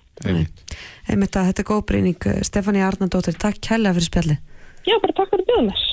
Einmitt 1.12 1.38
að 1.38 1.52
þetta 1.52 1.66
er 1.66 1.70
góð 1.70 1.86
breyning. 1.91 2.30
Stefani 2.48 2.84
Arnardóttir, 2.86 3.36
takk 3.41 3.60
kærlega 3.60 3.98
fyrir 4.00 4.10
spjalli. 4.10 4.39
Já, 4.86 4.96
bara 5.04 5.18
takk 5.18 5.34
fyrir 5.34 5.48
bjöðum 5.50 5.72
þess. 5.74 5.91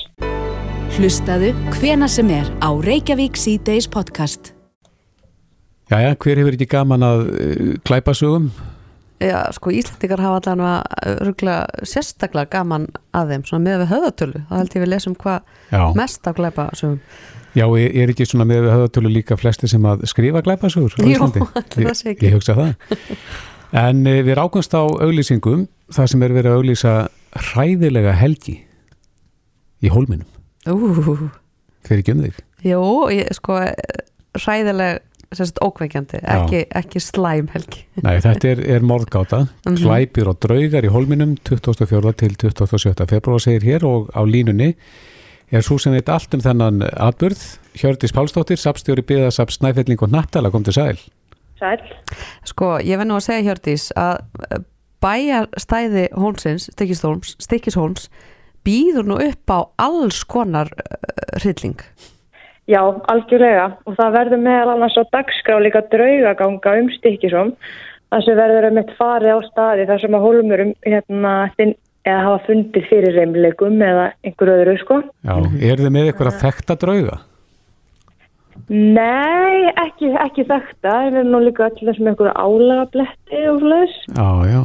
Hlustaðu 0.93 1.53
hvena 1.79 2.07
sem 2.07 2.29
er 2.29 2.49
á 2.61 2.69
Reykjavík 2.69 3.37
C-Days 3.39 3.89
podcast. 3.91 4.53
Jæja, 5.91 6.15
hver 6.15 6.39
hefur 6.39 6.55
ekki 6.55 6.69
gaman 6.69 7.03
að 7.05 7.25
uh, 7.27 7.73
klæpa 7.85 8.15
sögum? 8.17 8.53
Já, 9.23 9.37
sko 9.55 9.71
Íslandikar 9.71 10.21
hafa 10.23 10.39
allan 10.41 10.63
að 10.67 11.21
ruggla 11.27 11.55
sérstaklega 11.87 12.49
gaman 12.57 12.89
að 13.15 13.31
þeim, 13.33 13.45
svona 13.47 13.63
með 13.67 13.83
við 13.83 13.93
höðatölu. 13.93 14.41
Það 14.49 14.61
held 14.61 14.75
ég 14.75 14.83
við 14.83 14.91
lesum 14.91 15.15
hvað 15.21 15.95
mest 15.99 16.27
af 16.27 16.35
klæpa 16.39 16.67
sögum. 16.75 16.99
Já, 17.53 17.67
er, 17.77 17.95
er 18.01 18.11
ekki 18.11 18.25
svona 18.25 18.47
með 18.49 18.65
við 18.65 18.73
höðatölu 18.73 19.13
líka 19.13 19.37
flesti 19.37 19.69
sem 19.69 19.83
að 19.85 20.05
skrifa 20.09 20.41
klæpa 20.45 20.71
sögur? 20.73 20.95
Jú, 20.97 21.29
það 21.75 21.95
sé 21.99 22.13
ekki. 22.15 22.29
Ég 22.29 22.37
hugsa 22.39 22.57
það. 22.57 22.97
En 23.83 24.03
uh, 24.05 24.19
við 24.25 24.37
rákumst 24.37 24.73
á 24.73 24.83
auglýsingum, 24.83 25.67
það 25.93 26.09
sem 26.11 26.25
er 26.25 26.35
verið 26.35 26.51
að 26.51 26.59
auglýsa 26.59 26.95
hræðilega 27.51 28.17
helgi 28.17 28.57
í 29.83 29.93
hólminum. 29.93 30.27
Úúúú. 30.69 31.29
Fyrir 31.83 32.03
ekki 32.03 32.15
um 32.15 32.25
þig? 32.25 32.43
Jú, 32.63 32.83
ég, 33.11 33.31
sko, 33.35 33.57
ræðileg, 34.45 35.01
sérst, 35.37 35.59
ókveikjandi, 35.63 36.19
ekki, 36.35 36.65
ekki 36.79 37.01
slæm 37.03 37.49
helgi. 37.53 37.85
Nei, 38.03 38.17
þetta 38.23 38.51
er, 38.53 38.61
er 38.77 38.85
morðgáta, 38.85 39.43
mm 39.45 39.49
-hmm. 39.65 39.79
klæpir 39.81 40.29
og 40.31 40.39
draugar 40.43 40.85
í 40.85 40.91
holminum 40.93 41.37
24. 41.49 42.13
til 42.13 42.35
27. 42.35 43.07
februar 43.09 43.39
segir 43.39 43.63
hér 43.63 43.85
og 43.87 44.09
á 44.15 44.21
línunni 44.25 44.73
er 45.51 45.61
svo 45.61 45.77
sem 45.77 45.93
veit 45.93 46.09
allt 46.09 46.33
um 46.33 46.41
þennan 46.41 46.81
atbyrð, 46.81 47.41
Hjördis 47.77 48.13
Pálsdóttir, 48.13 48.57
sapstjóri 48.57 49.01
byggðasaps 49.01 49.59
Snæfelling 49.59 50.01
og 50.01 50.11
Nattala, 50.11 50.49
kom 50.49 50.63
til 50.63 50.73
sæl. 50.73 50.99
Sæl. 51.59 51.81
Sko, 52.45 52.77
ég 52.79 52.97
verð 52.97 53.07
nú 53.07 53.17
að 53.17 53.27
segja 53.27 53.45
Hjördis 53.47 53.91
að 53.95 54.17
bæjarstæði 55.03 56.07
Hólmsins, 56.15 56.69
Stikkishólms, 56.73 57.35
Stikkishólms 57.43 58.07
býður 58.63 59.09
nú 59.11 59.19
upp 59.19 59.51
á 59.51 59.59
alls 59.83 60.23
konar 60.23 60.71
uh, 60.71 61.39
hrylling. 61.41 61.79
Já, 62.71 62.79
algjörlega 63.11 63.65
og 63.83 63.97
það 63.97 64.13
verður 64.17 64.43
meðal 64.45 64.75
annars 64.75 64.95
á 64.95 65.03
dagskrá 65.11 65.57
líka 65.59 65.81
draugaganga 65.91 66.75
um 66.79 66.91
stikkisum 66.93 67.51
þar 68.13 68.23
sem 68.23 68.37
verður 68.39 68.67
um 68.69 68.79
eitt 68.79 68.93
fari 68.99 69.33
á 69.35 69.39
staði 69.49 69.87
þar 69.89 70.03
sem 70.03 70.15
að 70.15 70.23
hólmurum 70.27 70.71
hérna, 70.85 71.33
eða 71.59 72.21
hafa 72.27 72.39
fundið 72.47 72.87
fyrir 72.87 73.17
reymlegum 73.17 73.83
eða 73.83 74.09
einhver 74.23 74.53
öðru 74.53 74.75
sko. 74.79 74.99
Já, 75.27 75.35
er 75.59 75.83
þið 75.83 75.91
með 75.95 76.09
eitthvað 76.11 76.31
að 76.31 76.41
þekta 76.45 76.77
drauga? 76.83 77.17
Nei, 78.69 79.73
ekki, 79.81 80.13
ekki 80.23 80.45
þekta, 80.47 80.93
það 80.93 81.17
er 81.19 81.27
nú 81.27 81.41
líka 81.43 81.65
allir 81.67 81.97
sem 81.97 82.07
einhverju 82.11 82.31
álagabletti 82.37 83.41
og 83.49 83.59
slúðis. 83.65 83.97
Já, 84.13 84.29
já. 84.47 84.61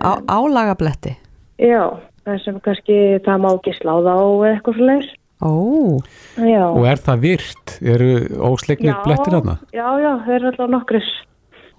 Á, 0.00 0.12
álagabletti? 0.30 1.18
Já 1.60 1.84
það 2.26 2.38
sem 2.44 2.60
kannski 2.62 2.98
það 3.26 3.42
má 3.42 3.50
ekki 3.56 3.74
sláða 3.78 4.14
á 4.14 4.24
eitthvað 4.48 4.80
leiðis 4.86 5.10
Ó, 5.42 5.98
já. 6.38 6.64
og 6.70 6.84
er 6.86 7.00
það 7.02 7.22
virt? 7.26 7.76
Eru 7.82 8.10
ósleiknir 8.46 8.94
blettir 9.02 9.34
aðna? 9.40 9.58
Já, 9.74 9.86
já, 9.98 10.10
það 10.22 10.34
er 10.36 10.50
alltaf 10.52 10.70
nokkris 10.70 11.08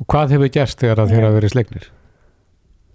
Og 0.01 0.07
hvað 0.11 0.33
hefur 0.35 0.51
gerst 0.51 0.81
þegar 0.81 1.07
þeir 1.07 1.23
hafa 1.23 1.37
verið 1.37 1.53
sleiknir? 1.53 1.85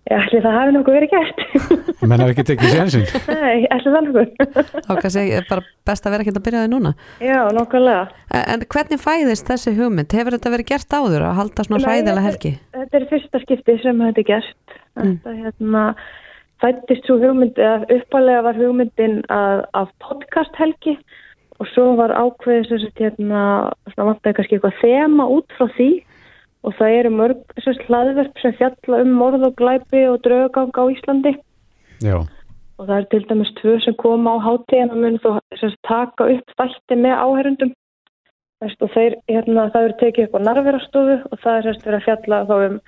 Já, 0.09 0.17
allir 0.23 0.45
það 0.45 0.55
hafi 0.59 0.75
nokkuð 0.77 0.99
verið 0.99 1.11
gert 1.15 1.41
Menn 2.09 2.23
hafi 2.25 2.35
ekki 2.35 2.45
tekið 2.51 2.75
sénsinn? 2.75 3.09
Nei, 3.33 3.65
allir 3.73 3.97
það 3.97 4.07
nokkuð 4.11 4.55
Þá 4.87 4.93
kannski 5.03 5.25
er 5.39 5.49
bara 5.49 5.67
best 5.89 6.07
að 6.07 6.15
vera 6.15 6.25
ekki 6.27 6.37
að 6.37 6.45
byrja 6.47 6.63
þig 6.67 6.73
núna 6.75 6.95
Já, 7.25 7.41
nokkuðlega 7.57 8.39
En, 8.45 8.69
hvernig 8.77 9.03
fæðist 9.03 9.49
þessi 9.49 9.75
hugmynd? 9.77 10.17
Hefur 10.21 10.37
þetta 10.37 10.55
verið 10.59 10.71
gert 10.75 10.97
áður 11.01 11.29
að 11.29 11.37
halda 11.43 11.69
svona 11.69 11.83
hræðilega 11.85 12.25
helgi? 12.29 12.55
Þetta 12.77 13.01
er 13.01 13.11
fyrsta 13.13 13.45
skipti 13.45 13.77
sem 13.85 14.01
þetta 14.05 14.25
er 14.25 14.31
gert 14.33 14.81
Þetta, 14.99 15.37
hérna 15.45 15.85
fættist 16.63 17.07
svo 17.07 17.19
hugmynd, 17.23 17.59
eða 17.59 17.87
uppalega 17.99 18.45
var 18.49 18.59
hugmyndin 18.59 19.21
að, 19.33 19.65
af 19.79 19.91
podcast 20.03 20.55
helgi 20.59 20.97
og 21.59 21.67
svo 21.73 21.93
var 21.99 22.15
ákveðis 22.15 22.71
þess 22.71 22.89
að 22.89 23.03
hérna, 23.03 23.43
svona 23.93 24.09
vant 24.11 24.27
að 24.27 24.37
kannski 24.39 24.59
eitthvað 24.59 24.81
þema 24.83 25.27
út 25.35 25.57
frá 25.59 25.67
því 25.77 25.91
og 26.67 26.75
það 26.79 26.97
eru 26.99 27.13
mörg 27.15 27.55
þessast 27.57 27.85
hlaðverk 27.87 28.43
sem 28.43 28.57
fjalla 28.59 29.03
um 29.05 29.15
morð 29.19 29.47
og 29.49 29.57
glæpi 29.59 30.05
og 30.11 30.21
draugang 30.27 30.75
á 30.75 30.85
Íslandi 30.95 31.35
Já. 32.03 32.19
og 32.79 32.87
það 32.87 32.97
er 32.99 33.09
til 33.13 33.25
dæmis 33.31 33.53
tvö 33.59 33.77
sem 33.83 33.99
koma 33.99 34.37
á 34.39 34.45
hátíðan 34.47 34.95
og 34.95 35.03
mun 35.03 35.21
þú 35.23 35.35
þessast 35.55 35.79
taka 35.87 36.31
upp 36.35 36.57
þætti 36.59 36.99
með 36.99 37.15
áherundum 37.25 37.75
og 38.59 38.91
þeir, 38.91 39.15
hérna, 39.31 39.69
það 39.71 39.85
eru 39.85 39.99
tekið 40.01 40.25
upp 40.27 40.39
á 40.39 40.47
narverastofu 40.49 41.19
og 41.31 41.43
það 41.43 41.53
er 41.53 41.67
þessast 41.69 41.87
verið 41.87 41.99
að 42.01 42.07
fjalla 42.09 42.41
þá 42.49 42.57
um 42.59 42.81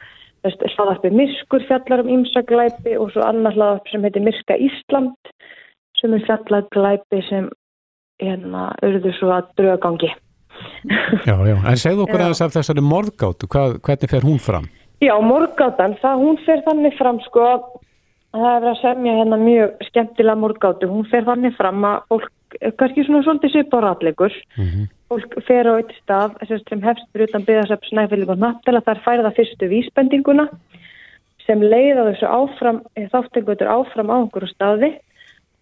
hlaðarpið 0.45 1.17
Myrskur 1.19 1.65
fjallar 1.69 2.03
um 2.05 2.11
ímsaglæpi 2.17 2.97
og 3.01 3.13
svo 3.13 3.25
annar 3.27 3.57
hlaðarp 3.57 3.91
sem 3.93 4.05
heitir 4.07 4.25
Myrska 4.25 4.57
Ísland. 4.57 5.17
Sem 6.01 6.15
er 6.17 6.25
fjallað 6.25 6.69
glæpi 6.73 7.23
sem 7.29 7.51
hérna 8.21 8.71
auðvitað 8.81 9.17
svo 9.19 9.33
að 9.37 9.51
draugangi. 9.61 10.11
Já, 11.25 11.37
já, 11.49 11.57
en 11.57 11.81
segðu 11.81 12.05
okkur 12.05 12.21
aðeins 12.21 12.43
af 12.45 12.53
þessari 12.53 12.83
morgátu, 12.85 13.49
Hvað, 13.49 13.79
hvernig 13.85 14.11
fer 14.13 14.27
hún 14.27 14.41
fram? 14.43 14.67
Já, 15.01 15.15
morgátan, 15.25 15.97
það 16.03 16.25
hún 16.25 16.41
fer 16.45 16.61
þannig 16.67 16.97
fram 16.99 17.21
sko 17.25 17.47
að 17.47 17.63
það 18.35 18.51
er 18.51 18.67
að 18.69 18.81
semja 18.83 19.15
hérna 19.17 19.39
mjög 19.41 19.87
skemmtilega 19.89 20.43
morgátu, 20.43 20.91
hún 20.91 21.09
fer 21.09 21.25
þannig 21.25 21.57
fram 21.57 21.87
að 21.89 22.03
fólk, 22.13 22.59
kannski 22.77 23.07
svona 23.07 23.23
svolítið 23.25 23.55
svipa 23.55 23.81
á 23.81 23.85
ratleikur, 23.89 24.37
mm 24.59 24.67
-hmm 24.67 24.91
fólk 25.11 25.37
fer 25.47 25.67
á 25.67 25.73
eitt 25.81 25.93
stað 25.99 26.39
sem 26.49 26.83
hefstur 26.85 27.27
utan 27.27 27.47
byggðarsöp 27.47 27.87
snæfélg 27.91 28.31
og 28.31 28.43
nattala 28.43 28.83
þar 28.87 29.03
færða 29.07 29.33
fyrstu 29.35 29.71
vísbendinguna 29.71 30.47
sem 31.47 31.63
leiða 31.63 32.11
þessu 32.13 32.29
áfram 32.31 32.83
eh, 32.95 33.09
þáttengutur 33.11 33.71
áfram 33.71 34.13
á 34.13 34.17
einhverju 34.21 34.51
staði 34.53 34.93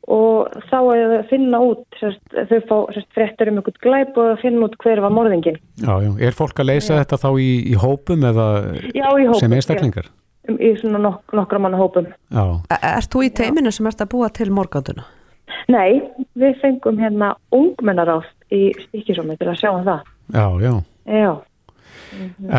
og 0.08 0.54
þá 0.70 0.78
er 0.78 1.02
það 1.02 1.14
að 1.18 1.26
finna 1.32 1.60
út 1.64 1.98
sérst, 2.00 2.22
þau 2.32 2.60
fá 2.68 2.76
sérst, 2.96 3.10
frettur 3.16 3.50
um 3.50 3.60
einhvern 3.60 3.82
glæp 3.84 4.20
og 4.20 4.40
finna 4.42 4.68
út 4.68 4.78
hver 4.84 5.02
var 5.04 5.12
morðingin 5.16 5.58
já, 5.80 5.92
já. 6.04 6.10
Er 6.28 6.36
fólk 6.36 6.60
að 6.60 6.70
leysa 6.70 6.94
já. 6.94 7.02
þetta 7.02 7.20
þá 7.24 7.28
í, 7.40 7.50
í 7.72 7.76
hópum 7.80 8.24
eða 8.28 8.48
í 8.88 9.04
hópum, 9.04 9.36
sem 9.40 9.56
einstaklingar? 9.56 10.08
Í 10.48 10.72
svona 10.80 11.00
nok 11.04 11.36
nokkra 11.36 11.60
manna 11.60 11.80
hópum 11.80 12.08
Er 12.32 13.08
þú 13.08 13.24
í 13.26 13.32
teiminu 13.36 13.72
sem 13.72 13.88
ert 13.88 14.04
að 14.04 14.12
búa 14.14 14.32
til 14.32 14.48
morganduna? 14.52 15.04
Nei, 15.68 16.00
við 16.40 16.56
fengum 16.62 17.00
hérna 17.00 17.34
ungmennaráð 17.52 18.28
í 18.54 18.62
stíkisómi 18.86 19.36
til 19.38 19.50
að 19.50 19.60
sjá 19.60 19.70
um 19.72 19.86
það. 19.86 20.10
Já, 20.34 20.46
já. 20.64 20.72
Já. 21.08 21.32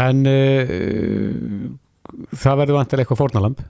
En 0.03 0.23
uh, 0.29 1.67
það 2.37 2.63
verður 2.63 2.79
vantilega 2.79 3.05
eitthvað 3.05 3.21
fórnalamb? 3.23 3.67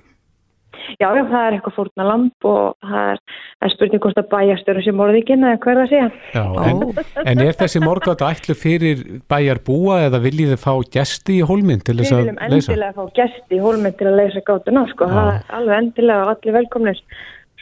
já, 0.98 1.10
já, 1.16 1.24
það 1.30 1.46
er 1.46 1.56
eitthvað 1.56 1.76
fórna 1.76 2.06
lamp 2.08 2.48
og 2.48 2.90
það 2.90 3.12
er, 3.14 3.22
er 3.66 3.74
spurning 3.74 4.04
hvort 4.04 4.22
að 4.22 4.30
bæjastöru 4.32 4.84
sem 4.86 4.98
morðikinn 4.98 5.46
eða 5.48 5.60
hver 5.64 5.82
það 5.82 5.92
sé. 5.92 6.02
Já, 6.36 6.44
en, 6.66 6.84
en 7.24 7.44
er 7.44 7.60
þessi 7.60 7.82
morgátt 7.84 8.24
ætlu 8.26 8.56
fyrir 8.58 9.04
bæjar 9.32 9.62
búa 9.68 10.00
eða 10.08 10.22
viljið 10.24 10.54
þið 10.56 10.64
fá 10.64 10.74
gæsti 10.96 11.38
í 11.40 11.46
hólminn 11.50 11.84
til 11.86 11.98
þess 12.00 12.16
að 12.16 12.24
leysa? 12.24 12.32
Við 12.32 12.32
viljum 12.32 12.58
endilega 12.58 12.96
fá 12.98 13.20
gæsti 13.20 13.60
í 13.60 13.62
hólminn 13.66 13.98
til 14.00 14.10
að 14.10 14.20
leysa 14.22 14.46
gátuna, 14.50 14.86
sko, 14.94 15.12
það 15.14 15.32
er 15.36 15.46
alveg 15.60 15.84
endilega 15.84 16.34
allir 16.34 16.58
velkomnir. 16.60 17.04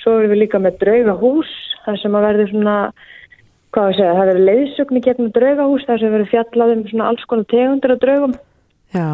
Svo 0.03 0.17
erum 0.19 0.33
við 0.33 0.43
líka 0.45 0.61
með 0.61 0.81
draugahús, 0.83 1.53
það 1.85 2.01
sem 2.03 2.17
að 2.17 2.27
verður 2.29 2.51
svona, 2.53 2.77
hvað 3.75 3.89
við 3.89 3.97
segja, 3.99 4.17
það 4.17 4.29
verður 4.31 4.47
leiðsögn 4.49 4.99
í 4.99 5.05
gegnum 5.05 5.31
draugahús, 5.35 5.87
það 5.87 6.03
sem 6.03 6.13
verður 6.15 6.31
fjallaðum 6.33 6.83
svona 6.91 7.09
alls 7.11 7.25
konar 7.29 7.49
tegundir 7.53 7.93
af 7.93 8.03
draugum. 8.03 8.37
Já. 8.95 9.09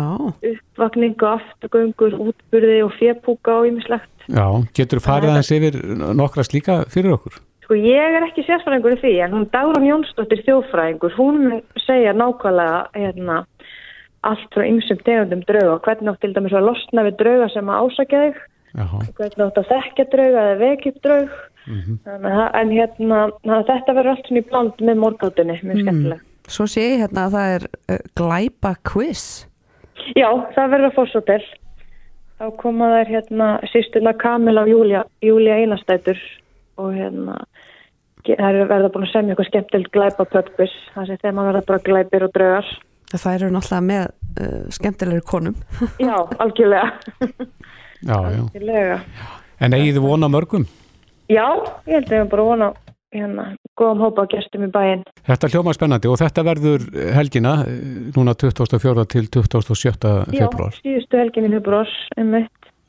Uppvakningu, 0.49 1.30
afturgöngur, 1.30 2.17
útburði 2.27 2.84
og 2.85 2.93
fjepúka 2.99 3.55
og 3.61 3.71
ýmislegt. 3.71 4.11
Já, 4.30 4.45
getur 4.77 5.01
þú 5.01 5.07
farið 5.07 5.31
aðeins 5.34 5.51
yfir 5.57 5.80
nokkra 6.15 6.45
slíka 6.45 6.77
fyrir 6.93 7.17
okkur? 7.17 7.41
Sko 7.63 7.77
ég 7.80 8.17
er 8.17 8.25
ekki 8.27 8.43
sérfræðingur 8.45 8.97
í 8.97 9.01
því 9.01 9.13
en 9.25 9.35
hún 9.38 9.49
Dagrun 9.51 9.88
Jónsdóttir 9.88 10.43
þjófræðingur, 10.45 11.15
hún 11.17 11.61
segja 11.80 12.13
nákvæmlega 12.15 12.80
hérna, 12.95 13.43
allt 14.27 14.55
frá 14.55 14.65
ymsum 14.67 14.99
tegundum 15.03 15.43
drauga 15.47 15.77
og 15.77 15.85
hvernig 15.88 16.11
átt 16.11 16.21
til 16.23 16.34
dæmis 16.35 16.55
að 16.55 16.67
losna 16.69 17.05
við 17.07 17.17
drauga 17.23 17.49
sem 17.51 17.71
að 17.71 17.88
ásakja 17.88 18.23
þig, 18.25 18.41
hvernig 18.73 19.45
átt 19.45 19.59
að 19.61 19.71
þekka 19.71 20.05
drauga 20.11 20.43
eða 20.43 20.59
vekja 20.61 20.91
upp 20.91 21.01
draug, 21.03 21.33
mm 21.67 21.79
-hmm. 21.79 22.37
en 22.61 22.69
hérna 22.73 23.19
þetta 23.47 23.93
verður 23.93 24.13
allt 24.13 24.27
svona 24.27 24.41
í 24.41 24.47
bland 24.49 24.79
með 24.81 25.01
morgátunni, 25.05 25.59
mjög 25.61 25.75
mm. 25.75 25.83
skemmtilega. 25.83 26.21
Svo 26.47 26.67
sé 26.67 26.81
ég 26.81 27.03
hérna 27.03 27.27
að 27.27 27.35
það 27.37 27.51
er 27.55 27.65
uh, 27.71 27.99
glæpa 28.19 28.75
quiz. 28.83 29.47
Já, 30.15 30.29
það 30.55 30.71
verður 30.73 30.89
að 30.89 30.95
fórsóttel. 30.97 31.43
Þá 32.41 32.45
koma 32.59 32.89
þær 32.91 33.11
hérna 33.13 33.47
sýstuna 33.71 34.13
Kamila 34.19 34.65
og 34.65 34.71
Júlia, 34.71 35.03
Júlia 35.21 35.59
Einastætur 35.61 36.19
og 36.81 36.95
hérna 36.97 37.37
það 38.23 38.49
er 38.49 38.67
verða 38.71 38.89
búin 38.91 39.05
að 39.07 39.13
semja 39.13 39.33
eitthvað 39.33 39.49
skemmtild 39.51 39.91
glæpa 39.93 40.25
pöppis, 40.31 40.73
það 40.95 41.07
sé 41.07 41.17
þegar 41.21 41.35
maður 41.37 41.51
verða 41.51 41.67
bara 41.69 41.85
glæpir 41.87 42.25
og 42.27 42.33
draugar. 42.35 42.73
Það 43.13 43.35
eru 43.35 43.49
náttúrulega 43.53 43.87
með 43.87 44.03
uh, 44.41 44.61
skemmtilegri 44.73 45.25
konum. 45.29 45.57
já, 46.01 46.15
algjörlega. 46.41 46.91
já, 48.07 48.17
já. 48.35 48.97
En 49.63 49.75
eigið 49.75 49.97
þið 49.97 50.07
vona 50.07 50.30
mörgum? 50.31 50.65
Já, 51.31 51.45
ég 51.88 51.93
held 51.95 52.09
að 52.09 52.17
ég 52.17 52.23
hef 52.25 52.31
bara 52.34 52.47
vona 52.47 52.73
hérna, 53.13 53.45
góðum 53.80 54.01
hópa 54.03 54.25
gestum 54.31 54.65
í 54.65 54.69
bæinn. 54.73 55.05
Þetta 55.27 55.49
hljóma 55.53 55.73
spennandi 55.75 56.09
og 56.09 56.19
þetta 56.21 56.43
verður 56.47 56.85
helgina 57.15 57.55
núna 58.15 58.35
24. 58.35 59.05
til 59.13 59.30
27. 59.30 60.11
februar. 60.34 60.75
Já, 60.75 60.81
síðustu 60.81 61.21
helgin 61.21 61.47
í 61.47 61.53
februar, 61.55 61.95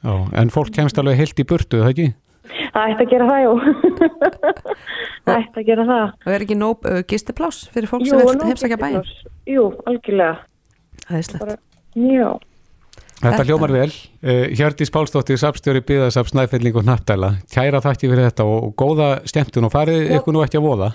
en 0.05 0.53
fólk 0.53 0.73
kemst 0.75 0.99
alveg 1.01 1.21
heilt 1.21 1.41
í 1.41 1.49
burtu, 1.49 1.83
það 1.85 1.93
ekki? 1.93 2.09
Það 2.75 2.91
ætti 2.93 3.05
að 3.05 3.13
gera 3.13 3.29
það, 3.29 3.45
jú. 3.45 3.53
það 5.25 5.37
ætti 5.37 5.61
að 5.63 5.69
gera 5.69 5.87
það. 5.91 6.09
Og 6.25 6.33
er 6.35 6.45
ekki 6.45 6.57
nóg 6.59 6.89
uh, 6.91 6.99
gistiplás 7.09 7.61
fyrir 7.73 7.91
fólk 7.91 8.05
jú, 8.05 8.11
sem 8.13 8.21
vil 8.21 8.51
heimsækja 8.51 8.81
bæinn? 8.81 9.07
Jú, 9.49 9.69
algjörlega. 9.89 10.35
Það 11.05 11.21
er 11.21 11.27
slett. 11.29 11.63
Já. 11.95 12.29
Þetta 13.21 13.45
hljómar 13.47 13.73
vel. 13.73 13.91
Uh, 14.25 14.49
Hjördis 14.53 14.91
Pálsdóttir, 14.93 15.39
sapstjóri 15.41 15.85
byðasaps 15.87 16.35
Snæfelling 16.35 16.77
og 16.81 16.87
Nattæla. 16.89 17.31
Kæra 17.53 17.81
þakki 17.85 18.11
fyrir 18.11 18.29
þetta 18.29 18.47
og 18.51 18.75
góða 18.81 19.11
stemtun 19.29 19.69
og 19.69 19.73
farið 19.75 20.11
ykkur 20.19 20.37
nú 20.37 20.43
ekki 20.45 20.61
að 20.61 20.67
voða. 20.67 20.91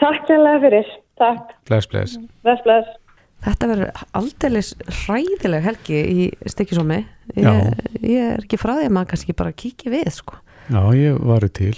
Takk 0.00 0.26
sérlega 0.30 0.62
fyrir. 0.64 0.90
Takk. 1.20 1.54
Bless, 1.68 1.90
bless. 1.90 2.16
Bless, 2.46 2.64
bless. 2.64 2.96
Þetta 3.44 3.70
verður 3.70 4.02
aldeilis 4.20 4.74
hræðileg 5.04 5.64
helgi 5.64 6.00
í 6.00 6.26
Stikisómi. 6.48 7.00
Ég, 7.36 7.70
ég 8.04 8.34
er 8.34 8.42
ekki 8.44 8.58
frá 8.60 8.74
því 8.74 8.88
að 8.88 8.94
maður 8.96 9.12
kannski 9.14 9.36
bara 9.36 9.56
kíkja 9.56 9.92
við, 9.92 10.10
sko. 10.18 10.40
Já, 10.68 10.80
ég 10.96 11.20
var 11.24 11.46
til. 11.56 11.76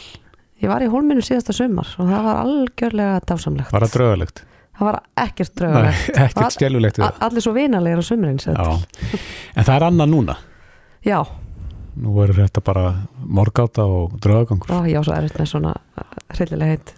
Ég 0.62 0.70
var 0.70 0.82
í 0.82 0.90
hólminu 0.90 1.22
síðasta 1.24 1.54
sumar 1.54 1.88
og 1.98 2.10
það 2.10 2.26
var 2.26 2.40
algjörlega 2.44 3.22
dásamlegt. 3.26 3.74
Var 3.74 3.86
það 3.86 3.94
draugalegt? 3.96 4.42
Það 4.78 4.88
var 4.88 4.98
ekkert 5.26 5.54
draugalegt. 5.58 6.08
Ekkert 6.26 6.56
skellulegt 6.56 6.98
það. 7.00 7.20
allir 7.26 7.44
svo 7.44 7.54
vinalegir 7.56 8.02
á 8.02 8.04
sumurinn 8.06 8.40
en 8.42 9.64
það 9.66 9.76
er 9.76 9.86
annað 9.88 10.12
núna? 10.12 10.36
Já. 11.06 11.20
Nú 12.02 12.14
verður 12.16 12.46
þetta 12.46 12.62
bara 12.64 12.84
morgáta 13.20 13.84
og 13.84 14.14
draugagangur. 14.24 14.70
Já, 14.88 15.02
svo 15.04 15.12
er 15.12 15.26
þetta 15.28 15.46
svona 15.50 15.74
hryllilega 16.32 16.76
heit. 16.76 16.92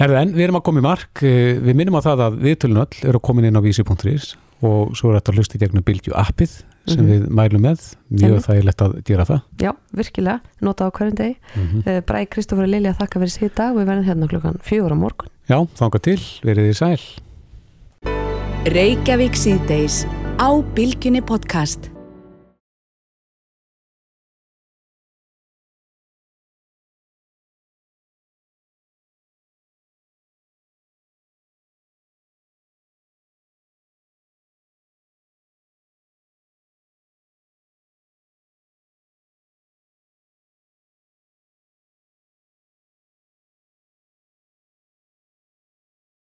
Herðu 0.00 0.16
en, 0.18 0.32
við 0.34 0.48
erum 0.48 0.58
að 0.58 0.64
koma 0.66 0.82
í 0.82 0.86
mark. 0.86 1.22
Eh, 1.22 1.60
við 1.62 1.78
minnum 1.78 2.00
á 2.02 2.06
það 2.08 2.24
að 2.26 2.38
viðtölunöll 2.48 3.04
eru 3.04 3.20
að 3.20 3.26
koma 3.28 3.44
inn 3.46 3.60
á 3.60 3.62
vísi.is 3.62 4.32
og 4.64 4.94
svo 4.96 5.10
er 5.10 5.18
þetta 5.18 5.32
að 5.32 5.38
hlusta 5.38 5.58
í 5.58 5.60
gegnum 5.60 5.84
Bildju 5.84 6.14
appið 6.16 6.56
sem 6.88 6.98
mm 6.98 7.04
-hmm. 7.04 7.12
við 7.12 7.36
mælum 7.38 7.62
með. 7.62 7.84
Mjög 8.10 8.48
er 8.50 8.64
lett 8.64 8.82
að 8.82 8.96
gera 9.06 9.24
það. 9.28 9.40
Já, 9.62 9.70
virkilega, 9.92 10.40
nota 10.60 10.88
á 10.88 10.90
hverjum 10.90 11.14
deg 11.14 11.36
mm 11.54 11.68
-hmm. 11.68 12.02
Bræk 12.08 12.30
Kristófur 12.30 12.66
Lilja 12.66 12.96
þakka 12.98 13.20
fyrir 13.20 13.34
síðan 13.36 13.54
dag. 13.56 13.76
Við 13.76 13.86
verðum 13.86 14.08
hérna 14.08 14.28
klukkan 14.28 14.58
fjóra 14.62 14.94
morgun 14.94 15.33
Já, 15.44 15.58
þanga 15.76 16.00
til, 16.00 16.20
verið 16.44 16.70
í 16.72 16.76
sæl. 16.78 17.00
Reykjavík 18.72 19.36
síðdeis 19.36 20.04
á 20.40 20.48
Bilginni 20.76 21.20
podcast 21.20 21.93